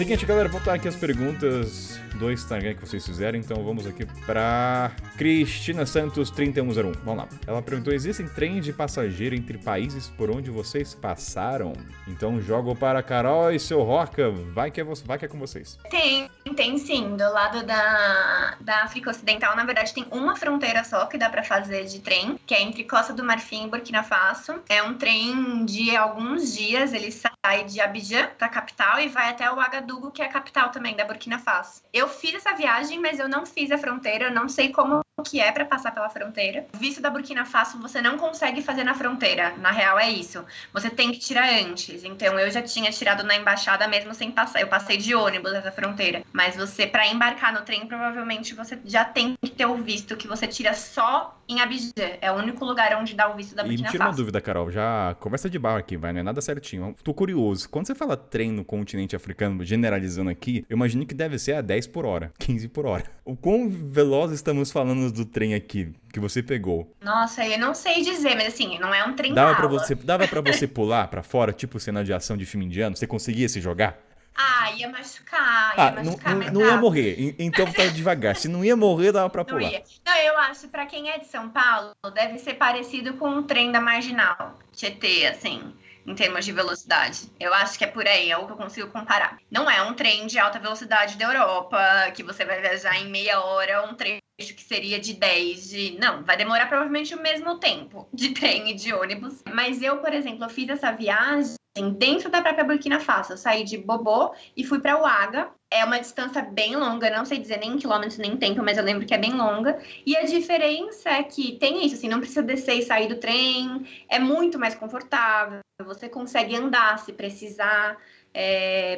Seguinte, 0.00 0.24
galera, 0.24 0.48
vou 0.48 0.58
botar 0.58 0.72
aqui 0.72 0.88
as 0.88 0.96
perguntas 0.96 2.00
do 2.20 2.30
Instagram 2.30 2.74
que 2.74 2.86
vocês 2.86 3.04
fizeram. 3.04 3.38
Então 3.38 3.64
vamos 3.64 3.86
aqui 3.86 4.06
pra 4.26 4.92
Cristina 5.16 5.86
Santos 5.86 6.30
3101. 6.30 6.92
Vamos 7.02 7.24
lá. 7.24 7.28
Ela 7.46 7.62
perguntou: 7.62 7.92
existem 7.92 8.28
trens 8.28 8.64
de 8.64 8.72
passageiro 8.72 9.34
entre 9.34 9.56
países 9.58 10.08
por 10.08 10.30
onde 10.30 10.50
vocês 10.50 10.94
passaram? 10.94 11.72
Então 12.06 12.40
jogo 12.40 12.76
para 12.76 13.02
Carol 13.02 13.50
e 13.50 13.58
seu 13.58 13.82
Roca. 13.82 14.30
Vai 14.30 14.70
que 14.70 14.80
é, 14.80 14.84
vai 14.84 15.18
que 15.18 15.24
é 15.24 15.28
com 15.28 15.38
vocês. 15.38 15.78
Tem, 15.90 16.30
tem 16.54 16.76
sim. 16.78 17.16
Do 17.16 17.32
lado 17.32 17.64
da, 17.64 18.56
da 18.60 18.84
África 18.84 19.10
Ocidental, 19.10 19.56
na 19.56 19.64
verdade, 19.64 19.94
tem 19.94 20.06
uma 20.10 20.36
fronteira 20.36 20.84
só 20.84 21.06
que 21.06 21.16
dá 21.16 21.30
pra 21.30 21.42
fazer 21.42 21.86
de 21.86 22.00
trem, 22.00 22.38
que 22.46 22.54
é 22.54 22.62
entre 22.62 22.84
Costa 22.84 23.14
do 23.14 23.24
Marfim 23.24 23.64
e 23.64 23.68
Burkina 23.68 24.02
Faso. 24.02 24.60
É 24.68 24.82
um 24.82 24.94
trem 24.94 25.64
de 25.64 25.96
alguns 25.96 26.54
dias, 26.54 26.92
ele 26.92 27.10
sai 27.10 27.64
de 27.64 27.80
Abidjan, 27.80 28.28
da 28.38 28.48
capital, 28.48 29.00
e 29.00 29.08
vai 29.08 29.30
até 29.30 29.50
o 29.50 29.54
Ouagadougou, 29.54 30.10
que 30.10 30.20
é 30.20 30.26
a 30.26 30.28
capital 30.28 30.68
também 30.70 30.94
da 30.94 31.04
Burkina 31.04 31.38
Faso. 31.38 31.82
Eu 31.92 32.09
fiz 32.10 32.34
essa 32.34 32.54
viagem, 32.54 32.98
mas 32.98 33.18
eu 33.18 33.28
não 33.28 33.46
fiz 33.46 33.70
a 33.70 33.78
fronteira, 33.78 34.26
eu 34.26 34.34
não 34.34 34.48
sei 34.48 34.70
como 34.70 35.00
que 35.22 35.40
é 35.40 35.50
pra 35.52 35.64
passar 35.64 35.92
pela 35.92 36.08
fronteira. 36.08 36.66
O 36.74 36.78
visto 36.78 37.00
da 37.00 37.10
Burkina 37.10 37.44
Faso 37.44 37.78
você 37.80 38.00
não 38.00 38.18
consegue 38.18 38.62
fazer 38.62 38.84
na 38.84 38.94
fronteira. 38.94 39.54
Na 39.58 39.70
real 39.70 39.98
é 39.98 40.10
isso. 40.10 40.44
Você 40.72 40.90
tem 40.90 41.12
que 41.12 41.18
tirar 41.18 41.48
antes. 41.52 42.04
Então 42.04 42.38
eu 42.38 42.50
já 42.50 42.62
tinha 42.62 42.90
tirado 42.90 43.22
na 43.24 43.36
embaixada 43.36 43.86
mesmo 43.88 44.14
sem 44.14 44.30
passar. 44.30 44.60
Eu 44.60 44.68
passei 44.68 44.96
de 44.96 45.14
ônibus 45.14 45.52
essa 45.52 45.72
fronteira. 45.72 46.22
Mas 46.32 46.56
você 46.56 46.86
para 46.86 47.06
embarcar 47.08 47.52
no 47.52 47.62
trem 47.62 47.86
provavelmente 47.86 48.54
você 48.54 48.78
já 48.84 49.04
tem 49.04 49.36
que 49.42 49.50
ter 49.50 49.66
o 49.66 49.76
visto 49.76 50.16
que 50.16 50.28
você 50.28 50.46
tira 50.46 50.74
só 50.74 51.36
em 51.48 51.60
Abidjan. 51.60 51.90
É 52.20 52.30
o 52.30 52.36
único 52.36 52.64
lugar 52.64 52.94
onde 52.96 53.14
dá 53.14 53.28
o 53.28 53.36
visto 53.36 53.54
da 53.54 53.62
E 53.62 53.68
me 53.68 53.70
Burkina 53.70 53.90
tira 53.90 54.04
uma 54.04 54.10
Faso. 54.10 54.18
dúvida, 54.18 54.40
Carol. 54.40 54.70
Já 54.70 55.16
conversa 55.18 55.50
de 55.50 55.58
barro 55.58 55.78
aqui, 55.78 55.96
vai, 55.96 56.12
não 56.12 56.20
é 56.20 56.22
nada 56.22 56.40
certinho. 56.40 56.94
Tô 57.02 57.12
curioso. 57.12 57.68
Quando 57.68 57.86
você 57.86 57.94
fala 57.94 58.16
trem 58.16 58.52
no 58.52 58.64
continente 58.64 59.16
africano, 59.16 59.64
generalizando 59.64 60.30
aqui, 60.30 60.64
eu 60.68 60.76
imagino 60.76 61.04
que 61.04 61.14
deve 61.14 61.38
ser 61.38 61.54
a 61.54 61.60
10 61.60 61.88
por 61.88 62.06
hora, 62.06 62.32
15 62.38 62.68
por 62.68 62.86
hora. 62.86 63.04
O 63.24 63.36
quão 63.36 63.68
veloz 63.68 64.30
estamos 64.32 64.70
falando 64.70 65.09
do 65.10 65.24
trem 65.24 65.54
aqui 65.54 65.92
que 66.12 66.18
você 66.20 66.42
pegou? 66.42 66.94
Nossa, 67.00 67.46
eu 67.46 67.58
não 67.58 67.74
sei 67.74 68.02
dizer, 68.02 68.34
mas 68.34 68.48
assim, 68.48 68.78
não 68.78 68.92
é 68.94 69.04
um 69.04 69.14
trem 69.14 69.32
Dava 69.34 69.54
pra 69.54 69.66
bala. 69.68 69.78
você, 69.80 69.94
dava 69.94 70.26
para 70.28 70.40
você 70.40 70.66
pular 70.66 71.08
pra 71.08 71.22
fora, 71.22 71.52
tipo 71.52 71.78
cena 71.80 72.02
de 72.04 72.12
ação 72.12 72.36
de 72.36 72.44
filme 72.46 72.66
indiano? 72.66 72.96
Você 72.96 73.06
conseguia 73.06 73.48
se 73.48 73.60
jogar? 73.60 73.98
Ah, 74.34 74.70
ia 74.72 74.88
machucar, 74.88 75.74
ia 75.76 75.84
Ah, 75.84 75.90
não, 75.90 76.04
machucar, 76.04 76.36
não, 76.36 76.52
não 76.52 76.66
ia 76.66 76.76
morrer. 76.76 77.20
En- 77.20 77.34
Então 77.38 77.70
tá 77.70 77.86
devagar. 77.86 78.36
Se 78.36 78.48
não 78.48 78.64
ia 78.64 78.74
morrer, 78.76 79.12
dava 79.12 79.28
pra 79.28 79.42
Não 79.42 79.48
pular. 79.58 79.70
ia. 79.70 79.82
Não, 80.06 80.16
eu 80.16 80.38
acho, 80.38 80.68
pra 80.68 80.86
quem 80.86 81.10
é 81.10 81.18
de 81.18 81.26
São 81.26 81.50
Paulo, 81.50 81.90
deve 82.14 82.38
ser 82.38 82.54
parecido 82.54 83.14
com 83.14 83.28
o 83.38 83.42
trem 83.42 83.70
da 83.70 83.80
Marginal, 83.80 84.58
Tietê, 84.72 85.26
assim, 85.26 85.74
em 86.10 86.14
termos 86.14 86.44
de 86.44 86.52
velocidade. 86.52 87.30
Eu 87.38 87.54
acho 87.54 87.78
que 87.78 87.84
é 87.84 87.86
por 87.86 88.06
aí, 88.06 88.30
é 88.30 88.36
o 88.36 88.46
que 88.46 88.52
eu 88.52 88.56
consigo 88.56 88.90
comparar. 88.90 89.38
Não 89.50 89.70
é 89.70 89.80
um 89.82 89.94
trem 89.94 90.26
de 90.26 90.38
alta 90.38 90.58
velocidade 90.58 91.16
da 91.16 91.26
Europa, 91.26 91.78
que 92.14 92.22
você 92.22 92.44
vai 92.44 92.60
viajar 92.60 92.96
em 92.96 93.08
meia 93.08 93.40
hora, 93.40 93.84
um 93.88 93.94
trecho 93.94 94.20
que 94.38 94.62
seria 94.62 94.98
de 94.98 95.14
10, 95.14 95.68
de... 95.68 95.98
Não, 96.00 96.24
vai 96.24 96.36
demorar 96.36 96.66
provavelmente 96.66 97.14
o 97.14 97.22
mesmo 97.22 97.58
tempo 97.58 98.08
de 98.12 98.30
trem 98.34 98.70
e 98.70 98.74
de 98.74 98.92
ônibus. 98.92 99.42
Mas 99.52 99.80
eu, 99.82 99.98
por 99.98 100.12
exemplo, 100.12 100.44
eu 100.44 100.50
fiz 100.50 100.68
essa 100.68 100.90
viagem 100.90 101.59
dentro 101.96 102.28
da 102.30 102.42
própria 102.42 102.64
Burkina 102.64 102.98
Faso. 102.98 103.32
Eu 103.32 103.36
saí 103.36 103.62
de 103.64 103.78
Bobô 103.78 104.34
e 104.56 104.64
fui 104.64 104.80
para 104.80 104.98
Ouaga. 104.98 105.50
É 105.70 105.84
uma 105.84 106.00
distância 106.00 106.42
bem 106.42 106.74
longa, 106.74 107.08
não 107.10 107.24
sei 107.24 107.38
dizer 107.38 107.58
nem 107.58 107.74
em 107.74 107.78
quilômetros 107.78 108.18
nem 108.18 108.32
em 108.32 108.36
tempo, 108.36 108.60
mas 108.60 108.76
eu 108.76 108.82
lembro 108.82 109.06
que 109.06 109.14
é 109.14 109.18
bem 109.18 109.32
longa. 109.32 109.80
E 110.04 110.16
a 110.16 110.24
diferença 110.24 111.10
é 111.10 111.22
que 111.22 111.52
tem 111.58 111.86
isso, 111.86 111.94
assim, 111.94 112.08
não 112.08 112.18
precisa 112.18 112.42
descer 112.42 112.74
e 112.74 112.82
sair 112.82 113.06
do 113.06 113.18
trem, 113.18 113.86
é 114.08 114.18
muito 114.18 114.58
mais 114.58 114.74
confortável, 114.74 115.60
você 115.84 116.08
consegue 116.08 116.56
andar 116.56 116.98
se 116.98 117.12
precisar. 117.12 117.96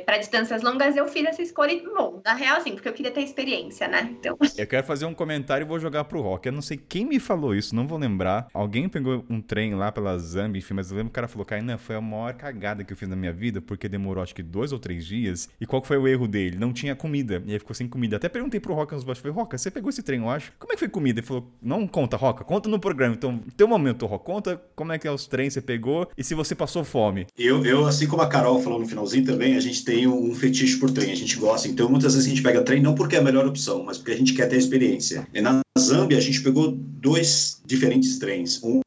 Para 0.04 0.18
distâncias 0.18 0.62
longas, 0.62 0.96
eu 0.96 1.08
fiz 1.08 1.24
essa 1.24 1.42
escolha, 1.42 1.72
e, 1.72 1.82
bom, 1.82 2.20
na 2.24 2.34
real, 2.34 2.56
assim, 2.58 2.72
porque 2.72 2.88
eu 2.88 2.92
queria 2.92 3.10
ter 3.10 3.22
experiência, 3.22 3.88
né? 3.88 4.10
Então, 4.18 4.36
Eu 4.56 4.66
quero 4.66 4.86
fazer 4.86 5.06
um 5.06 5.14
comentário 5.14 5.64
e 5.64 5.68
vou 5.68 5.78
jogar 5.78 6.04
pro 6.04 6.20
Rock. 6.20 6.46
Eu 6.46 6.52
não 6.52 6.62
sei 6.62 6.76
quem 6.76 7.04
me 7.04 7.18
falou 7.18 7.54
isso, 7.54 7.74
não 7.74 7.86
vou 7.86 7.98
lembrar. 7.98 8.48
Alguém 8.52 8.88
pegou 8.88 9.24
um 9.28 9.40
trem 9.40 9.74
lá 9.74 9.90
pela 9.90 10.16
Zambia, 10.18 10.58
enfim, 10.58 10.74
mas 10.74 10.90
eu 10.90 10.96
lembro 10.96 11.10
que 11.10 11.14
o 11.14 11.16
cara 11.16 11.28
falou, 11.28 11.44
Kainan, 11.44 11.78
foi 11.78 11.96
a 11.96 12.00
maior 12.00 12.34
cagada 12.34 12.84
que 12.84 12.92
eu 12.92 12.96
fiz 12.96 13.08
na 13.08 13.16
minha 13.16 13.32
vida, 13.32 13.60
porque 13.60 13.88
demorou 13.88 14.22
acho 14.22 14.34
que 14.34 14.42
dois 14.42 14.72
ou 14.72 14.78
três 14.78 15.06
dias. 15.06 15.48
E 15.60 15.66
qual 15.66 15.80
que 15.80 15.88
foi 15.88 15.98
o 15.98 16.06
erro 16.06 16.28
dele? 16.28 16.56
Não 16.58 16.72
tinha 16.72 16.94
comida. 16.94 17.42
E 17.46 17.52
aí 17.52 17.58
ficou 17.58 17.74
sem 17.74 17.88
comida. 17.88 18.16
Até 18.16 18.28
perguntei 18.28 18.60
pro 18.60 18.74
Rock 18.74 18.94
nos 18.94 19.04
baixos, 19.04 19.22
falei, 19.22 19.36
Roca, 19.36 19.56
você 19.56 19.70
pegou 19.70 19.90
esse 19.90 20.02
trem, 20.02 20.20
eu 20.20 20.30
acho. 20.30 20.52
Como 20.58 20.72
é 20.72 20.74
que 20.74 20.80
foi 20.80 20.88
comida? 20.88 21.20
Ele 21.20 21.26
falou, 21.26 21.50
não 21.60 21.86
conta, 21.86 22.16
Roca, 22.16 22.44
conta 22.44 22.68
no 22.68 22.78
programa. 22.78 23.14
Então, 23.14 23.38
teu 23.56 23.66
momento, 23.66 24.06
Roca, 24.06 24.24
conta 24.24 24.62
como 24.74 24.92
é 24.92 24.98
que 24.98 25.08
é 25.08 25.10
os 25.10 25.26
trens 25.26 25.48
que 25.48 25.54
você 25.54 25.62
pegou 25.62 26.08
e 26.16 26.24
se 26.24 26.34
você 26.34 26.54
passou 26.54 26.84
fome. 26.84 27.26
Eu, 27.36 27.64
eu, 27.64 27.86
assim 27.86 28.06
como 28.06 28.22
a 28.22 28.28
Carol 28.28 28.60
falou 28.60 28.78
no 28.78 28.86
finalzinho 28.86 29.21
também, 29.24 29.56
a 29.56 29.60
gente 29.60 29.84
tem 29.84 30.06
um 30.06 30.34
fetiche 30.34 30.76
por 30.76 30.90
trem, 30.90 31.10
a 31.10 31.16
gente 31.16 31.36
gosta. 31.36 31.68
Então, 31.68 31.88
muitas 31.88 32.14
vezes 32.14 32.26
a 32.26 32.30
gente 32.30 32.42
pega 32.42 32.62
trem 32.62 32.80
não 32.80 32.94
porque 32.94 33.16
é 33.16 33.18
a 33.18 33.22
melhor 33.22 33.46
opção, 33.46 33.82
mas 33.84 33.98
porque 33.98 34.12
a 34.12 34.16
gente 34.16 34.34
quer 34.34 34.48
ter 34.48 34.56
a 34.56 34.58
experiência. 34.58 35.26
E 35.32 35.40
na 35.40 35.60
Zâmbia, 35.78 36.18
a 36.18 36.20
gente 36.20 36.40
pegou 36.42 36.72
dois 36.72 37.60
diferentes 37.64 38.18
trens. 38.18 38.62
Um 38.62 38.80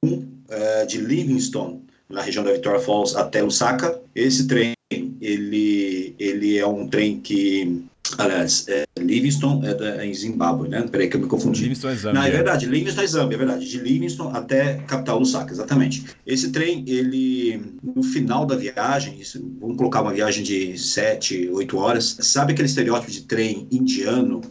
eh, 0.48 0.86
de 0.86 1.00
Livingstone, 1.00 1.82
na 2.08 2.22
região 2.22 2.44
da 2.44 2.52
Victoria 2.52 2.80
Falls, 2.80 3.16
até 3.18 3.42
Lusaka. 3.42 4.00
Esse 4.14 4.48
trem, 4.48 4.74
ele, 4.92 6.16
ele 6.20 6.58
é 6.58 6.66
um 6.66 6.88
trem 6.88 7.20
que... 7.20 7.84
Aliás, 8.18 8.66
é, 8.68 8.86
Livingstone 8.98 9.68
é, 9.68 9.74
da- 9.74 10.02
é 10.04 10.06
em 10.06 10.14
Zimbábue, 10.14 10.70
né? 10.70 10.82
Peraí 10.90 11.10
que 11.10 11.16
eu 11.18 11.22
me 11.22 11.28
confundi. 11.28 11.62
Livingston 11.64 11.90
é 11.90 12.14
Não, 12.14 12.24
é 12.24 12.30
verdade, 12.32 12.66
Livingstone 12.66 13.06
é 13.06 13.08
Zâmbia, 13.10 13.36
é 13.36 13.38
verdade. 13.38 13.70
De 13.70 13.78
Livingstone 13.80 14.36
até 14.38 14.76
capital 14.88 15.20
Lusaka, 15.20 15.52
exatamente. 15.52 16.06
Esse 16.26 16.52
trem, 16.52 16.84
ele, 16.88 17.62
no 17.84 18.02
final 18.04 18.46
da 18.46 18.56
viagem, 18.56 19.20
isso- 19.20 19.44
vamos 19.60 19.78
colocar 19.78 20.02
uma 20.02 20.14
viagem 20.14 20.44
de 20.44 20.78
7, 20.78 21.50
8 21.52 21.78
horas, 21.78 22.18
sabe 22.22 22.54
aquele 22.54 22.68
estereótipo 22.68 23.12
de 23.12 23.22
trem 23.24 23.68
indiano, 23.72 24.42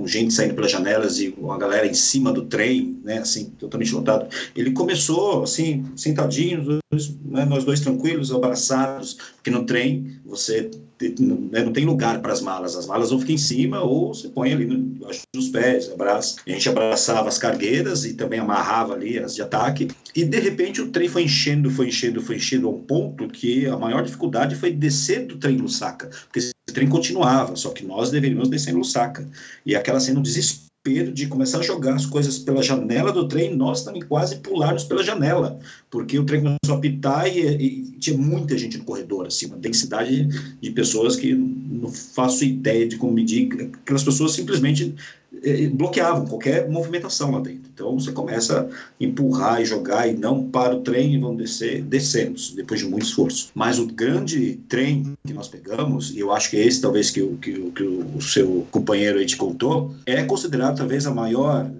com, 0.00 0.06
gente 0.06 0.32
saindo 0.32 0.54
pelas 0.54 0.70
janelas 0.70 1.18
e 1.18 1.34
uma 1.36 1.58
galera 1.58 1.86
em 1.86 1.94
cima 1.94 2.32
do 2.32 2.46
trem, 2.46 2.98
né, 3.04 3.18
assim, 3.18 3.50
totalmente 3.58 3.92
lotado? 3.92 4.28
Ele 4.56 4.72
começou, 4.72 5.42
assim, 5.42 5.84
sentadinho, 5.94 6.80
dois, 6.90 7.14
né, 7.24 7.44
nós 7.44 7.64
dois 7.64 7.80
tranquilos, 7.80 8.32
abraçados, 8.32 9.16
porque 9.36 9.50
no 9.50 9.64
trem 9.64 10.18
você 10.24 10.70
né, 11.50 11.64
não 11.64 11.72
tem 11.72 11.84
lugar 11.84 12.20
para 12.20 12.32
as 12.32 12.40
malas. 12.40 12.76
As 12.76 12.86
malas 12.86 13.12
ou 13.12 13.18
ficam 13.18 13.34
em 13.34 13.38
cima 13.38 13.82
ou 13.82 14.14
você 14.14 14.28
põe 14.28 14.52
ali 14.52 14.64
embaixo 14.64 15.22
dos 15.34 15.48
pés, 15.48 15.90
abraça. 15.90 16.36
E 16.46 16.52
a 16.52 16.54
gente 16.54 16.68
abraçava 16.68 17.28
as 17.28 17.38
cargueiras 17.38 18.04
e 18.04 18.14
também 18.14 18.38
amarrava 18.38 18.94
ali 18.94 19.18
as 19.18 19.34
de 19.34 19.42
ataque. 19.42 19.88
E 20.14 20.24
de 20.24 20.40
repente 20.40 20.80
o 20.80 20.88
trem 20.88 21.08
foi 21.08 21.24
enchendo, 21.24 21.70
foi 21.70 21.88
enchendo, 21.88 22.20
foi 22.20 22.36
enchendo 22.36 22.68
a 22.68 22.70
um 22.70 22.80
ponto 22.80 23.28
que 23.28 23.66
a 23.66 23.76
maior 23.76 24.02
dificuldade 24.02 24.54
foi 24.54 24.72
descer 24.72 25.26
do 25.26 25.38
trem 25.38 25.56
Lusaka, 25.56 26.10
porque 26.24 26.50
trem 26.72 26.88
continuava, 26.88 27.56
só 27.56 27.70
que 27.70 27.84
nós 27.84 28.10
deveríamos 28.10 28.48
descer 28.48 28.72
em 28.72 28.76
Lusaka. 28.76 29.26
E 29.64 29.74
aquela 29.74 30.00
cena, 30.00 30.18
um 30.18 30.22
desespero 30.22 31.12
de 31.12 31.26
começar 31.26 31.58
a 31.58 31.62
jogar 31.62 31.94
as 31.94 32.06
coisas 32.06 32.38
pela 32.38 32.62
janela 32.62 33.12
do 33.12 33.28
trem, 33.28 33.54
nós 33.54 33.84
também 33.84 34.02
quase 34.02 34.36
pularmos 34.36 34.84
pela 34.84 35.02
janela, 35.02 35.58
porque 35.90 36.18
o 36.18 36.24
trem 36.24 36.40
começou 36.40 36.74
a 36.74 36.78
apitar 36.78 37.28
e, 37.28 37.40
e 37.40 37.82
tinha 37.98 38.16
muita 38.16 38.56
gente 38.56 38.78
no 38.78 38.84
corredor, 38.84 39.26
assim, 39.26 39.46
uma 39.46 39.58
densidade 39.58 40.26
de 40.60 40.70
pessoas 40.70 41.16
que 41.16 41.34
não 41.34 41.90
faço 41.92 42.44
ideia 42.44 42.88
de 42.88 42.96
como 42.96 43.12
medir. 43.12 43.70
Aquelas 43.82 44.02
pessoas 44.02 44.32
simplesmente 44.32 44.94
bloqueavam 45.72 46.26
qualquer 46.26 46.68
movimentação 46.68 47.30
lá 47.30 47.40
dentro. 47.40 47.70
Então 47.72 47.98
você 47.98 48.12
começa 48.12 48.60
a 48.68 49.04
empurrar 49.04 49.60
e 49.60 49.64
jogar 49.64 50.06
e 50.06 50.12
não 50.14 50.44
para 50.44 50.74
o 50.76 50.80
trem 50.80 51.14
e 51.14 51.18
vão 51.18 51.34
descer, 51.34 51.82
descemos, 51.82 52.52
depois 52.54 52.80
de 52.80 52.86
muito 52.86 53.04
esforço. 53.06 53.50
Mas 53.54 53.78
o 53.78 53.86
grande 53.86 54.58
trem 54.68 55.12
que 55.26 55.32
nós 55.32 55.48
pegamos, 55.48 56.10
e 56.10 56.18
eu 56.18 56.32
acho 56.32 56.50
que 56.50 56.56
é 56.56 56.66
esse 56.66 56.80
talvez 56.80 57.10
que, 57.10 57.22
o- 57.22 57.36
que, 57.36 57.52
o- 57.52 57.70
que 57.72 57.82
o 57.82 58.20
seu 58.20 58.66
companheiro 58.70 59.18
aí 59.18 59.26
te 59.26 59.36
contou, 59.36 59.94
é 60.06 60.22
considerado 60.24 60.76
talvez 60.76 61.06
a 61.06 61.14
maior 61.14 61.70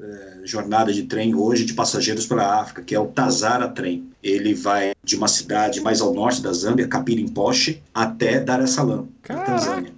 jornada 0.45 0.93
de 0.93 1.03
trem 1.03 1.35
hoje 1.35 1.65
de 1.67 1.75
passageiros 1.75 2.27
para 2.27 2.43
a 2.43 2.61
África, 2.63 2.83
que 2.83 2.95
é 2.95 2.99
o 3.01 3.07
Tazara 3.07 3.69
Trem. 3.69 4.10
Ele 4.23 4.55
vai 4.55 4.93
de 5.03 5.17
uma 5.17 5.29
cidade 5.29 5.81
mais 5.81 6.01
ao 6.01 6.13
norte 6.13 6.43
da 6.43 6.53
Zâmbia, 6.53 6.87
Capirimpoche, 6.87 7.83
até 7.95 8.39
Dar 8.41 8.63
es 8.63 8.71
Salaam, 8.71 9.09
na 9.29 9.37
Tanzânia. 9.41 9.93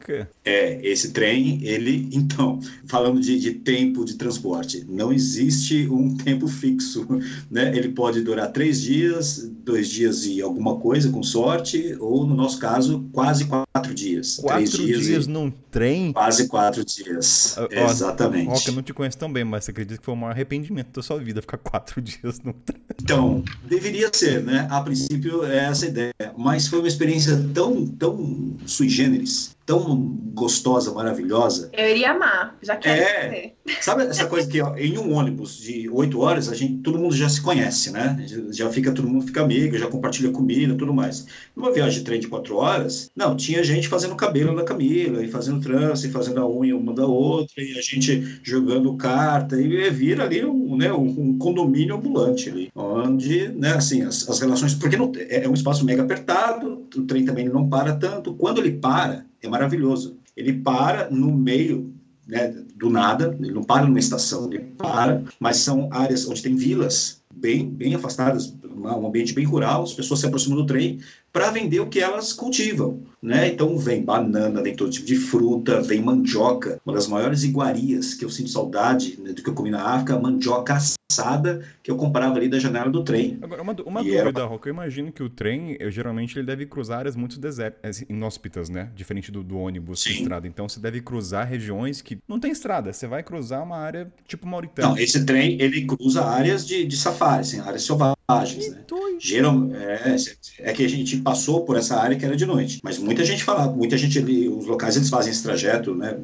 É, 0.45 0.81
esse 0.83 1.13
trem, 1.13 1.61
ele, 1.63 2.09
então, 2.13 2.61
falando 2.87 3.21
de, 3.21 3.39
de 3.39 3.53
tempo 3.55 4.05
de 4.05 4.15
transporte, 4.15 4.85
não 4.89 5.13
existe 5.13 5.89
um 5.89 6.17
tempo 6.17 6.47
fixo, 6.47 7.07
né? 7.51 7.77
Ele 7.77 7.89
pode 7.89 8.23
durar 8.23 8.53
três 8.53 8.81
dias, 8.81 9.51
dois 9.65 9.89
dias 9.89 10.25
e 10.25 10.41
alguma 10.41 10.77
coisa, 10.77 11.11
com 11.11 11.23
sorte, 11.23 11.97
ou, 11.99 12.27
no 12.27 12.35
nosso 12.35 12.59
caso, 12.59 13.05
quase 13.13 13.47
quatro 13.47 13.95
dias. 13.95 14.37
Quatro 14.37 14.71
três 14.71 14.87
dias, 14.87 15.05
dias 15.05 15.27
e 15.27 15.31
num 15.31 15.51
trem? 15.71 16.13
quase 16.13 16.47
quatro 16.49 16.85
dias. 16.85 17.57
Ó, 17.59 17.63
ó, 17.65 17.91
Exatamente. 17.91 18.49
Rock, 18.49 18.69
eu 18.69 18.75
não 18.75 18.83
te 18.83 18.93
conheço 18.93 19.19
tão 19.19 19.33
bem, 19.33 19.45
mas 19.45 19.65
você 19.65 19.71
acredita 19.71 19.99
que 19.99 20.05
foi 20.05 20.15
o 20.15 20.17
maior 20.17 20.33
arrependimento 20.33 20.93
da 20.93 21.03
sua 21.03 21.19
vida 21.19 21.41
ficar 21.41 21.59
quatro 21.59 22.01
dias 22.03 22.41
num 22.41 22.53
trem? 22.53 22.81
Então, 23.01 23.43
deveria 23.65 24.12
ser, 24.17 24.43
né? 24.43 24.67
A 24.71 24.81
princípio 24.81 25.45
é 25.45 25.65
essa 25.65 25.87
ideia, 25.87 26.13
mas 26.37 26.67
foi 26.67 26.81
uma 26.81 26.89
experiência 26.89 27.37
tão, 27.55 27.87
tão 27.87 28.57
sui 28.67 28.89
generis, 28.89 29.57
tão 29.73 30.21
gostosa, 30.35 30.93
maravilhosa. 30.93 31.71
Eu 31.73 31.89
iria 31.89 32.13
amar, 32.13 32.57
já 32.63 32.77
quero 32.77 33.03
É. 33.03 33.29
ver. 33.29 33.53
Sabe 33.81 34.03
essa 34.05 34.27
coisa 34.27 34.49
que 34.49 34.61
ó, 34.61 34.75
em 34.77 34.99
um 34.99 35.15
ônibus 35.15 35.59
de 35.59 35.89
oito 35.91 36.21
horas 36.21 36.49
a 36.49 36.55
gente, 36.55 36.83
todo 36.83 36.99
mundo 36.99 37.15
já 37.15 37.29
se 37.29 37.41
conhece, 37.41 37.91
né? 37.91 38.25
Já, 38.51 38.69
fica 38.71 38.93
todo 38.93 39.09
mundo 39.09 39.27
fica 39.27 39.43
amigo, 39.43 39.77
já 39.79 39.87
compartilha 39.87 40.31
comida, 40.31 40.75
tudo 40.75 40.93
mais. 40.93 41.27
Numa 41.55 41.71
viagem 41.71 41.99
de 41.99 42.05
trem 42.05 42.19
de 42.19 42.29
quatro 42.29 42.57
horas, 42.57 43.11
não, 43.15 43.37
tinha 43.37 43.63
gente 43.63 43.89
fazendo 43.89 44.17
cabelo 44.17 44.57
da 44.57 44.65
Camila 44.65 45.23
e 45.23 45.29
fazendo 45.29 45.61
trança 45.61 46.07
e 46.07 46.11
fazendo 46.11 46.41
a 46.41 46.49
unha 46.49 46.77
uma 46.77 46.93
da 46.95 47.07
outra 47.07 47.63
e 47.63 47.79
a 47.79 47.83
gente 47.83 48.41
jogando 48.43 48.97
carta 48.97 49.61
e 49.61 49.91
vira 49.91 50.25
ali 50.25 50.45
um, 50.45 50.77
né, 50.77 50.93
um, 50.93 51.05
um 51.05 51.39
condomínio 51.39 51.95
ambulante 51.95 52.49
ali, 52.49 52.71
onde, 52.75 53.49
né, 53.49 53.75
assim, 53.75 54.03
as, 54.03 54.29
as 54.29 54.41
relações, 54.41 54.75
porque 54.75 54.97
não, 54.97 55.13
é 55.17 55.45
é 55.45 55.49
um 55.49 55.55
espaço 55.55 55.85
mega 55.85 56.03
apertado, 56.03 56.87
o 56.97 57.03
trem 57.03 57.25
também 57.25 57.49
não 57.49 57.69
para 57.69 57.95
tanto. 57.95 58.35
Quando 58.35 58.59
ele 58.59 58.73
para, 58.73 59.27
é 59.43 59.49
maravilhoso. 59.49 60.17
Ele 60.37 60.53
para 60.53 61.11
no 61.11 61.33
meio 61.33 61.93
né, 62.27 62.49
do 62.77 62.89
nada, 62.89 63.37
ele 63.41 63.53
não 63.53 63.65
para 63.65 63.85
numa 63.85 63.99
estação, 63.99 64.47
ele 64.47 64.61
para, 64.79 65.23
mas 65.39 65.57
são 65.59 65.89
áreas 65.91 66.27
onde 66.29 66.43
tem 66.43 66.57
vilas 66.57 67.21
bem, 67.35 67.69
bem 67.69 67.95
afastadas, 67.95 68.55
um 68.65 69.07
ambiente 69.07 69.35
bem 69.35 69.45
rural, 69.45 69.83
as 69.83 69.93
pessoas 69.93 70.21
se 70.21 70.27
aproximam 70.27 70.57
do 70.57 70.67
trem 70.67 71.01
para 71.33 71.51
vender 71.51 71.81
o 71.81 71.89
que 71.89 72.01
elas 72.01 72.33
cultivam, 72.33 73.01
né? 73.23 73.49
Então 73.49 73.79
vem 73.79 74.05
banana, 74.05 74.63
vem 74.63 74.75
todo 74.75 74.91
tipo 74.91 75.07
de 75.07 75.17
fruta, 75.17 75.81
vem 75.81 76.03
mandioca, 76.03 76.81
uma 76.85 76.95
das 76.95 77.07
maiores 77.07 77.45
iguarias 77.45 78.15
que 78.15 78.25
eu 78.25 78.31
sinto 78.31 78.51
saudade 78.51 79.19
né, 79.21 79.33
do 79.33 79.43
que 79.43 79.49
eu 79.49 79.55
comi 79.55 79.71
na 79.71 79.83
África, 79.83 80.19
mandioca 80.19 80.77
assada 81.13 81.65
que 81.83 81.91
eu 81.91 81.97
comprava 81.97 82.37
ali 82.37 82.49
da 82.49 82.59
janela 82.59 82.91
do 82.91 83.05
trem. 83.05 83.39
Agora, 83.43 83.63
uma, 83.63 83.77
uma 83.85 84.03
E 84.03 84.15
era 84.15 84.25
dúvida, 84.25 84.45
Rock. 84.47 84.67
Eu 84.67 84.73
imagino 84.73 85.13
que 85.13 85.23
o 85.23 85.29
trem, 85.29 85.77
eu, 85.79 85.91
geralmente, 85.91 86.39
ele 86.39 86.47
deve 86.47 86.65
cruzar 86.65 87.01
áreas 87.01 87.15
muito 87.15 87.39
desérticas, 87.39 88.03
inóspitas, 88.09 88.69
né? 88.69 88.91
Diferente 88.95 89.31
do, 89.31 89.43
do 89.43 89.59
ônibus 89.59 90.05
com 90.05 90.11
estrada. 90.11 90.49
Então, 90.49 90.69
você 90.69 90.81
deve 90.81 91.01
cruzar 91.01 91.47
regiões 91.47 92.01
que 92.01 92.19
não 92.27 92.41
tem 92.41 92.51
estrada. 92.51 92.93
Você 92.93 93.07
vai 93.07 93.23
cruzar 93.23 93.63
uma 93.63 93.77
área 93.77 94.11
tipo 94.27 94.47
Mauritânia. 94.47 94.91
Não, 94.91 94.99
esse 94.99 95.25
trem 95.25 95.61
ele 95.61 95.85
cruza 95.85 96.25
áreas 96.25 96.67
de, 96.67 96.85
de 96.85 96.97
safari, 96.97 97.41
assim, 97.41 97.61
áreas 97.61 97.85
selvagens, 97.85 98.17
né? 98.41 98.85
Geral, 99.19 99.69
é, 99.73 100.17
é 100.59 100.73
que 100.73 100.85
a 100.85 100.89
gente 100.89 101.17
passou 101.19 101.65
por 101.65 101.77
essa 101.77 101.97
área 101.97 102.17
que 102.17 102.25
era 102.25 102.37
de 102.37 102.47
noite, 102.47 102.81
mas 102.83 102.99
muita 102.99 103.25
gente 103.25 103.45
fala, 103.45 103.71
muita 103.71 103.97
gente 103.97 104.19
os 104.49 104.67
locais 104.67 104.97
eles 104.97 105.09
fazem 105.09 105.33
esse 105.33 105.43
trajeto, 105.43 105.95
né, 105.95 106.19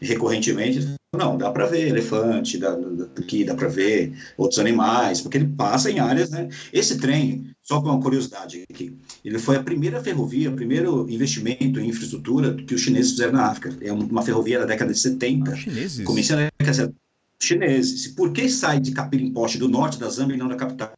recorrentemente. 0.00 0.96
Não, 1.14 1.36
dá 1.36 1.50
para 1.50 1.66
ver 1.66 1.88
elefante, 1.88 2.56
dá, 2.56 2.74
dá, 2.74 3.04
aqui 3.18 3.44
dá 3.44 3.54
para 3.54 3.68
ver 3.68 4.14
outros 4.36 4.58
animais, 4.58 5.20
porque 5.20 5.36
ele 5.36 5.48
passa 5.48 5.90
em 5.90 5.98
áreas, 5.98 6.30
né? 6.30 6.48
Esse 6.72 6.96
trem, 6.96 7.54
só 7.62 7.82
com 7.82 7.90
uma 7.90 8.00
curiosidade 8.00 8.64
aqui, 8.70 8.96
ele 9.22 9.38
foi 9.38 9.56
a 9.56 9.62
primeira 9.62 10.02
ferrovia, 10.02 10.48
o 10.48 10.56
primeiro 10.56 11.06
investimento 11.10 11.78
em 11.78 11.88
infraestrutura 11.88 12.54
que 12.54 12.74
os 12.74 12.80
chineses 12.80 13.10
fizeram 13.10 13.34
na 13.34 13.46
África. 13.46 13.76
É 13.82 13.92
uma 13.92 14.22
ferrovia 14.22 14.60
da 14.60 14.64
década 14.64 14.90
de 14.90 14.98
70. 14.98 15.50
Ah, 15.50 15.56
chineses? 15.56 16.04
Começando 16.06 16.38
a 16.38 16.48
década 16.58 16.70
de 16.70 16.76
70. 16.76 16.94
chineses. 17.42 18.06
Por 18.08 18.32
que 18.32 18.48
sai 18.48 18.80
de 18.80 18.92
Capirimpoche, 18.92 19.58
do 19.58 19.68
norte 19.68 19.98
da 19.98 20.08
Zâmbia 20.08 20.34
e 20.34 20.38
não 20.38 20.48
da 20.48 20.56
capital? 20.56 20.92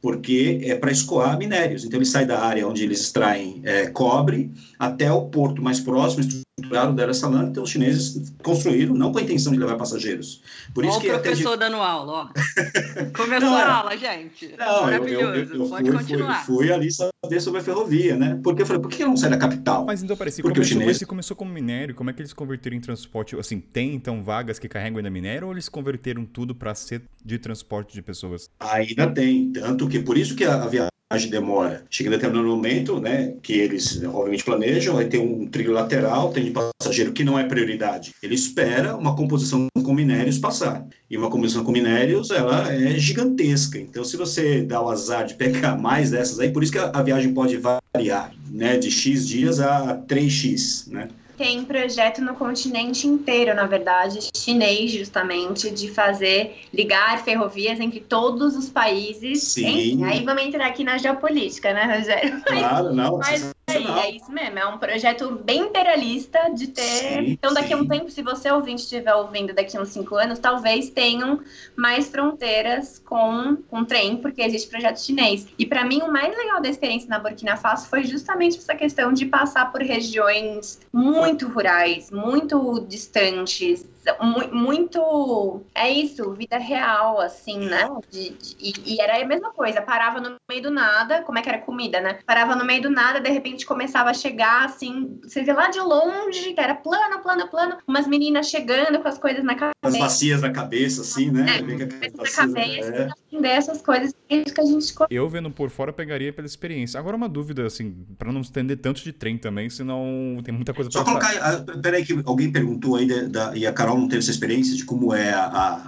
Porque 0.00 0.60
é 0.62 0.74
para 0.74 0.92
escoar 0.92 1.36
minérios. 1.38 1.84
Então, 1.84 1.98
ele 1.98 2.06
sai 2.06 2.24
da 2.24 2.40
área 2.40 2.66
onde 2.68 2.84
eles 2.84 3.00
extraem 3.00 3.60
é, 3.64 3.86
cobre 3.88 4.50
até 4.78 5.10
o 5.12 5.26
porto 5.26 5.62
mais 5.62 5.80
próximo, 5.80 6.20
estruturado 6.22 6.94
Dar 6.94 7.08
es 7.08 7.16
Salaam. 7.18 7.48
Então, 7.48 7.62
os 7.64 7.70
chineses 7.70 8.32
construíram, 8.42 8.94
não 8.94 9.12
com 9.12 9.18
a 9.18 9.22
intenção 9.22 9.52
de 9.52 9.58
levar 9.58 9.76
passageiros. 9.76 10.42
Por 10.74 10.84
Ó 10.84 10.88
isso 10.88 10.98
o 10.98 11.00
que 11.00 11.10
até 11.10 11.30
de- 11.32 11.42
professor 11.42 11.56
dando 11.56 11.76
aula, 11.76 12.12
ó. 12.12 12.28
Começou 13.16 13.48
Não, 13.50 13.56
a 13.56 13.60
era- 13.60 13.72
aula, 13.74 13.96
gente. 13.96 14.54
Não, 14.58 14.66
eu, 14.66 14.74
eu, 14.74 14.82
Maravilhoso. 14.82 15.24
eu, 15.54 15.62
eu 15.62 15.68
Pode 15.68 15.82
fui, 15.90 15.98
fui, 15.98 15.98
continuar. 15.98 16.46
fui 16.46 16.72
ali 16.72 16.88
saber 16.92 17.40
sobre 17.40 17.60
a 17.60 17.62
ferrovia, 17.62 18.16
né? 18.16 18.38
Porque 18.42 18.62
eu 18.62 18.66
falei, 18.66 18.82
por 18.82 18.90
que 18.90 19.04
não 19.04 19.16
sai 19.16 19.30
da 19.30 19.36
capital? 19.38 19.84
Mas 19.84 20.02
então, 20.02 20.16
peraí, 20.16 20.32
se 20.32 20.42
Porque 20.42 20.60
o 20.60 20.62
começou, 20.62 20.80
chinês- 20.80 20.98
se 20.98 21.06
começou 21.06 21.36
como 21.36 21.52
minério, 21.52 21.94
como 21.94 22.10
é 22.10 22.12
que 22.12 22.20
eles 22.20 22.32
converteram 22.32 22.76
em 22.76 22.80
transporte? 22.80 23.36
Assim, 23.38 23.60
tem 23.60 23.94
então 23.94 24.22
vagas 24.22 24.58
que 24.58 24.68
carregam 24.68 24.98
ainda 24.98 25.10
minério 25.10 25.46
ou 25.46 25.52
eles 25.52 25.68
converteram 25.68 26.24
tudo 26.24 26.54
para 26.54 26.74
ser 26.74 27.02
de 27.24 27.38
transporte 27.38 27.94
de 27.94 28.02
pessoas? 28.02 28.48
Ainda 28.60 29.06
tem, 29.10 29.52
tanto 29.52 29.88
que 29.88 29.98
por 30.00 30.16
isso 30.18 30.34
que 30.36 30.44
a, 30.44 30.62
a 30.62 30.66
viagem 30.68 30.88
demora. 31.30 31.84
Chega 31.88 32.08
em 32.08 32.12
determinado 32.12 32.48
momento, 32.48 33.00
né, 33.00 33.34
que 33.42 33.54
eles 33.54 34.02
obviamente 34.04 34.44
planejam, 34.44 34.98
aí 34.98 35.06
tem 35.06 35.20
um 35.20 35.46
trilho 35.46 35.72
lateral, 35.72 36.30
tem 36.32 36.44
de 36.44 36.50
passageiro 36.50 37.12
que 37.12 37.24
não 37.24 37.38
é 37.38 37.44
prioridade. 37.44 38.14
Ele 38.22 38.34
espera 38.34 38.94
uma 38.94 39.16
composição 39.16 39.68
com 39.82 39.94
minérios 39.94 40.38
passar. 40.38 40.86
E 41.10 41.16
uma 41.16 41.30
composição 41.30 41.64
com 41.64 41.72
minérios, 41.72 42.30
ela 42.30 42.70
é 42.70 42.98
gigantesca. 42.98 43.78
Então, 43.78 44.04
se 44.04 44.16
você 44.16 44.62
dá 44.62 44.82
o 44.82 44.90
azar 44.90 45.24
de 45.24 45.34
pegar 45.34 45.76
mais 45.80 46.10
dessas 46.10 46.38
aí, 46.38 46.50
por 46.52 46.62
isso 46.62 46.72
que 46.72 46.78
a, 46.78 46.90
a 46.92 47.02
viagem 47.02 47.32
pode 47.32 47.56
variar, 47.56 48.32
né, 48.50 48.76
de 48.76 48.90
X 48.90 49.26
dias 49.26 49.60
a 49.60 49.96
3X, 50.06 50.90
né? 50.90 51.08
Tem 51.38 51.64
projeto 51.64 52.20
no 52.20 52.34
continente 52.34 53.06
inteiro, 53.06 53.54
na 53.54 53.64
verdade, 53.64 54.28
chinês, 54.36 54.90
justamente, 54.90 55.70
de 55.70 55.88
fazer, 55.88 56.64
ligar 56.74 57.22
ferrovias 57.22 57.78
entre 57.78 58.00
todos 58.00 58.56
os 58.56 58.68
países. 58.68 59.44
Sim. 59.44 59.92
Enfim, 59.92 60.04
aí 60.04 60.24
vamos 60.24 60.42
entrar 60.42 60.66
aqui 60.66 60.82
na 60.82 60.98
geopolítica, 60.98 61.72
né, 61.72 61.96
Rogério? 61.96 62.42
Claro, 62.58 62.92
não, 62.92 63.18
Mas 63.18 63.54
aí, 63.68 63.86
é 63.86 64.10
isso 64.16 64.32
mesmo, 64.32 64.58
é 64.58 64.66
um 64.66 64.78
projeto 64.78 65.30
bem 65.44 65.60
imperialista 65.60 66.50
de 66.52 66.66
ter. 66.68 66.82
Sim, 66.82 67.30
então, 67.30 67.54
daqui 67.54 67.72
a 67.72 67.76
um 67.76 67.86
tempo, 67.86 68.10
se 68.10 68.20
você 68.20 68.50
ouvinte 68.50 68.82
estiver 68.82 69.14
ouvindo 69.14 69.54
daqui 69.54 69.76
a 69.76 69.80
uns 69.80 69.90
cinco 69.90 70.16
anos, 70.16 70.38
talvez 70.38 70.90
tenham 70.90 71.40
mais 71.76 72.08
fronteiras 72.08 72.98
com, 72.98 73.56
com 73.68 73.84
trem, 73.84 74.16
porque 74.16 74.42
existe 74.42 74.68
projeto 74.68 74.98
chinês. 74.98 75.46
E 75.56 75.64
para 75.64 75.84
mim, 75.84 76.00
o 76.02 76.10
mais 76.10 76.36
legal 76.36 76.60
da 76.60 76.68
experiência 76.68 77.08
na 77.08 77.20
Burkina 77.20 77.56
Faso 77.56 77.88
foi 77.88 78.02
justamente 78.02 78.58
essa 78.58 78.74
questão 78.74 79.12
de 79.12 79.26
passar 79.26 79.70
por 79.70 79.82
regiões 79.82 80.80
muito 80.92 81.27
rurais, 81.46 82.10
muito 82.10 82.80
distantes. 82.88 83.84
Mu- 84.20 84.48
Muito. 84.52 85.62
É 85.74 85.88
isso, 85.90 86.32
vida 86.32 86.58
real, 86.58 87.20
assim, 87.20 87.58
né? 87.58 87.88
De- 88.10 88.30
de- 88.30 88.56
e, 88.58 88.94
e 88.94 89.00
era 89.00 89.20
a 89.22 89.26
mesma 89.26 89.50
coisa, 89.52 89.82
parava 89.82 90.20
no 90.20 90.34
meio 90.50 90.62
do 90.62 90.70
nada, 90.70 91.22
como 91.22 91.38
é 91.38 91.42
que 91.42 91.48
era 91.48 91.58
comida, 91.58 92.00
né? 92.00 92.18
Parava 92.26 92.54
no 92.56 92.64
meio 92.64 92.82
do 92.82 92.90
nada, 92.90 93.20
de 93.20 93.30
repente 93.30 93.66
começava 93.66 94.10
a 94.10 94.14
chegar, 94.14 94.64
assim, 94.64 95.18
você 95.22 95.42
vê 95.42 95.52
lá 95.52 95.68
de 95.68 95.80
longe, 95.80 96.52
que 96.54 96.60
era 96.60 96.74
plano, 96.74 97.20
plano, 97.22 97.48
plano, 97.48 97.76
umas 97.86 98.06
meninas 98.06 98.48
chegando 98.48 99.00
com 99.00 99.08
as 99.08 99.18
coisas 99.18 99.44
na 99.44 99.52
As 99.52 99.58
cabeça, 99.82 99.98
bacias 99.98 100.42
na 100.42 100.50
cabeça, 100.50 101.02
assim, 101.02 101.30
né? 101.30 101.56
É, 101.58 101.62
Vem 101.62 101.78
com 101.88 102.16
bacias, 102.18 102.34
cabeça, 102.34 102.94
é. 102.94 103.08
entender 103.30 103.48
essas 103.48 103.82
coisas 103.82 104.14
que 104.28 104.34
a 104.60 104.64
gente 104.64 104.94
Eu 105.10 105.28
vendo 105.28 105.50
por 105.50 105.70
fora 105.70 105.92
pegaria 105.92 106.32
pela 106.32 106.46
experiência. 106.46 106.98
Agora 106.98 107.16
uma 107.16 107.28
dúvida, 107.28 107.66
assim, 107.66 108.06
para 108.18 108.32
não 108.32 108.40
estender 108.40 108.78
tanto 108.78 109.02
de 109.02 109.12
trem 109.12 109.36
também, 109.38 109.68
senão 109.70 110.38
tem 110.44 110.52
muita 110.54 110.72
coisa 110.74 110.90
Só 110.90 111.02
pra 111.02 111.12
colocar, 111.12 111.32
ah, 111.40 111.78
peraí 111.82 112.04
que 112.04 112.18
alguém 112.24 112.50
perguntou 112.50 112.96
aí, 112.96 113.06
da, 113.06 113.48
da- 113.50 113.56
e 113.56 113.66
a 113.66 113.72
Carol 113.72 113.97
não 113.98 114.08
teve 114.08 114.20
essa 114.20 114.30
experiência 114.30 114.74
de 114.74 114.84
como 114.84 115.12
é 115.14 115.30
a, 115.32 115.44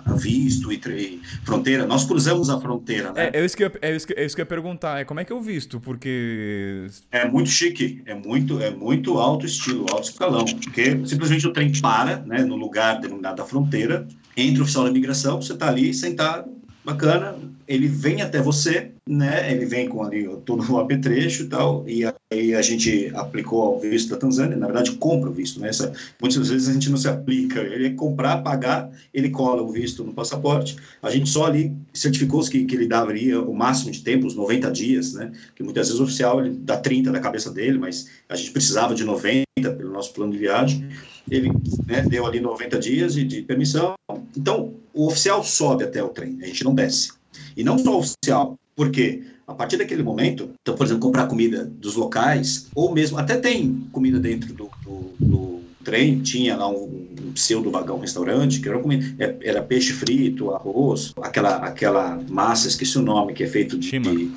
a- 0.06 0.12
visto 0.14 0.72
e, 0.72 0.76
e 0.76 1.20
fronteira. 1.44 1.86
Nós 1.86 2.04
cruzamos 2.04 2.50
a 2.50 2.60
fronteira, 2.60 3.12
né? 3.12 3.30
É, 3.32 3.40
é, 3.40 3.44
isso 3.44 3.56
que 3.56 3.64
eu, 3.64 3.72
é, 3.80 3.94
isso 3.96 4.06
que, 4.06 4.12
é 4.14 4.24
isso 4.24 4.34
que 4.34 4.40
eu 4.40 4.44
ia 4.44 4.48
perguntar, 4.48 5.00
é 5.00 5.04
como 5.04 5.20
é 5.20 5.24
que 5.24 5.32
eu 5.32 5.40
visto? 5.40 5.80
Porque 5.80 6.86
É, 7.10 7.26
muito 7.28 7.48
chique, 7.48 8.02
é 8.06 8.14
muito, 8.14 8.60
é 8.60 8.70
muito 8.70 9.18
alto 9.18 9.46
estilo, 9.46 9.86
alto 9.90 10.08
escalão, 10.10 10.44
porque 10.44 11.00
simplesmente 11.06 11.46
o 11.46 11.52
trem 11.52 11.72
para, 11.80 12.18
né, 12.20 12.42
no 12.44 12.56
lugar 12.56 13.00
denominado 13.00 13.36
da 13.36 13.44
fronteira, 13.44 14.06
entra 14.36 14.60
o 14.60 14.64
oficial 14.64 14.84
da 14.84 14.90
imigração, 14.90 15.40
você 15.40 15.52
está 15.52 15.68
ali 15.68 15.92
sentado, 15.94 16.50
bacana, 16.84 17.36
ele 17.68 17.86
vem 17.86 18.22
até 18.22 18.40
você, 18.40 18.92
né? 19.10 19.52
Ele 19.52 19.66
vem 19.66 19.88
com 19.88 20.04
ali 20.04 20.28
todo 20.44 20.64
o 20.72 20.78
apetrecho 20.78 21.42
e 21.42 21.46
tal, 21.48 21.84
e 21.86 22.04
aí 22.32 22.54
a 22.54 22.62
gente 22.62 23.10
aplicou 23.14 23.60
ao 23.62 23.80
visto 23.80 24.10
da 24.10 24.16
Tanzânia, 24.16 24.56
na 24.56 24.66
verdade 24.66 24.92
compra 24.92 25.28
o 25.28 25.32
visto, 25.32 25.58
né? 25.58 25.68
Essa, 25.68 25.92
muitas 26.20 26.48
vezes 26.48 26.68
a 26.68 26.72
gente 26.72 26.88
não 26.88 26.96
se 26.96 27.08
aplica, 27.08 27.60
ele 27.60 27.88
é 27.88 27.90
comprar, 27.90 28.38
pagar, 28.38 28.88
ele 29.12 29.28
cola 29.30 29.62
o 29.62 29.72
visto 29.72 30.04
no 30.04 30.14
passaporte, 30.14 30.76
a 31.02 31.10
gente 31.10 31.28
só 31.28 31.46
ali 31.46 31.74
certificou 31.92 32.40
que, 32.48 32.64
que 32.64 32.74
ele 32.76 32.86
daria 32.86 33.42
o 33.42 33.52
máximo 33.52 33.90
de 33.90 34.00
tempo, 34.02 34.28
os 34.28 34.36
90 34.36 34.70
dias, 34.70 35.14
né? 35.14 35.32
Que 35.56 35.64
muitas 35.64 35.88
vezes 35.88 36.00
o 36.00 36.04
oficial 36.04 36.40
ele 36.40 36.56
dá 36.62 36.76
30 36.76 37.10
da 37.10 37.18
cabeça 37.18 37.50
dele, 37.50 37.78
mas 37.78 38.08
a 38.28 38.36
gente 38.36 38.52
precisava 38.52 38.94
de 38.94 39.02
90 39.02 39.44
pelo 39.56 39.90
nosso 39.90 40.12
plano 40.12 40.32
de 40.32 40.38
viagem, 40.38 40.88
ele 41.28 41.50
né, 41.84 42.02
deu 42.02 42.26
ali 42.26 42.38
90 42.38 42.78
dias 42.78 43.14
de, 43.14 43.24
de 43.24 43.42
permissão, 43.42 43.94
então 44.36 44.74
o 44.94 45.08
oficial 45.08 45.42
sobe 45.42 45.82
até 45.82 46.00
o 46.00 46.08
trem, 46.10 46.38
a 46.40 46.46
gente 46.46 46.62
não 46.62 46.74
desce. 46.74 47.10
E 47.56 47.64
não 47.64 47.78
só 47.78 47.96
o 47.96 47.98
oficial, 47.98 48.56
porque 48.74 49.22
a 49.50 49.54
partir 49.54 49.76
daquele 49.76 50.02
momento, 50.02 50.50
então, 50.62 50.76
por 50.76 50.86
exemplo, 50.86 51.02
comprar 51.02 51.26
comida 51.26 51.64
dos 51.64 51.96
locais, 51.96 52.68
ou 52.74 52.92
mesmo, 52.92 53.18
até 53.18 53.36
tem 53.36 53.84
comida 53.90 54.18
dentro 54.20 54.54
do, 54.54 54.70
do, 54.84 55.14
do 55.18 55.60
trem, 55.82 56.20
tinha 56.20 56.56
lá 56.56 56.68
um, 56.68 57.08
um 57.20 57.32
pseudo 57.32 57.70
vagão 57.70 57.98
restaurante, 57.98 58.60
que 58.60 58.68
era, 58.68 58.78
comida, 58.78 59.04
é, 59.18 59.36
era 59.42 59.60
peixe 59.60 59.92
frito, 59.92 60.54
arroz, 60.54 61.12
aquela, 61.20 61.56
aquela 61.56 62.20
massa, 62.28 62.68
esqueci 62.68 62.96
o 62.96 63.02
nome, 63.02 63.32
que 63.32 63.42
é 63.42 63.46
feito 63.46 63.76
de. 63.76 63.98
de, 63.98 64.30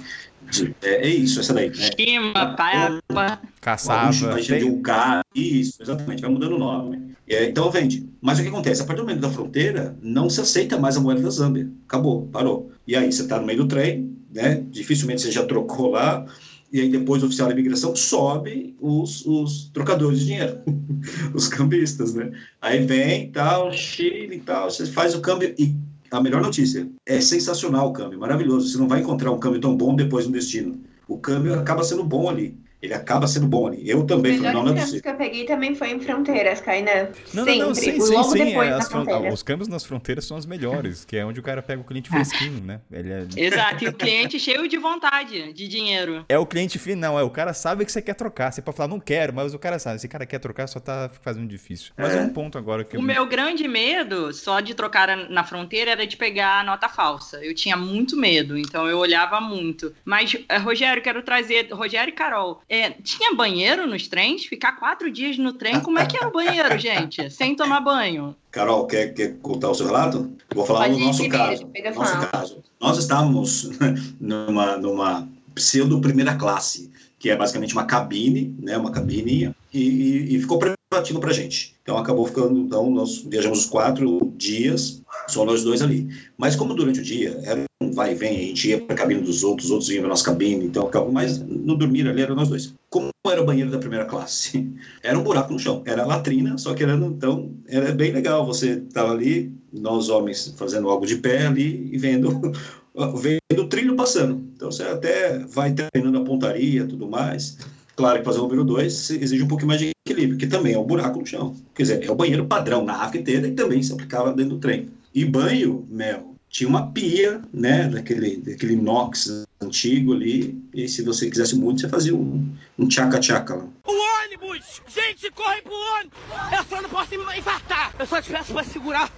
de 0.49 0.75
é, 0.81 1.07
é, 1.07 1.09
isso, 1.09 1.39
essa 1.39 1.53
daí. 1.53 1.69
Né? 1.69 1.89
Chima, 1.95 2.55
paiapa. 2.55 3.39
Caçava. 3.61 4.41
De 4.41 4.63
um 4.63 4.81
cara, 4.81 5.21
isso, 5.35 5.81
exatamente, 5.81 6.21
vai 6.21 6.31
mudando 6.31 6.55
o 6.55 6.59
nome. 6.59 7.13
É, 7.27 7.45
então 7.45 7.69
vende. 7.69 8.09
Mas 8.19 8.39
o 8.39 8.41
que 8.41 8.49
acontece? 8.49 8.81
A 8.81 8.85
partir 8.85 9.01
do 9.01 9.07
momento 9.07 9.21
da 9.21 9.29
fronteira, 9.29 9.95
não 10.01 10.29
se 10.29 10.41
aceita 10.41 10.77
mais 10.77 10.97
a 10.97 10.99
moeda 10.99 11.21
da 11.21 11.29
Zâmbia. 11.29 11.69
Acabou, 11.87 12.27
parou. 12.31 12.71
E 12.85 12.95
aí, 12.95 13.11
você 13.11 13.21
está 13.21 13.39
no 13.39 13.45
meio 13.45 13.59
do 13.59 13.67
trem, 13.67 14.13
né? 14.33 14.63
Dificilmente 14.69 15.21
você 15.21 15.31
já 15.31 15.45
trocou 15.45 15.91
lá, 15.91 16.25
e 16.71 16.81
aí 16.81 16.89
depois 16.89 17.21
o 17.21 17.27
oficial 17.27 17.47
da 17.47 17.53
imigração 17.53 17.95
sobe 17.95 18.75
os, 18.81 19.25
os 19.25 19.69
trocadores 19.71 20.19
de 20.19 20.25
dinheiro, 20.25 20.59
os 21.33 21.47
cambistas, 21.47 22.13
né? 22.13 22.31
Aí 22.59 22.83
vem, 22.85 23.29
tal, 23.31 23.71
Chile 23.71 24.37
e 24.37 24.39
tal, 24.39 24.69
você 24.69 24.85
faz 24.85 25.13
o 25.13 25.21
câmbio 25.21 25.53
e 25.57 25.75
a 26.09 26.21
melhor 26.21 26.41
notícia, 26.41 26.87
é 27.07 27.19
sensacional 27.19 27.89
o 27.89 27.93
câmbio, 27.93 28.19
maravilhoso, 28.19 28.69
você 28.69 28.77
não 28.77 28.87
vai 28.87 29.01
encontrar 29.01 29.31
um 29.31 29.39
câmbio 29.39 29.59
tão 29.59 29.75
bom 29.75 29.95
depois 29.95 30.25
no 30.25 30.31
destino. 30.31 30.79
O 31.07 31.17
câmbio 31.17 31.55
acaba 31.55 31.83
sendo 31.83 32.03
bom 32.03 32.29
ali 32.29 32.55
ele 32.83 32.93
acaba 32.93 33.25
sendo 33.27 33.47
bom 33.47 33.67
ali. 33.67 33.89
Eu 33.89 34.05
também 34.05 34.35
falei, 34.35 34.51
não, 34.51 34.65
não 34.65 34.73
é 34.73 34.81
possível. 34.81 35.01
que 35.01 35.07
eu 35.07 35.15
peguei 35.15 35.45
também 35.45 35.73
foi 35.73 35.91
em 35.91 36.01
fronteiras, 36.01 36.59
Kainan. 36.59 37.07
Não, 37.33 37.45
Sempre. 37.45 37.59
Não, 37.59 37.67
não, 37.67 37.75
sim, 37.75 37.97
Logo 37.97 38.23
sim, 38.23 38.45
depois 38.45 38.69
é, 38.69 38.81
fronteira. 38.81 39.33
Os 39.33 39.41
câmbios 39.41 39.69
nas 39.69 39.85
fronteiras 39.85 40.25
são 40.25 40.35
os 40.35 40.45
melhores, 40.45 41.05
que 41.05 41.15
é 41.15 41.25
onde 41.25 41.39
o 41.39 41.43
cara 41.43 41.61
pega 41.61 41.79
o 41.81 41.85
cliente 41.85 42.09
fresquinho, 42.09 42.61
né? 42.61 42.81
Ele 42.91 43.09
é... 43.09 43.25
Exato, 43.37 43.85
e 43.85 43.87
o 43.87 43.93
cliente 43.93 44.37
cheio 44.37 44.67
de 44.67 44.77
vontade, 44.77 45.53
de 45.53 45.67
dinheiro. 45.69 46.25
É 46.27 46.37
o 46.37 46.45
cliente 46.45 46.77
final, 46.77 47.17
é 47.17 47.23
o 47.23 47.29
cara 47.29 47.53
sabe 47.53 47.85
que 47.85 47.91
você 47.91 48.01
quer 48.01 48.15
trocar. 48.15 48.51
Você 48.51 48.61
pode 48.61 48.75
falar, 48.75 48.89
não 48.89 48.99
quero, 48.99 49.33
mas 49.33 49.53
o 49.53 49.59
cara 49.59 49.79
sabe, 49.79 49.95
esse 49.95 50.09
cara 50.09 50.25
quer 50.25 50.39
trocar, 50.39 50.67
só 50.67 50.81
tá 50.81 51.09
fazendo 51.21 51.47
difícil. 51.47 51.93
Mas 51.97 52.13
é. 52.13 52.19
um 52.19 52.29
ponto 52.29 52.57
agora 52.57 52.83
que... 52.83 52.97
O 52.97 52.99
eu... 52.99 53.01
meu 53.01 53.25
grande 53.25 53.65
medo, 53.65 54.33
só 54.33 54.59
de 54.59 54.73
trocar 54.73 55.15
na 55.29 55.45
fronteira, 55.45 55.91
era 55.91 56.05
de 56.05 56.17
pegar 56.17 56.59
a 56.59 56.63
nota 56.65 56.89
falsa. 56.89 57.41
Eu 57.41 57.55
tinha 57.55 57.77
muito 57.77 58.17
medo, 58.17 58.57
então 58.57 58.89
eu 58.89 58.97
olhava 58.97 59.39
muito. 59.39 59.93
Mas, 60.03 60.35
eh, 60.49 60.57
Rogério, 60.57 61.01
quero 61.01 61.23
trazer... 61.23 61.69
Rogério 61.71 62.09
e 62.09 62.13
Carol, 62.13 62.61
é, 62.73 62.89
tinha 63.03 63.35
banheiro 63.35 63.85
nos 63.85 64.07
trens? 64.07 64.45
Ficar 64.45 64.73
quatro 64.73 65.11
dias 65.11 65.37
no 65.37 65.53
trem, 65.53 65.79
como 65.79 65.99
é 65.99 66.07
que 66.07 66.17
é 66.17 66.25
o 66.25 66.31
banheiro, 66.31 66.75
gente? 66.79 67.29
Sem 67.29 67.55
tomar 67.55 67.81
banho. 67.81 68.35
Carol, 68.49 68.87
quer, 68.87 69.13
quer 69.13 69.35
contar 69.43 69.69
o 69.69 69.75
seu 69.75 69.85
relato? 69.85 70.31
Vou 70.55 70.65
falar 70.65 70.87
Pode 70.87 70.99
no 70.99 71.05
nosso 71.05 71.29
caso. 71.29 71.69
Nosso 71.95 72.31
caso. 72.31 72.63
Nós 72.81 72.97
estávamos 72.97 73.69
numa, 74.19 74.77
numa 74.77 75.29
pseudo 75.53 76.01
primeira 76.01 76.35
classe, 76.35 76.91
que 77.19 77.29
é 77.29 77.35
basicamente 77.35 77.73
uma 77.73 77.85
cabine, 77.85 78.55
né, 78.59 78.75
uma 78.75 78.91
cabininha, 78.91 79.55
e, 79.71 79.79
e, 79.79 80.35
e 80.35 80.41
ficou 80.41 80.57
privativo 80.57 81.19
para 81.19 81.31
gente. 81.31 81.75
Então 81.83 81.95
acabou 81.95 82.25
ficando, 82.25 82.57
então 82.59 82.89
nós 82.89 83.19
viajamos 83.19 83.59
os 83.59 83.65
quatro 83.67 84.33
dias, 84.35 85.01
só 85.27 85.45
nós 85.45 85.63
dois 85.63 85.83
ali. 85.83 86.09
Mas 86.37 86.55
como 86.55 86.73
durante 86.73 87.01
o 87.01 87.03
dia 87.03 87.39
era 87.43 87.63
um 87.93 87.95
vai 87.95 88.11
e 88.11 88.15
vem, 88.15 88.37
a 88.37 88.41
gente 88.47 88.69
ia 88.69 88.81
para 88.81 88.95
a 88.95 88.97
cabine 88.97 89.21
dos 89.21 89.43
outros, 89.43 89.67
os 89.67 89.71
outros 89.71 89.89
iam 89.89 90.01
para 90.01 90.09
nossa 90.09 90.25
cabine, 90.25 90.65
então 90.65 90.87
acabou, 90.87 91.11
mas 91.11 91.39
no 91.39 91.77
dormir 91.77 92.07
ali 92.07 92.21
eram 92.21 92.35
nós 92.35 92.49
dois. 92.49 92.73
Como 92.89 93.09
era 93.27 93.41
o 93.41 93.45
banheiro 93.45 93.71
da 93.71 93.77
primeira 93.77 94.05
classe? 94.05 94.69
Era 95.01 95.17
um 95.17 95.23
buraco 95.23 95.53
no 95.53 95.59
chão, 95.59 95.81
era 95.85 96.05
latrina, 96.05 96.57
só 96.57 96.73
que 96.73 96.83
era 96.83 96.95
então 96.95 97.51
era 97.67 97.91
bem 97.91 98.11
legal. 98.11 98.45
Você 98.45 98.83
estava 98.87 99.11
ali, 99.11 99.53
nós 99.71 100.09
homens 100.09 100.53
fazendo 100.57 100.89
algo 100.89 101.05
de 101.05 101.17
pé 101.17 101.47
ali 101.47 101.89
e 101.91 101.97
vendo 101.97 102.29
vendo 103.15 103.61
o 103.63 103.67
trilho 103.67 103.95
passando. 103.95 104.41
Então 104.55 104.71
você 104.71 104.83
até 104.83 105.39
vai 105.39 105.73
treinando 105.73 106.19
a 106.19 106.23
pontaria, 106.23 106.85
tudo 106.85 107.07
mais. 107.07 107.57
Claro 107.95 108.19
que 108.19 108.25
fazer 108.25 108.39
o 108.39 108.43
número 108.43 108.63
2 108.63 109.09
exige 109.11 109.43
um 109.43 109.47
pouquinho 109.47 109.67
mais 109.67 109.81
de 109.81 109.91
equilíbrio, 110.07 110.37
que 110.37 110.47
também 110.47 110.73
é 110.73 110.77
o 110.77 110.83
buraco 110.83 111.19
no 111.19 111.25
chão. 111.25 111.55
Quer 111.75 111.83
dizer, 111.83 112.03
é 112.05 112.11
o 112.11 112.15
banheiro 112.15 112.45
padrão 112.45 112.83
na 112.83 113.03
África 113.03 113.19
inteira 113.19 113.47
e 113.47 113.51
também 113.51 113.83
se 113.83 113.93
aplicava 113.93 114.33
dentro 114.33 114.55
do 114.55 114.59
trem. 114.59 114.89
E 115.13 115.25
banho, 115.25 115.85
Mel, 115.89 116.32
tinha 116.53 116.69
uma 116.69 116.91
pia, 116.91 117.41
né, 117.51 117.87
daquele, 117.87 118.37
daquele 118.37 118.73
inox 118.73 119.43
antigo 119.59 120.13
ali, 120.13 120.63
e 120.71 120.87
se 120.87 121.01
você 121.01 121.27
quisesse 121.27 121.55
muito, 121.55 121.81
você 121.81 121.89
fazia 121.89 122.15
um, 122.15 122.47
um 122.77 122.87
tchaca-tchaca 122.87 123.55
lá. 123.55 123.67
O 123.87 124.23
ônibus! 124.23 124.79
Gente, 124.87 125.31
corre 125.31 125.63
pro 125.63 125.73
ônibus! 125.73 126.19
Eu 126.55 126.63
só 126.65 126.79
não 126.79 126.89
posso 126.89 127.09
me 127.09 127.39
infartar! 127.39 127.95
Eu 127.97 128.05
só 128.05 128.21
te 128.21 128.29
peço 128.29 128.53
pra 128.53 128.63
segurar 128.63 129.11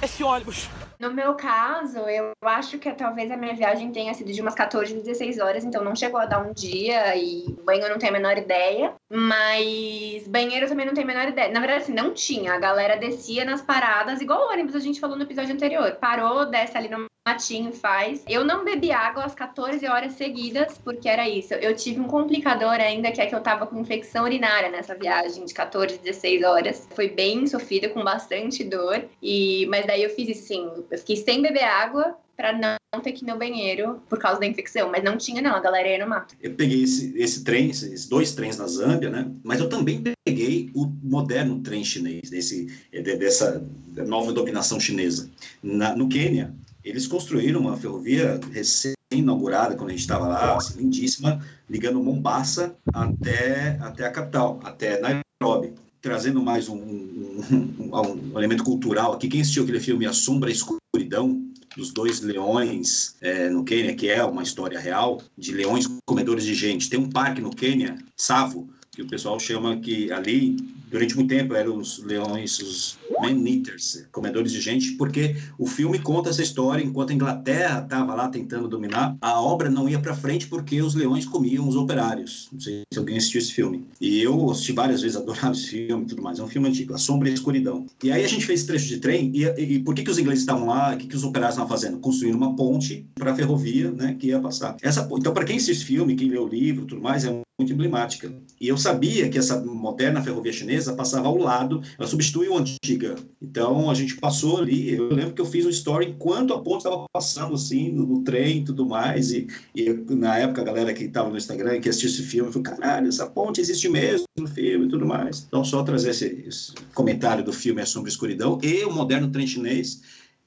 esse 0.00 0.22
ônibus. 0.22 0.68
No 0.98 1.12
meu 1.12 1.34
caso, 1.34 1.98
eu 1.98 2.32
acho 2.42 2.78
que 2.78 2.90
talvez 2.92 3.30
a 3.30 3.36
minha 3.36 3.54
viagem 3.54 3.90
tenha 3.92 4.14
sido 4.14 4.32
de 4.32 4.40
umas 4.40 4.54
14, 4.54 4.94
16 4.94 5.38
horas, 5.38 5.64
então 5.64 5.84
não 5.84 5.94
chegou 5.94 6.18
a 6.18 6.24
dar 6.24 6.40
um 6.40 6.54
dia 6.54 7.14
e 7.16 7.44
banho 7.64 7.82
eu 7.82 7.90
não 7.90 7.98
tenho 7.98 8.14
a 8.14 8.18
menor 8.18 8.38
ideia. 8.38 8.94
Mas 9.10 10.26
banheiro 10.26 10.68
também 10.68 10.86
não 10.86 10.94
tenho 10.94 11.06
a 11.06 11.12
menor 11.12 11.28
ideia. 11.28 11.52
Na 11.52 11.60
verdade, 11.60 11.82
assim, 11.82 11.94
não 11.94 12.12
tinha. 12.12 12.54
A 12.54 12.58
galera 12.58 12.96
descia 12.96 13.44
nas 13.44 13.62
paradas, 13.62 14.20
igual 14.20 14.46
o 14.46 14.52
ônibus 14.52 14.74
a 14.74 14.80
gente 14.80 15.00
falou 15.00 15.16
no 15.16 15.22
episódio 15.22 15.54
anterior. 15.54 15.92
Parou, 15.96 16.46
desce 16.46 16.76
ali 16.76 16.88
no 16.88 17.06
matinho 17.26 17.72
faz. 17.72 18.24
Eu 18.28 18.44
não 18.44 18.64
bebi 18.64 18.92
água 18.92 19.24
às 19.24 19.34
14 19.34 19.84
horas 19.86 20.12
seguidas, 20.12 20.78
porque 20.78 21.08
era 21.08 21.28
isso. 21.28 21.54
Eu 21.54 21.74
tive 21.74 22.00
um 22.00 22.06
complicador 22.06 22.74
ainda, 22.74 23.10
que 23.10 23.20
é 23.20 23.26
que 23.26 23.34
eu 23.34 23.40
tava 23.40 23.66
com 23.66 23.80
infecção 23.80 24.24
urinária 24.24 24.70
nessa 24.70 24.94
viagem 24.94 25.44
de 25.44 25.52
14, 25.52 25.98
16 25.98 26.44
horas. 26.44 26.88
Foi 26.94 27.08
bem 27.08 27.46
sofrida, 27.46 27.88
com 27.88 28.04
bastante 28.04 28.62
dor. 28.62 29.04
E 29.20 29.66
Mas 29.66 29.86
daí 29.86 30.04
eu 30.04 30.10
fiz 30.10 30.28
isso, 30.28 30.44
assim, 30.44 30.84
eu 30.90 30.98
fiquei 30.98 31.16
sem 31.16 31.42
beber 31.42 31.64
água, 31.64 32.16
para 32.36 32.52
não 32.52 32.76
ter 33.00 33.12
que 33.12 33.24
ir 33.24 33.28
no 33.28 33.38
banheiro 33.38 34.00
por 34.08 34.18
causa 34.18 34.40
da 34.40 34.46
infecção, 34.46 34.90
mas 34.90 35.02
não 35.02 35.16
tinha 35.16 35.42
não, 35.42 35.54
a 35.54 35.60
galera 35.60 35.88
ia 35.88 36.04
no 36.04 36.08
mato. 36.08 36.34
Eu 36.42 36.54
peguei 36.54 36.82
esse, 36.82 37.12
esse 37.16 37.44
trem, 37.44 37.70
esses 37.70 38.06
dois 38.06 38.32
trens 38.32 38.56
na 38.56 38.66
Zâmbia, 38.66 39.10
né? 39.10 39.30
Mas 39.42 39.60
eu 39.60 39.68
também 39.68 40.02
peguei 40.24 40.70
o 40.74 40.86
moderno 41.02 41.60
trem 41.60 41.84
chinês, 41.84 42.30
desse, 42.30 42.66
dessa 42.92 43.62
nova 44.06 44.32
dominação 44.32 44.78
chinesa. 44.78 45.30
Na, 45.62 45.96
no 45.96 46.08
Quênia, 46.08 46.52
eles 46.84 47.06
construíram 47.06 47.60
uma 47.60 47.76
ferrovia 47.76 48.40
recém-inaugurada, 48.52 49.74
quando 49.74 49.88
a 49.88 49.92
gente 49.92 50.00
estava 50.00 50.28
lá, 50.28 50.56
assim, 50.56 50.78
lindíssima, 50.78 51.44
ligando 51.68 52.02
Mombasa 52.02 52.76
até, 52.92 53.76
até 53.80 54.06
a 54.06 54.10
capital, 54.10 54.60
até 54.62 55.00
Nairobi. 55.00 55.72
Trazendo 56.00 56.40
mais 56.40 56.68
um, 56.68 56.76
um, 56.76 57.66
um, 57.80 58.32
um 58.32 58.38
elemento 58.38 58.62
cultural 58.62 59.12
aqui. 59.12 59.26
Quem 59.26 59.40
assistiu 59.40 59.64
aquele 59.64 59.80
filme 59.80 60.06
A 60.06 60.12
Sombra 60.12 60.48
e 60.48 60.52
a 60.52 60.56
Escuridão, 60.56 61.42
dos 61.76 61.92
dois 61.92 62.20
leões 62.20 63.16
é, 63.20 63.48
no 63.50 63.64
Quênia, 63.64 63.94
que 63.94 64.08
é 64.08 64.24
uma 64.24 64.42
história 64.42 64.78
real, 64.78 65.22
de 65.36 65.52
leões 65.52 65.86
comedores 66.06 66.44
de 66.44 66.54
gente. 66.54 66.88
Tem 66.88 66.98
um 66.98 67.10
parque 67.10 67.40
no 67.40 67.50
Quênia, 67.50 67.98
Savo, 68.16 68.68
que 68.90 69.02
o 69.02 69.06
pessoal 69.06 69.38
chama 69.38 69.76
que 69.76 70.10
ali, 70.10 70.56
durante 70.86 71.16
muito 71.16 71.28
tempo, 71.28 71.54
eram 71.54 71.78
os 71.78 72.02
leões, 72.02 72.58
os 72.60 72.98
man-eaters, 73.20 74.06
comedores 74.12 74.52
de 74.52 74.60
gente, 74.60 74.92
porque 74.92 75.36
o 75.58 75.66
filme 75.66 75.98
conta 75.98 76.30
essa 76.30 76.42
história 76.42 76.84
enquanto 76.84 77.10
a 77.10 77.14
Inglaterra 77.14 77.82
estava 77.82 78.14
lá 78.14 78.28
tentando 78.28 78.68
dominar, 78.68 79.16
a 79.20 79.40
obra 79.40 79.68
não 79.70 79.88
ia 79.88 79.98
para 79.98 80.14
frente 80.14 80.46
porque 80.46 80.80
os 80.80 80.94
leões 80.94 81.26
comiam 81.26 81.68
os 81.68 81.76
operários. 81.76 82.48
Não 82.52 82.60
sei 82.60 82.82
se 82.92 82.98
alguém 82.98 83.16
assistiu 83.16 83.40
esse 83.40 83.52
filme. 83.52 83.86
E 84.00 84.20
eu 84.20 84.50
assisti 84.50 84.72
várias 84.72 85.02
vezes, 85.02 85.16
adorava 85.18 85.52
esse 85.52 85.68
filme 85.68 86.04
e 86.04 86.06
tudo 86.06 86.22
mais. 86.22 86.38
É 86.38 86.42
um 86.42 86.48
filme 86.48 86.68
antigo, 86.68 86.94
A 86.94 86.98
Sombra 86.98 87.28
e 87.28 87.32
a 87.32 87.34
Escuridão. 87.34 87.86
E 88.02 88.12
aí 88.12 88.24
a 88.24 88.28
gente 88.28 88.46
fez 88.46 88.64
trecho 88.64 88.86
de 88.86 88.98
trem, 88.98 89.30
e, 89.34 89.44
e, 89.44 89.74
e 89.74 89.78
por 89.80 89.94
que, 89.94 90.02
que 90.02 90.10
os 90.10 90.18
ingleses 90.18 90.42
estavam 90.42 90.66
lá, 90.66 90.94
o 90.94 90.98
que, 90.98 91.06
que 91.06 91.16
os 91.16 91.24
operários 91.24 91.54
estavam 91.54 91.68
fazendo? 91.68 91.98
Construindo 91.98 92.36
uma 92.36 92.54
ponte 92.54 93.06
para 93.14 93.32
a 93.32 93.34
ferrovia, 93.34 93.90
né, 93.90 94.16
que 94.18 94.28
ia 94.28 94.40
passar. 94.40 94.76
Essa, 94.82 95.08
então, 95.12 95.32
para 95.32 95.44
quem 95.44 95.56
assiste 95.56 95.84
filme, 95.84 96.14
quem 96.14 96.28
lê 96.28 96.38
o 96.38 96.46
livro 96.46 96.86
tudo 96.86 97.00
mais, 97.00 97.24
é 97.24 97.30
muito 97.58 97.72
emblemática. 97.72 98.32
E 98.60 98.68
eu 98.68 98.76
sabia 98.76 99.28
que 99.28 99.38
essa 99.38 99.62
moderna 99.64 100.22
ferrovia 100.22 100.52
chinesa 100.52 100.75
passava 100.84 101.28
ao 101.28 101.36
lado, 101.36 101.82
ela 101.98 102.08
substituiu 102.08 102.56
a 102.56 102.60
antiga. 102.60 103.16
Então 103.40 103.90
a 103.90 103.94
gente 103.94 104.16
passou 104.16 104.58
ali. 104.58 104.94
Eu 104.94 105.08
lembro 105.08 105.34
que 105.34 105.40
eu 105.40 105.46
fiz 105.46 105.66
um 105.66 105.70
story 105.70 106.06
enquanto 106.06 106.54
a 106.54 106.60
ponte 106.60 106.78
estava 106.78 107.04
passando 107.12 107.54
assim 107.54 107.90
no, 107.90 108.06
no, 108.06 108.22
trem 108.22 108.58
e 108.58 108.64
tudo 108.64 108.86
mais. 108.86 109.32
E, 109.32 109.46
e 109.74 109.90
na 110.10 110.38
época 110.38 110.62
a 110.62 110.64
galera 110.64 110.94
que 110.94 111.04
estava 111.04 111.30
no 111.30 111.36
Instagram 111.36 111.80
que 111.80 111.88
assistiu 111.88 112.10
esse 112.10 112.22
filme 112.22 112.52
falou: 112.52 112.64
caralho, 112.64 113.08
essa 113.08 113.26
ponte 113.26 113.60
existe 113.60 113.88
mesmo 113.88 114.26
no 114.38 114.46
filme 114.46 114.86
e 114.86 114.88
tudo 114.88 115.06
mais. 115.06 115.44
Então 115.46 115.64
só 115.64 115.82
trazer 115.82 116.10
esse, 116.10 116.44
esse 116.46 116.72
comentário 116.94 117.44
do 117.44 117.52
filme 117.52 117.80
A 117.80 117.86
Sombra 117.86 118.08
e 118.08 118.12
Escuridão 118.12 118.58
e 118.62 118.84
o 118.84 118.92
moderno 118.92 119.30
trem 119.30 119.46
chinês 119.46 120.02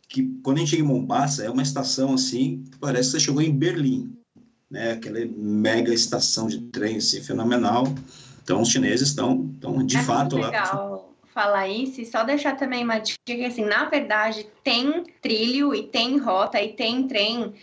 que 0.08 0.24
quando 0.42 0.58
a 0.58 0.60
gente 0.62 0.72
chega 0.72 0.82
em 0.82 0.86
Mombasa 0.86 1.44
é 1.44 1.50
uma 1.50 1.62
estação 1.62 2.16
assim, 2.16 2.64
parece 2.80 3.12
que 3.12 3.18
você 3.18 3.26
chegou 3.26 3.44
em 3.44 3.56
Berlim 3.56 4.12
né? 4.70 4.92
Aquela 4.92 5.20
mega 5.36 5.94
estação 5.94 6.48
de 6.48 6.60
trem 6.68 6.98
assim, 6.98 7.22
fenomenal. 7.22 7.86
Então 8.50 8.64
os 8.64 8.70
chineses 8.70 9.10
estão, 9.10 9.48
estão 9.54 9.86
de 9.86 9.96
é 9.96 10.02
fato 10.02 10.36
muito 10.36 10.38
lá. 10.38 10.48
legal 10.48 11.10
falar 11.32 11.68
isso 11.68 12.02
e 12.02 12.06
só 12.06 12.24
deixar 12.24 12.58
também 12.58 12.84
uma 12.84 12.98
dica 12.98 13.20
que, 13.24 13.46
assim, 13.46 13.64
na 13.64 13.86
verdade, 13.86 14.46
tem 14.64 15.04
trilho 15.22 15.74
e 15.74 15.84
tem 15.84 16.18
rota 16.18 16.60
e 16.60 16.74
tem 16.74 17.08
trem, 17.08 17.54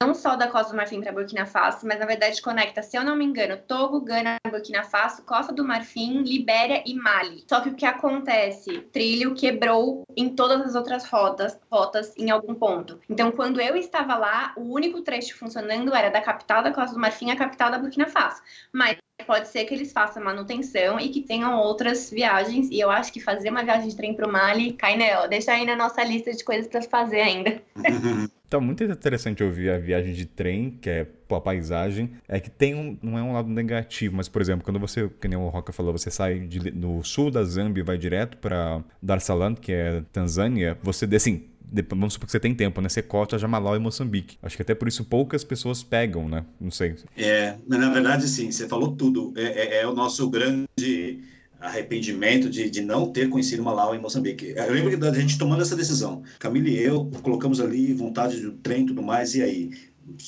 não 0.00 0.14
só 0.14 0.36
da 0.36 0.46
Costa 0.46 0.70
do 0.70 0.76
Marfim 0.76 1.00
para 1.02 1.12
Burkina 1.12 1.44
Faso, 1.44 1.86
mas 1.86 1.98
na 1.98 2.06
verdade 2.06 2.40
conecta, 2.40 2.82
se 2.82 2.96
eu 2.96 3.04
não 3.04 3.16
me 3.16 3.24
engano, 3.24 3.58
Togo, 3.68 4.00
Gana, 4.00 4.38
Burkina 4.48 4.84
Faso, 4.84 5.22
Costa 5.22 5.52
do 5.52 5.64
Marfim, 5.64 6.22
Libéria 6.22 6.82
e 6.86 6.94
Mali. 6.94 7.44
Só 7.48 7.60
que 7.60 7.68
o 7.68 7.74
que 7.74 7.84
acontece? 7.84 8.80
Trilho 8.92 9.34
quebrou 9.34 10.04
em 10.16 10.28
todas 10.28 10.60
as 10.62 10.74
outras 10.74 11.04
rotas, 11.06 11.58
rotas 11.70 12.16
em 12.16 12.30
algum 12.30 12.54
ponto. 12.54 13.00
Então, 13.10 13.32
quando 13.32 13.60
eu 13.60 13.76
estava 13.76 14.16
lá, 14.16 14.54
o 14.56 14.72
único 14.72 15.02
trecho 15.02 15.36
funcionando 15.36 15.94
era 15.94 16.10
da 16.10 16.20
capital 16.20 16.62
da 16.62 16.72
Costa 16.72 16.94
do 16.94 17.00
Marfim 17.00 17.30
à 17.30 17.36
capital 17.36 17.70
da 17.70 17.78
Burkina 17.78 18.06
Faso. 18.06 18.40
Mas 18.72 18.96
pode 19.24 19.48
ser 19.48 19.64
que 19.64 19.74
eles 19.74 19.92
façam 19.92 20.22
manutenção 20.22 20.98
e 21.00 21.08
que 21.08 21.22
tenham 21.22 21.58
outras 21.58 22.10
viagens. 22.10 22.68
E 22.70 22.78
eu 22.78 22.90
acho 22.90 23.12
que 23.12 23.20
fazer 23.20 23.50
uma 23.50 23.64
viagem 23.64 23.88
de 23.88 23.96
trem 23.96 24.14
para 24.14 24.28
o 24.28 24.32
Mali, 24.32 24.72
Cainel, 24.72 25.28
deixa 25.28 25.52
aí 25.52 25.64
na 25.64 25.76
nossa 25.76 26.02
lista 26.04 26.32
de 26.32 26.44
coisas 26.44 26.66
para 26.66 26.82
fazer 26.82 27.20
ainda. 27.20 27.62
Então, 28.48 28.60
muito 28.60 28.84
interessante 28.84 29.42
ouvir 29.42 29.70
a 29.70 29.78
viagem 29.78 30.12
de 30.14 30.24
trem, 30.24 30.70
que 30.70 30.88
é 30.88 31.06
a 31.30 31.40
paisagem. 31.40 32.12
É 32.28 32.38
que 32.38 32.48
tem 32.48 32.76
um. 32.76 32.96
Não 33.02 33.18
é 33.18 33.22
um 33.22 33.32
lado 33.32 33.48
negativo, 33.48 34.14
mas, 34.14 34.28
por 34.28 34.40
exemplo, 34.40 34.64
quando 34.64 34.78
você, 34.78 35.10
que 35.20 35.26
nem 35.26 35.36
o 35.36 35.48
Roca 35.48 35.72
falou, 35.72 35.90
você 35.90 36.12
sai 36.12 36.38
de, 36.38 36.70
no 36.70 37.02
sul 37.02 37.28
da 37.28 37.42
Zâmbia 37.42 37.80
e 37.80 37.84
vai 37.84 37.98
direto 37.98 38.36
para 38.36 38.84
Dar 39.02 39.16
es 39.16 39.24
Salaam, 39.24 39.56
que 39.56 39.72
é 39.72 40.00
Tanzânia, 40.12 40.78
você, 40.80 41.06
assim, 41.16 41.48
vamos 41.90 42.14
supor 42.14 42.26
que 42.26 42.32
você 42.32 42.40
tem 42.40 42.54
tempo, 42.54 42.80
né? 42.80 42.88
Você 42.88 43.02
corta 43.02 43.38
já 43.38 43.48
Malau 43.48 43.76
e 43.76 43.78
Moçambique. 43.78 44.38
Acho 44.42 44.56
que 44.56 44.62
até 44.62 44.74
por 44.74 44.88
isso 44.88 45.04
poucas 45.04 45.44
pessoas 45.44 45.82
pegam, 45.82 46.28
né? 46.28 46.44
Não 46.60 46.70
sei. 46.70 46.94
É, 47.16 47.56
na 47.66 47.90
verdade, 47.90 48.28
sim, 48.28 48.50
você 48.50 48.68
falou 48.68 48.92
tudo. 48.92 49.32
É, 49.36 49.42
é, 49.42 49.82
é 49.82 49.86
o 49.86 49.94
nosso 49.94 50.28
grande 50.30 51.20
arrependimento 51.60 52.48
de, 52.50 52.68
de 52.70 52.82
não 52.82 53.10
ter 53.10 53.28
conhecido 53.28 53.62
Malau 53.62 53.94
em 53.94 54.00
Moçambique. 54.00 54.54
Eu 54.56 54.72
lembro 54.72 54.96
da 54.98 55.12
gente 55.12 55.38
tomando 55.38 55.62
essa 55.62 55.74
decisão. 55.74 56.22
Camila 56.38 56.68
e 56.68 56.78
eu 56.78 57.10
colocamos 57.22 57.60
ali 57.60 57.92
vontade 57.94 58.40
do 58.40 58.52
trem 58.52 58.82
e 58.82 58.86
tudo 58.86 59.02
mais, 59.02 59.34
e 59.34 59.42
aí? 59.42 59.70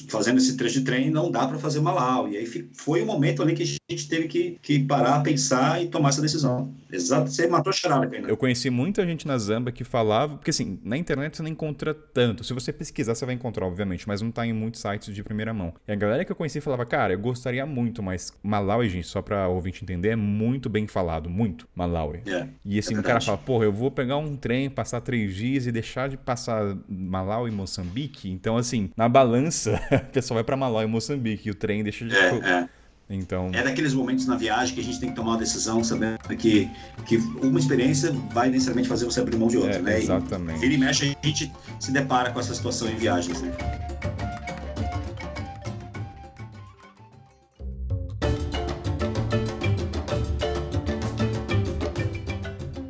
fazendo 0.09 0.39
esse 0.39 0.57
trecho 0.57 0.81
de 0.81 0.85
trem, 0.85 1.11
não 1.11 1.31
dá 1.31 1.47
para 1.47 1.59
fazer 1.59 1.81
Malau. 1.81 2.29
E 2.29 2.37
aí 2.37 2.69
foi 2.73 3.01
o 3.01 3.05
um 3.05 3.07
momento 3.07 3.43
ali 3.43 3.55
que 3.55 3.63
a 3.63 3.67
gente 3.67 4.09
teve 4.09 4.27
que, 4.27 4.59
que 4.61 4.81
parar, 4.81 5.23
pensar 5.23 5.83
e 5.83 5.89
tomar 5.89 6.09
essa 6.09 6.21
decisão. 6.21 6.75
Exato, 6.91 7.31
você 7.31 7.47
matou 7.47 7.71
a 7.71 7.73
charada, 7.73 8.17
Eu 8.17 8.37
conheci 8.37 8.71
muita 8.71 9.07
gente 9.07 9.27
na 9.27 9.37
Zamba 9.39 9.71
que 9.71 9.85
falava, 9.85 10.37
porque 10.37 10.51
assim, 10.51 10.79
na 10.83 10.97
internet 10.97 11.37
você 11.37 11.43
não 11.43 11.51
encontra 11.51 11.93
tanto. 11.95 12.45
Se 12.45 12.53
você 12.53 12.73
pesquisar, 12.73 13.15
você 13.15 13.27
vai 13.27 13.35
encontrar, 13.35 13.67
obviamente, 13.67 14.07
mas 14.09 14.23
não 14.23 14.31
tá 14.31 14.47
em 14.47 14.53
muitos 14.53 14.81
sites 14.81 15.15
de 15.15 15.23
primeira 15.23 15.53
mão. 15.53 15.75
E 15.87 15.93
a 15.93 15.95
galera 15.95 16.25
que 16.25 16.33
eu 16.33 16.37
conheci 16.37 16.61
falava, 16.61 16.87
cara, 16.87 17.13
eu 17.13 17.19
gostaria 17.19 17.65
muito, 17.67 18.03
mas 18.03 18.33
Malawi, 18.43 18.89
gente, 18.89 19.07
só 19.07 19.21
pra 19.21 19.49
ouvinte 19.49 19.83
entender, 19.83 20.11
é 20.11 20.17
muito 20.17 20.69
bem 20.69 20.87
falado, 20.87 21.29
muito 21.29 21.69
Malawi. 21.75 22.23
É, 22.27 22.49
e 22.65 22.79
assim, 22.79 22.95
é 22.95 23.01
o 23.01 23.03
cara 23.03 23.21
fala, 23.21 23.39
porra, 23.39 23.65
eu 23.65 23.73
vou 23.73 23.91
pegar 23.91 24.17
um 24.17 24.37
trem, 24.37 24.71
passar 24.71 25.01
três 25.01 25.35
dias 25.35 25.67
e 25.67 25.73
deixar 25.73 26.09
de 26.09 26.17
passar 26.17 26.77
Malawi 26.89 27.51
e 27.51 27.55
Moçambique. 27.55 28.31
Então, 28.31 28.57
assim, 28.57 28.91
na 28.97 29.09
balança 29.09 29.81
a 29.91 29.99
pessoa 29.99 30.37
vai 30.37 30.45
para 30.45 30.57
Maló 30.57 30.83
e 30.83 30.87
Moçambique 30.87 31.49
e 31.49 31.51
o 31.51 31.55
trem 31.55 31.83
deixa 31.83 32.05
de. 32.07 32.15
É, 32.15 32.35
é. 32.37 32.69
Então... 33.11 33.51
É 33.55 33.63
daqueles 33.63 33.95
momentos 33.95 34.27
na 34.27 34.37
viagem 34.37 34.75
que 34.75 34.81
a 34.81 34.85
gente 34.85 35.01
tem 35.01 35.09
que 35.11 35.17
tomar 35.17 35.33
uma 35.33 35.39
decisão 35.39 35.83
sabendo 35.83 36.19
que, 36.37 36.71
que 37.07 37.17
uma 37.43 37.59
experiência 37.59 38.13
vai 38.33 38.51
necessariamente 38.51 38.89
fazer 38.89 39.07
você 39.07 39.21
abrir 39.21 39.37
mão 39.37 39.49
de 39.49 39.57
outra, 39.57 39.77
é, 39.77 39.83
né? 39.83 39.99
Exatamente. 39.99 40.59
E 40.59 40.61
vira 40.61 40.75
e 40.75 40.79
mexe, 40.79 41.17
a 41.23 41.27
gente 41.27 41.53
se 41.81 41.91
depara 41.91 42.31
com 42.31 42.41
essa 42.41 42.55
situação 42.55 42.89
em 42.89 42.97
viagens, 42.97 43.41
né? 43.41 43.53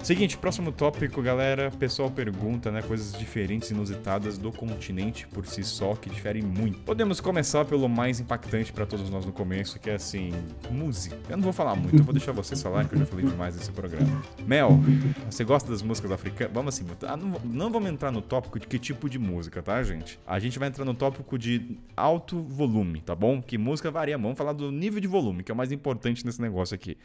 Seguinte, 0.09 0.39
próximo 0.39 0.73
tópico, 0.73 1.21
galera. 1.21 1.71
Pessoal 1.71 2.11
pergunta, 2.11 2.73
né? 2.73 2.81
Coisas 2.81 3.13
diferentes, 3.13 3.71
inusitadas 3.71 4.39
do 4.39 4.51
continente 4.51 5.27
por 5.27 5.45
si 5.45 5.63
só, 5.63 5.95
que 5.95 6.09
diferem 6.09 6.43
muito. 6.43 6.79
Podemos 6.79 7.21
começar 7.21 7.67
pelo 7.67 7.87
mais 7.91 8.19
impactante 8.19 8.73
para 8.73 8.87
todos 8.87 9.11
nós 9.11 9.27
no 9.27 9.33
começo, 9.33 9.79
que 9.79 9.91
é 9.91 9.97
assim, 9.97 10.33
música. 10.71 11.15
Eu 11.29 11.37
não 11.37 11.45
vou 11.45 11.53
falar 11.53 11.75
muito, 11.75 11.99
eu 11.99 12.05
vou 12.05 12.15
deixar 12.15 12.33
vocês 12.33 12.63
falarem, 12.63 12.89
que 12.89 12.95
eu 12.95 13.01
já 13.01 13.05
falei 13.05 13.27
demais 13.27 13.55
nesse 13.55 13.71
programa. 13.71 14.23
Mel, 14.47 14.81
você 15.29 15.45
gosta 15.45 15.71
das 15.71 15.83
músicas 15.83 16.11
africanas? 16.11 16.55
Vamos 16.55 16.75
assim, 16.75 16.87
ah, 17.07 17.15
não, 17.15 17.39
não 17.45 17.71
vamos 17.71 17.91
entrar 17.91 18.11
no 18.11 18.23
tópico 18.23 18.59
de 18.59 18.67
que 18.67 18.79
tipo 18.79 19.11
de 19.11 19.19
música, 19.19 19.63
tá, 19.63 19.83
gente? 19.83 20.19
A 20.27 20.39
gente 20.39 20.59
vai 20.59 20.69
entrar 20.69 20.87
no 20.87 20.95
tópico 20.95 21.39
de 21.39 21.77
alto 21.95 22.41
volume, 22.45 23.03
tá 23.03 23.15
bom? 23.15 23.43
Que 23.43 23.59
música 23.59 23.91
varia. 23.91 24.17
Vamos 24.17 24.39
falar 24.39 24.55
do 24.55 24.73
nível 24.73 25.03
de 25.03 25.07
volume, 25.07 25.43
que 25.43 25.53
é 25.53 25.55
o 25.55 25.57
mais 25.57 25.71
importante 25.71 26.25
nesse 26.25 26.41
negócio 26.41 26.75
aqui. 26.75 26.97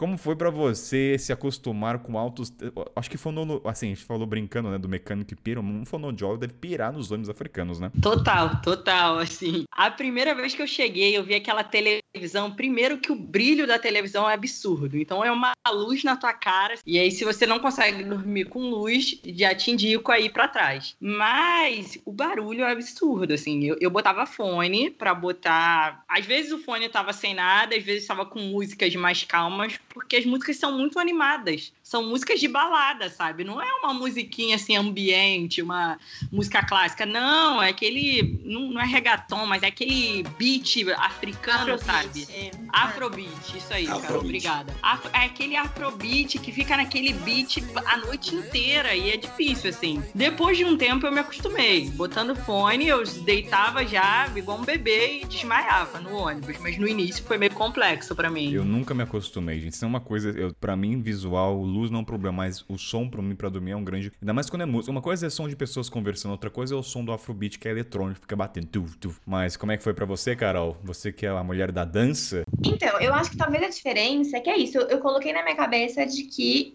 Como 0.00 0.16
foi 0.16 0.34
para 0.34 0.48
você 0.48 1.18
se 1.18 1.30
acostumar 1.30 1.98
com 1.98 2.16
altos. 2.16 2.50
Acho 2.96 3.10
que 3.10 3.18
fono... 3.18 3.60
assim, 3.66 3.88
a 3.88 3.94
gente 3.94 4.06
falou 4.06 4.26
brincando, 4.26 4.70
né, 4.70 4.78
do 4.78 4.88
mecânico 4.88 5.28
que 5.28 5.36
pira, 5.36 5.60
um 5.60 5.84
fonoaudiólogo 5.84 6.40
deve 6.40 6.54
pirar 6.54 6.90
nos 6.90 7.10
ônibus 7.10 7.28
africanos, 7.28 7.78
né? 7.78 7.92
Total, 8.00 8.62
total, 8.62 9.18
assim. 9.18 9.64
A 9.70 9.90
primeira 9.90 10.34
vez 10.34 10.54
que 10.54 10.62
eu 10.62 10.66
cheguei, 10.66 11.14
eu 11.14 11.22
vi 11.22 11.34
aquela 11.34 11.62
televisão, 11.62 12.50
primeiro 12.50 12.96
que 12.96 13.12
o 13.12 13.14
brilho 13.14 13.66
da 13.66 13.78
televisão 13.78 14.26
é 14.26 14.32
absurdo. 14.32 14.96
Então 14.96 15.22
é 15.22 15.30
uma 15.30 15.52
luz 15.70 16.02
na 16.02 16.16
tua 16.16 16.32
cara, 16.32 16.76
e 16.86 16.98
aí 16.98 17.10
se 17.10 17.22
você 17.22 17.46
não 17.46 17.58
consegue 17.58 18.02
dormir 18.02 18.46
com 18.46 18.70
luz, 18.70 19.20
já 19.22 19.54
te 19.54 19.70
indico 19.70 20.10
aí 20.10 20.30
para 20.30 20.48
trás. 20.48 20.96
Mas 20.98 21.98
o 22.06 22.12
barulho 22.12 22.64
é 22.64 22.72
absurdo, 22.72 23.34
assim. 23.34 23.64
Eu, 23.64 23.76
eu 23.78 23.90
botava 23.90 24.24
fone 24.24 24.90
para 24.90 25.12
botar. 25.12 26.02
Às 26.08 26.24
vezes 26.24 26.52
o 26.52 26.58
fone 26.58 26.88
tava 26.88 27.12
sem 27.12 27.34
nada, 27.34 27.76
às 27.76 27.82
vezes 27.82 28.00
estava 28.00 28.24
com 28.24 28.40
músicas 28.40 28.94
mais 28.96 29.24
calmas, 29.24 29.78
porque 29.92 30.16
as 30.16 30.24
músicas 30.24 30.56
são 30.56 30.76
muito 30.76 30.98
animadas. 30.98 31.72
São 31.90 32.08
músicas 32.08 32.38
de 32.38 32.46
balada, 32.46 33.10
sabe? 33.10 33.42
Não 33.42 33.60
é 33.60 33.66
uma 33.82 33.92
musiquinha 33.92 34.54
assim, 34.54 34.76
ambiente, 34.76 35.60
uma 35.60 35.98
música 36.30 36.64
clássica. 36.64 37.04
Não, 37.04 37.60
é 37.60 37.70
aquele. 37.70 38.40
Não, 38.44 38.70
não 38.70 38.80
é 38.80 38.84
reggaeton, 38.84 39.44
mas 39.44 39.64
é 39.64 39.66
aquele 39.66 40.22
beat 40.38 40.86
africano, 40.96 41.74
Afrobeat, 41.74 41.84
sabe? 41.84 42.28
é. 42.32 42.50
Afrobeat, 42.72 43.56
isso 43.58 43.72
aí, 43.74 43.88
Afrobeat. 43.88 44.02
Carol, 44.06 44.20
obrigada. 44.20 44.76
Afro- 44.80 45.10
é 45.12 45.24
aquele 45.24 45.56
afrobeat 45.56 46.38
que 46.38 46.52
fica 46.52 46.76
naquele 46.76 47.12
beat 47.12 47.56
a 47.84 47.96
noite 47.96 48.36
inteira 48.36 48.94
e 48.94 49.10
é 49.10 49.16
difícil, 49.16 49.70
assim. 49.70 50.00
Depois 50.14 50.56
de 50.56 50.64
um 50.64 50.76
tempo 50.76 51.04
eu 51.06 51.10
me 51.12 51.18
acostumei. 51.18 51.90
Botando 51.90 52.36
fone, 52.36 52.86
eu 52.86 53.02
deitava 53.24 53.84
já 53.84 54.30
igual 54.36 54.58
um 54.60 54.64
bebê 54.64 55.22
e 55.22 55.26
desmaiava 55.26 55.98
no 55.98 56.14
ônibus. 56.14 56.56
Mas 56.60 56.78
no 56.78 56.86
início 56.86 57.24
foi 57.24 57.36
meio 57.36 57.52
complexo 57.52 58.14
pra 58.14 58.30
mim. 58.30 58.52
Eu 58.52 58.64
nunca 58.64 58.94
me 58.94 59.02
acostumei, 59.02 59.58
gente. 59.58 59.72
Isso 59.72 59.84
é 59.84 59.88
uma 59.88 60.00
coisa, 60.00 60.30
eu, 60.30 60.54
pra 60.54 60.76
mim, 60.76 61.02
visual, 61.02 61.66
luz 61.80 61.90
não 61.90 62.00
é 62.00 62.02
um 62.02 62.04
problema, 62.04 62.38
mas 62.38 62.64
o 62.68 62.78
som 62.78 63.08
pra 63.08 63.22
mim, 63.22 63.34
pra 63.34 63.48
dormir, 63.48 63.72
é 63.72 63.76
um 63.76 63.84
grande. 63.84 64.12
Ainda 64.20 64.32
mais 64.32 64.48
quando 64.48 64.62
é 64.62 64.66
música. 64.66 64.90
Uma 64.90 65.02
coisa 65.02 65.26
é 65.26 65.30
som 65.30 65.48
de 65.48 65.56
pessoas 65.56 65.88
conversando, 65.88 66.32
outra 66.32 66.50
coisa 66.50 66.74
é 66.74 66.76
o 66.76 66.82
som 66.82 67.04
do 67.04 67.12
Afrobeat, 67.12 67.58
que 67.58 67.68
é 67.68 67.70
eletrônico, 67.70 68.20
fica 68.20 68.36
batendo. 68.36 68.66
Tuf, 68.66 68.96
tuf. 68.98 69.20
Mas 69.26 69.56
como 69.56 69.72
é 69.72 69.76
que 69.76 69.82
foi 69.82 69.94
pra 69.94 70.04
você, 70.04 70.36
Carol? 70.36 70.76
Você 70.84 71.12
que 71.12 71.26
é 71.26 71.30
a 71.30 71.42
mulher 71.42 71.72
da 71.72 71.84
dança? 71.84 72.44
Então, 72.64 73.00
eu 73.00 73.14
acho 73.14 73.30
que 73.30 73.36
talvez 73.36 73.62
a 73.62 73.68
diferença 73.68 74.36
é 74.36 74.40
que 74.40 74.50
é 74.50 74.56
isso. 74.56 74.78
Eu, 74.78 74.88
eu 74.88 74.98
coloquei 75.00 75.32
na 75.32 75.42
minha 75.42 75.56
cabeça 75.56 76.04
de 76.06 76.24
que 76.24 76.74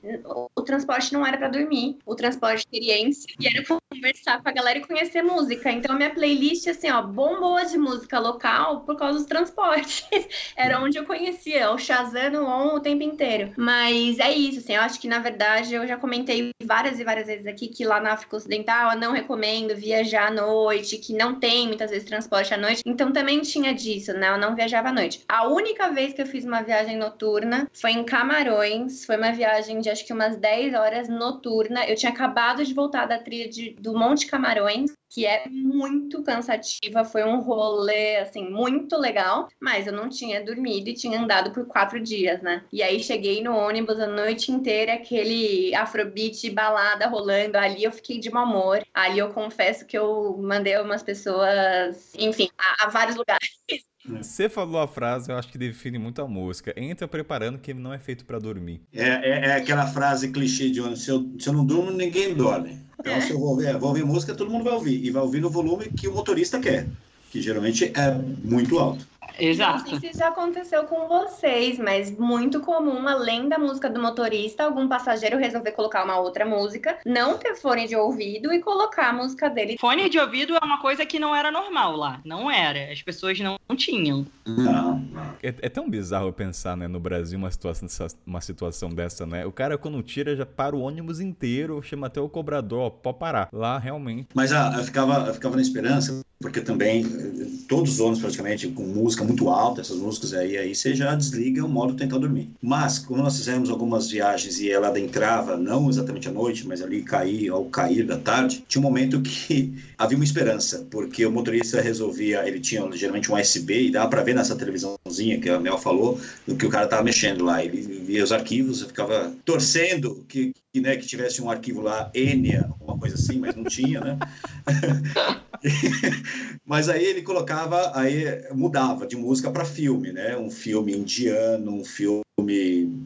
o, 0.56 0.62
transporte 0.62 1.14
não 1.14 1.26
era 1.26 1.38
pra 1.38 1.48
dormir. 1.48 1.98
O 2.06 2.16
transporte 2.16 2.60
experiência 2.60 3.34
e 3.40 3.48
era 3.48 3.64
conversar 3.96 4.42
com 4.42 4.50
a 4.50 4.52
galera 4.52 4.80
e 4.80 4.86
conhecer 4.86 5.22
música. 5.22 5.72
Então, 5.72 5.96
minha 5.96 6.14
playlist, 6.14 6.68
assim, 6.68 6.90
ó, 6.92 7.02
bombou 7.02 7.64
de 7.66 7.78
música 7.78 8.20
local 8.20 8.82
por 8.82 8.98
causa 8.98 9.20
dos 9.20 9.28
transportes. 9.28 10.06
era 10.56 10.80
onde 10.82 10.98
eu 10.98 11.06
conhecia, 11.06 11.72
o 11.72 11.78
Shazam 11.78 12.44
on 12.46 12.76
o 12.76 12.80
tempo 12.80 13.04
inteiro. 13.04 13.54
Mas 13.58 14.20
é 14.20 14.32
isso, 14.32 14.60
assim, 14.60 14.74
eu 14.76 14.82
acho 14.82 15.00
que 15.00 15.08
na 15.08 15.20
verdade 15.20 15.74
eu 15.74 15.88
já 15.88 15.98
comentei 15.98 16.52
várias 16.64 17.00
e 17.00 17.04
várias 17.04 17.28
vezes 17.28 17.46
aqui 17.48 17.68
que 17.68 17.86
lá 17.86 18.00
na 18.00 18.14
África 18.14 18.36
Ocidental 18.36 18.92
eu 18.94 19.00
não 19.00 19.12
recomendo 19.12 19.76
viajar 19.76 20.28
à 20.28 20.32
noite, 20.32 20.98
que 20.98 21.14
não 21.14 21.40
tem 21.40 21.68
muitas 21.68 21.92
vezes 21.92 22.08
transporte 22.08 22.54
à 22.54 22.58
noite. 22.58 22.82
Então 22.86 23.12
também 23.12 23.42
tinha 23.42 23.74
disso, 23.74 24.14
né? 24.14 24.30
Eu 24.30 24.38
não 24.38 24.56
viajava 24.56 24.90
à 24.90 24.94
noite. 24.94 25.24
A 25.28 25.48
única 25.48 25.90
vez 25.90 26.14
que 26.14 26.22
eu 26.22 26.26
fiz 26.26 26.46
uma 26.46 26.62
viagem 26.62 26.98
noturna 26.98 27.68
foi 27.74 27.92
em 27.92 28.04
Camarões. 28.04 29.06
Foi 29.06 29.18
uma 29.18 29.32
viagem 29.32 29.80
de 29.80 29.90
acho 29.90 30.06
que 30.06 30.14
umas 30.14 30.38
10 30.38 30.74
horas 30.74 31.08
noturna. 31.08 31.86
Eu 31.86 31.96
tinha 31.96 32.12
acabado 32.12 32.64
de 32.64 32.74
voltar 32.74 33.06
da 33.06 33.18
trilha 33.18 33.50
de- 33.50 33.76
do 33.86 33.98
Monte 33.98 34.28
Camarões 34.28 34.92
que 35.16 35.26
é 35.26 35.48
muito 35.48 36.22
cansativa, 36.24 37.06
foi 37.06 37.24
um 37.24 37.40
rolê, 37.40 38.18
assim, 38.18 38.50
muito 38.50 38.98
legal, 38.98 39.48
mas 39.62 39.88
eu 39.88 39.94
não 39.94 40.10
tinha 40.10 40.44
dormido 40.44 40.90
e 40.90 40.94
tinha 40.94 41.18
andado 41.18 41.52
por 41.54 41.66
quatro 41.66 42.02
dias, 42.02 42.42
né? 42.42 42.66
E 42.70 42.84
aí 42.84 43.02
cheguei 43.02 43.42
no 43.42 43.56
ônibus 43.56 43.98
a 43.98 44.08
noite 44.08 44.52
inteira, 44.52 44.96
aquele 44.96 45.74
afrobeat 45.74 46.50
balada 46.50 47.08
rolando, 47.08 47.58
ali 47.58 47.86
eu 47.86 47.94
fiquei 47.94 48.20
de 48.20 48.30
mau 48.30 48.46
humor, 48.46 48.86
ali 48.94 49.20
eu 49.20 49.32
confesso 49.32 49.86
que 49.86 49.98
eu 49.98 50.38
mandei 50.38 50.78
umas 50.80 51.02
pessoas, 51.02 52.14
enfim, 52.16 52.50
a, 52.58 52.86
a 52.86 52.90
vários 52.90 53.16
lugares. 53.16 53.62
Você 54.08 54.48
falou 54.50 54.80
a 54.80 54.88
frase, 54.88 55.32
eu 55.32 55.38
acho 55.38 55.50
que 55.50 55.58
define 55.58 55.98
muito 55.98 56.22
a 56.22 56.28
música. 56.28 56.74
Entra 56.78 57.08
preparando 57.08 57.58
que 57.58 57.74
não 57.74 57.94
é 57.94 57.98
feito 57.98 58.26
pra 58.26 58.38
dormir. 58.40 58.82
É, 58.94 59.08
é, 59.08 59.46
é 59.48 59.56
aquela 59.56 59.88
frase 59.88 60.32
clichê 60.32 60.70
de 60.70 60.80
ônibus, 60.82 61.04
se 61.04 61.10
eu, 61.12 61.28
se 61.40 61.50
eu 61.50 61.54
não 61.54 61.66
durmo, 61.66 61.92
ninguém 61.92 62.34
dorme. 62.36 62.80
Então, 63.00 63.20
se 63.22 63.32
eu 63.32 63.40
vou 63.40 63.50
ouvir, 63.50 63.78
vou 63.78 63.90
ouvir 63.90 64.06
música, 64.06 64.34
todo 64.34 64.50
mundo 64.50 64.64
vai 64.64 64.74
ouvir. 64.74 65.04
E 65.04 65.12
vai 65.12 65.22
ouvir 65.22 65.42
no 65.42 65.50
volume 65.50 65.90
que 65.90 66.08
o 66.08 66.14
motorista 66.14 66.60
quer. 66.60 66.88
que 67.32 67.42
geralmente 67.42 67.92
é 67.94 68.12
muito 68.44 68.80
alto. 68.80 69.06
Exato. 69.40 69.92
Não 69.92 70.00
sei 70.00 70.12
se 70.12 70.20
já 70.20 70.30
aconteceu 70.30 70.84
com 70.86 71.08
vocês, 71.08 71.78
mas 71.78 72.12
muito 72.18 72.60
comum, 72.62 73.08
além 73.08 73.50
da 73.50 73.58
música 73.58 73.90
do 73.90 74.02
motorista, 74.02 74.64
algum 74.64 74.88
passageiro 74.88 75.38
resolver 75.38 75.72
colocar 75.72 76.04
uma 76.04 76.18
outra 76.18 76.46
música, 76.46 76.98
não 77.06 77.38
ter 77.38 77.56
fone 77.56 77.88
de 77.88 77.96
ouvido 77.96 78.54
e 78.54 78.60
colocar 78.60 79.10
a 79.10 79.14
música 79.14 79.50
dele. 79.50 79.78
Fone 79.80 80.10
de 80.10 80.20
ouvido 80.20 80.56
é 80.56 80.66
uma 80.66 80.80
coisa 80.80 81.06
que 81.06 81.20
não 81.20 81.36
era 81.36 81.52
normal 81.52 81.96
lá. 81.96 82.22
Não 82.26 82.50
era. 82.50 82.92
As 82.92 83.02
pessoas 83.02 83.40
não 83.40 83.58
tinham. 83.76 84.26
Não, 84.46 85.00
não. 85.00 85.36
É, 85.42 85.54
é 85.62 85.70
tão 85.70 85.90
bizarro 85.90 86.32
pensar, 86.32 86.76
né, 86.78 86.88
no 86.88 87.00
Brasil 87.00 87.38
uma 87.38 87.52
situação, 87.52 88.08
uma 88.26 88.42
situação 88.42 88.90
dessa, 88.90 89.26
né? 89.26 89.46
O 89.46 89.52
cara, 89.52 89.78
quando 89.78 90.02
tira, 90.02 90.36
já 90.36 90.46
para 90.46 90.76
o 90.76 90.82
ônibus 90.82 91.20
inteiro, 91.20 91.82
chama 91.82 92.08
até 92.08 92.20
o 92.20 92.30
cobrador, 92.30 92.80
ó, 92.82 92.90
pode 92.90 93.20
parar. 93.20 93.50
Lá, 93.52 93.78
realmente. 93.78 94.30
Mas 94.34 94.52
ah, 94.52 94.74
eu, 94.78 94.84
ficava, 94.84 95.28
eu 95.28 95.34
ficava 95.34 95.56
na 95.56 95.62
esperança, 95.62 96.22
porque 96.40 96.62
também 96.62 97.04
eh, 97.04 97.46
todos 97.68 97.94
os 97.94 98.00
ônibus 98.00 98.22
praticamente 98.22 98.68
com 98.70 98.84
música 98.84 99.15
muito 99.24 99.50
alta, 99.50 99.82
essas 99.82 99.98
músicas 99.98 100.34
aí, 100.34 100.58
aí 100.58 100.76
você 100.76 100.96
já 100.96 101.14
desliga 101.16 101.64
o 101.64 101.70
modo 101.70 101.96
tentar 101.96 102.18
dormir. 102.18 102.50
Mas, 102.62 103.00
quando 103.00 103.24
nós 103.24 103.38
fizemos 103.38 103.70
algumas 103.70 104.10
viagens 104.10 104.60
e 104.60 104.72
ela 104.72 104.88
adentrava, 104.88 105.56
não 105.56 105.90
exatamente 105.90 106.28
à 106.28 106.32
noite, 106.32 106.68
mas 106.68 106.82
ali 106.82 107.02
cair, 107.02 107.50
ao 107.50 107.66
cair 107.66 108.06
da 108.06 108.18
tarde, 108.18 108.64
tinha 108.68 108.80
um 108.80 108.84
momento 108.84 109.22
que 109.22 109.74
havia 109.98 110.18
uma 110.18 110.26
esperança, 110.26 110.86
porque 110.90 111.26
o 111.26 111.32
motorista 111.32 111.82
resolvia, 111.82 112.48
ele 112.48 112.60
tinha 112.60 112.90
geralmente 112.94 113.32
um 113.32 113.36
USB 113.36 113.88
e 113.88 113.92
dava 113.92 114.10
para 114.10 114.24
ver 114.24 114.36
nessa 114.36 114.56
televisãozinha 114.56 115.40
que 115.40 115.50
a 115.50 115.60
Mel 115.60 115.78
falou, 115.78 116.20
do 116.48 116.56
que 116.56 116.66
o 116.66 116.70
cara 116.70 116.88
tava 116.88 117.04
mexendo 117.04 117.44
lá. 117.44 117.64
Ele 117.64 117.82
via 117.82 118.24
os 118.24 118.32
arquivos, 118.32 118.82
eu 118.82 118.88
ficava 118.88 119.34
torcendo 119.44 120.24
que, 120.28 120.54
que, 120.76 120.82
né, 120.82 120.98
que 120.98 121.08
tivesse 121.08 121.42
um 121.42 121.50
arquivo 121.50 121.80
lá, 121.80 122.12
Enya, 122.14 122.68
alguma 122.70 122.98
coisa 122.98 123.16
assim, 123.16 123.40
mas 123.40 123.56
não 123.56 123.64
tinha, 123.64 124.02
né? 124.02 124.20
Mas 126.66 126.90
aí 126.90 127.06
ele 127.06 127.22
colocava, 127.22 127.98
aí 127.98 128.26
mudava 128.54 129.08
de 129.08 129.16
música 129.16 129.50
para 129.50 129.64
filme, 129.64 130.12
né? 130.12 130.36
Um 130.36 130.52
filme 130.52 130.94
indiano, 130.94 131.72
um 131.72 131.86
filme 131.86 132.25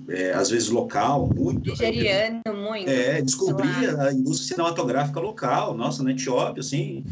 é, 0.09 0.31
às 0.33 0.49
vezes 0.49 0.69
local, 0.69 1.27
muito. 1.27 1.69
Nigeriano, 1.69 2.41
muito. 2.55 2.89
É, 2.89 3.21
descobria 3.21 4.01
a 4.01 4.13
indústria 4.13 4.55
cinematográfica 4.55 5.19
local, 5.19 5.75
nossa, 5.75 6.03
na 6.03 6.11
Etiópia, 6.11 6.61
assim, 6.61 7.05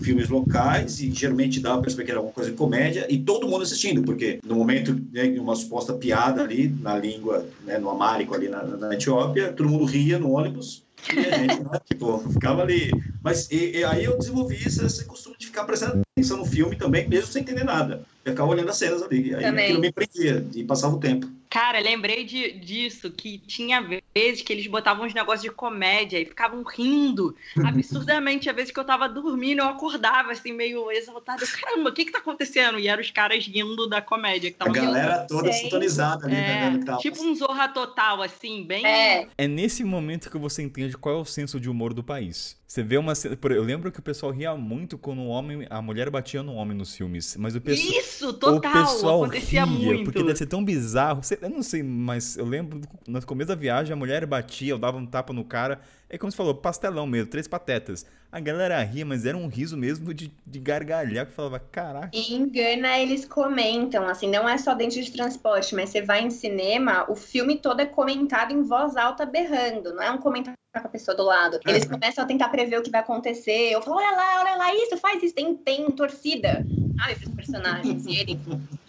filmes 0.00 0.28
locais 0.28 1.00
e 1.00 1.10
geralmente 1.10 1.60
dava 1.60 1.82
para 1.82 1.92
que 1.92 2.10
era 2.10 2.18
alguma 2.18 2.32
coisa 2.32 2.50
de 2.50 2.56
comédia 2.56 3.06
e 3.10 3.18
todo 3.18 3.48
mundo 3.48 3.62
assistindo, 3.62 4.02
porque 4.02 4.38
no 4.44 4.54
momento 4.54 4.94
né, 5.12 5.26
de 5.28 5.38
uma 5.38 5.54
suposta 5.54 5.92
piada 5.94 6.42
ali 6.42 6.68
na 6.80 6.96
língua, 6.96 7.46
né, 7.64 7.78
no 7.78 7.90
amárico 7.90 8.34
ali 8.34 8.48
na, 8.48 8.62
na 8.62 8.94
Etiópia, 8.94 9.52
todo 9.52 9.68
mundo 9.68 9.84
ria 9.84 10.18
no 10.18 10.32
ônibus 10.32 10.86
e 11.12 11.18
a 11.18 11.38
gente, 11.38 11.60
né, 11.60 11.80
tipo, 11.84 12.18
ficava 12.30 12.62
ali. 12.62 12.90
Mas 13.22 13.50
e, 13.50 13.78
e 13.78 13.84
aí 13.84 14.04
eu 14.04 14.16
desenvolvi 14.16 14.56
esse, 14.56 14.84
esse 14.84 15.04
costume 15.04 15.36
de 15.38 15.46
ficar 15.46 15.64
prestando 15.64 16.02
atenção 16.16 16.38
no 16.38 16.44
filme 16.44 16.76
também, 16.76 17.08
mesmo 17.08 17.26
sem 17.32 17.42
entender 17.42 17.64
nada. 17.64 18.04
Ficava 18.24 18.50
olhando 18.50 18.70
as 18.70 18.76
cenas 18.76 19.02
ali. 19.02 19.34
Aí 19.34 19.42
Também. 19.42 19.64
aquilo 19.66 19.80
me 19.80 19.92
prendia 19.92 20.46
e 20.54 20.64
passava 20.64 20.96
o 20.96 21.00
tempo. 21.00 21.28
Cara, 21.50 21.80
lembrei 21.80 22.24
de, 22.24 22.52
disso, 22.58 23.10
que 23.10 23.38
tinha 23.38 23.80
vezes 24.14 24.42
que 24.42 24.52
eles 24.52 24.66
botavam 24.66 25.06
uns 25.06 25.14
negócios 25.14 25.42
de 25.42 25.50
comédia 25.50 26.18
e 26.20 26.26
ficavam 26.26 26.62
rindo 26.62 27.34
absurdamente. 27.64 28.50
Às 28.50 28.56
vezes 28.56 28.70
que 28.72 28.78
eu 28.78 28.84
tava 28.84 29.08
dormindo, 29.08 29.60
eu 29.60 29.66
acordava 29.66 30.32
assim, 30.32 30.52
meio 30.52 30.90
exaltado. 30.90 31.42
Caramba, 31.46 31.90
o 31.90 31.92
que 31.92 32.04
que 32.04 32.12
tá 32.12 32.18
acontecendo? 32.18 32.78
E 32.78 32.88
eram 32.88 33.00
os 33.00 33.10
caras 33.10 33.46
rindo 33.46 33.88
da 33.88 34.02
comédia 34.02 34.50
que 34.50 34.56
A 34.60 34.66
tava 34.66 34.72
galera 34.72 35.26
toda 35.28 35.52
Sim. 35.52 35.64
sintonizada 35.64 36.26
ali, 36.26 36.34
né? 36.34 36.78
É, 36.80 36.84
tava- 36.84 36.98
tipo 36.98 37.22
um 37.22 37.34
Zorra 37.34 37.68
Total, 37.68 38.22
assim, 38.22 38.64
bem. 38.64 38.84
É, 38.86 39.28
É 39.38 39.48
nesse 39.48 39.84
momento 39.84 40.30
que 40.30 40.38
você 40.38 40.62
entende 40.62 40.96
qual 40.96 41.16
é 41.16 41.18
o 41.20 41.24
senso 41.24 41.58
de 41.60 41.70
humor 41.70 41.94
do 41.94 42.02
país. 42.02 42.58
Você 42.66 42.82
vê 42.82 42.98
uma 42.98 43.14
cena. 43.14 43.38
Eu 43.42 43.62
lembro 43.62 43.90
que 43.90 43.98
o 43.98 44.02
pessoal 44.02 44.30
ria 44.30 44.54
muito 44.54 44.98
quando 44.98 45.20
o 45.22 45.28
homem, 45.28 45.66
a 45.70 45.80
mulher 45.80 46.10
batia 46.10 46.42
no 46.42 46.52
homem 46.52 46.76
nos 46.76 46.94
filmes. 46.94 47.34
Mas 47.38 47.56
o 47.56 47.60
pessoal. 47.62 47.98
Isso, 47.98 48.32
total. 48.34 48.58
o 48.58 48.60
pessoal 48.84 49.24
acontecia 49.24 49.64
ria, 49.64 49.86
muito. 49.86 50.04
porque 50.04 50.22
deve 50.22 50.36
ser 50.36 50.46
tão 50.46 50.62
bizarro. 50.62 51.22
Sei- 51.22 51.37
Eu 51.40 51.50
não 51.50 51.62
sei, 51.62 51.82
mas 51.82 52.36
eu 52.36 52.44
lembro 52.44 52.80
no 53.06 53.24
começo 53.24 53.48
da 53.48 53.54
viagem 53.54 53.92
a 53.92 53.96
mulher 53.96 54.26
batia, 54.26 54.70
eu 54.70 54.78
dava 54.78 54.98
um 54.98 55.06
tapa 55.06 55.32
no 55.32 55.44
cara. 55.44 55.80
É 56.10 56.16
como 56.16 56.30
você 56.30 56.36
falou, 56.36 56.54
pastelão 56.54 57.06
mesmo, 57.06 57.30
três 57.30 57.46
patetas. 57.46 58.06
A 58.32 58.40
galera 58.40 58.82
ria, 58.82 59.04
mas 59.04 59.26
era 59.26 59.36
um 59.36 59.46
riso 59.46 59.76
mesmo 59.76 60.12
de, 60.14 60.32
de 60.46 60.58
gargalhar 60.58 61.26
que 61.26 61.32
falava, 61.32 61.58
caraca. 61.58 62.10
E 62.12 62.34
em 62.34 62.48
Gana 62.48 62.98
eles 62.98 63.24
comentam, 63.24 64.06
assim, 64.06 64.28
não 64.28 64.48
é 64.48 64.56
só 64.58 64.74
dentro 64.74 65.02
de 65.02 65.10
transporte, 65.10 65.74
mas 65.74 65.90
você 65.90 66.02
vai 66.02 66.22
em 66.22 66.30
cinema, 66.30 67.04
o 67.10 67.14
filme 67.14 67.58
todo 67.58 67.80
é 67.80 67.86
comentado 67.86 68.52
em 68.52 68.62
voz 68.62 68.96
alta 68.96 69.26
berrando, 69.26 69.94
não 69.94 70.02
é 70.02 70.10
um 70.10 70.18
comentário 70.18 70.58
com 70.80 70.86
a 70.86 70.90
pessoa 70.90 71.16
do 71.16 71.24
lado. 71.24 71.58
Eles 71.66 71.86
começam 71.86 72.22
a 72.22 72.26
tentar 72.26 72.48
prever 72.50 72.78
o 72.78 72.82
que 72.82 72.90
vai 72.90 73.00
acontecer. 73.00 73.72
Eu 73.72 73.82
falo, 73.82 73.96
olha 73.96 74.10
lá, 74.14 74.40
olha 74.40 74.56
lá, 74.56 74.74
isso, 74.74 74.96
faz 74.98 75.22
isso, 75.22 75.34
tem, 75.34 75.56
tem 75.56 75.90
torcida, 75.90 76.64
sabe, 76.98 77.14
pros 77.16 77.34
personagens. 77.34 78.06
E 78.06 78.16
ele, 78.16 78.38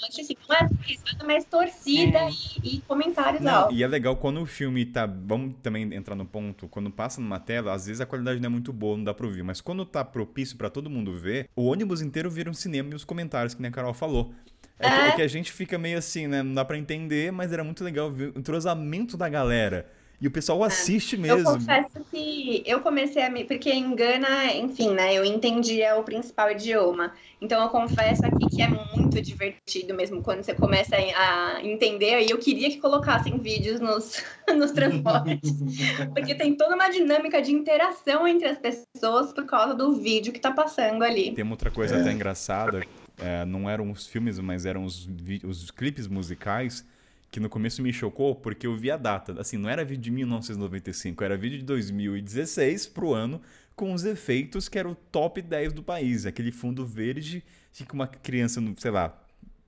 assim, 0.07 0.35
não 0.47 0.55
é 0.55 0.69
risada, 0.85 1.25
mas 1.25 1.45
torcida 1.45 2.19
e, 2.63 2.75
e 2.77 2.81
comentários 2.81 3.41
Não, 3.41 3.61
altos. 3.61 3.77
e 3.77 3.83
é 3.83 3.87
legal 3.87 4.15
quando 4.17 4.41
o 4.41 4.45
filme 4.45 4.85
tá. 4.85 5.05
Vamos 5.05 5.55
também 5.63 5.93
entrar 5.93 6.15
no 6.15 6.25
ponto. 6.25 6.67
Quando 6.67 6.91
passa 6.91 7.08
numa 7.17 7.39
tela, 7.39 7.73
às 7.73 7.85
vezes 7.87 7.99
a 8.01 8.05
qualidade 8.05 8.39
não 8.39 8.47
é 8.47 8.49
muito 8.49 8.71
boa, 8.71 8.95
não 8.97 9.03
dá 9.03 9.13
pra 9.13 9.25
ouvir. 9.25 9.43
Mas 9.43 9.61
quando 9.61 9.85
tá 9.85 10.03
propício 10.05 10.57
pra 10.57 10.69
todo 10.69 10.89
mundo 10.89 11.13
ver, 11.17 11.49
o 11.55 11.65
ônibus 11.65 12.01
inteiro 12.01 12.29
vira 12.29 12.49
um 12.49 12.53
cinema 12.53 12.91
e 12.91 12.95
os 12.95 13.03
comentários, 13.03 13.53
que 13.53 13.61
nem 13.61 13.69
a 13.69 13.71
Carol 13.73 13.93
falou. 13.93 14.33
É, 14.77 14.87
que, 14.87 14.95
É. 14.95 15.07
é 15.07 15.11
que 15.13 15.21
a 15.21 15.27
gente 15.27 15.51
fica 15.51 15.77
meio 15.77 15.97
assim, 15.97 16.27
né? 16.27 16.41
Não 16.43 16.53
dá 16.53 16.63
pra 16.63 16.77
entender, 16.77 17.31
mas 17.31 17.51
era 17.51 17.63
muito 17.63 17.83
legal 17.83 18.11
ver 18.11 18.31
o 18.35 18.39
entrosamento 18.39 19.17
da 19.17 19.27
galera. 19.27 19.87
E 20.21 20.27
o 20.27 20.31
pessoal 20.31 20.63
assiste 20.63 21.15
É. 21.15 21.19
Eu 21.19 21.21
mesmo. 21.21 21.51
confesso 21.53 22.05
que 22.11 22.63
eu 22.65 22.81
comecei 22.81 23.23
a 23.23 23.29
me. 23.29 23.45
Porque 23.45 23.69
em 23.69 23.95
Gana, 23.95 24.53
enfim, 24.53 24.91
né? 24.91 25.13
Eu 25.13 25.23
entendia 25.23 25.95
o 25.95 26.03
principal 26.03 26.51
idioma. 26.51 27.13
Então 27.41 27.61
eu 27.61 27.69
confesso 27.69 28.25
aqui 28.25 28.49
que 28.49 28.61
é 28.61 28.67
muito 28.67 29.21
divertido 29.21 29.93
mesmo 29.93 30.21
quando 30.21 30.43
você 30.43 30.53
começa 30.53 30.95
a 30.95 31.63
entender. 31.63 32.21
E 32.21 32.31
eu 32.31 32.37
queria 32.37 32.69
que 32.69 32.77
colocassem 32.77 33.37
vídeos 33.37 33.79
nos, 33.79 34.21
nos 34.55 34.71
transportes. 34.71 35.53
Porque 36.13 36.35
tem 36.35 36.55
toda 36.55 36.75
uma 36.75 36.89
dinâmica 36.89 37.41
de 37.41 37.53
interação 37.53 38.27
entre 38.27 38.47
as 38.47 38.57
pessoas 38.57 39.31
por 39.31 39.45
causa 39.45 39.73
do 39.73 39.93
vídeo 39.93 40.33
que 40.33 40.39
tá 40.39 40.51
passando 40.51 41.03
ali. 41.03 41.31
Tem 41.31 41.43
uma 41.43 41.53
outra 41.53 41.71
coisa 41.71 41.99
até 41.99 42.11
engraçada, 42.11 42.83
é, 43.17 43.45
não 43.45 43.69
eram 43.69 43.89
os 43.91 44.07
filmes, 44.07 44.39
mas 44.39 44.65
eram 44.65 44.83
os, 44.83 45.07
os 45.43 45.71
clipes 45.71 46.07
musicais, 46.07 46.85
que 47.31 47.39
no 47.39 47.49
começo 47.49 47.81
me 47.81 47.93
chocou, 47.93 48.35
porque 48.35 48.65
eu 48.65 48.75
vi 48.75 48.89
a 48.89 48.97
data. 48.97 49.39
Assim, 49.39 49.57
não 49.57 49.69
era 49.69 49.85
vídeo 49.85 50.03
de 50.03 50.11
1995, 50.11 51.23
era 51.23 51.37
vídeo 51.37 51.59
de 51.59 51.65
2016 51.65 52.87
pro 52.87 53.13
ano, 53.13 53.41
com 53.75 53.93
os 53.93 54.03
efeitos 54.03 54.67
que 54.67 54.79
era 54.79 54.89
o 54.89 54.95
top 54.95 55.41
10 55.41 55.73
do 55.73 55.83
país. 55.83 56.25
Aquele 56.25 56.51
fundo 56.51 56.85
verde 56.85 57.43
que 57.71 57.93
uma 57.93 58.07
criança, 58.07 58.61
sei 58.77 58.91
lá, 58.91 59.17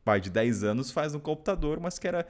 pai 0.03 0.19
de 0.19 0.29
10 0.29 0.63
anos 0.63 0.91
faz 0.91 1.13
no 1.13 1.19
computador, 1.19 1.79
mas 1.79 1.97
que 1.97 2.07
era... 2.07 2.27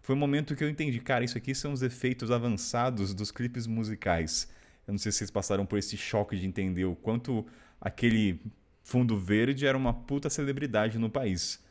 Foi 0.00 0.16
um 0.16 0.18
momento 0.18 0.56
que 0.56 0.64
eu 0.64 0.68
entendi, 0.68 0.98
cara, 0.98 1.24
isso 1.24 1.38
aqui 1.38 1.54
são 1.54 1.72
os 1.72 1.80
efeitos 1.80 2.30
avançados 2.30 3.14
dos 3.14 3.30
clipes 3.30 3.68
musicais. 3.68 4.48
Eu 4.86 4.92
não 4.92 4.98
sei 4.98 5.12
se 5.12 5.18
vocês 5.18 5.30
passaram 5.30 5.64
por 5.64 5.78
esse 5.78 5.96
choque 5.96 6.36
de 6.36 6.44
entender 6.44 6.84
o 6.84 6.96
quanto 6.96 7.46
aquele 7.80 8.40
fundo 8.82 9.16
verde 9.16 9.64
era 9.64 9.78
uma 9.78 9.94
puta 9.94 10.28
celebridade 10.28 10.98
no 10.98 11.08
país. 11.08 11.62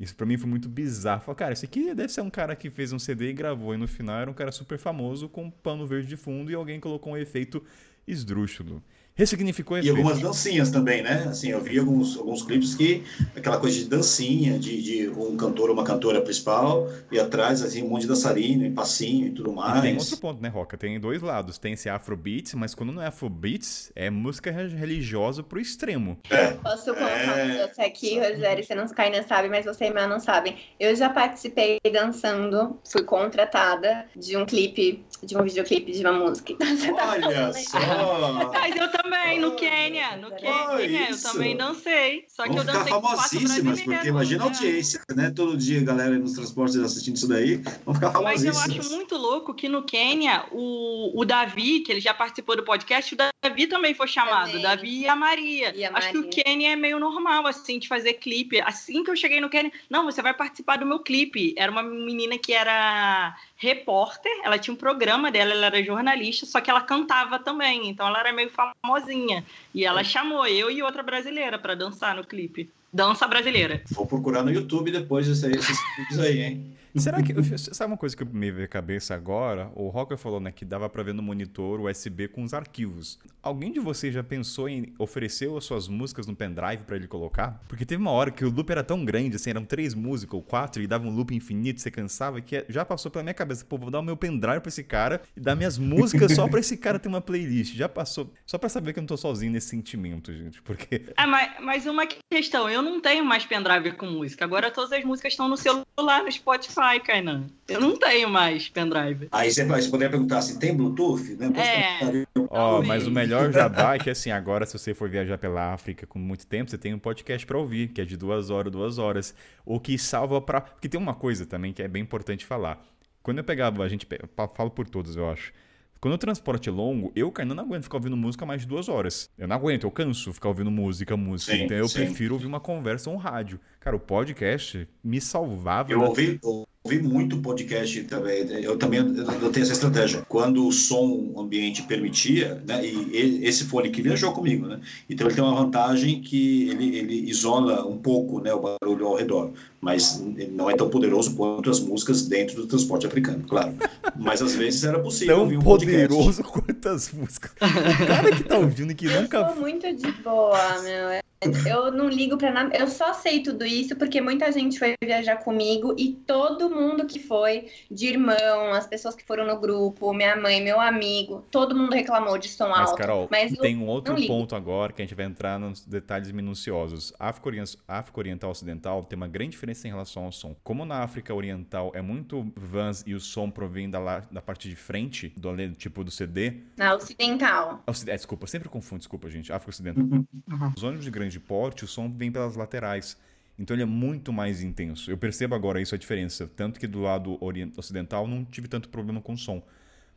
Isso 0.00 0.16
pra 0.16 0.24
mim 0.24 0.38
foi 0.38 0.48
muito 0.48 0.66
bizarro. 0.66 1.20
Falei, 1.20 1.36
cara, 1.36 1.52
esse 1.52 1.66
aqui 1.66 1.94
deve 1.94 2.10
ser 2.10 2.22
um 2.22 2.30
cara 2.30 2.56
que 2.56 2.70
fez 2.70 2.90
um 2.90 2.98
CD 2.98 3.28
e 3.28 3.32
gravou, 3.34 3.74
e 3.74 3.76
no 3.76 3.86
final 3.86 4.18
era 4.18 4.30
um 4.30 4.34
cara 4.34 4.50
super 4.50 4.78
famoso 4.78 5.28
com 5.28 5.44
um 5.44 5.50
pano 5.50 5.86
verde 5.86 6.08
de 6.08 6.16
fundo 6.16 6.50
e 6.50 6.54
alguém 6.54 6.80
colocou 6.80 7.12
um 7.12 7.16
efeito 7.18 7.62
esdrúxulo. 8.08 8.82
Ressignificou 9.20 9.78
E 9.78 9.90
algumas 9.90 10.18
dancinhas 10.18 10.70
também, 10.70 11.02
né? 11.02 11.26
Assim, 11.28 11.50
eu 11.50 11.60
vi 11.60 11.78
alguns, 11.78 12.16
alguns 12.16 12.42
clipes 12.42 12.74
que 12.74 13.02
aquela 13.36 13.58
coisa 13.58 13.76
de 13.76 13.84
dancinha, 13.84 14.58
de, 14.58 14.80
de 14.82 15.08
um 15.10 15.36
cantor 15.36 15.68
ou 15.68 15.74
uma 15.74 15.84
cantora 15.84 16.22
principal, 16.22 16.88
e 17.12 17.20
atrás, 17.20 17.60
assim, 17.62 17.82
um 17.82 17.88
monte 17.88 18.02
de 18.02 18.08
dançarino 18.08 18.64
e 18.64 18.70
passinho 18.70 19.26
e 19.26 19.30
tudo 19.30 19.50
E 19.50 19.54
mais. 19.54 19.82
tem 19.82 19.96
outro 19.98 20.16
ponto, 20.16 20.42
né, 20.42 20.48
Roca? 20.48 20.78
Tem 20.78 20.98
dois 20.98 21.20
lados. 21.20 21.58
Tem 21.58 21.74
esse 21.74 21.88
afrobeats, 21.90 22.54
mas 22.54 22.74
quando 22.74 22.92
não 22.92 23.02
é 23.02 23.08
afrobeats, 23.08 23.92
é 23.94 24.08
música 24.08 24.50
re- 24.50 24.68
religiosa 24.68 25.42
pro 25.42 25.60
extremo. 25.60 26.16
Posso 26.62 26.86
contar 26.94 27.38
É. 27.38 27.44
um 27.44 27.66
doce 27.68 27.80
aqui, 27.82 28.18
Rogério? 28.18 28.64
Você 28.64 28.74
não 28.74 28.88
cai 28.88 29.10
não 29.10 29.22
sabe, 29.28 29.48
mas 29.50 29.66
você 29.66 29.84
e 29.86 29.90
Mel 29.92 30.08
não 30.08 30.18
sabem. 30.20 30.56
Eu 30.80 30.96
já 30.96 31.10
participei 31.10 31.78
dançando, 31.92 32.78
fui 32.90 33.02
contratada 33.02 34.06
de 34.16 34.36
um 34.36 34.46
clipe, 34.46 35.04
de 35.22 35.36
um 35.36 35.42
videoclipe 35.42 35.92
de 35.92 36.00
uma 36.00 36.12
música. 36.12 36.54
Você 36.80 36.92
tá 36.94 37.10
Olha 37.10 37.52
só! 37.52 38.50
Mas 38.52 38.76
eu 38.76 38.90
também, 38.90 39.09
no 39.40 39.54
Quênia. 39.56 40.16
No 40.16 40.28
Oh, 40.28 40.76
Quênia, 40.76 41.08
eu 41.08 41.10
isso. 41.10 41.32
também 41.32 41.56
dancei. 41.56 42.24
Só 42.28 42.44
que 42.44 42.48
Vão 42.50 42.58
eu 42.58 42.64
ficar 42.64 42.72
dancei 42.78 42.92
com 42.92 43.00
quatro 43.00 43.40
famosíssimas, 43.40 43.80
porque 43.82 44.08
imagina 44.08 44.44
a 44.44 44.48
né? 44.48 44.54
audiência, 44.54 45.00
né? 45.14 45.30
Todo 45.30 45.56
dia 45.56 45.80
a 45.80 45.84
galera 45.84 46.18
nos 46.18 46.32
transportes 46.32 46.76
assistindo 46.76 47.16
isso 47.16 47.28
daí, 47.28 47.56
vão 47.84 47.94
ficar 47.94 48.12
Mas 48.22 48.44
eu 48.44 48.52
famosíssimas. 48.52 48.86
acho 48.86 48.94
muito 48.96 49.16
louco 49.16 49.54
que 49.54 49.68
no 49.68 49.82
Quênia, 49.82 50.46
o, 50.52 51.20
o 51.20 51.24
Davi, 51.24 51.80
que 51.80 51.92
ele 51.92 52.00
já 52.00 52.14
participou 52.14 52.56
do 52.56 52.64
podcast, 52.64 53.14
o 53.14 53.16
Davi 53.42 53.66
também 53.66 53.94
foi 53.94 54.06
chamado. 54.06 54.46
Também. 54.46 54.60
O 54.60 54.62
Davi 54.62 55.00
e 55.00 55.08
a 55.08 55.16
Maria. 55.16 55.72
E 55.74 55.84
a 55.84 55.90
acho 55.94 56.10
que 56.10 56.18
o 56.18 56.24
Maria. 56.24 56.42
Quênia 56.42 56.72
é 56.72 56.76
meio 56.76 56.98
normal, 56.98 57.46
assim, 57.46 57.78
de 57.78 57.88
fazer 57.88 58.14
clipe. 58.14 58.60
Assim 58.60 59.02
que 59.02 59.10
eu 59.10 59.16
cheguei 59.16 59.40
no 59.40 59.48
Quênia, 59.48 59.72
não, 59.88 60.04
você 60.04 60.20
vai 60.20 60.34
participar 60.34 60.76
do 60.76 60.84
meu 60.84 60.98
clipe. 60.98 61.54
Era 61.56 61.72
uma 61.72 61.82
menina 61.82 62.36
que 62.36 62.52
era 62.52 63.34
repórter, 63.56 64.32
ela 64.44 64.58
tinha 64.58 64.74
um 64.74 64.76
programa 64.76 65.30
dela, 65.30 65.52
ela 65.52 65.66
era 65.66 65.82
jornalista, 65.82 66.44
só 66.44 66.60
que 66.60 66.70
ela 66.70 66.82
cantava 66.82 67.38
também, 67.38 67.88
então 67.88 68.06
ela 68.06 68.20
era 68.20 68.32
meio 68.32 68.50
famosinha. 68.50 69.44
E 69.74 69.84
ela 69.84 70.04
chamou 70.04 70.46
eu 70.46 70.70
e 70.70 70.82
outra 70.82 71.02
brasileira 71.02 71.58
para 71.58 71.74
dançar 71.74 72.14
no 72.14 72.24
clipe. 72.24 72.70
dança 72.92 73.26
brasileira. 73.26 73.82
Vou 73.90 74.06
procurar 74.06 74.42
no 74.42 74.52
YouTube 74.52 74.90
depois 74.90 75.26
esses, 75.26 75.44
esses 75.44 75.78
vídeos 75.96 76.18
aí, 76.20 76.42
hein? 76.42 76.76
Será 76.96 77.22
que. 77.22 77.34
Sabe 77.58 77.92
uma 77.92 77.96
coisa 77.96 78.16
que 78.16 78.24
me 78.24 78.50
veio 78.50 78.64
à 78.64 78.68
cabeça 78.68 79.14
agora? 79.14 79.70
O 79.74 79.88
Rocker 79.88 80.16
falou, 80.16 80.40
né, 80.40 80.50
que 80.52 80.64
dava 80.64 80.88
pra 80.88 81.02
ver 81.02 81.14
no 81.14 81.22
monitor 81.22 81.80
USB 81.80 82.28
com 82.28 82.42
os 82.42 82.54
arquivos. 82.54 83.18
Alguém 83.42 83.72
de 83.72 83.80
vocês 83.80 84.12
já 84.12 84.22
pensou 84.22 84.68
em 84.68 84.92
oferecer 84.98 85.50
as 85.56 85.64
suas 85.64 85.88
músicas 85.88 86.26
no 86.26 86.36
pendrive 86.36 86.82
pra 86.84 86.96
ele 86.96 87.06
colocar? 87.06 87.60
Porque 87.68 87.84
teve 87.84 88.00
uma 88.00 88.10
hora 88.10 88.30
que 88.30 88.44
o 88.44 88.50
loop 88.50 88.70
era 88.70 88.84
tão 88.84 89.04
grande, 89.04 89.36
assim, 89.36 89.50
eram 89.50 89.64
três 89.64 89.94
músicas 89.94 90.34
ou 90.34 90.42
quatro, 90.42 90.82
e 90.82 90.86
dava 90.86 91.06
um 91.06 91.10
loop 91.10 91.34
infinito, 91.34 91.80
você 91.80 91.90
cansava, 91.90 92.40
que 92.40 92.64
já 92.68 92.84
passou 92.84 93.10
pela 93.10 93.22
minha 93.22 93.34
cabeça, 93.34 93.64
pô, 93.64 93.78
vou 93.78 93.90
dar 93.90 94.00
o 94.00 94.02
meu 94.02 94.16
pendrive 94.16 94.60
pra 94.60 94.68
esse 94.68 94.84
cara 94.84 95.22
e 95.36 95.40
dar 95.40 95.54
minhas 95.54 95.78
músicas 95.78 96.32
só 96.34 96.46
pra 96.48 96.60
esse 96.60 96.76
cara 96.76 96.98
ter 96.98 97.08
uma 97.08 97.20
playlist. 97.20 97.74
Já 97.74 97.88
passou. 97.88 98.32
Só 98.46 98.58
pra 98.58 98.68
saber 98.68 98.92
que 98.92 98.98
eu 98.98 99.02
não 99.02 99.08
tô 99.08 99.16
sozinho 99.16 99.52
nesse 99.52 99.68
sentimento, 99.68 100.32
gente. 100.32 100.60
Porque. 100.62 101.10
É, 101.20 101.26
mas, 101.26 101.52
mas 101.60 101.86
uma 101.86 102.06
questão, 102.32 102.68
eu 102.68 102.80
não 102.80 103.00
tenho 103.00 103.24
mais 103.24 103.44
pendrive 103.44 103.92
com 103.92 104.06
música. 104.06 104.44
Agora 104.44 104.70
todas 104.70 104.92
as 104.92 105.04
músicas 105.04 105.34
estão 105.34 105.48
no 105.48 105.56
celular, 105.56 106.22
no 106.22 106.32
Spotify. 106.32 106.79
Spotify, 106.80 107.00
Kainan. 107.00 107.46
Eu 107.68 107.80
não 107.80 107.96
tenho 107.96 108.28
mais 108.28 108.68
pendrive. 108.68 109.28
Aí 109.30 109.52
você, 109.52 109.64
você 109.64 109.88
poderia 109.88 110.10
perguntar 110.10 110.38
assim, 110.38 110.58
tem 110.58 110.74
Bluetooth? 110.74 111.36
Né? 111.36 111.52
É. 111.56 112.26
Ó, 112.48 112.78
oh, 112.78 112.82
mas 112.82 113.06
o 113.06 113.10
melhor 113.10 113.52
jabá 113.52 113.94
é 113.94 113.98
que 113.98 114.08
assim, 114.08 114.30
agora 114.30 114.64
se 114.64 114.76
você 114.78 114.94
for 114.94 115.08
viajar 115.08 115.36
pela 115.36 115.72
África 115.74 116.06
com 116.06 116.18
muito 116.18 116.46
tempo, 116.46 116.70
você 116.70 116.78
tem 116.78 116.94
um 116.94 116.98
podcast 116.98 117.46
para 117.46 117.58
ouvir, 117.58 117.88
que 117.88 118.00
é 118.00 118.04
de 118.04 118.16
duas 118.16 118.50
horas, 118.50 118.72
duas 118.72 118.98
horas. 118.98 119.34
O 119.64 119.78
que 119.78 119.98
salva 119.98 120.40
para 120.40 120.62
Porque 120.62 120.88
tem 120.88 120.98
uma 120.98 121.14
coisa 121.14 121.44
também 121.44 121.72
que 121.72 121.82
é 121.82 121.88
bem 121.88 122.02
importante 122.02 122.46
falar. 122.46 122.82
Quando 123.22 123.38
eu 123.38 123.44
pegava, 123.44 123.84
a 123.84 123.88
gente 123.88 124.08
falo 124.54 124.70
por 124.70 124.88
todos, 124.88 125.14
eu 125.14 125.28
acho. 125.28 125.52
Quando 126.00 126.14
o 126.14 126.18
transporte 126.18 126.70
é 126.70 126.72
longo, 126.72 127.12
eu, 127.14 127.30
Kainan, 127.30 127.54
não 127.54 127.64
aguento 127.64 127.82
ficar 127.82 127.98
ouvindo 127.98 128.16
música 128.16 128.46
mais 128.46 128.62
de 128.62 128.66
duas 128.66 128.88
horas. 128.88 129.28
Eu 129.36 129.46
não 129.46 129.54
aguento, 129.54 129.84
eu 129.84 129.90
canso 129.90 130.32
ficar 130.32 130.48
ouvindo 130.48 130.70
música, 130.70 131.14
música. 131.14 131.52
Sim, 131.52 131.64
então 131.64 131.76
eu 131.76 131.86
sim. 131.86 131.98
prefiro 131.98 132.32
ouvir 132.32 132.46
uma 132.46 132.58
conversa 132.58 133.10
ou 133.10 133.16
um 133.16 133.18
rádio. 133.18 133.60
Cara, 133.78 133.94
o 133.94 134.00
podcast 134.00 134.88
me 135.04 135.20
salvava. 135.20 135.92
Eu 135.92 136.00
ouvi, 136.00 136.40
ouvi 136.84 136.98
muito 137.02 137.38
podcast 137.38 138.02
também. 138.04 138.48
Eu 138.62 138.76
também 138.76 139.00
eu 139.00 139.52
tenho 139.52 139.62
essa 139.62 139.72
estratégia. 139.72 140.24
Quando 140.28 140.66
o 140.66 140.72
som 140.72 141.34
ambiente 141.36 141.82
permitia, 141.82 142.62
né, 142.66 142.84
e 142.84 143.44
esse 143.44 143.64
fone 143.64 143.90
que 143.90 144.00
viajou 144.00 144.32
comigo, 144.32 144.66
né? 144.66 144.80
Então 145.08 145.26
ele 145.26 145.34
tem 145.34 145.44
uma 145.44 145.54
vantagem 145.54 146.20
que 146.20 146.70
ele, 146.70 146.96
ele 146.96 147.30
isola 147.30 147.86
um 147.86 147.98
pouco 147.98 148.40
né, 148.40 148.52
o 148.52 148.60
barulho 148.60 149.06
ao 149.06 149.16
redor, 149.16 149.52
mas 149.80 150.22
não 150.52 150.70
é 150.70 150.74
tão 150.74 150.88
poderoso 150.88 151.34
quanto 151.36 151.70
as 151.70 151.80
músicas 151.80 152.26
dentro 152.26 152.56
do 152.56 152.66
transporte 152.66 153.06
africano, 153.06 153.44
claro. 153.46 153.74
Mas 154.16 154.40
às 154.40 154.54
vezes 154.54 154.82
era 154.82 154.98
possível 154.98 155.34
tão 155.34 155.44
ouvir 155.44 155.58
um 155.58 155.62
poderoso 155.62 156.42
podcast. 156.42 156.52
quanto 156.52 156.88
as 156.88 157.12
músicas. 157.12 157.52
O 157.52 158.06
cara 158.06 158.34
que 158.34 158.44
tá 158.44 158.58
ouvindo 158.58 158.94
que 158.94 159.06
eu 159.06 159.20
nunca... 159.20 159.38
Eu 159.38 159.48
sou 159.48 159.60
muito 159.60 159.94
de 159.94 160.12
boa, 160.22 160.82
meu. 160.82 161.29
Eu 161.66 161.90
não 161.90 162.08
ligo 162.08 162.36
para 162.36 162.52
nada. 162.52 162.76
Eu 162.76 162.86
só 162.86 163.14
sei 163.14 163.42
tudo 163.42 163.64
isso 163.64 163.96
porque 163.96 164.20
muita 164.20 164.52
gente 164.52 164.78
foi 164.78 164.94
viajar 165.02 165.36
comigo 165.36 165.94
e 165.96 166.12
todo 166.12 166.68
mundo 166.68 167.06
que 167.06 167.18
foi, 167.18 167.68
de 167.90 168.08
irmão, 168.08 168.72
as 168.74 168.86
pessoas 168.86 169.14
que 169.14 169.24
foram 169.24 169.46
no 169.46 169.58
grupo, 169.58 170.12
minha 170.12 170.36
mãe, 170.36 170.62
meu 170.62 170.78
amigo, 170.78 171.46
todo 171.50 171.74
mundo 171.74 171.92
reclamou 171.92 172.36
de 172.36 172.48
som 172.48 172.68
Mas, 172.68 172.90
alto. 172.90 172.98
Carol, 172.98 173.28
Mas 173.30 173.52
tem 173.56 173.76
um 173.76 173.86
outro 173.86 174.14
ponto 174.26 174.54
agora 174.54 174.92
que 174.92 175.00
a 175.00 175.04
gente 175.04 175.14
vai 175.14 175.24
entrar 175.24 175.58
nos 175.58 175.84
detalhes 175.84 176.30
minuciosos. 176.30 177.12
A 177.18 177.30
África, 177.30 177.50
África 177.88 178.20
Oriental 178.20 178.50
Ocidental 178.50 179.02
tem 179.04 179.16
uma 179.16 179.28
grande 179.28 179.52
diferença 179.52 179.88
em 179.88 179.90
relação 179.90 180.24
ao 180.24 180.32
som. 180.32 180.54
Como 180.62 180.84
na 180.84 181.02
África 181.02 181.34
Oriental 181.34 181.90
é 181.94 182.02
muito 182.02 182.52
vans 182.54 183.02
e 183.06 183.14
o 183.14 183.20
som 183.20 183.50
provém 183.50 183.88
da, 183.88 184.20
da 184.20 184.42
parte 184.42 184.68
de 184.68 184.76
frente, 184.76 185.32
do 185.36 185.50
tipo 185.72 186.04
do 186.04 186.10
CD. 186.10 186.60
Na 186.76 186.94
Ocidental. 186.94 187.82
É, 188.06 188.14
desculpa, 188.14 188.46
sempre 188.46 188.68
confundo, 188.68 188.98
desculpa, 188.98 189.30
gente. 189.30 189.50
África 189.52 189.70
Ocidental. 189.70 190.04
Uhum. 190.04 190.72
Os 190.76 190.82
ônibus 190.82 191.04
de 191.04 191.10
grande 191.10 191.29
grande 191.30 191.40
porte, 191.40 191.84
o 191.84 191.88
som 191.88 192.10
vem 192.10 192.32
pelas 192.32 192.56
laterais. 192.56 193.16
Então 193.58 193.74
ele 193.74 193.82
é 193.82 193.86
muito 193.86 194.32
mais 194.32 194.62
intenso. 194.62 195.10
Eu 195.10 195.16
percebo 195.16 195.54
agora 195.54 195.80
isso 195.80 195.94
a 195.94 195.98
diferença. 195.98 196.50
Tanto 196.56 196.80
que 196.80 196.86
do 196.86 197.00
lado 197.00 197.38
ocidental 197.76 198.26
não 198.26 198.44
tive 198.44 198.66
tanto 198.66 198.88
problema 198.88 199.20
com 199.20 199.34
o 199.34 199.38
som. 199.38 199.62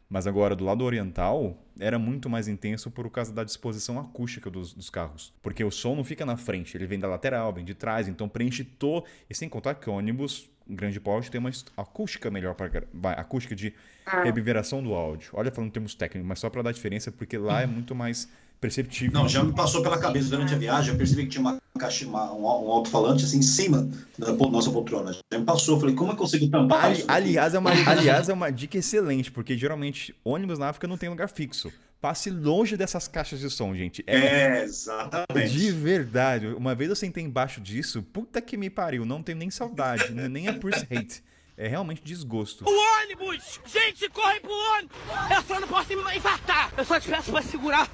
Mas 0.10 0.28
agora 0.28 0.56
do 0.56 0.64
lado 0.64 0.84
oriental 0.84 1.58
era 1.80 1.98
muito 1.98 2.30
mais 2.30 2.48
intenso 2.48 2.90
por 2.92 3.10
causa 3.10 3.34
da 3.34 3.44
disposição 3.44 4.00
acústica 4.00 4.50
dos, 4.50 4.74
dos, 4.74 4.90
carros. 4.90 5.34
Porque 5.42 5.64
o 5.64 5.72
som 5.72 5.96
não 5.96 6.04
fica 6.04 6.26
na 6.26 6.38
frente, 6.38 6.78
ele 6.78 6.86
vem 6.86 7.00
da 7.00 7.08
lateral, 7.08 7.52
vem 7.52 7.66
de 7.66 7.74
trás, 7.74 8.08
então 8.08 8.30
preenche 8.30 8.64
todo. 8.64 9.06
E 9.30 9.36
sem 9.36 9.50
contar 9.50 9.76
que 9.76 9.90
o 9.90 9.94
ônibus 9.94 10.50
grande 10.68 11.00
porte 11.00 11.30
tem 11.30 11.40
uma 11.40 11.52
acústica 11.76 12.32
melhor 12.32 12.56
para 12.56 12.86
acústica 13.18 13.56
de 13.56 13.74
ah. 14.06 14.24
reverberação 14.24 14.82
do 14.82 14.94
áudio. 14.94 15.32
Olha 15.34 15.52
falando 15.52 15.70
em 15.70 15.74
termos 15.74 15.96
técnicos, 15.96 16.28
mas 16.28 16.40
só 16.40 16.50
para 16.50 16.62
dar 16.62 16.72
diferença 16.72 17.12
porque 17.12 17.38
lá 17.38 17.62
é 17.62 17.66
muito 17.66 17.94
mais 17.94 18.30
perceptível. 18.64 19.20
Não, 19.20 19.28
já 19.28 19.44
me 19.44 19.52
passou 19.52 19.84
pela 19.84 19.98
cabeça 19.98 20.30
durante 20.30 20.54
a 20.54 20.58
viagem, 20.58 20.94
eu 20.94 20.98
percebi 20.98 21.24
que 21.24 21.30
tinha 21.30 21.42
uma 21.42 21.62
caixa, 21.78 22.08
uma, 22.08 22.32
um, 22.32 22.44
um 22.44 22.72
alto-falante 22.72 23.26
assim 23.26 23.40
em 23.40 23.44
cima 23.44 23.90
da 24.18 24.32
nossa 24.32 24.72
poltrona. 24.72 25.12
Já 25.12 25.38
me 25.38 25.44
passou, 25.44 25.78
falei, 25.78 25.94
como 25.94 26.14
eu 26.14 26.16
consigo 26.16 26.50
tampar 26.50 26.86
Ali, 26.86 27.00
isso? 27.00 27.06
Aliás 27.10 27.54
é, 27.54 27.60
uma, 27.60 27.72
aliás, 27.86 28.30
é 28.30 28.34
uma 28.34 28.50
dica 28.50 28.78
excelente, 28.78 29.30
porque 29.30 29.58
geralmente 29.58 30.16
ônibus 30.24 30.58
na 30.58 30.70
África 30.70 30.88
não 30.88 30.98
tem 30.98 31.10
lugar 31.10 31.28
fixo. 31.28 31.74
Passe 32.00 32.30
longe 32.30 32.78
dessas 32.78 33.08
caixas 33.08 33.40
de 33.40 33.50
som, 33.50 33.76
gente. 33.76 34.04
É, 34.08 34.18
é, 34.18 34.64
exatamente. 34.64 35.52
De 35.52 35.72
verdade. 35.72 36.48
Uma 36.48 36.74
vez 36.74 36.90
eu 36.90 36.96
sentei 36.96 37.24
embaixo 37.24 37.60
disso, 37.60 38.02
puta 38.02 38.42
que 38.42 38.56
me 38.56 38.70
pariu, 38.70 39.06
não 39.06 39.22
tenho 39.22 39.38
nem 39.38 39.50
saudade, 39.50 40.12
nem 40.30 40.48
a 40.48 40.54
Purse 40.54 40.88
Hate. 40.90 41.22
É 41.56 41.68
realmente 41.68 42.02
desgosto. 42.04 42.66
O 42.68 43.04
ônibus! 43.04 43.60
Gente, 43.66 44.10
corre 44.10 44.40
pro 44.40 44.52
ônibus! 44.52 44.98
Eu 45.30 45.44
só 45.44 45.60
não 45.60 45.68
posso 45.68 45.90
me 45.90 46.18
infartar! 46.18 46.74
Eu 46.76 46.84
só 46.84 47.00
te 47.00 47.08
peço 47.10 47.32
pra 47.32 47.42
segurar 47.44 47.88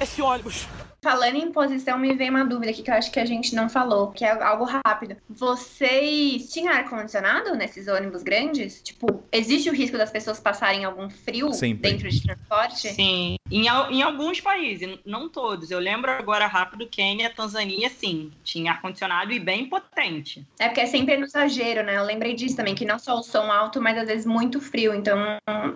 esse 0.00 0.22
ônibus. 0.22 0.66
Falando 1.06 1.36
em 1.36 1.52
posição, 1.52 1.96
me 1.96 2.16
vem 2.16 2.30
uma 2.30 2.44
dúvida 2.44 2.72
aqui 2.72 2.82
que 2.82 2.90
eu 2.90 2.94
acho 2.96 3.12
que 3.12 3.20
a 3.20 3.24
gente 3.24 3.54
não 3.54 3.68
falou, 3.68 4.10
que 4.10 4.24
é 4.24 4.42
algo 4.42 4.64
rápido. 4.64 5.16
Vocês 5.30 6.52
tinham 6.52 6.74
ar-condicionado 6.74 7.54
nesses 7.54 7.86
ônibus 7.86 8.24
grandes? 8.24 8.82
Tipo, 8.82 9.22
existe 9.30 9.70
o 9.70 9.72
risco 9.72 9.96
das 9.96 10.10
pessoas 10.10 10.40
passarem 10.40 10.84
algum 10.84 11.08
frio 11.08 11.52
Sempre. 11.52 11.92
dentro 11.92 12.10
de 12.10 12.20
transporte? 12.20 12.88
Sim, 12.88 13.36
em, 13.48 13.66
em 13.68 14.02
alguns 14.02 14.40
países, 14.40 14.98
não 15.06 15.28
todos. 15.28 15.70
Eu 15.70 15.78
lembro 15.78 16.10
agora 16.10 16.44
rápido, 16.48 16.88
Quênia, 16.88 17.30
Tanzânia, 17.30 17.88
sim, 17.88 18.32
tinha 18.42 18.72
ar-condicionado 18.72 19.30
e 19.30 19.38
bem 19.38 19.68
potente. 19.68 20.44
É 20.58 20.66
porque 20.66 20.80
é 20.80 20.86
sempre 20.86 21.16
no 21.16 21.26
exagero, 21.26 21.84
né? 21.84 21.98
Eu 21.98 22.04
lembrei 22.04 22.34
disso 22.34 22.56
também, 22.56 22.74
que 22.74 22.84
não 22.84 22.98
só 22.98 23.16
o 23.16 23.22
som 23.22 23.52
alto, 23.52 23.80
mas 23.80 23.96
às 23.96 24.08
vezes 24.08 24.26
muito 24.26 24.60
frio. 24.60 24.92
Então 24.92 25.16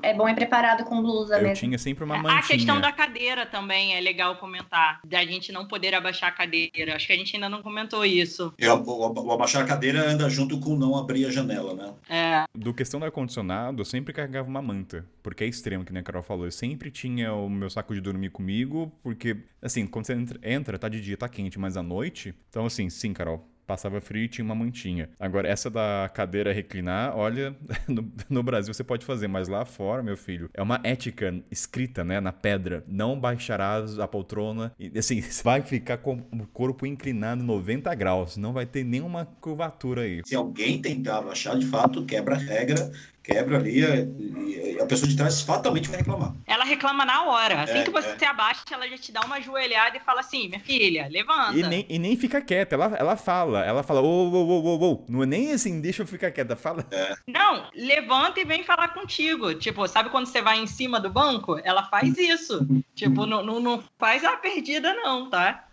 é 0.03 0.13
bom 0.13 0.29
ir 0.29 0.35
preparado 0.35 0.83
com 0.87 1.01
blusa 1.01 1.37
eu 1.37 1.43
mesmo. 1.43 1.55
tinha 1.55 1.79
sempre 1.79 2.03
uma 2.03 2.17
mantinha. 2.17 2.41
A 2.41 2.43
questão 2.43 2.81
da 2.81 2.91
cadeira 2.91 3.47
também 3.47 3.95
é 3.95 4.01
legal 4.01 4.35
comentar 4.35 5.01
a 5.21 5.27
gente 5.27 5.53
não 5.53 5.67
poder 5.67 5.95
abaixar 5.95 6.29
a 6.29 6.33
cadeira. 6.33 6.97
Acho 6.97 7.07
que 7.07 7.13
a 7.13 7.17
gente 7.17 7.37
ainda 7.37 7.49
não 7.49 7.63
comentou 7.63 8.05
isso. 8.05 8.53
É, 8.59 8.73
o, 8.73 8.83
o, 8.83 9.33
abaixar 9.33 9.63
a 9.63 9.67
cadeira 9.67 10.09
anda 10.09 10.29
junto 10.29 10.59
com 10.59 10.77
não 10.77 10.97
abrir 10.97 11.27
a 11.27 11.31
janela, 11.31 11.75
né? 11.75 11.95
É. 12.09 12.45
Do 12.57 12.75
questão 12.75 12.99
do 13.01 13.07
ar-condicionado, 13.07 13.81
eu 13.81 13.85
sempre 13.85 14.13
carregava 14.13 14.49
uma 14.49 14.63
manta, 14.63 15.07
porque 15.23 15.45
é 15.45 15.47
extremo, 15.47 15.85
que 15.85 15.93
nem 15.93 16.01
a 16.01 16.05
Carol 16.05 16.23
falou. 16.23 16.45
Eu 16.45 16.53
sempre 16.53 16.91
tinha 16.91 17.33
o 17.33 17.49
meu 17.49 17.71
saco 17.71 17.95
de 17.95 18.01
dormir 18.01 18.31
comigo, 18.31 18.93
porque, 19.03 19.37
assim, 19.63 19.87
quando 19.87 20.07
você 20.07 20.15
entra, 20.15 20.41
entra 20.43 20.79
tá 20.79 20.89
de 20.89 21.01
dia, 21.01 21.17
tá 21.17 21.29
quente, 21.29 21.59
mas 21.59 21.77
à 21.77 21.83
noite. 21.83 22.35
Então, 22.49 22.67
assim, 22.67 22.89
sim, 22.89 23.13
Carol, 23.13 23.47
passava 23.71 24.01
frio 24.01 24.25
e 24.25 24.29
tinha 24.29 24.45
uma 24.45 24.55
mantinha. 24.55 25.09
Agora, 25.19 25.47
essa 25.47 25.71
da 25.71 26.11
cadeira 26.13 26.53
reclinar, 26.53 27.17
olha, 27.17 27.55
no, 27.87 28.13
no, 28.29 28.43
Brasil 28.43 28.75
você 28.75 28.83
pode 28.83 29.07
fazer, 29.07 29.29
mas 29.29 29.47
lá 29.47 29.65
fora, 29.65 30.03
meu 30.03 30.17
filho, 30.17 30.51
é 30.53 30.61
uma 30.61 30.81
ética 30.83 31.33
escrita, 31.53 32.03
né, 32.03 32.19
na 32.19 32.33
pedra. 32.33 32.83
Não 32.89 33.19
baixarás 33.19 33.97
a 34.01 34.09
poltrona. 34.09 34.73
E, 34.77 34.99
assim, 34.99 35.23
vai 35.45 35.63
ficar 35.63 35.99
com 35.99 36.15
o 36.33 36.47
corpo 36.53 36.85
inclinado 36.85 37.45
90 37.45 37.95
graus. 37.95 38.37
Não 38.37 38.53
vai 38.53 38.67
ter 38.67 38.83
nenhuma 38.83 39.25
curvatura 39.41 40.03
aí. 40.03 40.21
Se 40.25 40.35
alguém 40.35 40.83
tentar 40.83 41.23
baixar, 41.23 41.57
de 41.57 41.67
fato, 41.67 42.05
quebra 42.05 42.35
a 42.35 42.39
regra 42.39 42.91
quebra 43.31 43.59
ali 43.59 43.81
e 43.81 44.81
a 44.81 44.87
pessoa 44.87 45.09
de 45.09 45.17
trás 45.17 45.43
fatalmente 45.43 45.89
vai 45.89 45.99
reclamar. 45.99 46.35
Ela 46.47 46.65
reclama 46.65 47.05
na 47.05 47.25
hora. 47.25 47.63
Assim 47.63 47.79
é, 47.79 47.83
que 47.85 47.91
você 47.91 48.25
é. 48.25 48.27
abaixa, 48.27 48.63
ela 48.73 48.89
já 48.89 48.99
te 48.99 49.13
dá 49.13 49.21
uma 49.21 49.41
joelhada 49.41 49.97
e 49.97 50.01
fala 50.01 50.21
assim, 50.21 50.49
minha 50.49 50.61
filha, 50.61 51.07
levanta. 51.09 51.59
E 51.59 51.63
nem, 51.63 51.87
e 51.89 51.99
nem 51.99 52.17
fica 52.17 52.41
quieta, 52.41 52.75
ela, 52.75 52.97
ela 52.99 53.17
fala, 53.17 53.65
ela 53.65 53.83
fala, 53.83 54.01
ô, 54.01 54.29
ô, 54.29 54.35
ô, 54.35 54.65
ô, 54.65 54.93
ô, 54.93 55.05
não 55.09 55.23
é 55.23 55.27
nem 55.27 55.53
assim, 55.53 55.81
deixa 55.81 56.03
eu 56.03 56.07
ficar 56.07 56.31
quieta, 56.31 56.57
fala. 56.57 56.85
É. 56.91 57.15
Não, 57.29 57.69
levanta 57.75 58.41
e 58.41 58.45
vem 58.45 58.65
falar 58.65 58.89
contigo. 58.89 59.55
Tipo, 59.55 59.87
sabe 59.87 60.11
quando 60.11 60.27
você 60.27 60.43
vai 60.43 60.59
em 60.59 60.67
cima 60.67 60.99
do 60.99 61.11
banco? 61.11 61.61
Ela 61.63 61.85
faz 61.85 62.17
isso. 62.19 62.67
tipo, 62.95 63.27
não, 63.27 63.45
não, 63.45 63.61
não 63.61 63.85
faz 63.99 64.25
a 64.25 64.37
perdida 64.37 64.93
não, 64.95 65.29
tá? 65.31 65.67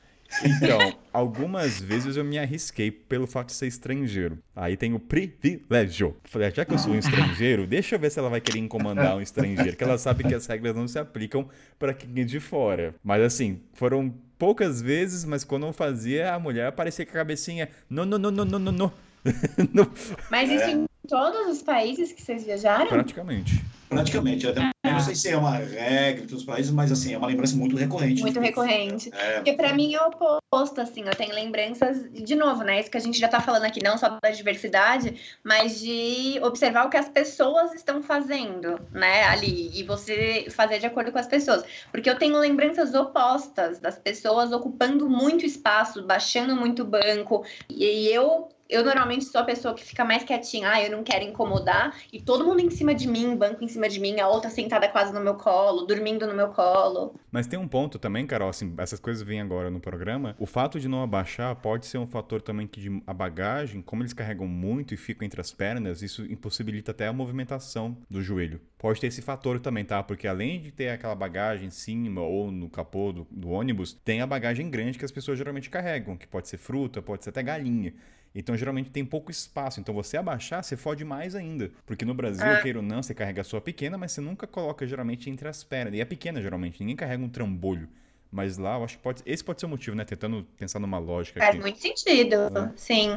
Então, 0.43 0.93
algumas 1.11 1.79
vezes 1.79 2.17
eu 2.17 2.23
me 2.23 2.37
arrisquei 2.37 2.91
pelo 2.91 3.25
fato 3.25 3.47
de 3.47 3.53
ser 3.53 3.67
estrangeiro. 3.67 4.37
Aí 4.55 4.75
tem 4.75 4.93
o 4.93 4.99
privilégio. 4.99 6.15
Falei, 6.25 6.47
ah, 6.47 6.51
já 6.51 6.65
que 6.65 6.73
eu 6.73 6.77
sou 6.77 6.91
um 6.91 6.97
estrangeiro, 6.97 7.65
deixa 7.65 7.95
eu 7.95 7.99
ver 7.99 8.11
se 8.11 8.19
ela 8.19 8.29
vai 8.29 8.41
querer 8.41 8.59
incomodar 8.59 9.15
um 9.15 9.21
estrangeiro, 9.21 9.75
que 9.75 9.83
ela 9.83 9.97
sabe 9.97 10.23
que 10.23 10.35
as 10.35 10.45
regras 10.45 10.75
não 10.75 10.87
se 10.87 10.99
aplicam 10.99 11.47
para 11.79 11.93
quem 11.93 12.09
é 12.21 12.23
de 12.23 12.39
fora. 12.39 12.93
Mas 13.03 13.21
assim, 13.21 13.61
foram 13.73 14.13
poucas 14.37 14.81
vezes, 14.81 15.25
mas 15.25 15.43
quando 15.43 15.65
eu 15.65 15.73
fazia, 15.73 16.33
a 16.33 16.39
mulher 16.39 16.67
aparecia 16.67 17.05
com 17.05 17.11
a 17.11 17.15
cabecinha, 17.15 17.69
não, 17.89 18.05
não, 18.05 18.17
não, 18.17 18.31
não, 18.31 18.45
não, 18.45 18.59
não, 18.59 18.71
não. 18.71 18.91
Mas 20.31 20.49
isso 20.49 20.69
em 20.69 20.85
todos 21.07 21.57
os 21.57 21.61
países 21.61 22.13
que 22.13 22.21
vocês 22.21 22.45
viajaram? 22.45 22.87
Praticamente. 22.87 23.61
Praticamente. 23.89 24.45
Eu 24.45 24.51
até 24.51 24.71
não 24.83 24.99
sei 24.99 25.15
se 25.15 25.29
é 25.29 25.37
uma 25.37 25.57
regra 25.57 26.23
em 26.23 26.27
todos 26.27 26.41
os 26.41 26.45
países, 26.45 26.71
mas 26.71 26.91
assim, 26.91 27.13
é 27.13 27.17
uma 27.17 27.27
lembrança 27.27 27.55
muito 27.55 27.75
recorrente. 27.75 28.21
Muito 28.21 28.39
recorrente. 28.39 29.11
É, 29.13 29.35
Porque 29.35 29.53
pra 29.53 29.73
mim 29.73 29.93
é 29.93 30.01
o 30.01 30.09
oposto, 30.09 30.81
assim, 30.81 31.03
eu 31.05 31.15
tenho 31.15 31.33
lembranças, 31.33 32.03
de 32.11 32.35
novo, 32.35 32.63
né? 32.63 32.79
Isso 32.79 32.89
que 32.89 32.97
a 32.97 33.01
gente 33.01 33.19
já 33.19 33.27
tá 33.27 33.39
falando 33.39 33.65
aqui, 33.65 33.83
não 33.83 33.97
só 33.97 34.17
da 34.21 34.29
diversidade, 34.31 35.15
mas 35.43 35.79
de 35.79 36.39
observar 36.41 36.85
o 36.85 36.89
que 36.89 36.97
as 36.97 37.09
pessoas 37.09 37.73
estão 37.73 38.01
fazendo, 38.01 38.79
né, 38.91 39.23
ali, 39.25 39.71
e 39.73 39.83
você 39.83 40.47
fazer 40.49 40.79
de 40.79 40.85
acordo 40.85 41.11
com 41.11 41.19
as 41.19 41.27
pessoas. 41.27 41.63
Porque 41.91 42.09
eu 42.09 42.17
tenho 42.17 42.37
lembranças 42.37 42.93
opostas 42.93 43.79
das 43.79 43.97
pessoas 43.97 44.51
ocupando 44.51 45.09
muito 45.09 45.45
espaço, 45.45 46.03
baixando 46.03 46.55
muito 46.55 46.83
banco, 46.83 47.45
e 47.69 48.07
eu. 48.07 48.49
Eu 48.69 48.83
normalmente 48.83 49.25
sou 49.25 49.39
a 49.39 49.43
pessoa 49.43 49.73
que 49.73 49.83
fica 49.83 50.03
mais 50.03 50.23
quietinha, 50.23 50.69
ah, 50.69 50.83
eu 50.83 50.91
não 50.91 51.03
quero 51.03 51.23
incomodar, 51.23 51.95
e 52.11 52.21
todo 52.21 52.45
mundo 52.45 52.59
em 52.59 52.69
cima 52.69 52.93
de 52.93 53.07
mim, 53.07 53.35
banco 53.35 53.63
em 53.63 53.67
cima 53.67 53.87
de 53.87 53.99
mim, 53.99 54.19
a 54.19 54.27
outra 54.27 54.49
sentada 54.49 54.89
quase 54.89 55.13
no 55.13 55.21
meu 55.21 55.35
colo, 55.35 55.85
dormindo 55.85 56.27
no 56.27 56.33
meu 56.33 56.49
colo. 56.49 57.15
Mas 57.31 57.47
tem 57.47 57.57
um 57.57 57.67
ponto 57.67 57.97
também, 57.97 58.27
Carol, 58.27 58.49
assim, 58.49 58.73
essas 58.77 58.99
coisas 58.99 59.23
vêm 59.23 59.39
agora 59.39 59.69
no 59.69 59.79
programa. 59.79 60.35
O 60.37 60.45
fato 60.45 60.79
de 60.79 60.87
não 60.87 61.01
abaixar 61.01 61.55
pode 61.55 61.85
ser 61.85 61.97
um 61.97 62.07
fator 62.07 62.41
também 62.41 62.67
que 62.67 62.81
de, 62.81 63.03
a 63.07 63.13
bagagem, 63.13 63.81
como 63.81 64.01
eles 64.01 64.13
carregam 64.13 64.47
muito 64.47 64.93
e 64.93 64.97
ficam 64.97 65.25
entre 65.25 65.39
as 65.39 65.51
pernas, 65.51 66.01
isso 66.01 66.25
impossibilita 66.25 66.91
até 66.91 67.07
a 67.07 67.13
movimentação 67.13 67.97
do 68.09 68.21
joelho. 68.21 68.59
Pode 68.77 68.99
ter 68.99 69.07
esse 69.07 69.21
fator 69.21 69.59
também, 69.59 69.85
tá? 69.85 70.03
Porque 70.03 70.27
além 70.27 70.61
de 70.61 70.71
ter 70.71 70.89
aquela 70.89 71.15
bagagem 71.15 71.67
em 71.67 71.71
cima 71.71 72.21
ou 72.21 72.51
no 72.51 72.69
capô 72.69 73.11
do, 73.11 73.27
do 73.31 73.49
ônibus, 73.49 73.93
tem 73.93 74.21
a 74.21 74.27
bagagem 74.27 74.69
grande 74.69 74.99
que 74.99 75.05
as 75.05 75.11
pessoas 75.11 75.37
geralmente 75.37 75.69
carregam, 75.69 76.17
que 76.17 76.27
pode 76.27 76.47
ser 76.47 76.57
fruta, 76.57 77.01
pode 77.01 77.23
ser 77.23 77.31
até 77.31 77.41
galinha. 77.41 77.93
Então, 78.39 78.55
geralmente 78.55 78.89
tem 78.91 79.03
pouco 79.03 79.31
espaço. 79.31 79.79
Então, 79.79 79.95
você 79.95 80.15
abaixar, 80.15 80.63
você 80.63 80.77
fode 80.77 81.03
mais 81.03 81.33
ainda. 81.35 81.71
Porque 81.85 82.05
no 82.05 82.13
Brasil, 82.13 82.45
Ah. 82.45 82.57
queira 82.61 82.77
ou 82.79 82.85
não, 82.85 83.01
você 83.01 83.13
carrega 83.13 83.41
a 83.41 83.43
sua 83.43 83.59
pequena, 83.59 83.97
mas 83.97 84.11
você 84.11 84.21
nunca 84.21 84.45
coloca 84.45 84.85
geralmente 84.85 85.29
entre 85.29 85.47
as 85.47 85.63
pernas. 85.63 85.93
E 85.95 85.99
é 86.01 86.05
pequena, 86.05 86.39
geralmente. 86.41 86.79
Ninguém 86.79 86.95
carrega 86.95 87.23
um 87.23 87.29
trambolho. 87.29 87.89
Mas 88.31 88.57
lá, 88.57 88.75
eu 88.77 88.83
acho 88.83 88.97
que 88.97 89.03
pode. 89.03 89.23
Esse 89.25 89.43
pode 89.43 89.59
ser 89.59 89.65
o 89.65 89.69
motivo, 89.69 89.95
né? 89.95 90.03
Tentando 90.05 90.45
pensar 90.57 90.79
numa 90.79 90.99
lógica 90.99 91.39
Faz 91.39 91.51
aqui. 91.55 91.61
muito 91.61 91.79
sentido, 91.79 92.35
sim. 92.75 93.15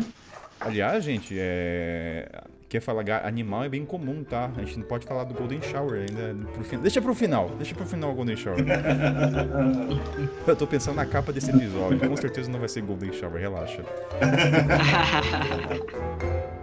Aliás, 0.61 1.05
gente, 1.05 1.35
é. 1.39 2.29
Quer 2.71 2.81
falar 2.81 3.05
animal 3.25 3.65
é 3.65 3.69
bem 3.69 3.85
comum, 3.85 4.23
tá? 4.23 4.49
A 4.57 4.61
gente 4.61 4.79
não 4.79 4.87
pode 4.87 5.05
falar 5.05 5.25
do 5.25 5.35
Golden 5.35 5.61
Shower 5.61 6.07
ainda 6.09 6.37
pro 6.53 6.63
final. 6.63 6.83
Deixa 6.83 7.03
pro 7.03 7.15
final, 7.17 7.51
deixa 7.59 7.75
pro 7.75 7.85
final 7.85 8.13
o 8.13 8.15
Golden 8.15 8.37
Shower. 8.37 8.59
Eu 10.47 10.55
tô 10.55 10.69
pensando 10.69 10.95
na 10.95 11.05
capa 11.05 11.33
desse 11.33 11.51
episódio. 11.51 11.99
Com 11.99 12.17
certeza 12.17 12.49
não 12.49 12.61
vai 12.61 12.69
ser 12.69 12.83
Golden 12.83 13.13
Shower, 13.13 13.41
relaxa. 13.41 13.83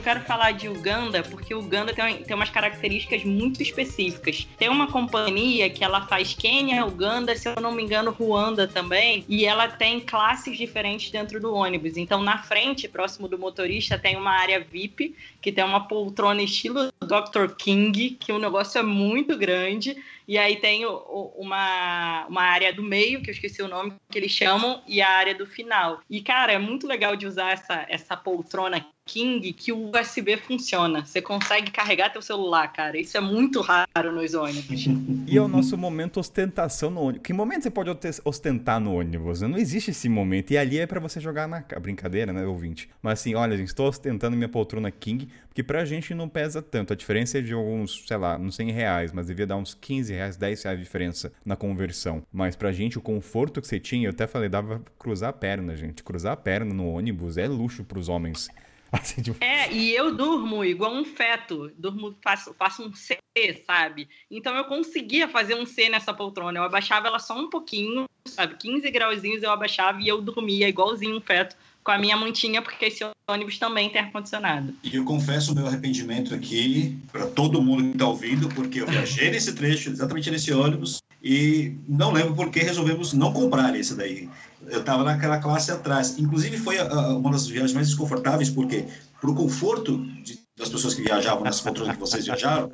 eu 0.00 0.04
quero 0.04 0.20
falar 0.22 0.52
de 0.52 0.66
Uganda 0.66 1.22
porque 1.22 1.54
Uganda 1.54 1.92
tem, 1.92 2.22
tem 2.22 2.34
umas 2.34 2.48
características 2.48 3.22
muito 3.22 3.62
específicas. 3.62 4.48
Tem 4.58 4.70
uma 4.70 4.86
companhia 4.86 5.68
que 5.68 5.84
ela 5.84 6.06
faz 6.06 6.32
Quênia, 6.32 6.86
Uganda, 6.86 7.36
se 7.36 7.46
eu 7.46 7.60
não 7.60 7.72
me 7.72 7.82
engano, 7.82 8.10
Ruanda 8.10 8.66
também, 8.66 9.26
e 9.28 9.44
ela 9.44 9.68
tem 9.68 10.00
classes 10.00 10.56
diferentes 10.56 11.10
dentro 11.10 11.38
do 11.38 11.52
ônibus. 11.52 11.98
Então, 11.98 12.22
na 12.22 12.38
frente, 12.38 12.88
próximo 12.88 13.28
do 13.28 13.38
motorista, 13.38 13.98
tem 13.98 14.16
uma 14.16 14.30
área 14.30 14.58
VIP, 14.58 15.14
que 15.40 15.52
tem 15.52 15.64
uma 15.64 15.86
poltrona 15.86 16.42
estilo 16.42 16.90
Dr. 17.02 17.54
King, 17.58 18.16
que 18.18 18.32
o 18.32 18.38
negócio 18.38 18.78
é 18.78 18.82
muito 18.82 19.36
grande. 19.36 19.96
E 20.30 20.38
aí 20.38 20.54
tem 20.60 20.86
o- 20.86 20.92
o- 20.92 21.34
uma, 21.42 22.24
uma 22.28 22.42
área 22.42 22.72
do 22.72 22.84
meio, 22.84 23.20
que 23.20 23.30
eu 23.30 23.34
esqueci 23.34 23.60
o 23.62 23.66
nome 23.66 23.94
que 24.08 24.16
eles 24.16 24.30
chamam, 24.30 24.80
e 24.86 25.02
a 25.02 25.08
área 25.10 25.34
do 25.34 25.44
final. 25.44 25.98
E, 26.08 26.20
cara, 26.22 26.52
é 26.52 26.58
muito 26.58 26.86
legal 26.86 27.16
de 27.16 27.26
usar 27.26 27.50
essa, 27.50 27.84
essa 27.88 28.16
poltrona 28.16 28.86
King 29.04 29.52
que 29.52 29.72
o 29.72 29.90
USB 29.90 30.36
funciona. 30.36 31.04
Você 31.04 31.20
consegue 31.20 31.72
carregar 31.72 32.10
teu 32.12 32.22
celular, 32.22 32.68
cara. 32.72 32.96
Isso 32.96 33.16
é 33.16 33.20
muito 33.20 33.60
raro 33.60 34.12
nos 34.12 34.32
ônibus. 34.34 34.84
E 35.26 35.36
é 35.36 35.42
o 35.42 35.48
nosso 35.48 35.76
momento 35.76 36.20
ostentação 36.20 36.90
no 36.90 37.00
ônibus. 37.00 37.22
Que 37.26 37.32
momento 37.32 37.64
você 37.64 37.70
pode 37.70 37.90
ostentar 38.24 38.78
no 38.78 38.94
ônibus? 39.00 39.40
Não 39.40 39.58
existe 39.58 39.90
esse 39.90 40.08
momento. 40.08 40.52
E 40.52 40.58
ali 40.58 40.78
é 40.78 40.86
pra 40.86 41.00
você 41.00 41.18
jogar 41.18 41.48
na 41.48 41.60
ca- 41.60 41.80
brincadeira, 41.80 42.32
né, 42.32 42.46
ouvinte? 42.46 42.88
Mas 43.02 43.18
assim, 43.18 43.34
olha, 43.34 43.56
gente, 43.56 43.66
estou 43.68 43.88
ostentando 43.88 44.36
minha 44.36 44.48
poltrona 44.48 44.92
King, 44.92 45.28
porque 45.50 45.64
pra 45.64 45.84
gente 45.84 46.14
não 46.14 46.28
pesa 46.28 46.62
tanto. 46.62 46.92
A 46.92 46.96
diferença 46.96 47.38
é 47.38 47.40
de 47.40 47.52
alguns, 47.52 48.04
sei 48.06 48.16
lá, 48.16 48.38
não 48.38 48.52
100 48.52 48.70
reais, 48.70 49.12
mas 49.12 49.26
devia 49.26 49.48
dar 49.48 49.56
uns 49.56 49.74
15 49.74 50.12
reais, 50.14 50.36
10 50.36 50.62
reais 50.62 50.78
de 50.78 50.84
diferença 50.84 51.32
na 51.44 51.56
conversão. 51.56 52.22
Mas 52.32 52.54
pra 52.54 52.70
gente, 52.70 52.96
o 52.96 53.02
conforto 53.02 53.60
que 53.60 53.66
você 53.66 53.80
tinha, 53.80 54.06
eu 54.06 54.10
até 54.10 54.28
falei, 54.28 54.48
dava 54.48 54.78
pra 54.78 54.92
cruzar 54.96 55.30
a 55.30 55.32
perna, 55.32 55.76
gente. 55.76 56.04
Cruzar 56.04 56.34
a 56.34 56.36
perna 56.36 56.72
no 56.72 56.88
ônibus 56.88 57.36
é 57.36 57.48
luxo 57.48 57.82
pros 57.82 58.08
homens. 58.08 58.48
Assim, 58.92 59.22
tipo, 59.22 59.44
É, 59.44 59.72
e 59.72 59.92
eu 59.94 60.14
durmo 60.14 60.64
igual 60.64 60.92
um 60.92 61.04
feto. 61.04 61.72
Durmo, 61.76 62.16
faço, 62.22 62.54
faço 62.54 62.84
um 62.84 62.92
C, 62.94 63.18
sabe? 63.66 64.08
Então 64.30 64.54
eu 64.56 64.64
conseguia 64.64 65.26
fazer 65.28 65.56
um 65.56 65.66
C 65.66 65.88
nessa 65.88 66.14
poltrona. 66.14 66.60
Eu 66.60 66.64
abaixava 66.64 67.08
ela 67.08 67.18
só 67.18 67.36
um 67.36 67.50
pouquinho, 67.50 68.08
sabe? 68.24 68.56
15 68.56 68.88
grauzinhos 68.90 69.42
eu 69.42 69.50
abaixava 69.50 70.00
e 70.00 70.06
eu 70.06 70.22
dormia 70.22 70.68
igualzinho 70.68 71.16
um 71.16 71.20
feto 71.20 71.56
com 71.82 71.90
a 71.90 71.98
minha 71.98 72.16
mantinha, 72.16 72.60
porque 72.62 72.86
esse 72.86 73.04
ônibus 73.28 73.58
também 73.58 73.90
tem 73.90 74.00
ar-condicionado. 74.02 74.74
E 74.82 74.94
eu 74.94 75.04
confesso 75.04 75.52
o 75.52 75.54
meu 75.54 75.66
arrependimento 75.66 76.34
aqui 76.34 76.98
para 77.10 77.26
todo 77.26 77.62
mundo 77.62 77.82
que 77.84 77.90
está 77.90 78.06
ouvindo, 78.06 78.48
porque 78.48 78.80
eu 78.80 78.86
viajei 78.86 79.30
nesse 79.32 79.54
trecho, 79.54 79.90
exatamente 79.90 80.30
nesse 80.30 80.52
ônibus, 80.52 81.02
e 81.22 81.74
não 81.88 82.12
lembro 82.12 82.34
por 82.34 82.50
que 82.50 82.60
resolvemos 82.60 83.12
não 83.12 83.32
comprar 83.32 83.74
esse 83.78 83.94
daí. 83.94 84.28
Eu 84.66 84.80
estava 84.80 85.02
naquela 85.04 85.38
classe 85.38 85.70
atrás. 85.70 86.18
Inclusive, 86.18 86.56
foi 86.58 86.78
ah, 86.78 87.14
uma 87.14 87.30
das 87.30 87.46
viagens 87.46 87.72
mais 87.72 87.88
desconfortáveis, 87.88 88.50
porque, 88.50 88.84
para 89.20 89.30
o 89.30 89.34
conforto 89.34 89.98
de- 90.22 90.38
das 90.60 90.68
pessoas 90.68 90.94
que 90.94 91.02
viajavam 91.02 91.42
nessa 91.42 91.62
poltrona 91.62 91.94
que 91.94 92.00
vocês 92.00 92.26
viajaram, 92.26 92.70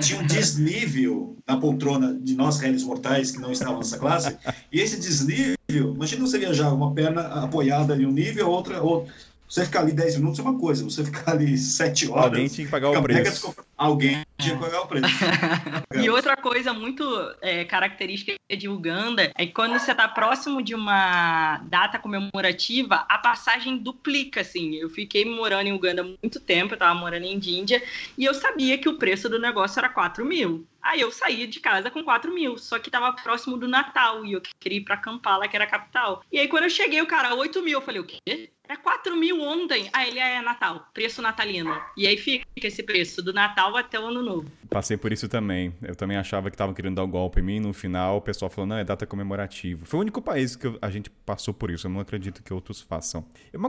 tinha 0.00 0.20
um 0.20 0.26
desnível 0.26 1.36
na 1.46 1.56
poltrona 1.56 2.14
de 2.14 2.34
nós, 2.34 2.58
réis 2.58 2.84
mortais, 2.84 3.32
que 3.32 3.40
não 3.40 3.50
estavam 3.50 3.78
nessa 3.78 3.98
classe, 3.98 4.36
e 4.72 4.80
esse 4.80 4.98
desnível, 4.98 5.56
imagina 5.94 6.24
você 6.24 6.38
viajar 6.38 6.72
uma 6.72 6.94
perna 6.94 7.22
apoiada 7.42 7.96
em 7.96 8.06
um 8.06 8.12
nível, 8.12 8.48
outra, 8.48 8.80
outra. 8.80 9.12
Você 9.54 9.66
ficar 9.66 9.82
ali 9.82 9.92
10 9.92 10.16
minutos 10.16 10.40
é 10.40 10.42
uma 10.42 10.58
coisa, 10.58 10.82
você 10.82 11.04
ficar 11.04 11.30
ali 11.30 11.56
7 11.56 12.10
horas. 12.10 12.24
alguém 12.24 12.48
tinha 12.48 12.64
que 12.64 12.70
pagar 12.72 12.90
o 12.90 12.94
mega 12.94 13.06
preço. 13.06 13.54
Alguém 13.76 14.26
tinha 14.36 14.56
que 14.56 14.60
pagar 14.60 14.80
o 14.80 14.86
preço. 14.88 15.06
E 15.94 16.10
outra 16.10 16.36
coisa 16.36 16.72
muito 16.72 17.04
é, 17.40 17.64
característica 17.64 18.34
de 18.50 18.68
Uganda 18.68 19.30
é 19.36 19.46
que 19.46 19.52
quando 19.52 19.78
você 19.78 19.92
está 19.92 20.08
próximo 20.08 20.60
de 20.60 20.74
uma 20.74 21.58
data 21.68 22.00
comemorativa, 22.00 23.06
a 23.08 23.16
passagem 23.16 23.78
duplica, 23.78 24.40
assim. 24.40 24.74
Eu 24.74 24.90
fiquei 24.90 25.24
morando 25.24 25.68
em 25.68 25.72
Uganda 25.72 26.02
há 26.02 26.04
muito 26.04 26.40
tempo, 26.40 26.72
eu 26.72 26.74
estava 26.74 26.98
morando 26.98 27.24
em 27.24 27.34
Índia, 27.36 27.80
e 28.18 28.24
eu 28.24 28.34
sabia 28.34 28.76
que 28.76 28.88
o 28.88 28.98
preço 28.98 29.28
do 29.28 29.38
negócio 29.38 29.78
era 29.78 29.88
4 29.88 30.24
mil. 30.24 30.66
Aí 30.82 31.00
eu 31.00 31.12
saía 31.12 31.46
de 31.46 31.60
casa 31.60 31.92
com 31.92 32.02
4 32.02 32.34
mil, 32.34 32.58
só 32.58 32.80
que 32.80 32.88
estava 32.88 33.12
próximo 33.12 33.56
do 33.56 33.68
Natal, 33.68 34.24
e 34.24 34.32
eu 34.32 34.42
queria 34.60 34.78
ir 34.78 34.84
para 34.84 34.96
Kampala, 34.96 35.46
que 35.46 35.54
era 35.54 35.64
a 35.64 35.70
capital. 35.70 36.22
E 36.30 36.40
aí 36.40 36.48
quando 36.48 36.64
eu 36.64 36.70
cheguei, 36.70 37.00
o 37.00 37.06
cara, 37.06 37.34
8 37.36 37.62
mil, 37.62 37.78
eu 37.78 37.82
falei, 37.82 38.00
o 38.00 38.04
quê? 38.04 38.50
Era 38.66 38.78
4 38.78 39.14
mil 39.14 39.42
ontem. 39.42 39.90
Ah, 39.92 40.06
ele 40.08 40.18
é 40.18 40.40
Natal, 40.40 40.88
preço 40.94 41.20
natalino. 41.20 41.78
E 41.96 42.06
aí 42.06 42.16
fica 42.16 42.46
esse 42.56 42.82
preço, 42.82 43.22
do 43.22 43.32
Natal 43.32 43.76
até 43.76 44.00
o 44.00 44.06
Ano 44.06 44.22
Novo. 44.22 44.50
Passei 44.70 44.96
por 44.96 45.12
isso 45.12 45.28
também. 45.28 45.74
Eu 45.82 45.94
também 45.94 46.16
achava 46.16 46.48
que 46.50 46.54
estavam 46.54 46.74
querendo 46.74 46.94
dar 46.96 47.04
o 47.04 47.08
golpe 47.08 47.40
em 47.40 47.42
mim. 47.42 47.60
No 47.60 47.74
final, 47.74 48.16
o 48.16 48.20
pessoal 48.22 48.50
falou: 48.50 48.66
não, 48.66 48.76
é 48.78 48.84
data 48.84 49.06
comemorativa. 49.06 49.84
Foi 49.84 49.98
o 49.98 50.00
único 50.00 50.22
país 50.22 50.56
que 50.56 50.66
eu- 50.66 50.78
a 50.80 50.90
gente 50.90 51.10
passou 51.10 51.52
por 51.52 51.70
isso. 51.70 51.86
Eu 51.86 51.90
não 51.90 52.00
acredito 52.00 52.42
que 52.42 52.54
outros 52.54 52.80
façam. 52.80 53.24
Uma, 53.52 53.68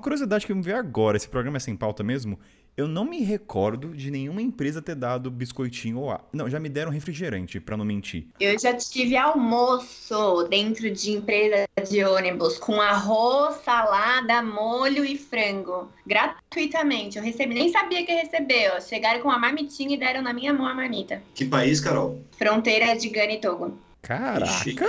curiosidade 0.00 0.46
que 0.46 0.54
me 0.54 0.62
veio 0.62 0.76
agora: 0.76 1.16
esse 1.16 1.28
programa 1.28 1.56
é 1.56 1.60
sem 1.60 1.76
pauta 1.76 2.04
mesmo. 2.04 2.38
Eu 2.76 2.86
não 2.86 3.04
me 3.06 3.22
recordo 3.22 3.94
de 3.96 4.10
nenhuma 4.10 4.42
empresa 4.42 4.82
ter 4.82 4.94
dado 4.94 5.30
biscoitinho 5.30 5.98
ou. 5.98 6.10
a- 6.10 6.20
Não, 6.30 6.48
já 6.50 6.60
me 6.60 6.68
deram 6.68 6.90
refrigerante, 6.90 7.58
pra 7.58 7.74
não 7.76 7.86
mentir. 7.86 8.26
Eu 8.38 8.58
já 8.58 8.74
tive 8.74 9.16
almoço 9.16 10.42
dentro 10.50 10.90
de 10.90 11.12
empresa 11.12 11.66
de 11.88 12.04
ônibus 12.04 12.58
com 12.58 12.78
arroz, 12.80 13.56
salada, 13.64 14.42
molho 14.42 15.04
e 15.06 15.16
frango. 15.16 15.90
Gratuitamente. 16.06 17.16
Eu 17.16 17.24
recebi, 17.24 17.54
nem 17.54 17.70
sabia 17.72 18.04
que 18.04 18.12
ia 18.12 18.22
receber. 18.22 18.72
Ó. 18.76 18.80
Chegaram 18.80 19.20
com 19.20 19.28
uma 19.28 19.38
marmitinha 19.38 19.94
e 19.94 19.98
deram 19.98 20.20
na 20.20 20.32
minha 20.34 20.52
mão 20.52 20.66
a 20.66 20.74
marmita. 20.74 21.22
Que 21.34 21.46
país, 21.46 21.80
Carol? 21.80 22.20
Fronteira 22.36 22.94
de 22.94 23.08
Gana 23.08 23.32
e 23.32 23.40
Togo. 23.40 23.78
Caraca! 24.02 24.86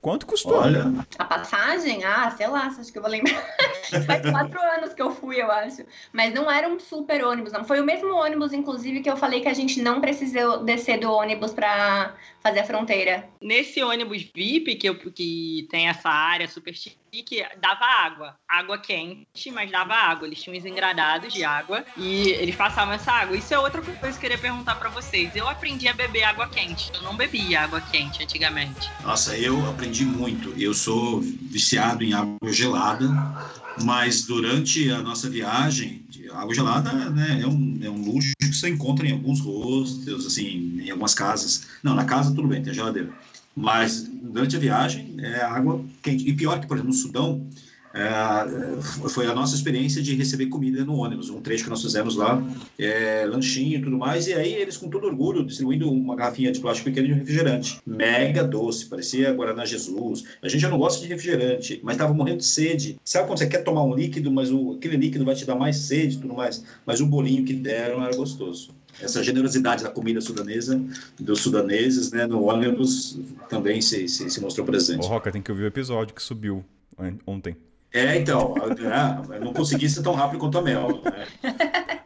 Quanto 0.00 0.26
custou? 0.26 0.58
Olha, 0.58 0.84
A 1.18 1.24
passagem? 1.24 2.04
Ah, 2.04 2.30
sei 2.30 2.46
lá, 2.46 2.66
acho 2.66 2.92
que 2.92 2.98
eu 2.98 3.02
vou 3.02 3.10
lembrar. 3.10 3.34
Faz 4.06 4.30
quatro 4.30 4.60
anos 4.60 4.94
que 4.94 5.02
eu 5.02 5.10
fui, 5.10 5.42
eu 5.42 5.50
acho. 5.50 5.82
Mas 6.12 6.32
não 6.32 6.48
era 6.48 6.68
um 6.68 6.78
super 6.78 7.24
ônibus, 7.24 7.52
não. 7.52 7.64
Foi 7.64 7.80
o 7.80 7.84
mesmo 7.84 8.14
ônibus, 8.14 8.52
inclusive, 8.52 9.00
que 9.00 9.10
eu 9.10 9.16
falei 9.16 9.40
que 9.40 9.48
a 9.48 9.54
gente 9.54 9.82
não 9.82 10.00
precisou 10.00 10.62
descer 10.62 11.00
do 11.00 11.10
ônibus 11.10 11.52
para 11.52 12.14
fazer 12.40 12.60
a 12.60 12.64
fronteira. 12.64 13.28
Nesse 13.42 13.82
ônibus 13.82 14.22
VIP, 14.34 14.76
que, 14.76 14.88
eu, 14.88 14.96
que 14.96 15.66
tem 15.70 15.88
essa 15.88 16.08
área 16.08 16.46
super 16.46 16.74
chique, 16.74 16.96
dava 17.60 17.84
água. 17.84 18.34
Água 18.48 18.78
quente, 18.78 19.50
mas 19.52 19.70
dava 19.70 19.94
água. 19.94 20.26
Eles 20.26 20.42
tinham 20.42 20.58
os 20.58 20.64
engradados 20.64 21.32
de 21.32 21.44
água 21.44 21.84
e 21.96 22.30
eles 22.30 22.54
passavam 22.54 22.94
essa 22.94 23.12
água. 23.12 23.36
Isso 23.36 23.52
é 23.52 23.58
outra 23.58 23.82
coisa 23.82 24.00
que 24.00 24.08
eu 24.08 24.12
queria 24.20 24.38
perguntar 24.38 24.76
para 24.76 24.88
vocês. 24.88 25.34
Eu 25.34 25.48
aprendi 25.48 25.88
a 25.88 25.92
beber 25.92 26.24
água 26.24 26.48
quente. 26.48 26.90
Eu 26.94 27.02
não 27.02 27.16
bebia 27.16 27.62
água 27.62 27.80
quente 27.80 28.22
antigamente. 28.22 28.90
Nossa, 29.02 29.36
eu 29.36 29.68
aprendi 29.68 30.04
muito. 30.04 30.52
Eu 30.60 30.74
sou 30.74 31.20
viciado 31.20 32.04
em 32.04 32.12
água 32.12 32.52
gelada, 32.52 33.06
mas 33.82 34.26
durante 34.26 34.90
a 34.90 35.00
nossa 35.02 35.28
viagem, 35.28 36.06
água 36.32 36.54
gelada 36.54 36.92
né, 37.10 37.40
é, 37.42 37.46
um, 37.46 37.78
é 37.82 37.90
um 37.90 38.02
luxo 38.04 38.32
que 38.38 38.52
você 38.52 38.68
encontra 38.68 39.06
em 39.06 39.12
alguns 39.12 39.40
hostels, 39.40 40.26
assim, 40.26 40.80
em 40.80 40.90
algumas 40.90 41.14
casas. 41.14 41.66
Não, 41.82 41.94
na 41.94 42.04
casa 42.04 42.34
tudo 42.34 42.48
bem, 42.48 42.62
tem 42.62 42.74
geladeira. 42.74 43.12
Mas 43.58 44.08
durante 44.08 44.54
a 44.54 44.58
viagem 44.60 45.16
é 45.18 45.40
água 45.40 45.84
quente. 46.00 46.28
E 46.28 46.32
pior 46.32 46.60
que, 46.60 46.66
por 46.68 46.76
exemplo, 46.76 46.92
no 46.92 46.96
Sudão, 46.96 47.44
é, 47.92 49.08
foi 49.08 49.26
a 49.26 49.34
nossa 49.34 49.56
experiência 49.56 50.00
de 50.00 50.14
receber 50.14 50.46
comida 50.46 50.84
no 50.84 50.94
ônibus, 50.94 51.28
um 51.28 51.40
trecho 51.40 51.64
que 51.64 51.70
nós 51.70 51.82
fizemos 51.82 52.14
lá, 52.14 52.40
é, 52.78 53.24
lanchinho 53.26 53.78
e 53.78 53.82
tudo 53.82 53.98
mais, 53.98 54.28
e 54.28 54.34
aí 54.34 54.52
eles 54.52 54.76
com 54.76 54.88
todo 54.88 55.06
orgulho 55.06 55.44
distribuindo 55.44 55.90
uma 55.90 56.14
garrafinha 56.14 56.52
de 56.52 56.60
plástico 56.60 56.88
pequeno 56.88 57.08
de 57.08 57.14
refrigerante, 57.14 57.80
mega 57.84 58.44
doce, 58.44 58.86
parecia 58.86 59.32
Guaraná 59.32 59.64
Jesus. 59.64 60.22
A 60.40 60.48
gente 60.48 60.60
já 60.60 60.68
não 60.68 60.78
gosta 60.78 61.02
de 61.02 61.08
refrigerante, 61.08 61.80
mas 61.82 61.96
estava 61.96 62.14
morrendo 62.14 62.38
de 62.38 62.44
sede. 62.44 63.00
Sabe 63.04 63.26
quando 63.26 63.38
você 63.38 63.48
quer 63.48 63.64
tomar 63.64 63.82
um 63.82 63.94
líquido, 63.94 64.30
mas 64.30 64.52
o, 64.52 64.74
aquele 64.74 64.96
líquido 64.96 65.24
vai 65.24 65.34
te 65.34 65.44
dar 65.44 65.56
mais 65.56 65.76
sede 65.78 66.16
e 66.16 66.20
tudo 66.20 66.34
mais, 66.34 66.62
mas 66.86 67.00
o 67.00 67.06
bolinho 67.06 67.44
que 67.44 67.54
deram 67.54 68.04
era 68.04 68.14
gostoso 68.14 68.77
essa 69.00 69.22
generosidade 69.22 69.84
da 69.84 69.90
comida 69.90 70.20
sudanesa, 70.20 70.80
dos 71.18 71.40
sudaneses, 71.40 72.10
né, 72.12 72.26
no 72.26 72.44
ônibus, 72.44 73.18
também 73.48 73.80
se, 73.80 74.08
se, 74.08 74.28
se 74.30 74.40
mostrou 74.40 74.66
presente. 74.66 75.04
Ô, 75.04 75.08
Roca, 75.08 75.30
tem 75.30 75.42
que 75.42 75.50
ouvir 75.50 75.64
o 75.64 75.66
episódio 75.66 76.14
que 76.14 76.22
subiu 76.22 76.64
ontem. 77.26 77.56
É, 77.92 78.18
então, 78.18 78.54
é, 79.32 79.40
não 79.40 79.52
consegui 79.52 79.88
ser 79.88 80.02
tão 80.02 80.12
rápido 80.12 80.38
quanto 80.38 80.58
a 80.58 80.62
Mel. 80.62 81.00
Né? 81.02 81.26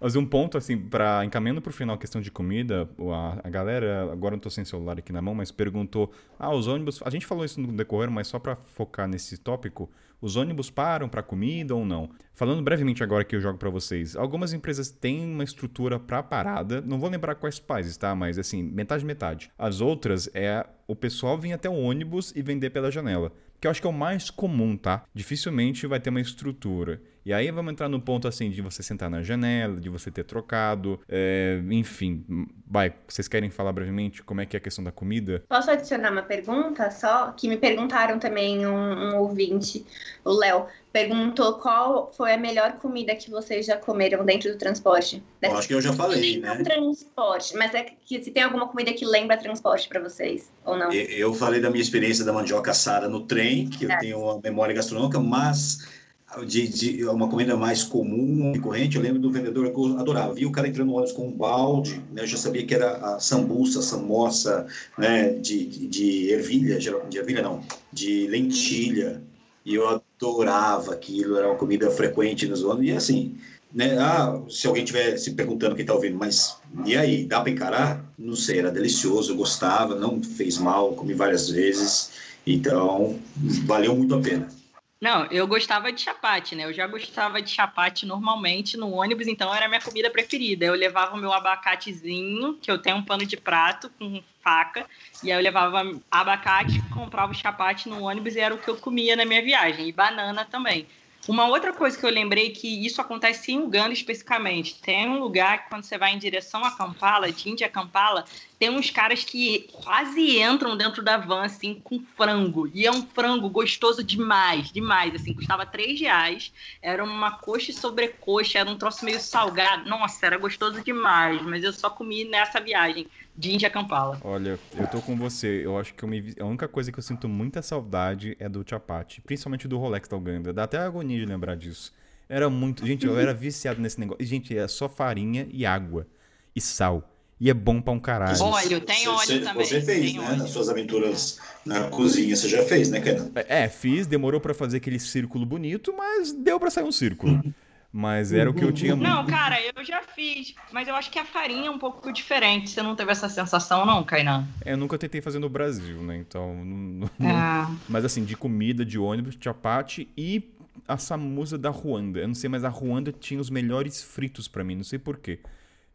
Mas 0.00 0.14
um 0.14 0.24
ponto, 0.24 0.56
assim, 0.56 0.78
para 0.78 1.24
encaminhando 1.24 1.60
para 1.60 1.70
o 1.70 1.72
final 1.72 1.96
a 1.96 1.98
questão 1.98 2.20
de 2.20 2.30
comida, 2.30 2.88
a, 3.12 3.40
a 3.42 3.50
galera, 3.50 4.12
agora 4.12 4.32
não 4.32 4.38
estou 4.38 4.50
sem 4.50 4.64
celular 4.64 4.98
aqui 4.98 5.12
na 5.12 5.20
mão, 5.20 5.34
mas 5.34 5.50
perguntou: 5.50 6.12
ah, 6.38 6.54
os 6.54 6.68
ônibus. 6.68 7.00
A 7.04 7.10
gente 7.10 7.26
falou 7.26 7.44
isso 7.44 7.60
no 7.60 7.72
decorrer, 7.72 8.10
mas 8.10 8.28
só 8.28 8.38
para 8.38 8.56
focar 8.56 9.08
nesse 9.08 9.36
tópico, 9.36 9.90
os 10.22 10.36
ônibus 10.36 10.70
param 10.70 11.08
para 11.08 11.22
comida 11.22 11.74
ou 11.74 11.84
não? 11.84 12.08
Falando 12.32 12.62
brevemente 12.62 13.02
agora 13.02 13.24
que 13.24 13.36
eu 13.36 13.40
jogo 13.40 13.58
para 13.58 13.68
vocês, 13.68 14.16
algumas 14.16 14.54
empresas 14.54 14.88
têm 14.90 15.22
uma 15.30 15.44
estrutura 15.44 16.00
para 16.00 16.22
parada, 16.22 16.80
não 16.80 16.98
vou 16.98 17.10
lembrar 17.10 17.34
quais 17.34 17.58
países, 17.58 17.96
tá? 17.98 18.14
Mas 18.14 18.38
assim, 18.38 18.62
metade 18.62 19.04
metade. 19.04 19.50
As 19.58 19.82
outras 19.82 20.30
é 20.32 20.64
o 20.86 20.96
pessoal 20.96 21.36
vir 21.36 21.52
até 21.52 21.68
o 21.68 21.74
ônibus 21.74 22.32
e 22.34 22.40
vender 22.40 22.70
pela 22.70 22.90
janela 22.90 23.32
que 23.62 23.68
eu 23.68 23.70
acho 23.70 23.80
que 23.80 23.86
é 23.86 23.90
o 23.90 23.92
mais 23.92 24.28
comum, 24.28 24.76
tá? 24.76 25.04
Dificilmente 25.14 25.86
vai 25.86 26.00
ter 26.00 26.10
uma 26.10 26.20
estrutura. 26.20 27.00
E 27.24 27.32
aí 27.32 27.50
vamos 27.50 27.72
entrar 27.72 27.88
no 27.88 28.00
ponto 28.00 28.26
assim 28.26 28.50
de 28.50 28.60
você 28.60 28.82
sentar 28.82 29.08
na 29.08 29.22
janela, 29.22 29.80
de 29.80 29.88
você 29.88 30.10
ter 30.10 30.24
trocado, 30.24 31.00
é, 31.08 31.60
enfim. 31.70 32.24
Vai, 32.66 32.92
vocês 33.06 33.28
querem 33.28 33.50
falar 33.50 33.72
brevemente 33.72 34.22
como 34.22 34.40
é 34.40 34.46
que 34.46 34.56
é 34.56 34.58
a 34.58 34.60
questão 34.60 34.82
da 34.82 34.90
comida? 34.90 35.44
Posso 35.48 35.70
adicionar 35.70 36.10
uma 36.10 36.22
pergunta 36.22 36.90
só? 36.90 37.32
Que 37.32 37.48
me 37.48 37.56
perguntaram 37.56 38.18
também 38.18 38.66
um, 38.66 38.72
um 38.74 39.16
ouvinte, 39.18 39.86
o 40.24 40.32
Léo, 40.32 40.66
perguntou 40.92 41.54
qual 41.54 42.12
foi 42.12 42.32
a 42.32 42.36
melhor 42.36 42.72
comida 42.72 43.14
que 43.14 43.30
vocês 43.30 43.66
já 43.66 43.76
comeram 43.76 44.24
dentro 44.24 44.50
do 44.50 44.58
transporte. 44.58 45.22
Eu 45.40 45.56
acho 45.56 45.68
que 45.68 45.74
eu 45.74 45.80
já 45.80 45.92
falei, 45.92 46.40
né? 46.40 46.56
transporte, 46.62 47.56
mas 47.56 47.72
é 47.74 47.84
que 48.04 48.22
se 48.22 48.30
tem 48.30 48.42
alguma 48.42 48.68
comida 48.68 48.92
que 48.92 49.04
lembra 49.04 49.36
transporte 49.36 49.88
para 49.88 50.00
vocês, 50.00 50.52
ou 50.64 50.76
não? 50.76 50.92
Eu 50.92 51.32
falei 51.34 51.60
da 51.60 51.70
minha 51.70 51.82
experiência 51.82 52.24
da 52.24 52.32
mandioca 52.32 52.72
assada 52.72 53.08
no 53.08 53.26
trem, 53.26 53.68
que 53.68 53.86
é. 53.86 53.94
eu 53.94 53.98
tenho 53.98 54.18
uma 54.20 54.40
memória 54.40 54.74
gastronômica, 54.74 55.20
mas 55.20 56.01
de, 56.46 56.68
de, 56.68 57.04
uma 57.06 57.28
comida 57.28 57.56
mais 57.56 57.82
comum 57.82 58.52
e 58.54 58.58
corrente, 58.58 58.96
eu 58.96 59.02
lembro 59.02 59.20
do 59.20 59.30
vendedor 59.30 59.70
que 59.70 59.78
eu 59.78 59.98
adorava. 59.98 60.34
Vi 60.34 60.46
o 60.46 60.52
cara 60.52 60.68
entrando 60.68 60.88
no 60.88 60.94
ônibus 60.94 61.12
com 61.12 61.28
um 61.28 61.32
balde, 61.32 62.02
né? 62.12 62.22
eu 62.22 62.26
já 62.26 62.36
sabia 62.36 62.64
que 62.64 62.74
era 62.74 62.96
a 62.96 63.20
sambuça, 63.20 63.80
a 63.80 63.82
samoça, 63.82 64.66
né? 64.96 65.30
de, 65.30 65.66
de, 65.66 65.86
de 65.86 66.30
ervilha, 66.30 66.78
de 66.78 67.18
ervilha 67.18 67.42
não, 67.42 67.62
de 67.92 68.26
lentilha, 68.28 69.22
e 69.64 69.74
eu 69.74 69.88
adorava 69.88 70.92
aquilo, 70.92 71.36
era 71.36 71.48
uma 71.48 71.56
comida 71.56 71.90
frequente 71.90 72.48
nos 72.48 72.64
ônibus, 72.64 72.86
e 72.86 72.92
assim, 72.92 73.36
né? 73.72 73.96
Ah, 73.98 74.38
se 74.50 74.66
alguém 74.66 74.82
estiver 74.82 75.16
se 75.16 75.32
perguntando 75.32 75.74
quem 75.74 75.82
está 75.82 75.94
ouvindo, 75.94 76.18
mas 76.18 76.56
e 76.84 76.96
aí, 76.96 77.24
dá 77.24 77.40
para 77.40 77.50
encarar? 77.50 78.04
Não 78.18 78.36
sei, 78.36 78.58
era 78.58 78.70
delicioso, 78.70 79.32
eu 79.32 79.36
gostava, 79.36 79.94
não 79.94 80.22
fez 80.22 80.58
mal, 80.58 80.92
comi 80.92 81.14
várias 81.14 81.48
vezes, 81.48 82.10
então 82.46 83.18
valeu 83.64 83.96
muito 83.96 84.14
a 84.14 84.20
pena. 84.20 84.61
Não, 85.02 85.26
eu 85.32 85.48
gostava 85.48 85.90
de 85.90 86.00
chapate, 86.00 86.54
né? 86.54 86.64
Eu 86.64 86.72
já 86.72 86.86
gostava 86.86 87.42
de 87.42 87.50
chapate 87.50 88.06
normalmente 88.06 88.76
no 88.76 88.92
ônibus, 88.92 89.26
então 89.26 89.52
era 89.52 89.66
a 89.66 89.68
minha 89.68 89.80
comida 89.80 90.08
preferida. 90.08 90.64
Eu 90.64 90.74
levava 90.74 91.16
o 91.16 91.18
meu 91.18 91.32
abacatezinho, 91.32 92.56
que 92.62 92.70
eu 92.70 92.78
tenho 92.78 92.98
um 92.98 93.02
pano 93.02 93.26
de 93.26 93.36
prato 93.36 93.90
com 93.98 94.22
faca, 94.40 94.86
e 95.20 95.32
aí 95.32 95.36
eu 95.36 95.42
levava 95.42 95.82
abacate, 96.08 96.80
comprava 96.94 97.32
o 97.32 97.34
chapate 97.34 97.88
no 97.88 98.04
ônibus 98.04 98.36
e 98.36 98.38
era 98.38 98.54
o 98.54 98.58
que 98.58 98.70
eu 98.70 98.76
comia 98.76 99.16
na 99.16 99.24
minha 99.24 99.42
viagem, 99.42 99.88
e 99.88 99.92
banana 99.92 100.44
também. 100.44 100.86
Uma 101.28 101.46
outra 101.46 101.72
coisa 101.72 101.96
que 101.96 102.04
eu 102.04 102.10
lembrei 102.10 102.50
que 102.50 102.84
isso 102.84 103.00
acontece 103.00 103.52
em 103.52 103.60
Uganda 103.60 103.92
especificamente. 103.92 104.80
Tem 104.80 105.08
um 105.08 105.20
lugar 105.20 105.62
que 105.62 105.70
quando 105.70 105.84
você 105.84 105.96
vai 105.96 106.12
em 106.12 106.18
direção 106.18 106.64
a 106.64 106.72
Kampala, 106.72 107.30
de 107.30 107.48
Índia 107.48 107.68
a 107.68 107.70
Kampala, 107.70 108.24
tem 108.58 108.70
uns 108.70 108.90
caras 108.90 109.22
que 109.22 109.68
quase 109.72 110.40
entram 110.40 110.76
dentro 110.76 111.00
da 111.00 111.16
van, 111.16 111.44
assim, 111.44 111.80
com 111.82 112.02
frango. 112.16 112.68
E 112.74 112.86
é 112.86 112.90
um 112.90 113.06
frango 113.06 113.48
gostoso 113.48 114.02
demais, 114.02 114.72
demais. 114.72 115.14
Assim, 115.14 115.32
custava 115.32 115.64
3 115.64 116.00
reais. 116.00 116.52
Era 116.82 117.04
uma 117.04 117.30
coxa 117.30 117.70
e 117.70 117.74
sobrecoxa, 117.74 118.58
era 118.58 118.68
um 118.68 118.76
troço 118.76 119.04
meio 119.04 119.20
salgado. 119.20 119.88
Nossa, 119.88 120.26
era 120.26 120.36
gostoso 120.36 120.82
demais. 120.82 121.40
Mas 121.42 121.62
eu 121.62 121.72
só 121.72 121.88
comi 121.88 122.24
nessa 122.24 122.60
viagem 122.60 123.06
de 123.36 123.52
Índia 123.52 123.70
Kampala. 123.70 124.18
Olha, 124.22 124.58
eu 124.76 124.86
tô 124.88 125.00
com 125.00 125.16
você. 125.16 125.62
Eu 125.64 125.78
acho 125.78 125.94
que 125.94 126.02
eu 126.02 126.08
me... 126.08 126.34
a 126.38 126.44
única 126.44 126.68
coisa 126.68 126.92
que 126.92 126.98
eu 126.98 127.02
sinto 127.02 127.28
muita 127.28 127.62
saudade 127.62 128.36
é 128.38 128.48
do 128.48 128.64
chapati, 128.68 129.20
principalmente 129.20 129.66
do 129.66 129.78
Rolex 129.78 130.08
da 130.08 130.16
Uganda. 130.16 130.52
Dá 130.52 130.64
até 130.64 130.78
agonia 130.78 131.18
de 131.18 131.26
lembrar 131.26 131.56
disso. 131.56 131.92
Era 132.28 132.48
muito. 132.48 132.86
Gente, 132.86 133.06
eu 133.06 133.18
era 133.18 133.34
viciado 133.34 133.80
nesse 133.80 133.98
negócio. 133.98 134.24
Gente, 134.24 134.56
é 134.56 134.66
só 134.68 134.88
farinha 134.88 135.46
e 135.50 135.66
água. 135.66 136.06
E 136.54 136.60
sal. 136.60 137.08
E 137.40 137.50
é 137.50 137.54
bom 137.54 137.82
pra 137.82 137.92
um 137.92 137.98
caralho. 137.98 138.40
Óleo, 138.40 138.80
tem 138.80 139.08
óleo 139.08 139.18
você, 139.18 139.40
também. 139.40 139.66
Você 139.66 139.80
fez, 139.80 140.12
tem 140.12 140.20
né? 140.20 140.28
Óleo. 140.28 140.38
Nas 140.38 140.50
suas 140.50 140.68
aventuras 140.68 141.40
na 141.66 141.88
cozinha, 141.88 142.36
você 142.36 142.48
já 142.48 142.62
fez, 142.62 142.88
né, 142.88 143.00
Kenan? 143.00 143.32
É, 143.34 143.68
fiz, 143.68 144.06
demorou 144.06 144.40
para 144.40 144.54
fazer 144.54 144.76
aquele 144.76 145.00
círculo 145.00 145.44
bonito, 145.44 145.92
mas 145.92 146.32
deu 146.32 146.60
para 146.60 146.70
sair 146.70 146.84
um 146.84 146.92
círculo. 146.92 147.42
Mas 147.92 148.32
era 148.32 148.48
o 148.48 148.54
que 148.54 148.64
eu 148.64 148.72
tinha 148.72 148.96
muito. 148.96 149.06
Não, 149.06 149.26
cara, 149.26 149.58
eu 149.60 149.84
já 149.84 150.00
fiz, 150.02 150.54
mas 150.72 150.88
eu 150.88 150.94
acho 150.94 151.10
que 151.10 151.18
a 151.18 151.26
farinha 151.26 151.68
é 151.68 151.70
um 151.70 151.78
pouco 151.78 152.10
diferente. 152.10 152.70
Você 152.70 152.80
não 152.80 152.96
teve 152.96 153.12
essa 153.12 153.28
sensação, 153.28 153.84
não, 153.84 154.02
Kainan? 154.02 154.48
Eu 154.64 154.78
nunca 154.78 154.96
tentei 154.96 155.20
fazer 155.20 155.38
no 155.38 155.48
Brasil, 155.50 156.02
né? 156.02 156.16
Então. 156.16 156.54
Não, 156.64 157.10
não... 157.18 157.28
É. 157.28 157.68
Mas 157.88 158.06
assim, 158.06 158.24
de 158.24 158.34
comida, 158.34 158.82
de 158.82 158.98
ônibus, 158.98 159.36
chapate 159.38 160.08
e 160.16 160.42
a 160.88 160.96
samusa 160.96 161.58
da 161.58 161.68
Ruanda. 161.68 162.20
Eu 162.20 162.28
não 162.28 162.34
sei, 162.34 162.48
mas 162.48 162.64
a 162.64 162.70
Ruanda 162.70 163.12
tinha 163.12 163.38
os 163.38 163.50
melhores 163.50 164.02
fritos 164.02 164.48
para 164.48 164.64
mim, 164.64 164.76
não 164.76 164.84
sei 164.84 164.98
porquê. 164.98 165.40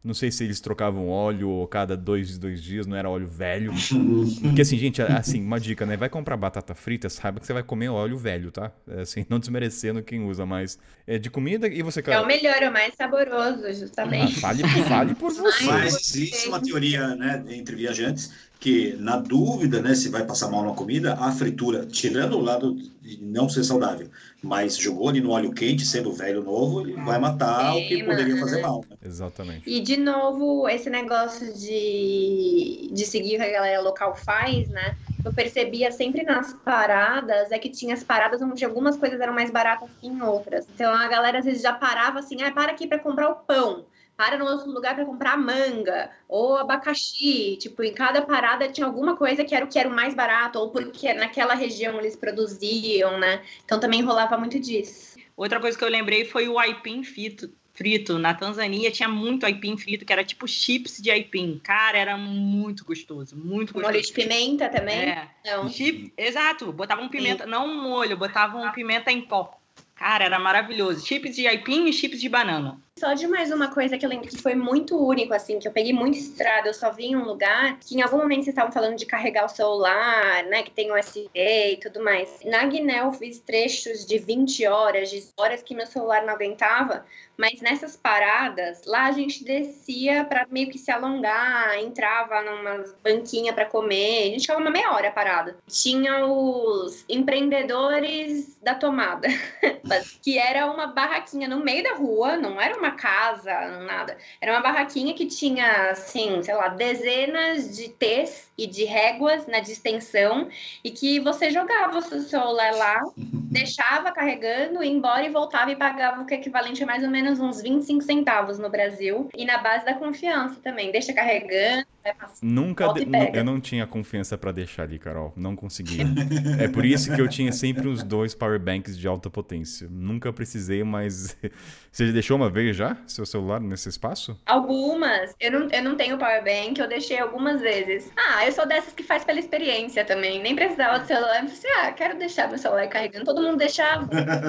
Não 0.02 0.14
sei 0.14 0.30
se 0.30 0.44
eles 0.44 0.60
trocavam 0.60 1.08
óleo 1.08 1.66
cada 1.66 1.96
dois, 1.96 2.38
dois 2.38 2.62
dias, 2.62 2.86
não 2.86 2.96
era 2.96 3.10
óleo 3.10 3.26
velho. 3.26 3.72
Porque 4.42 4.62
assim, 4.62 4.78
gente, 4.78 5.02
assim, 5.02 5.42
uma 5.42 5.58
dica, 5.58 5.84
né? 5.84 5.96
Vai 5.96 6.08
comprar 6.08 6.36
batata 6.36 6.74
frita, 6.74 7.08
saiba 7.08 7.40
que 7.40 7.46
você 7.46 7.52
vai 7.52 7.64
comer 7.64 7.88
óleo 7.88 8.16
velho, 8.16 8.52
tá? 8.52 8.70
É, 8.88 9.00
assim, 9.00 9.26
não 9.28 9.40
desmerecendo 9.40 10.02
quem 10.02 10.24
usa, 10.24 10.46
mas 10.46 10.78
é 11.06 11.18
de 11.18 11.28
comida 11.28 11.66
e 11.66 11.82
você... 11.82 12.02
É 12.06 12.20
o 12.20 12.26
melhor, 12.26 12.62
é 12.62 12.68
o 12.68 12.72
mais 12.72 12.94
saboroso, 12.94 13.72
justamente. 13.74 14.38
Ah, 14.38 14.40
fale, 14.40 14.62
fale 14.84 15.14
por 15.16 15.32
você. 15.34 15.64
Mas 15.64 15.94
existe 15.94 16.48
uma 16.48 16.62
teoria, 16.62 17.16
né, 17.16 17.44
entre 17.48 17.74
viajantes, 17.74 18.32
que 18.60 18.96
na 18.98 19.16
dúvida, 19.16 19.80
né, 19.80 19.94
se 19.94 20.08
vai 20.08 20.24
passar 20.24 20.50
mal 20.50 20.64
na 20.64 20.74
comida, 20.74 21.14
a 21.14 21.30
fritura, 21.30 21.86
tirando 21.86 22.36
o 22.36 22.40
lado 22.40 22.74
de 23.00 23.22
não 23.22 23.48
ser 23.48 23.62
saudável, 23.62 24.08
mas 24.42 24.76
jogou 24.76 25.08
ali 25.08 25.20
no 25.20 25.30
óleo 25.30 25.52
quente, 25.52 25.84
sendo 25.84 26.12
velho 26.12 26.42
novo, 26.42 26.80
ele 26.80 26.94
vai 26.94 27.18
matar 27.20 27.76
o 27.76 27.86
que 27.86 28.02
poderia 28.02 28.34
né? 28.34 28.40
fazer 28.40 28.60
mal. 28.60 28.84
né? 28.90 28.96
Exatamente. 29.04 29.62
E, 29.64 29.80
de 29.80 29.96
novo, 29.96 30.68
esse 30.68 30.90
negócio 30.90 31.54
de, 31.54 32.90
de 32.92 33.06
seguir 33.06 33.36
o 33.36 33.38
que 33.38 33.44
a 33.44 33.52
galera 33.52 33.80
local 33.80 34.16
faz, 34.16 34.68
né? 34.68 34.96
Eu 35.24 35.32
percebia 35.32 35.92
sempre 35.92 36.24
nas 36.24 36.52
paradas, 36.52 37.52
é 37.52 37.58
que 37.58 37.68
tinha 37.68 37.94
as 37.94 38.02
paradas 38.02 38.42
onde 38.42 38.64
algumas 38.64 38.96
coisas 38.96 39.20
eram 39.20 39.34
mais 39.34 39.50
baratas 39.50 39.88
que 40.00 40.08
em 40.08 40.20
outras. 40.20 40.66
Então 40.74 40.92
a 40.92 41.06
galera 41.06 41.38
às 41.38 41.44
vezes 41.44 41.62
já 41.62 41.72
parava 41.72 42.18
assim, 42.18 42.42
ah, 42.42 42.50
para 42.50 42.72
aqui 42.72 42.86
para 42.88 42.98
comprar 42.98 43.28
o 43.28 43.36
pão. 43.36 43.84
Para 44.18 44.36
no 44.36 44.46
outro 44.46 44.68
lugar 44.68 44.96
para 44.96 45.04
comprar 45.04 45.36
manga 45.38 46.10
ou 46.28 46.56
abacaxi. 46.56 47.56
Tipo, 47.60 47.84
em 47.84 47.94
cada 47.94 48.20
parada 48.20 48.68
tinha 48.68 48.84
alguma 48.84 49.16
coisa 49.16 49.44
que 49.44 49.54
era 49.54 49.64
o 49.64 49.68
que 49.68 49.78
era 49.78 49.88
o 49.88 49.94
mais 49.94 50.12
barato, 50.12 50.58
ou 50.58 50.70
porque 50.70 51.14
naquela 51.14 51.54
região 51.54 52.00
eles 52.00 52.16
produziam, 52.16 53.16
né? 53.16 53.40
Então 53.64 53.78
também 53.78 54.02
rolava 54.02 54.36
muito 54.36 54.58
disso. 54.58 55.16
Outra 55.36 55.60
coisa 55.60 55.78
que 55.78 55.84
eu 55.84 55.88
lembrei 55.88 56.24
foi 56.24 56.48
o 56.48 56.58
aipim 56.58 57.04
frito. 57.04 57.48
Frito. 57.72 58.18
Na 58.18 58.34
Tanzânia 58.34 58.90
tinha 58.90 59.08
muito 59.08 59.46
aipim 59.46 59.76
frito, 59.76 60.04
que 60.04 60.12
era 60.12 60.24
tipo 60.24 60.48
chips 60.48 61.00
de 61.00 61.12
aipim. 61.12 61.60
Cara, 61.62 61.96
era 61.96 62.16
muito 62.16 62.84
gostoso, 62.84 63.36
muito 63.36 63.72
gostoso. 63.72 63.92
Molho 63.92 64.04
de 64.04 64.12
pimenta 64.12 64.68
também? 64.68 64.98
É. 64.98 65.28
Não. 65.46 65.68
Chip, 65.68 66.12
exato, 66.16 66.72
botavam 66.72 67.08
pimenta, 67.08 67.46
não 67.46 67.68
um 67.68 67.80
molho, 67.80 68.16
botavam 68.16 68.68
pimenta 68.72 69.12
em 69.12 69.20
pó. 69.20 69.56
Cara, 69.94 70.24
era 70.24 70.40
maravilhoso. 70.40 71.06
Chips 71.06 71.36
de 71.36 71.46
aipim 71.46 71.86
e 71.86 71.92
chips 71.92 72.20
de 72.20 72.28
banana. 72.28 72.80
Só 72.98 73.14
de 73.14 73.28
mais 73.28 73.52
uma 73.52 73.68
coisa 73.68 73.96
que 73.96 74.04
eu 74.04 74.10
lembro 74.10 74.26
que 74.26 74.42
foi 74.42 74.56
muito 74.56 74.98
único, 74.98 75.32
assim, 75.32 75.60
que 75.60 75.68
eu 75.68 75.72
peguei 75.72 75.92
muito 75.92 76.18
estrada, 76.18 76.68
eu 76.68 76.74
só 76.74 76.90
vi 76.90 77.06
em 77.06 77.16
um 77.16 77.24
lugar, 77.24 77.78
que 77.78 77.96
em 77.96 78.02
algum 78.02 78.16
momento 78.16 78.42
vocês 78.42 78.48
estavam 78.48 78.72
falando 78.72 78.96
de 78.96 79.06
carregar 79.06 79.44
o 79.44 79.48
celular, 79.48 80.42
né, 80.44 80.64
que 80.64 80.72
tem 80.72 80.92
USB 80.92 81.30
e 81.34 81.76
tudo 81.76 82.02
mais. 82.02 82.40
Na 82.44 82.64
Guiné 82.66 83.00
eu 83.00 83.12
fiz 83.12 83.38
trechos 83.38 84.04
de 84.04 84.18
20 84.18 84.66
horas, 84.66 85.10
de 85.10 85.24
horas 85.36 85.62
que 85.62 85.76
meu 85.76 85.86
celular 85.86 86.26
não 86.26 86.34
aguentava, 86.34 87.04
mas 87.38 87.60
nessas 87.60 87.96
paradas, 87.96 88.84
lá 88.84 89.06
a 89.06 89.12
gente 89.12 89.44
descia 89.44 90.24
para 90.24 90.44
meio 90.50 90.68
que 90.68 90.76
se 90.76 90.90
alongar, 90.90 91.78
entrava 91.78 92.42
numa 92.42 92.84
banquinha 93.00 93.52
para 93.52 93.64
comer, 93.64 94.22
a 94.22 94.30
gente 94.32 94.40
ficava 94.40 94.60
uma 94.60 94.72
meia 94.72 94.90
hora 94.90 95.12
parada. 95.12 95.56
Tinha 95.68 96.26
os 96.26 97.04
empreendedores 97.08 98.58
da 98.60 98.74
tomada, 98.74 99.28
que 100.20 100.36
era 100.36 100.66
uma 100.66 100.88
barraquinha 100.88 101.46
no 101.46 101.62
meio 101.62 101.84
da 101.84 101.94
rua, 101.94 102.36
não 102.36 102.60
era 102.60 102.76
uma 102.76 102.87
casa, 102.92 103.52
nada. 103.82 104.16
Era 104.40 104.52
uma 104.52 104.60
barraquinha 104.60 105.14
que 105.14 105.26
tinha, 105.26 105.90
assim, 105.90 106.42
sei 106.42 106.54
lá, 106.54 106.68
dezenas 106.68 107.76
de 107.76 107.88
T's 107.88 108.47
e 108.58 108.66
de 108.66 108.84
réguas 108.84 109.46
na 109.46 109.60
distensão 109.60 110.48
e 110.82 110.90
que 110.90 111.20
você 111.20 111.48
jogava 111.50 111.96
o 111.96 112.02
seu 112.02 112.20
celular 112.20 112.74
lá, 112.74 113.00
deixava 113.16 114.10
carregando, 114.10 114.82
ia 114.82 114.90
embora 114.90 115.24
e 115.24 115.30
voltava 115.30 115.70
e 115.70 115.76
pagava 115.76 116.22
o 116.22 116.26
que 116.26 116.34
é 116.34 116.38
equivalente 116.38 116.82
a 116.82 116.86
mais 116.86 117.04
ou 117.04 117.10
menos 117.10 117.38
uns 117.38 117.62
25 117.62 118.02
centavos 118.02 118.58
no 118.58 118.68
Brasil. 118.68 119.28
E 119.36 119.44
na 119.44 119.58
base 119.58 119.84
da 119.84 119.94
confiança 119.94 120.56
também. 120.62 120.90
Deixa 120.90 121.12
carregando, 121.12 121.86
vai 122.02 122.12
passar. 122.14 122.38
Nunca. 122.42 122.92
De- 122.92 123.06
eu 123.32 123.44
não 123.44 123.60
tinha 123.60 123.86
confiança 123.86 124.36
pra 124.36 124.50
deixar 124.50 124.82
ali, 124.82 124.98
Carol. 124.98 125.32
Não 125.36 125.54
conseguia. 125.54 126.04
é 126.60 126.66
por 126.66 126.84
isso 126.84 127.14
que 127.14 127.20
eu 127.20 127.28
tinha 127.28 127.52
sempre 127.52 127.86
uns 127.86 128.02
dois 128.02 128.34
power 128.34 128.58
banks 128.58 128.98
de 128.98 129.06
alta 129.06 129.30
potência. 129.30 129.86
Nunca 129.88 130.32
precisei, 130.32 130.82
mas. 130.82 131.36
Você 131.90 132.06
já 132.06 132.12
deixou 132.12 132.36
uma 132.36 132.50
vez 132.50 132.76
já 132.76 132.96
seu 133.06 133.24
celular 133.24 133.60
nesse 133.60 133.88
espaço? 133.88 134.38
Algumas, 134.46 135.34
eu 135.40 135.50
não, 135.50 135.68
eu 135.68 135.82
não 135.82 135.96
tenho 135.96 136.18
power 136.18 136.44
bank, 136.44 136.78
eu 136.78 136.86
deixei 136.86 137.18
algumas 137.18 137.60
vezes. 137.60 138.10
Ah, 138.16 138.47
eu 138.48 138.52
sou 138.52 138.66
dessas 138.66 138.92
que 138.94 139.02
faz 139.02 139.24
pela 139.24 139.38
experiência 139.38 140.04
também. 140.04 140.42
Nem 140.42 140.54
precisava 140.54 140.98
do 140.98 141.06
celular. 141.06 141.42
Eu 141.42 141.48
falei 141.48 141.52
assim, 141.52 141.68
ah, 141.82 141.92
quero 141.92 142.18
deixar 142.18 142.48
meu 142.48 142.58
celular 142.58 142.86
carregando. 142.88 143.24
Todo 143.24 143.42
mundo 143.42 143.58
deixava. 143.58 144.08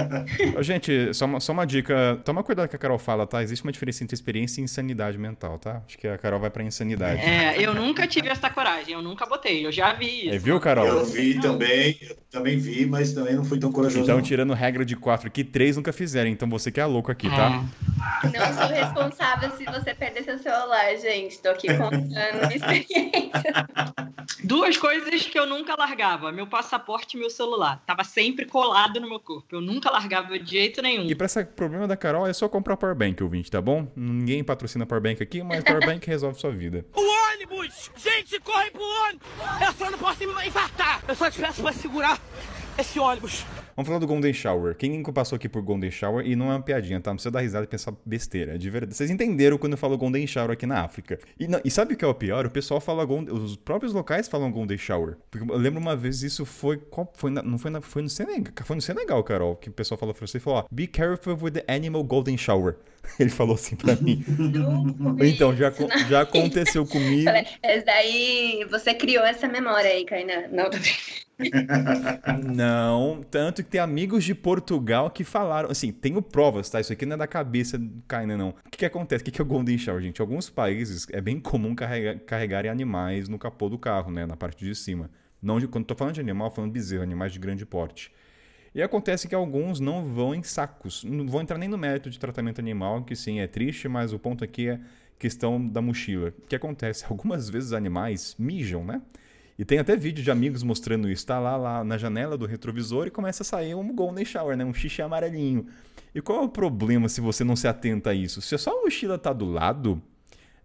Gente, 0.61 1.13
só 1.13 1.25
uma, 1.25 1.39
só 1.39 1.51
uma 1.51 1.65
dica. 1.65 2.19
Toma 2.23 2.41
cuidado 2.41 2.65
com 2.65 2.69
o 2.69 2.71
que 2.71 2.75
a 2.77 2.79
Carol 2.79 2.97
fala, 2.97 3.27
tá? 3.27 3.43
Existe 3.43 3.63
uma 3.63 3.71
diferença 3.71 4.03
entre 4.03 4.15
experiência 4.15 4.61
e 4.61 4.63
insanidade 4.63 5.17
mental, 5.17 5.59
tá? 5.59 5.81
Acho 5.85 5.97
que 5.97 6.07
a 6.07 6.17
Carol 6.17 6.39
vai 6.39 6.49
pra 6.49 6.63
insanidade. 6.63 7.21
É, 7.21 7.55
eu 7.59 7.73
nunca 7.73 8.07
tive 8.07 8.29
essa 8.29 8.49
coragem, 8.49 8.93
eu 8.93 9.01
nunca 9.01 9.25
botei, 9.25 9.65
eu 9.65 9.71
já 9.71 9.93
vi 9.93 10.27
isso. 10.27 10.35
É, 10.35 10.37
viu, 10.37 10.59
Carol? 10.59 10.87
Eu 10.87 11.05
vi 11.05 11.39
também, 11.39 11.97
eu 12.01 12.17
também 12.31 12.57
vi, 12.57 12.85
mas 12.85 13.11
também 13.11 13.35
não 13.35 13.43
fui 13.43 13.59
tão 13.59 13.71
corajoso. 13.71 14.03
Então, 14.03 14.17
não. 14.17 14.23
tirando 14.23 14.53
regra 14.53 14.85
de 14.85 14.95
quatro 14.95 15.27
aqui, 15.27 15.43
três 15.43 15.75
nunca 15.75 15.91
fizeram. 15.91 16.29
Então 16.29 16.49
você 16.49 16.71
que 16.71 16.79
é 16.79 16.85
louco 16.85 17.11
aqui, 17.11 17.29
tá? 17.29 17.63
Não 18.23 18.53
sou 18.53 18.67
responsável 18.67 19.51
se 19.51 19.65
você 19.65 19.93
perder 19.93 20.23
seu 20.23 20.37
celular, 20.37 20.95
gente. 20.95 21.37
Tô 21.39 21.49
aqui 21.49 21.67
contando 21.67 22.07
minha 22.07 22.55
experiência. 22.55 23.67
Duas 24.43 24.77
coisas 24.77 25.25
que 25.25 25.37
eu 25.37 25.45
nunca 25.45 25.75
largava: 25.75 26.31
meu 26.31 26.47
passaporte 26.47 27.17
e 27.17 27.19
meu 27.19 27.29
celular. 27.29 27.81
Tava 27.85 28.03
sempre 28.03 28.45
colado 28.45 28.99
no 28.99 29.07
meu 29.07 29.19
corpo. 29.19 29.47
Eu 29.55 29.61
nunca 29.61 29.91
largava 29.91 30.37
de 30.39 30.51
jeito 30.51 30.81
nenhum. 30.81 31.05
E 31.05 31.15
pra 31.15 31.25
esse 31.25 31.43
problema 31.43 31.87
da 31.87 31.97
Carol 31.97 32.27
é 32.27 32.33
só 32.33 32.47
comprar 32.47 32.77
Powerbank, 32.77 33.21
ouvinte, 33.23 33.51
tá 33.51 33.61
bom? 33.61 33.91
Ninguém 33.95 34.43
patrocina 34.43 34.85
Powerbank 34.85 35.21
aqui, 35.21 35.43
mas 35.43 35.63
Powerbank 35.63 36.07
resolve 36.07 36.39
sua 36.39 36.51
vida. 36.51 36.85
O 36.99 37.31
ônibus! 37.33 37.89
Gente, 37.95 38.39
corre 38.41 38.69
pro 38.71 38.81
ônibus! 38.81 39.27
Eu 39.65 39.73
só 39.73 39.91
não 39.91 39.97
posso 39.97 40.19
me 40.19 40.47
infartar! 40.47 41.01
Eu 41.07 41.15
só 41.15 41.29
te 41.29 41.39
peço 41.39 41.61
pra 41.61 41.71
segurar 41.71 42.19
esse 42.77 42.99
ônibus. 42.99 43.45
Vamos 43.79 43.87
falar 43.87 43.99
do 43.99 44.07
Golden 44.07 44.33
Shower. 44.33 44.75
Quem 44.75 44.91
nunca 44.91 45.13
passou 45.13 45.37
aqui 45.37 45.47
por 45.47 45.61
Golden 45.61 45.89
Shower, 45.89 46.27
e 46.27 46.35
não 46.35 46.47
é 46.51 46.55
uma 46.55 46.61
piadinha, 46.61 46.99
tá? 46.99 47.11
Não 47.11 47.15
precisa 47.15 47.31
dar 47.31 47.39
risada 47.39 47.63
e 47.63 47.67
pensar 47.67 47.93
besteira. 48.05 48.59
De 48.59 48.69
verdade. 48.69 48.93
Vocês 48.93 49.09
entenderam 49.09 49.57
quando 49.57 49.71
eu 49.71 49.77
falo 49.77 49.97
Golden 49.97 50.27
Shower 50.27 50.51
aqui 50.51 50.65
na 50.65 50.81
África. 50.81 51.17
E, 51.39 51.47
não- 51.47 51.61
e 51.63 51.71
sabe 51.71 51.93
o 51.93 51.97
que 51.97 52.03
é 52.03 52.07
o 52.09 52.13
pior? 52.13 52.45
O 52.45 52.49
pessoal 52.51 52.81
fala 52.81 53.05
Golden, 53.05 53.33
Os 53.33 53.55
próprios 53.55 53.93
locais 53.93 54.27
falam 54.27 54.51
Golden 54.51 54.77
Shower. 54.77 55.15
Porque 55.31 55.49
eu 55.49 55.57
lembro 55.57 55.79
uma 55.79 55.95
vez 55.95 56.21
isso 56.23 56.43
foi. 56.45 56.75
qual- 56.75 57.09
foi 57.15 57.31
na- 57.31 57.41
não 57.41 57.57
foi, 57.57 57.71
na, 57.71 57.79
foi 57.79 58.01
no 58.01 58.09
Senegal. 58.09 58.53
Foi 58.65 58.75
no 58.75 58.81
Senegal, 58.81 59.23
Carol, 59.23 59.55
que 59.55 59.69
o 59.69 59.71
pessoal 59.71 59.97
falou 59.97 60.13
você 60.13 60.39
e 60.39 60.41
falou: 60.41 60.59
ó, 60.59 60.65
Be 60.69 60.85
careful 60.85 61.37
with 61.41 61.51
the 61.51 61.63
animal 61.73 62.03
Golden 62.03 62.35
Shower. 62.37 62.75
Ele 63.19 63.29
falou 63.29 63.55
assim 63.55 63.75
pra 63.75 63.95
mim. 63.95 64.23
Então, 65.21 65.55
já, 65.55 65.71
já 66.09 66.21
aconteceu 66.21 66.85
comigo. 66.85 67.23
Falei, 67.23 67.45
esse 67.63 67.85
daí, 67.85 68.65
você 68.69 68.93
criou 68.93 69.23
essa 69.23 69.47
memória 69.47 69.89
aí, 69.89 70.05
Kainan. 70.05 70.47
Não, 70.51 70.69
tô. 70.69 70.77
Não, 72.53 73.23
tanto 73.31 73.63
que 73.63 73.69
tem 73.69 73.79
amigos 73.79 74.23
de 74.23 74.35
Portugal 74.35 75.09
que 75.09 75.23
falaram, 75.23 75.71
assim, 75.71 75.91
tenho 75.91 76.21
provas, 76.21 76.69
tá? 76.69 76.79
Isso 76.81 76.91
aqui 76.91 77.05
não 77.05 77.15
é 77.15 77.17
da 77.17 77.27
cabeça 77.27 77.77
do 77.77 78.01
Kainan, 78.07 78.37
não. 78.37 78.49
O 78.49 78.55
que, 78.69 78.79
que 78.79 78.85
acontece? 78.85 79.21
O 79.21 79.25
que, 79.25 79.31
que 79.31 79.41
é 79.41 79.43
o 79.43 79.47
Golden 79.47 79.77
Shower, 79.77 80.01
gente? 80.01 80.19
Em 80.19 80.21
alguns 80.21 80.49
países 80.49 81.07
é 81.11 81.21
bem 81.21 81.39
comum 81.39 81.73
carrega- 81.73 82.19
carregarem 82.25 82.69
animais 82.69 83.29
no 83.29 83.39
capô 83.39 83.69
do 83.69 83.77
carro, 83.77 84.11
né? 84.11 84.25
Na 84.25 84.35
parte 84.35 84.63
de 84.65 84.75
cima. 84.75 85.09
Não 85.41 85.59
de, 85.59 85.67
quando 85.67 85.85
tô 85.85 85.95
falando 85.95 86.15
de 86.15 86.19
animal, 86.21 86.51
falando 86.51 86.71
de 86.73 86.79
bezerro, 86.79 87.03
animais 87.03 87.31
de 87.31 87.39
grande 87.39 87.65
porte. 87.65 88.11
E 88.73 88.81
acontece 88.81 89.27
que 89.27 89.35
alguns 89.35 89.79
não 89.79 90.03
vão 90.03 90.35
em 90.35 90.43
sacos. 90.43 91.03
Não 91.03 91.27
vou 91.27 91.41
entrar 91.41 91.57
nem 91.57 91.67
no 91.67 91.77
mérito 91.77 92.09
de 92.09 92.19
tratamento 92.19 92.59
animal, 92.59 93.03
que 93.03 93.15
sim, 93.15 93.39
é 93.39 93.47
triste, 93.47 93.87
mas 93.87 94.13
o 94.13 94.19
ponto 94.19 94.43
aqui 94.43 94.69
é 94.69 94.79
questão 95.17 95.65
da 95.65 95.81
mochila. 95.81 96.33
O 96.43 96.47
que 96.47 96.55
acontece? 96.55 97.05
Algumas 97.09 97.49
vezes 97.49 97.73
animais 97.73 98.35
mijam, 98.37 98.83
né? 98.83 99.01
E 99.57 99.65
tem 99.65 99.77
até 99.77 99.95
vídeo 99.95 100.23
de 100.23 100.31
amigos 100.31 100.63
mostrando 100.63 101.09
isso. 101.09 101.25
Tá 101.25 101.37
lá, 101.37 101.57
lá 101.57 101.83
na 101.83 101.97
janela 101.97 102.37
do 102.37 102.45
retrovisor 102.45 103.07
e 103.07 103.11
começa 103.11 103.43
a 103.43 103.45
sair 103.45 103.75
um 103.75 103.93
golden 103.93 104.23
shower, 104.23 104.55
né? 104.55 104.63
Um 104.63 104.73
xixi 104.73 105.01
amarelinho. 105.01 105.67
E 106.15 106.21
qual 106.21 106.41
é 106.41 106.45
o 106.45 106.49
problema 106.49 107.09
se 107.09 107.19
você 107.19 107.43
não 107.43 107.55
se 107.55 107.67
atenta 107.67 108.11
a 108.11 108.13
isso? 108.13 108.41
Se 108.41 108.55
a 108.55 108.57
sua 108.57 108.73
mochila 108.81 109.17
tá 109.17 109.33
do 109.33 109.45
lado, 109.45 110.01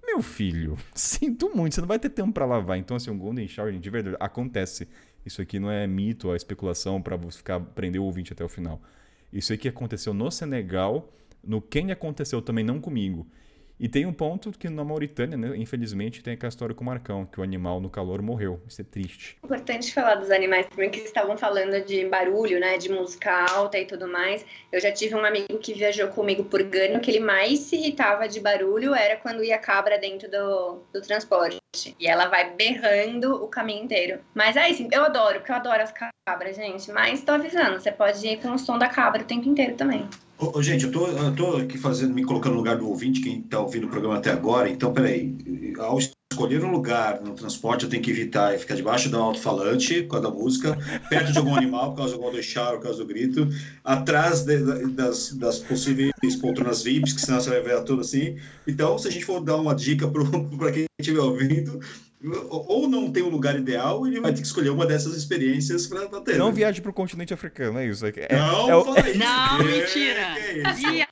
meu 0.06 0.22
filho, 0.22 0.78
sinto 0.94 1.51
muito, 1.55 1.74
você 1.74 1.81
não 1.81 1.89
vai 1.89 1.98
ter 1.98 2.10
tempo 2.10 2.32
pra 2.32 2.47
lavar. 2.47 2.78
Então, 2.78 2.97
assim, 2.97 3.10
um 3.10 3.18
golden 3.18 3.48
shower, 3.48 3.76
de 3.76 3.90
verdade, 3.90 4.16
acontece. 4.20 4.89
Isso 5.24 5.40
aqui 5.40 5.59
não 5.59 5.70
é 5.70 5.86
mito, 5.86 6.30
é 6.32 6.36
especulação 6.36 7.01
você 7.16 7.38
ficar 7.38 7.60
prender 7.60 8.01
o 8.01 8.05
ouvinte 8.05 8.32
até 8.32 8.44
o 8.44 8.48
final. 8.48 8.80
Isso 9.32 9.52
aqui 9.52 9.68
aconteceu 9.68 10.12
no 10.14 10.30
Senegal, 10.30 11.12
no 11.42 11.60
Quênia 11.60 11.94
aconteceu 11.94 12.40
também, 12.40 12.64
não 12.64 12.80
comigo. 12.80 13.26
E 13.78 13.88
tem 13.88 14.06
um 14.06 14.12
ponto 14.12 14.52
que 14.52 14.68
na 14.68 14.84
Mauritânia, 14.84 15.36
né, 15.36 15.56
infelizmente, 15.56 16.22
tem 16.22 16.34
aquela 16.34 16.48
história 16.48 16.74
com 16.74 16.82
o 16.82 16.86
Marcão, 16.86 17.26
que 17.26 17.40
o 17.40 17.42
animal 17.42 17.80
no 17.80 17.90
calor 17.90 18.22
morreu. 18.22 18.60
Isso 18.68 18.80
é 18.80 18.84
triste. 18.84 19.36
Importante 19.42 19.92
falar 19.92 20.14
dos 20.14 20.30
animais 20.30 20.66
também, 20.66 20.90
que 20.90 21.01
estavam 21.01 21.36
falando 21.36 21.84
de 21.84 22.05
barulho, 22.06 22.60
né? 22.60 22.78
De 22.78 22.88
música 22.88 23.46
alta 23.51 23.78
e 23.78 23.84
tudo 23.84 24.06
mais. 24.06 24.44
Eu 24.70 24.80
já 24.80 24.92
tive 24.92 25.14
um 25.14 25.24
amigo 25.24 25.59
que 25.59 25.74
viajou 25.74 26.09
comigo 26.09 26.44
por 26.44 26.62
Gano, 26.62 27.01
que 27.01 27.10
ele 27.10 27.20
mais 27.20 27.60
se 27.60 27.76
irritava 27.76 28.28
de 28.28 28.40
barulho 28.40 28.94
era 28.94 29.16
quando 29.16 29.42
ia 29.42 29.59
cabra 29.59 29.98
dentro 29.98 30.30
do, 30.30 30.82
do 30.92 31.01
transporte. 31.01 31.59
E 31.98 32.06
ela 32.06 32.26
vai 32.28 32.55
berrando 32.55 33.34
o 33.42 33.48
caminho 33.48 33.84
inteiro. 33.84 34.20
Mas 34.34 34.56
aí, 34.56 34.74
sim, 34.74 34.88
eu 34.92 35.05
adoro, 35.05 35.38
porque 35.38 35.51
eu 35.51 35.56
adoro 35.56 35.82
as 35.82 35.92
cabras, 36.26 36.55
gente. 36.55 36.92
Mas 36.92 37.22
tô 37.22 37.32
avisando, 37.32 37.80
você 37.80 37.90
pode 37.90 38.24
ir 38.26 38.40
com 38.40 38.52
o 38.52 38.59
som 38.59 38.78
da 38.78 38.88
cabra 38.88 39.22
o 39.22 39.26
tempo 39.26 39.48
inteiro 39.48 39.74
também. 39.74 40.09
Ô, 40.53 40.62
gente, 40.62 40.85
eu 40.85 40.91
tô, 40.93 41.07
eu 41.07 41.35
tô 41.35 41.57
aqui 41.57 41.79
fazendo, 41.79 42.12
me 42.15 42.25
colocando 42.25 42.53
no 42.53 42.59
lugar 42.59 42.77
do 42.77 42.89
ouvinte, 42.89 43.21
quem 43.21 43.41
está 43.41 43.61
ouvindo 43.61 43.87
o 43.87 43.91
programa 43.91 44.16
até 44.16 44.31
agora. 44.31 44.69
Então, 44.69 44.93
peraí, 44.93 45.37
ao 45.79 45.99
escolher 45.99 46.65
um 46.65 46.71
lugar 46.73 47.21
no 47.23 47.35
transporte, 47.35 47.85
eu 47.85 47.91
tenho 47.91 48.03
que 48.03 48.11
evitar 48.11 48.59
ficar 48.59 48.75
debaixo 48.75 49.09
do 49.09 49.16
alto-falante, 49.16 50.03
por 50.03 50.11
causa 50.21 50.29
da 50.29 50.35
música, 50.35 50.77
perto 51.09 51.33
de 51.33 51.39
algum 51.39 51.55
animal, 51.55 51.91
por 51.91 51.99
causa 51.99 52.19
do 52.19 52.43
shower, 52.43 52.77
por 52.79 52.85
causa 52.85 52.99
do 52.99 53.07
grito, 53.07 53.49
atrás 53.85 54.43
de- 54.45 54.89
das, 54.91 55.33
das 55.39 55.59
possíveis 55.61 56.12
poltronas 56.41 56.83
VIPs, 56.83 57.12
que 57.12 57.21
senão 57.21 57.41
você 57.41 57.51
vai 57.51 57.61
ver 57.62 57.83
tudo 57.85 58.01
assim. 58.01 58.37
Então, 58.66 58.99
se 58.99 59.09
a 59.09 59.11
gente 59.11 59.25
for 59.25 59.41
dar 59.41 59.57
uma 59.57 59.75
dica 59.75 60.09
para 60.11 60.23
quem 60.73 60.85
estiver 60.99 61.21
ouvindo, 61.21 61.79
ou 62.48 62.88
não 62.88 63.10
tem 63.12 63.22
um 63.22 63.28
lugar 63.28 63.56
ideal, 63.56 64.06
ele 64.06 64.20
vai 64.20 64.32
ter 64.32 64.40
que 64.40 64.46
escolher 64.46 64.70
uma 64.70 64.86
dessas 64.86 65.16
experiências 65.16 65.86
para 65.86 66.06
ter. 66.20 66.36
Não 66.38 66.46
né? 66.46 66.52
viaje 66.52 66.80
pro 66.80 66.92
continente 66.92 67.34
africano, 67.34 67.78
é 67.78 67.86
isso. 67.86 68.06
É, 68.06 68.12
é- 68.16 68.36
Não, 68.36 68.70
é 68.70 68.76
o- 68.76 68.84
fala 68.84 69.01
isso. 69.10 69.18
Não, 69.18 69.59
mentira. 69.64 70.34
Viagem. 70.74 71.06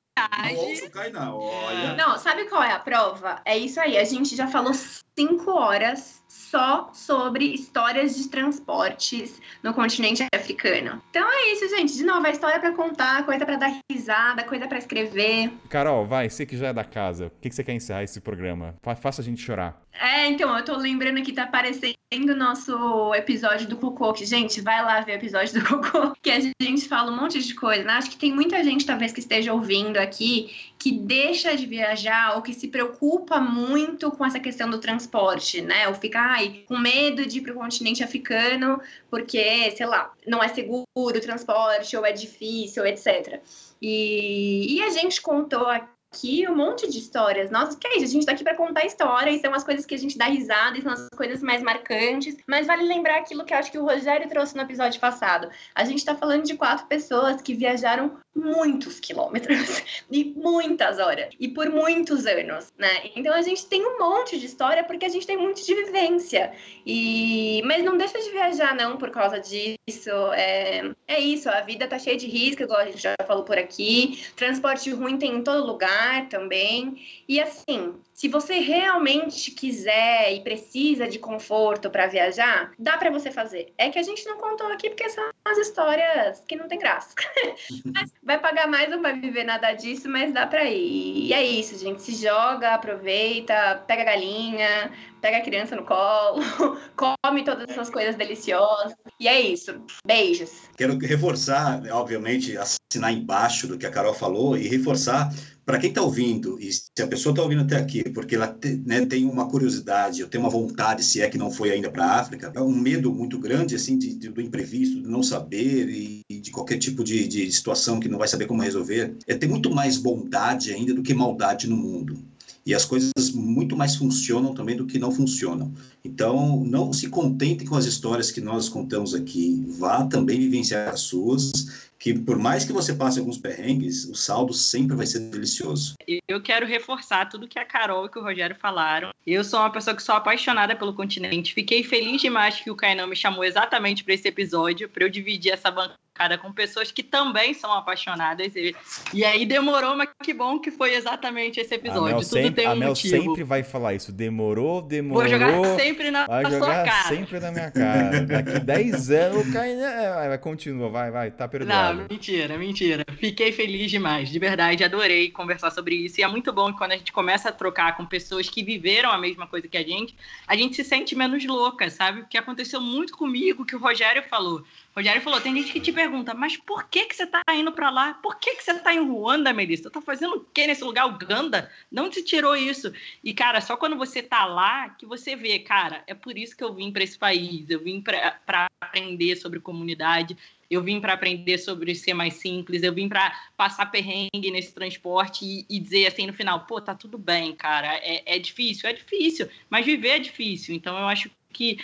Nossa, 0.55 0.91
cai 0.91 1.11
na 1.11 1.35
olha. 1.35 1.95
Não, 1.95 2.19
sabe 2.19 2.45
qual 2.45 2.63
é 2.63 2.73
a 2.73 2.79
prova? 2.79 3.41
É 3.45 3.57
isso 3.57 3.81
aí. 3.81 3.97
A 3.97 4.05
gente 4.05 4.37
já 4.37 4.47
falou 4.47 4.73
cinco 5.19 5.51
horas 5.51 6.22
só 6.53 6.91
sobre 6.93 7.47
histórias 7.47 8.15
de 8.15 8.29
transportes 8.29 9.41
no 9.63 9.73
continente 9.73 10.23
africano. 10.35 11.01
Então 11.09 11.27
é 11.27 11.53
isso, 11.55 11.67
gente. 11.75 11.95
De 11.95 12.05
novo, 12.05 12.27
a 12.27 12.31
história 12.31 12.61
para 12.61 12.73
contar, 12.73 13.25
coisa 13.25 13.47
para 13.47 13.57
dar 13.57 13.73
risada, 13.91 14.45
coisa 14.45 14.69
para 14.69 14.77
escrever. 14.77 15.51
Carol, 15.71 16.07
vai, 16.07 16.29
você 16.29 16.45
que 16.45 16.55
já 16.57 16.69
é 16.69 16.73
da 16.75 16.85
casa, 16.85 17.29
o 17.29 17.31
que, 17.41 17.49
que 17.49 17.55
você 17.55 17.65
quer 17.65 17.73
encerrar 17.73 18.03
esse 18.03 18.21
programa? 18.21 18.75
Fa- 18.83 18.95
Faça 18.95 19.23
a 19.23 19.25
gente 19.25 19.41
chorar. 19.43 19.81
É, 19.99 20.27
então, 20.29 20.57
eu 20.57 20.65
tô 20.65 20.77
lembrando 20.77 21.23
que 21.23 21.33
tá 21.33 21.45
aparecendo 21.45 21.95
o 22.13 22.35
nosso 22.37 23.15
episódio 23.15 23.67
do 23.69 23.77
Cocô, 23.77 24.13
que, 24.13 24.25
gente, 24.25 24.61
vai 24.61 24.83
lá 24.83 25.01
ver 25.01 25.13
o 25.13 25.15
episódio 25.17 25.55
do 25.61 25.67
Cocô, 25.67 26.13
que 26.23 26.31
a 26.31 26.39
gente 26.41 26.87
fala 26.89 27.11
um 27.11 27.17
monte 27.17 27.43
de 27.43 27.55
coisa, 27.55 27.85
né? 27.85 27.95
Acho 27.95 28.11
que 28.11 28.17
tem 28.17 28.33
muita 28.35 28.63
gente, 28.63 28.85
talvez, 28.87 29.13
que 29.13 29.21
esteja 29.21 29.53
ouvindo 29.53 29.97
aqui, 29.99 30.51
que 30.83 30.91
deixa 30.91 31.57
de 31.57 31.65
viajar 31.65 32.35
ou 32.35 32.43
que 32.43 32.53
se 32.53 32.67
preocupa 32.67 33.39
muito 33.39 34.11
com 34.11 34.27
essa 34.27 34.41
questão 34.41 34.69
do 34.69 34.81
transporte, 34.81 35.61
né? 35.63 35.87
Ou 35.87 35.95
fica, 35.95 36.19
ai, 36.19 36.65
com 36.67 36.77
medo 36.77 37.25
de 37.25 37.39
ir 37.39 37.43
pro 37.43 37.55
continente 37.55 38.03
africano, 38.03 38.81
porque, 39.09 39.71
sei 39.77 39.87
lá, 39.87 40.13
não 40.27 40.43
é 40.43 40.49
seguro 40.49 40.83
o 40.97 41.13
transporte, 41.13 41.97
ou 41.97 42.05
é 42.05 42.11
difícil, 42.11 42.85
etc. 42.85 43.41
E, 43.81 44.77
e 44.77 44.83
a 44.83 44.91
gente 44.91 45.23
contou 45.23 45.69
aqui 45.69 46.02
um 46.49 46.57
monte 46.57 46.91
de 46.91 46.99
histórias. 46.99 47.51
Nossa, 47.51 47.77
que 47.77 47.87
é 47.87 47.97
isso? 47.97 48.05
A 48.05 48.09
gente 48.09 48.27
tá 48.27 48.33
aqui 48.33 48.45
para 48.45 48.55
contar 48.55 48.85
história 48.85 49.31
e 49.31 49.41
são 49.41 49.53
as 49.55 49.65
coisas 49.65 49.87
que 49.87 49.95
a 49.95 49.99
gente 49.99 50.19
dá 50.19 50.27
risada 50.27 50.81
são 50.83 50.93
as 50.93 51.09
coisas 51.11 51.43
mais 51.43 51.63
marcantes. 51.63 52.37
Mas 52.47 52.67
vale 52.67 52.83
lembrar 52.85 53.19
aquilo 53.19 53.45
que 53.45 53.55
eu 53.55 53.59
acho 53.59 53.71
que 53.71 53.79
o 53.79 53.85
Rogério 53.85 54.29
trouxe 54.29 54.55
no 54.57 54.63
episódio 54.63 55.01
passado. 55.01 55.49
A 55.75 55.85
gente 55.85 56.05
tá 56.05 56.15
falando 56.15 56.45
de 56.45 56.55
quatro 56.57 56.87
pessoas 56.87 57.41
que 57.41 57.55
viajaram 57.55 58.19
muitos 58.35 58.99
quilômetros 58.99 59.83
e 60.11 60.25
muitas 60.37 60.99
horas 60.99 61.29
e 61.39 61.49
por 61.49 61.69
muitos 61.69 62.25
anos, 62.27 62.73
né? 62.79 63.11
Então 63.15 63.35
a 63.35 63.43
gente 63.43 63.67
tem 63.67 63.85
um 63.85 63.99
monte 63.99 64.39
de 64.39 64.47
história 64.47 64.83
porque 64.85 65.05
a 65.05 65.09
gente 65.09 65.27
tem 65.27 65.37
muito 65.37 65.65
de 65.65 65.75
vivência. 65.75 66.53
E 66.87 67.63
mas 67.65 67.85
não 67.85 67.97
deixa 67.97 68.19
de 68.19 68.31
viajar 68.31 68.75
não 68.75 68.97
por 68.97 69.11
causa 69.11 69.39
disso. 69.39 70.11
É, 70.35 70.91
é 71.07 71.21
isso, 71.21 71.49
a 71.49 71.61
vida 71.61 71.87
tá 71.87 71.99
cheia 71.99 72.17
de 72.17 72.27
risco, 72.27 72.63
igual 72.63 72.81
a 72.81 72.87
gente 72.87 73.03
já 73.03 73.15
falou 73.27 73.45
por 73.45 73.59
aqui. 73.59 74.23
Transporte 74.37 74.91
ruim 74.91 75.19
tem 75.19 75.37
em 75.37 75.43
todo 75.43 75.67
lugar 75.67 76.02
também. 76.29 76.97
E 77.29 77.41
assim, 77.41 77.95
se 78.13 78.29
você 78.29 78.61
realmente 78.61 79.51
quiser 79.51 80.33
e 80.33 80.41
precisa 80.43 81.09
de 81.09 81.19
conforto 81.19 81.91
para 81.91 82.07
viajar, 82.07 82.73
dá 82.79 82.97
para 82.97 83.11
você 83.11 83.31
fazer. 83.31 83.73
É 83.77 83.89
que 83.91 83.99
a 83.99 84.03
gente 84.03 84.25
não 84.27 84.39
contou 84.39 84.67
aqui 84.69 84.91
porque 84.91 85.09
são 85.09 85.31
as 85.45 85.59
histórias 85.59 86.43
que 86.47 86.55
não 86.55 86.69
tem 86.69 86.79
graça. 86.79 87.15
Mas 87.85 88.13
vai 88.23 88.39
pagar 88.39 88.69
mais, 88.69 88.89
não 88.89 89.03
vai 89.03 89.19
viver 89.19 89.45
nada 89.45 89.73
disso, 89.73 90.09
mas 90.09 90.33
dá 90.33 90.47
para 90.47 90.65
ir. 90.65 91.27
E 91.27 91.33
é 91.33 91.45
isso, 91.45 91.79
gente. 91.79 92.03
Se 92.03 92.15
joga, 92.15 92.75
aproveita, 92.75 93.83
pega 93.87 94.03
a 94.03 94.05
galinha, 94.05 94.93
pega 95.21 95.39
a 95.39 95.43
criança 95.43 95.75
no 95.75 95.85
colo, 95.85 96.43
come 96.97 97.45
todas 97.45 97.69
essas 97.69 97.91
coisas 97.91 98.15
deliciosas. 98.15 98.95
E 99.19 99.27
é 99.27 99.41
isso. 99.41 99.85
Beijos. 100.07 100.69
Quero 100.77 100.99
reforçar, 100.99 101.83
obviamente, 101.91 102.57
assinar 102.93 103.13
embaixo 103.13 103.67
do 103.67 103.79
que 103.79 103.87
a 103.87 103.91
Carol 103.91 104.15
falou 104.15 104.57
e 104.57 104.69
reforçar 104.69 105.35
para 105.65 105.79
quem 105.79 105.91
está 105.91 106.03
ouvindo, 106.03 106.59
e 106.61 106.73
se 106.73 106.91
a 107.01 107.07
pessoa 107.07 107.33
está 107.33 107.41
ouvindo 107.41 107.63
até 107.63 107.77
aqui, 107.77 108.03
porque 108.11 108.35
ela 108.35 108.49
te, 108.49 108.83
né, 108.85 109.07
tem 109.07 109.25
uma 109.25 109.49
curiosidade, 109.49 110.21
eu 110.21 110.29
tenho 110.29 110.43
uma 110.43 110.51
vontade, 110.51 111.05
se 111.05 111.21
é 111.21 111.31
que 111.31 111.39
não 111.39 111.53
foi 111.53 111.71
ainda 111.71 111.89
para 111.89 112.05
a 112.05 112.21
África, 112.21 112.53
é 112.53 112.61
um 112.61 112.75
medo 112.75 113.15
muito 113.15 113.39
grande, 113.39 113.77
assim, 113.77 113.97
de, 113.97 114.13
de, 114.13 114.29
do 114.29 114.41
imprevisto, 114.41 115.01
de 115.01 115.09
não 115.09 115.23
saber 115.23 115.89
e, 115.89 116.21
e 116.29 116.41
de 116.41 116.51
qualquer 116.51 116.79
tipo 116.79 117.05
de, 117.05 117.29
de 117.29 117.51
situação 117.53 118.01
que 118.01 118.09
não 118.09 118.19
vai 118.19 118.27
saber 118.27 118.47
como 118.47 118.61
resolver, 118.61 119.15
é 119.27 119.35
ter 119.37 119.47
muito 119.47 119.73
mais 119.73 119.97
bondade 119.97 120.73
ainda 120.73 120.93
do 120.93 121.03
que 121.03 121.15
maldade 121.15 121.69
no 121.69 121.77
mundo. 121.77 122.19
E 122.65 122.75
as 122.75 122.85
coisas 122.85 123.13
muito 123.35 123.77
mais 123.77 123.97
funcionam 123.97 124.55
também 124.55 124.77
do 124.77 124.87
que 124.87 124.99
não 124.99 125.11
funcionam. 125.11 125.73
Então, 126.05 126.63
não 126.65 126.93
se 126.93 127.09
contente 127.09 127.65
com 127.65 127.75
as 127.75 127.87
histórias 127.87 128.31
que 128.31 128.41
nós 128.41 128.69
contamos 128.69 129.15
aqui. 129.15 129.65
Vá 129.79 130.07
também 130.07 130.39
vivenciar 130.39 130.89
as 130.89 131.01
suas, 131.01 131.91
que 132.03 132.13
por 132.19 132.37
mais 132.37 132.65
que 132.65 132.73
você 132.73 132.93
passe 132.93 133.21
alguns 133.21 133.39
perrengues, 133.39 134.07
o 134.07 134.15
saldo 134.17 134.53
sempre 134.53 134.97
vai 134.97 135.07
ser 135.07 135.21
delicioso. 135.21 135.95
Eu 136.27 136.43
quero 136.43 136.67
reforçar 136.67 137.29
tudo 137.29 137.47
que 137.47 137.61
a 137.61 137.65
Carol 137.65 138.07
e 138.07 138.09
que 138.09 138.19
o 138.19 138.23
Rogério 138.23 138.57
falaram. 138.57 139.11
Eu 139.25 139.45
sou 139.45 139.61
uma 139.61 139.71
pessoa 139.71 139.95
que 139.95 140.03
sou 140.03 140.17
apaixonada 140.17 140.75
pelo 140.75 140.93
continente. 140.95 141.55
Fiquei 141.55 141.85
feliz 141.85 142.21
demais 142.21 142.59
que 142.59 142.73
o 142.73 142.75
Kainan 142.75 143.07
me 143.07 143.15
chamou 143.15 143.45
exatamente 143.45 144.03
para 144.03 144.15
esse 144.15 144.27
episódio, 144.27 144.89
para 144.89 145.05
eu 145.05 145.09
dividir 145.09 145.53
essa 145.53 145.71
bancada 145.71 145.95
com 146.41 146.53
pessoas 146.53 146.93
que 146.93 147.03
também 147.03 147.55
são 147.55 147.73
apaixonadas. 147.73 148.55
E, 148.55 148.75
e 149.13 149.25
aí 149.25 149.45
demorou, 149.45 149.97
mas 149.97 150.09
que 150.23 150.33
bom 150.33 150.59
que 150.59 150.71
foi 150.71 150.95
exatamente 150.95 151.59
esse 151.59 151.75
episódio. 151.75 152.17
Tudo 152.17 152.25
sempre, 152.25 152.51
tem 152.53 152.69
um 152.69 152.73
a 152.73 152.77
Mel 152.77 152.89
motivo. 152.91 153.23
sempre 153.25 153.45
vai 153.45 153.63
falar 153.63 153.95
isso. 153.95 154.13
Demorou, 154.13 154.83
demorou. 154.83 155.23
Vou 155.23 155.31
jogar 155.31 155.79
sempre 155.79 156.11
na, 156.11 156.27
Vai 156.27 156.45
jogar 156.51 156.85
cara. 156.85 157.09
sempre 157.09 157.41
na 157.41 157.51
minha 157.51 157.71
cara. 157.71 158.21
Daqui 158.21 158.59
10 158.61 159.11
anos 159.11 159.49
o 159.49 159.53
Kainan. 159.53 159.87
é, 159.87 160.13
Vai, 160.15 160.29
vai, 160.29 160.39
continua, 160.39 160.89
vai, 160.89 161.11
vai, 161.11 161.31
tá 161.31 161.49
perdoado. 161.49 162.01
Não, 162.01 162.07
mentira, 162.09 162.57
mentira. 162.59 163.05
Fiquei 163.17 163.51
feliz 163.51 163.91
demais, 163.91 164.29
de 164.29 164.39
verdade, 164.39 164.85
adorei 164.85 165.31
conversar 165.31 165.71
sobre 165.71 165.95
isso. 165.97 166.21
E 166.21 166.23
é 166.23 166.29
muito 166.29 166.53
bom 166.53 166.71
que 166.73 166.79
quando 166.79 166.93
a 166.93 166.97
gente 166.97 167.13
começa 167.13 167.49
a 167.49 167.53
trocar 167.53 167.97
com 167.97 168.05
pessoas 168.07 168.49
que 168.49 168.63
viveram 168.63 169.11
a 169.11 169.19
mesma 169.19 169.47
coisa 169.47 169.67
que 169.67 169.77
a 169.77 169.83
gente, 169.83 170.15
a 170.47 170.55
gente 170.57 170.77
se 170.77 170.85
sente 170.85 171.15
menos 171.17 171.45
louca, 171.45 171.89
sabe? 171.91 172.21
Porque 172.21 172.39
aconteceu 172.39 172.81
muito 172.81 173.17
comigo, 173.17 173.65
que 173.65 173.75
o 173.75 173.79
Rogério 173.79 174.23
falou. 174.29 174.63
Rogério 174.95 175.23
falou: 175.23 175.41
tem 175.41 175.55
gente 175.55 175.73
que 175.73 175.81
te 175.81 175.93
pergunta, 175.93 176.35
mas 176.35 176.57
por 176.57 176.89
que, 176.89 177.07
que 177.07 177.17
você 177.17 177.27
tá 177.27 177.43
indo 177.55 177.73
para 177.73 177.91
lá? 177.91 178.15
Por 178.15 178.39
que, 178.39 178.57
que 178.57 178.63
você 178.63 178.75
tá 178.75 178.95
em 178.95 179.05
Ruanda, 179.05 179.53
Melissa? 179.53 179.91
Tá 179.91 180.01
fazendo 180.01 180.37
o 180.37 180.41
quê 180.41 180.67
nesse 180.67 180.85
lugar? 180.85 181.07
Uganda? 181.07 181.71
Onde 181.97 182.17
você 182.17 182.23
tirou 182.23 182.55
isso? 182.55 182.93
E, 183.25 183.33
cara, 183.33 183.61
só 183.61 183.77
quando 183.77 183.97
você 183.97 184.23
tá 184.23 184.45
lá 184.45 184.91
que 184.91 185.07
você 185.07 185.35
vê, 185.35 185.59
cara, 185.59 186.03
é 186.07 186.15
por 186.15 186.37
isso 186.37 186.57
que 186.57 186.63
eu 186.63 186.75
vim 186.75 186.93
para 186.93 187.03
esse 187.03 187.19
país, 187.19 187.71
eu 187.71 187.81
vim 187.81 188.01
para 188.01 188.69
aprender 188.81 189.37
sobre 189.37 189.61
comunidade, 189.61 190.37
eu 190.71 190.83
vim 190.83 191.01
para 191.01 191.13
aprender 191.13 191.59
sobre 191.59 191.95
ser 191.95 192.15
mais 192.15 192.35
simples, 192.35 192.83
eu 192.83 192.93
vim 192.93 193.09
para 193.09 193.33
passar 193.57 193.87
perrengue 193.87 194.51
nesse 194.51 194.75
transporte 194.75 195.45
e, 195.45 195.67
e, 195.69 195.79
dizer 195.79 196.07
assim 196.07 196.27
no 196.27 196.33
final, 196.33 196.67
pô, 196.67 196.81
tá 196.81 196.95
tudo 196.95 197.17
bem, 197.17 197.55
cara, 197.55 197.95
é, 197.97 198.37
é 198.37 198.39
difícil, 198.39 198.89
é 198.89 198.93
difícil, 198.93 199.49
mas 199.71 199.87
viver 199.87 200.09
é 200.09 200.19
difícil. 200.19 200.75
Então 200.75 200.99
eu 200.99 201.07
acho 201.07 201.31
que 201.53 201.79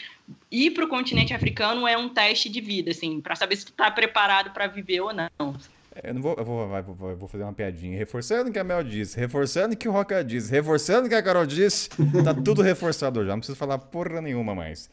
ir 0.51 0.73
para 0.73 0.85
o 0.85 0.89
continente 0.89 1.32
africano 1.32 1.86
é 1.86 1.97
um 1.97 2.09
teste 2.09 2.49
de 2.49 2.61
vida, 2.61 2.90
assim, 2.90 3.20
para 3.20 3.36
saber 3.36 3.57
se 3.57 3.66
tu 3.66 3.73
tá 3.73 3.90
preparado 3.90 4.51
para 4.51 4.66
viver 4.66 5.01
ou 5.01 5.12
não. 5.12 5.57
Eu 6.03 6.15
não 6.15 6.23
vou, 6.23 6.35
eu 6.39 6.45
vou, 6.45 6.82
vou, 6.95 7.16
vou 7.16 7.28
fazer 7.28 7.43
uma 7.43 7.53
piadinha. 7.53 7.99
Reforçando 7.99 8.51
o 8.51 8.53
que 8.53 8.59
a 8.59 8.65
Mel 8.65 8.85
disse, 8.85 9.19
reforçando 9.19 9.74
o 9.74 9.77
que 9.77 9.89
o 9.89 9.93
Roca 9.93 10.23
disse, 10.23 10.51
reforçando 10.51 11.07
o 11.07 11.09
que 11.09 11.15
a 11.15 11.23
Carol 11.23 11.45
disse. 11.45 11.89
Tá 12.23 12.32
tudo 12.35 12.62
reforçado 12.62 13.24
já, 13.24 13.32
não 13.32 13.39
preciso 13.39 13.59
falar 13.59 13.78
porra 13.78 14.20
nenhuma 14.20 14.55
mais. 14.55 14.89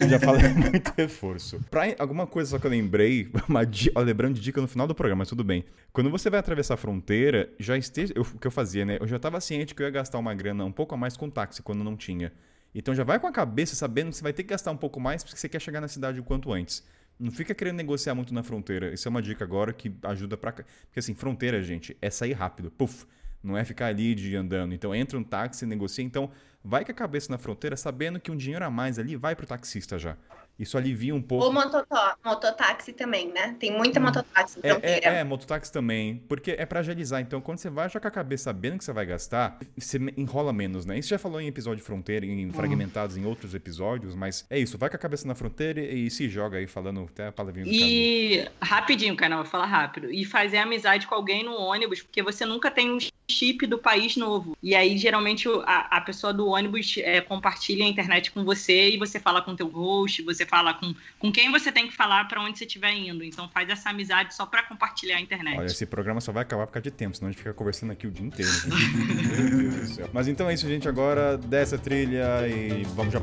Eu 0.00 0.08
já 0.08 0.18
falei 0.18 0.48
muito 0.54 0.92
reforço. 0.96 1.60
Pra 1.70 1.94
alguma 1.98 2.26
coisa 2.26 2.50
só 2.50 2.58
que 2.58 2.66
eu 2.66 2.70
lembrei, 2.70 3.28
uma 3.48 3.60
lembrando 4.02 4.34
de 4.34 4.40
dica 4.40 4.60
no 4.60 4.68
final 4.68 4.86
do 4.86 4.94
programa, 4.94 5.20
mas 5.20 5.28
tudo 5.28 5.44
bem. 5.44 5.64
Quando 5.92 6.10
você 6.10 6.30
vai 6.30 6.40
atravessar 6.40 6.74
a 6.74 6.78
fronteira, 6.78 7.50
já 7.58 7.76
esteja. 7.76 8.14
O 8.16 8.38
que 8.38 8.46
eu 8.46 8.50
fazia, 8.50 8.84
né? 8.84 8.98
Eu 9.00 9.06
já 9.06 9.18
tava 9.18 9.40
ciente 9.40 9.74
que 9.74 9.82
eu 9.82 9.86
ia 9.86 9.90
gastar 9.90 10.18
uma 10.18 10.34
grana 10.34 10.64
um 10.64 10.72
pouco 10.72 10.94
a 10.94 10.98
mais 10.98 11.16
com 11.16 11.28
táxi 11.28 11.62
quando 11.62 11.84
não 11.84 11.96
tinha. 11.96 12.32
Então 12.78 12.94
já 12.94 13.02
vai 13.02 13.18
com 13.18 13.26
a 13.26 13.32
cabeça 13.32 13.74
sabendo 13.74 14.10
que 14.10 14.16
você 14.16 14.22
vai 14.22 14.32
ter 14.32 14.44
que 14.44 14.50
gastar 14.50 14.70
um 14.70 14.76
pouco 14.76 15.00
mais 15.00 15.24
porque 15.24 15.36
você 15.36 15.48
quer 15.48 15.60
chegar 15.60 15.80
na 15.80 15.88
cidade 15.88 16.20
o 16.20 16.22
quanto 16.22 16.52
antes. 16.52 16.86
Não 17.18 17.32
fica 17.32 17.52
querendo 17.52 17.76
negociar 17.76 18.14
muito 18.14 18.32
na 18.32 18.44
fronteira. 18.44 18.94
Isso 18.94 19.08
é 19.08 19.10
uma 19.10 19.20
dica 19.20 19.42
agora 19.42 19.72
que 19.72 19.92
ajuda 20.04 20.36
pra. 20.36 20.52
Porque 20.52 20.68
assim, 20.94 21.12
fronteira, 21.12 21.60
gente, 21.60 21.96
é 22.00 22.08
sair 22.08 22.34
rápido. 22.34 22.70
Puf! 22.70 23.04
Não 23.42 23.58
é 23.58 23.64
ficar 23.64 23.86
ali 23.86 24.14
de 24.14 24.36
andando. 24.36 24.72
Então 24.72 24.94
entra 24.94 25.18
um 25.18 25.24
táxi, 25.24 25.66
negocia. 25.66 26.04
Então 26.04 26.30
vai 26.62 26.84
com 26.84 26.92
a 26.92 26.94
cabeça 26.94 27.32
na 27.32 27.38
fronteira 27.38 27.76
sabendo 27.76 28.20
que 28.20 28.30
um 28.30 28.36
dinheiro 28.36 28.64
a 28.64 28.70
mais 28.70 28.96
ali 28.96 29.16
vai 29.16 29.34
pro 29.34 29.44
taxista 29.44 29.98
já. 29.98 30.16
Isso 30.58 30.76
alivia 30.76 31.14
um 31.14 31.22
pouco. 31.22 31.44
Ou 31.44 31.52
mototó, 31.52 32.16
mototáxi 32.24 32.92
também, 32.92 33.32
né? 33.32 33.54
Tem 33.60 33.70
muita 33.70 34.00
mototáxi 34.00 34.58
É, 34.62 34.70
fronteira. 34.70 35.06
é, 35.06 35.20
é, 35.20 35.24
mototáxi 35.24 35.72
também, 35.72 36.22
porque 36.28 36.50
é 36.52 36.66
pra 36.66 36.80
agilizar. 36.80 37.20
Então, 37.20 37.40
quando 37.40 37.58
você 37.58 37.70
vai 37.70 37.88
já 37.88 38.00
com 38.00 38.08
a 38.08 38.10
cabeça 38.10 38.44
sabendo 38.48 38.78
que 38.78 38.84
você 38.84 38.92
vai 38.92 39.04
gastar, 39.04 39.58
você 39.76 39.98
enrola 40.16 40.52
menos, 40.52 40.86
né? 40.86 40.98
Isso 40.98 41.08
já 41.10 41.18
falou 41.18 41.40
em 41.40 41.46
episódio 41.46 41.78
de 41.78 41.84
fronteira, 41.84 42.24
em 42.24 42.50
fragmentados 42.50 43.16
em 43.16 43.24
outros 43.26 43.54
episódios, 43.54 44.14
mas 44.14 44.46
é 44.48 44.58
isso, 44.58 44.78
vai 44.78 44.88
com 44.88 44.96
a 44.96 44.98
cabeça 44.98 45.28
na 45.28 45.34
fronteira 45.34 45.80
e 45.80 46.10
se 46.10 46.28
joga 46.28 46.58
aí 46.58 46.66
falando 46.66 47.06
até 47.10 47.26
a 47.28 47.32
palavrinha 47.32 47.66
do 47.66 47.70
E 47.70 48.48
rapidinho, 48.60 49.14
canal, 49.16 49.42
vou 49.42 49.50
falar 49.50 49.66
rápido. 49.66 50.10
E 50.10 50.24
fazer 50.24 50.58
amizade 50.58 51.06
com 51.06 51.14
alguém 51.14 51.44
no 51.44 51.52
ônibus, 51.54 52.02
porque 52.02 52.22
você 52.22 52.44
nunca 52.46 52.70
tem 52.70 52.90
um 52.90 52.98
chip 53.30 53.66
do 53.66 53.78
país 53.78 54.16
novo. 54.16 54.56
E 54.62 54.74
aí, 54.74 54.96
geralmente, 54.96 55.48
a, 55.64 55.98
a 55.98 56.00
pessoa 56.00 56.32
do 56.32 56.46
ônibus 56.48 56.94
é, 56.98 57.20
compartilha 57.20 57.84
a 57.84 57.88
internet 57.88 58.30
com 58.30 58.44
você 58.44 58.90
e 58.90 58.96
você 58.96 59.20
fala 59.20 59.42
com 59.42 59.52
o 59.52 59.56
teu 59.56 59.68
host, 59.68 60.22
você 60.22 60.46
fala 60.46 60.74
com, 60.74 60.94
com 61.18 61.30
quem 61.30 61.50
você 61.50 61.70
tem 61.70 61.86
que 61.86 61.94
falar 61.94 62.26
para 62.26 62.40
onde 62.42 62.58
você 62.58 62.64
estiver 62.64 62.92
indo. 62.92 63.22
Então 63.22 63.48
faz 63.48 63.68
essa 63.68 63.90
amizade 63.90 64.34
só 64.34 64.46
para 64.46 64.62
compartilhar 64.62 65.16
a 65.16 65.20
internet. 65.20 65.58
Olha, 65.58 65.66
esse 65.66 65.86
programa 65.86 66.20
só 66.20 66.32
vai 66.32 66.42
acabar 66.42 66.66
por 66.66 66.72
causa 66.72 66.84
de 66.84 66.90
tempo, 66.90 67.16
senão 67.16 67.28
a 67.28 67.32
gente 67.32 67.38
fica 67.38 67.54
conversando 67.54 67.92
aqui 67.92 68.06
o 68.06 68.10
dia 68.10 68.26
inteiro. 68.26 68.50
gente. 68.50 68.68
Meu 69.50 69.70
Deus 69.70 69.74
do 69.74 69.94
céu. 69.94 70.10
Mas 70.12 70.28
então 70.28 70.48
é 70.48 70.54
isso, 70.54 70.66
gente. 70.66 70.88
Agora 70.88 71.36
desce 71.36 71.74
a 71.74 71.78
trilha 71.78 72.48
e 72.48 72.84
vamos 72.94 73.12
já 73.12 73.20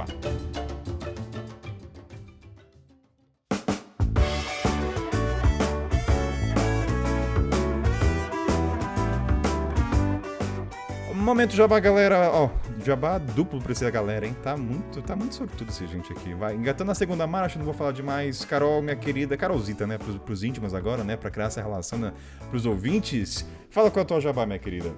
Momento 11.46 11.58
jabá, 11.58 11.80
galera. 11.80 12.32
Ó, 12.32 12.50
jabá 12.84 13.20
duplo 13.20 13.62
pra 13.62 13.72
essa 13.72 13.88
galera, 13.92 14.26
hein? 14.26 14.36
Tá 14.42 14.58
muito, 14.58 15.00
tá 15.04 15.16
muito 15.16 15.36
sortudo 15.36 15.70
essa 15.70 15.86
gente 15.86 16.12
aqui. 16.12 16.34
Vai 16.34 16.56
engatando 16.56 16.90
a 16.90 16.96
segunda 16.96 17.28
marcha, 17.28 17.60
não 17.60 17.66
vou 17.66 17.74
falar 17.74 17.92
demais. 17.92 18.44
Carol, 18.44 18.82
minha 18.82 18.96
querida, 18.96 19.38
Carolzita, 19.38 19.86
né? 19.86 20.00
Pros, 20.00 20.18
pros 20.18 20.44
íntimos 20.44 20.74
agora, 20.74 21.04
né? 21.04 21.16
Pra 21.16 21.30
criar 21.30 21.46
essa 21.46 21.62
relação 21.62 22.00
né? 22.00 22.14
pros 22.50 22.66
ouvintes. 22.66 23.48
Fala 23.70 23.92
com 23.92 24.00
a 24.00 24.06
tua 24.06 24.20
jabá, 24.20 24.44
minha 24.44 24.58
querida. 24.58 24.92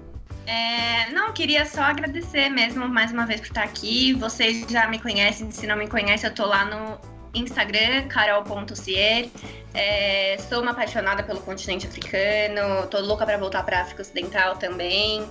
É, 0.46 1.12
não, 1.12 1.34
queria 1.34 1.66
só 1.66 1.82
agradecer 1.82 2.48
mesmo 2.48 2.88
mais 2.88 3.12
uma 3.12 3.26
vez 3.26 3.42
por 3.42 3.48
estar 3.48 3.64
aqui. 3.64 4.14
Vocês 4.14 4.66
já 4.70 4.88
me 4.88 5.00
conhecem, 5.00 5.52
se 5.52 5.68
não 5.68 5.76
me 5.76 5.90
conhecem, 5.90 6.30
eu 6.30 6.34
tô 6.34 6.46
lá 6.46 6.64
no 6.64 6.98
Instagram, 7.34 8.08
carol.cier. 8.08 9.30
É, 9.74 10.38
sou 10.50 10.62
uma 10.62 10.72
apaixonada 10.72 11.24
pelo 11.24 11.42
continente 11.42 11.86
africano, 11.88 12.88
tô 12.90 13.00
louca 13.02 13.26
para 13.26 13.38
voltar 13.38 13.64
para 13.64 13.82
África 13.82 14.02
Ocidental 14.02 14.56
também. 14.56 15.26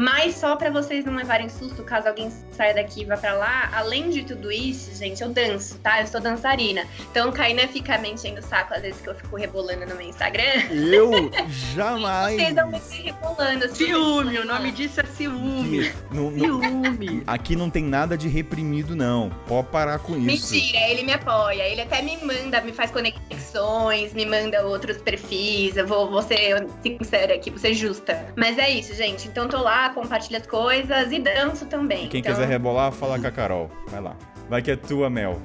Mas 0.00 0.36
só 0.36 0.56
para 0.56 0.70
vocês 0.70 1.04
não 1.04 1.14
levarem 1.14 1.50
susto, 1.50 1.82
caso 1.84 2.08
alguém 2.08 2.32
saia 2.52 2.72
daqui 2.72 3.02
e 3.02 3.04
vá 3.04 3.18
para 3.18 3.34
lá, 3.34 3.70
além 3.74 4.08
de 4.08 4.22
tudo 4.24 4.50
isso, 4.50 4.96
gente, 4.96 5.22
eu 5.22 5.28
danço, 5.28 5.78
tá? 5.80 6.00
Eu 6.00 6.06
sou 6.06 6.22
dançarina. 6.22 6.86
Então 7.10 7.28
o 7.28 7.32
Kainan 7.32 7.68
fica 7.68 7.98
me 7.98 8.10
enchendo 8.10 8.40
o 8.40 8.42
saco 8.42 8.72
às 8.72 8.80
vezes 8.80 8.98
que 9.02 9.08
eu 9.10 9.14
fico 9.14 9.36
rebolando 9.36 9.84
no 9.84 9.94
meu 9.94 10.08
Instagram. 10.08 10.42
Eu 10.70 11.30
jamais. 11.74 12.34
Vocês 12.36 12.54
não 12.54 12.68
me 12.70 12.78
rebolando. 12.78 13.64
assim, 13.66 13.74
Ciúme, 13.84 14.38
o 14.38 14.46
nome 14.46 14.72
disso 14.72 15.00
é 15.00 15.04
ciúme. 15.04 15.92
Não- 16.10 16.30
não- 16.30 16.60
Ciúme. 16.62 17.22
aqui 17.26 17.54
não 17.54 17.68
tem 17.68 17.84
nada 17.84 18.16
de 18.16 18.26
reprimido, 18.26 18.96
não. 18.96 19.28
Pode 19.46 19.68
parar 19.68 19.98
com 19.98 20.16
isso. 20.16 20.54
Mentira, 20.54 20.78
ele 20.88 21.02
me 21.02 21.12
apoia. 21.12 21.62
Ele 21.68 21.82
até 21.82 22.00
me 22.00 22.16
manda, 22.24 22.62
me 22.62 22.72
faz 22.72 22.90
conexões, 22.90 24.14
me 24.14 24.24
manda 24.24 24.64
outros 24.66 24.96
perfis. 24.96 25.76
Eu 25.76 25.86
vou, 25.86 26.10
vou 26.10 26.22
ser 26.22 26.66
sincera 26.82 27.34
aqui, 27.34 27.50
vou 27.50 27.58
ser 27.58 27.74
justa. 27.74 28.32
Mas 28.34 28.56
é 28.58 28.70
isso, 28.70 28.94
gente. 28.94 29.28
Então 29.28 29.46
tô 29.46 29.60
lá, 29.62 29.89
compartilho 29.90 30.38
as 30.38 30.46
coisas 30.46 31.12
e 31.12 31.18
danço 31.18 31.66
também. 31.66 32.08
Quem 32.08 32.20
então, 32.20 32.32
quiser 32.32 32.46
rebolar, 32.46 32.92
fala 32.92 33.18
com 33.18 33.26
a 33.26 33.30
Carol. 33.30 33.70
Vai 33.88 34.00
lá. 34.00 34.16
Vai 34.48 34.62
que 34.62 34.70
é 34.70 34.76
tua, 34.76 35.08
Mel. 35.08 35.40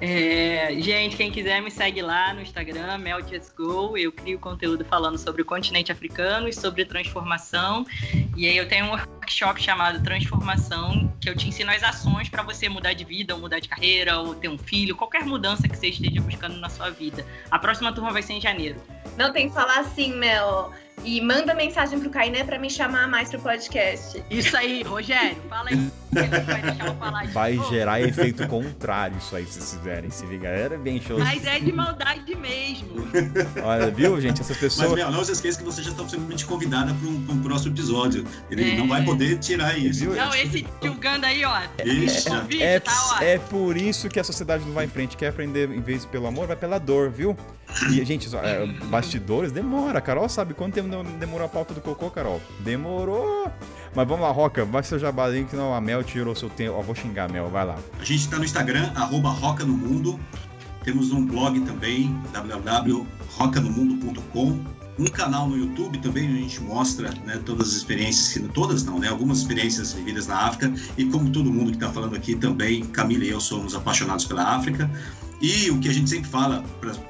É, 0.00 0.74
gente, 0.78 1.16
quem 1.16 1.30
quiser 1.30 1.62
me 1.62 1.70
segue 1.70 2.02
lá 2.02 2.34
no 2.34 2.42
Instagram, 2.42 2.98
Mel 2.98 3.20
Just 3.26 3.54
Go. 3.56 3.96
Eu 3.96 4.12
crio 4.12 4.38
conteúdo 4.38 4.84
falando 4.84 5.16
sobre 5.16 5.42
o 5.42 5.44
continente 5.44 5.90
africano 5.90 6.48
e 6.48 6.52
sobre 6.52 6.84
transformação. 6.84 7.86
E 8.36 8.46
aí 8.46 8.56
eu 8.56 8.68
tenho 8.68 8.86
um 8.86 8.90
workshop 8.90 9.60
chamado 9.62 10.02
Transformação, 10.02 11.12
que 11.20 11.30
eu 11.30 11.36
te 11.36 11.48
ensino 11.48 11.70
as 11.70 11.82
ações 11.82 12.28
para 12.28 12.42
você 12.42 12.68
mudar 12.68 12.92
de 12.92 13.04
vida, 13.04 13.34
ou 13.34 13.40
mudar 13.40 13.58
de 13.58 13.68
carreira, 13.68 14.18
ou 14.18 14.34
ter 14.34 14.48
um 14.48 14.58
filho, 14.58 14.94
qualquer 14.94 15.24
mudança 15.24 15.66
que 15.66 15.76
você 15.76 15.88
esteja 15.88 16.20
buscando 16.20 16.58
na 16.58 16.68
sua 16.68 16.90
vida. 16.90 17.24
A 17.50 17.58
próxima 17.58 17.92
turma 17.92 18.12
vai 18.12 18.22
ser 18.22 18.34
em 18.34 18.40
janeiro. 18.40 18.76
Não 19.16 19.32
tem 19.32 19.48
que 19.48 19.54
falar 19.54 19.80
assim, 19.80 20.14
Mel. 20.14 20.72
E 21.04 21.20
manda 21.20 21.54
mensagem 21.54 22.00
pro 22.00 22.10
Kainé 22.10 22.42
pra 22.42 22.58
me 22.58 22.68
chamar 22.68 23.06
mais 23.06 23.28
pro 23.30 23.38
podcast. 23.38 24.22
Isso 24.28 24.56
aí, 24.56 24.82
Rogério, 24.82 25.36
fala 25.48 25.68
aí. 25.70 25.90
Ele 26.16 26.28
vai 26.40 26.62
deixar 26.62 26.86
eu 26.86 26.94
falar 26.96 27.26
de 27.26 27.32
Vai 27.32 27.58
gerar 27.68 28.00
efeito 28.00 28.48
contrário 28.48 29.16
isso 29.18 29.36
aí, 29.36 29.44
se 29.46 29.52
vocês 29.60 29.74
fizerem. 29.74 30.10
Se 30.10 30.24
liga, 30.26 30.48
era 30.48 30.76
bem 30.78 31.00
show. 31.00 31.18
Mas 31.18 31.44
é 31.44 31.60
de 31.60 31.70
maldade 31.72 32.34
mesmo. 32.34 33.06
Olha, 33.62 33.90
viu, 33.90 34.20
gente? 34.20 34.40
Essas 34.40 34.56
Mas, 34.56 34.58
pessoas. 34.58 34.92
Mel, 34.94 35.10
não 35.12 35.22
se 35.24 35.32
esqueça 35.32 35.58
que 35.58 35.64
você 35.64 35.82
já 35.82 35.90
está 35.90 36.02
absolutamente 36.02 36.44
convidada 36.46 36.92
para 36.94 37.08
um, 37.08 37.22
pra 37.24 37.34
um 37.34 37.42
próximo 37.42 37.72
episódio. 37.74 38.24
Ele 38.50 38.72
É. 38.72 38.76
não 38.76 38.88
vai 38.88 39.04
poder 39.04 39.38
tirar 39.38 39.78
isso. 39.78 40.00
Viu? 40.00 40.14
Não, 40.16 40.34
esse 40.34 40.66
julgando 40.82 41.26
aí, 41.26 41.44
ó. 41.44 41.60
Isso. 41.84 42.34
O 42.34 42.40
vídeo 42.46 42.64
É, 42.64 42.80
tá, 42.80 42.92
ó. 43.20 43.22
é 43.22 43.38
por 43.38 43.76
isso 43.76 44.08
que 44.08 44.18
a 44.18 44.24
sociedade 44.24 44.64
não 44.64 44.72
vai 44.72 44.86
em 44.86 44.88
frente. 44.88 45.16
Quer 45.16 45.28
aprender, 45.28 45.70
em 45.70 45.80
vez 45.82 46.04
pelo 46.06 46.26
amor, 46.26 46.46
vai 46.46 46.56
pela 46.56 46.78
dor, 46.78 47.10
viu? 47.10 47.36
E, 47.90 48.02
gente, 48.06 48.28
só, 48.28 48.40
é, 48.42 48.64
bastidores 48.84 49.52
demora. 49.52 49.98
A 49.98 50.00
Carol 50.00 50.28
sabe 50.30 50.54
quanto 50.54 50.74
tempo 50.74 50.85
demorou 51.18 51.46
a 51.46 51.48
pauta 51.48 51.74
do 51.74 51.80
cocô, 51.80 52.10
Carol? 52.10 52.40
Demorou. 52.60 53.50
Mas 53.94 54.06
vamos 54.06 54.22
lá, 54.22 54.30
Roca, 54.30 54.62
vai 54.64 54.82
ser 54.82 54.96
o 54.96 54.98
jabá 54.98 55.26
aí, 55.26 55.44
que 55.44 55.54
não, 55.56 55.74
a 55.74 55.80
Mel 55.80 56.04
tirou 56.04 56.34
seu 56.34 56.50
tempo. 56.50 56.76
Ó, 56.78 56.82
vou 56.82 56.94
xingar 56.94 57.24
a 57.24 57.28
Mel, 57.32 57.48
vai 57.48 57.64
lá. 57.64 57.78
A 57.98 58.04
gente 58.04 58.20
está 58.20 58.36
no 58.38 58.44
Instagram, 58.44 58.92
arroba 58.94 59.30
Roca 59.30 59.64
no 59.64 59.74
Mundo. 59.76 60.20
Temos 60.84 61.10
um 61.12 61.26
blog 61.26 61.58
também, 61.60 62.14
www.rocanomundo.com. 62.32 64.76
Um 64.98 65.04
canal 65.06 65.46
no 65.48 65.58
YouTube 65.58 65.98
também, 65.98 66.26
onde 66.26 66.38
a 66.38 66.42
gente 66.42 66.62
mostra 66.62 67.10
né, 67.26 67.38
todas 67.44 67.68
as 67.68 67.74
experiências, 67.74 68.42
todas 68.54 68.82
não, 68.84 68.98
né? 68.98 69.08
Algumas 69.08 69.36
experiências 69.38 69.92
vividas 69.92 70.26
na 70.26 70.46
África. 70.46 70.72
E 70.96 71.04
como 71.06 71.30
todo 71.30 71.52
mundo 71.52 71.70
que 71.70 71.76
está 71.76 71.90
falando 71.90 72.16
aqui 72.16 72.34
também, 72.34 72.82
Camila 72.86 73.24
e 73.24 73.28
eu 73.28 73.40
somos 73.40 73.74
apaixonados 73.74 74.24
pela 74.24 74.42
África. 74.42 74.90
E 75.40 75.70
o 75.70 75.78
que 75.78 75.88
a 75.88 75.92
gente 75.92 76.08
sempre 76.08 76.30
fala 76.30 76.64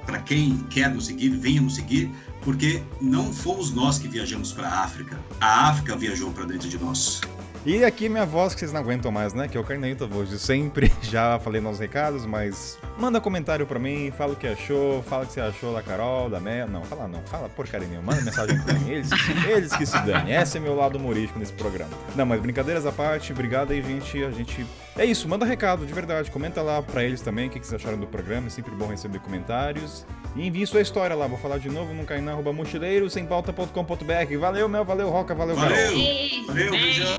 para 0.04 0.18
quem 0.20 0.58
quer 0.70 0.92
nos 0.92 1.06
seguir, 1.06 1.28
venha 1.28 1.60
nos 1.60 1.76
seguir, 1.76 2.10
porque 2.46 2.80
não 3.00 3.32
fomos 3.32 3.74
nós 3.74 3.98
que 3.98 4.06
viajamos 4.06 4.52
para 4.52 4.68
a 4.68 4.84
África. 4.84 5.18
A 5.40 5.68
África 5.68 5.96
viajou 5.96 6.30
para 6.30 6.44
dentro 6.44 6.68
de 6.68 6.78
nós. 6.78 7.20
E 7.66 7.84
aqui 7.84 8.08
minha 8.08 8.24
voz 8.24 8.54
que 8.54 8.60
vocês 8.60 8.72
não 8.72 8.80
aguentam 8.80 9.10
mais, 9.10 9.34
né? 9.34 9.48
Que 9.48 9.56
é 9.56 9.60
o 9.60 9.64
Carneiro 9.64 9.98
da 9.98 10.06
Voz 10.06 10.30
de 10.30 10.38
sempre. 10.38 10.92
Já 11.02 11.40
falei 11.40 11.60
nos 11.60 11.80
recados, 11.80 12.24
mas 12.24 12.78
manda 12.96 13.20
comentário 13.20 13.66
pra 13.66 13.80
mim, 13.80 14.12
fala 14.16 14.34
o 14.34 14.36
que 14.36 14.46
achou, 14.46 15.02
fala 15.02 15.24
o 15.24 15.26
que 15.26 15.32
você 15.32 15.40
achou 15.40 15.74
da 15.74 15.82
Carol, 15.82 16.30
da 16.30 16.38
Mel. 16.38 16.68
Não, 16.68 16.84
fala 16.84 17.08
não, 17.08 17.20
fala 17.22 17.48
porcaria 17.48 17.88
nenhuma. 17.88 18.12
Manda 18.12 18.24
mensagem 18.24 18.62
pra 18.62 18.74
mim. 18.74 18.90
Eles, 18.90 19.10
eles 19.48 19.76
que 19.76 19.84
se 19.84 19.98
dane. 20.02 20.30
Esse 20.30 20.58
é 20.58 20.60
meu 20.60 20.76
lado 20.76 20.98
humorístico 20.98 21.40
nesse 21.40 21.52
programa. 21.54 21.90
Não, 22.14 22.24
mas 22.24 22.40
brincadeiras 22.40 22.86
à 22.86 22.92
parte, 22.92 23.32
obrigado 23.32 23.72
aí, 23.72 23.82
gente. 23.82 24.22
A 24.22 24.30
gente. 24.30 24.64
É 24.98 25.04
isso, 25.04 25.28
manda 25.28 25.44
recado, 25.44 25.84
de 25.84 25.92
verdade. 25.92 26.30
Comenta 26.30 26.62
lá 26.62 26.82
pra 26.82 27.04
eles 27.04 27.20
também 27.20 27.48
o 27.48 27.50
que 27.50 27.60
que 27.60 27.66
vocês 27.66 27.80
acharam 27.80 27.98
do 27.98 28.06
programa. 28.06 28.46
É 28.46 28.50
sempre 28.50 28.74
bom 28.74 28.86
receber 28.86 29.18
comentários. 29.20 30.06
E 30.34 30.46
envie 30.46 30.66
sua 30.66 30.80
história 30.80 31.14
lá. 31.14 31.26
Vou 31.26 31.38
falar 31.38 31.58
de 31.58 31.68
novo 31.68 31.92
no 31.92 32.04
mochileiro, 32.52 33.08
sem 33.10 33.26
pauta.com.br. 33.26 34.38
Valeu, 34.40 34.68
Mel, 34.68 34.84
valeu, 34.84 35.10
Roca, 35.10 35.34
valeu. 35.34 35.54
Valeu! 35.56 35.76
Beijo. 35.76 36.46
Valeu, 36.46 36.70
Beijo, 36.70 36.84
beijão! 36.84 37.18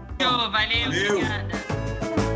valeu, 0.52 0.84
Valeu. 0.86 1.12
obrigada. 1.12 2.27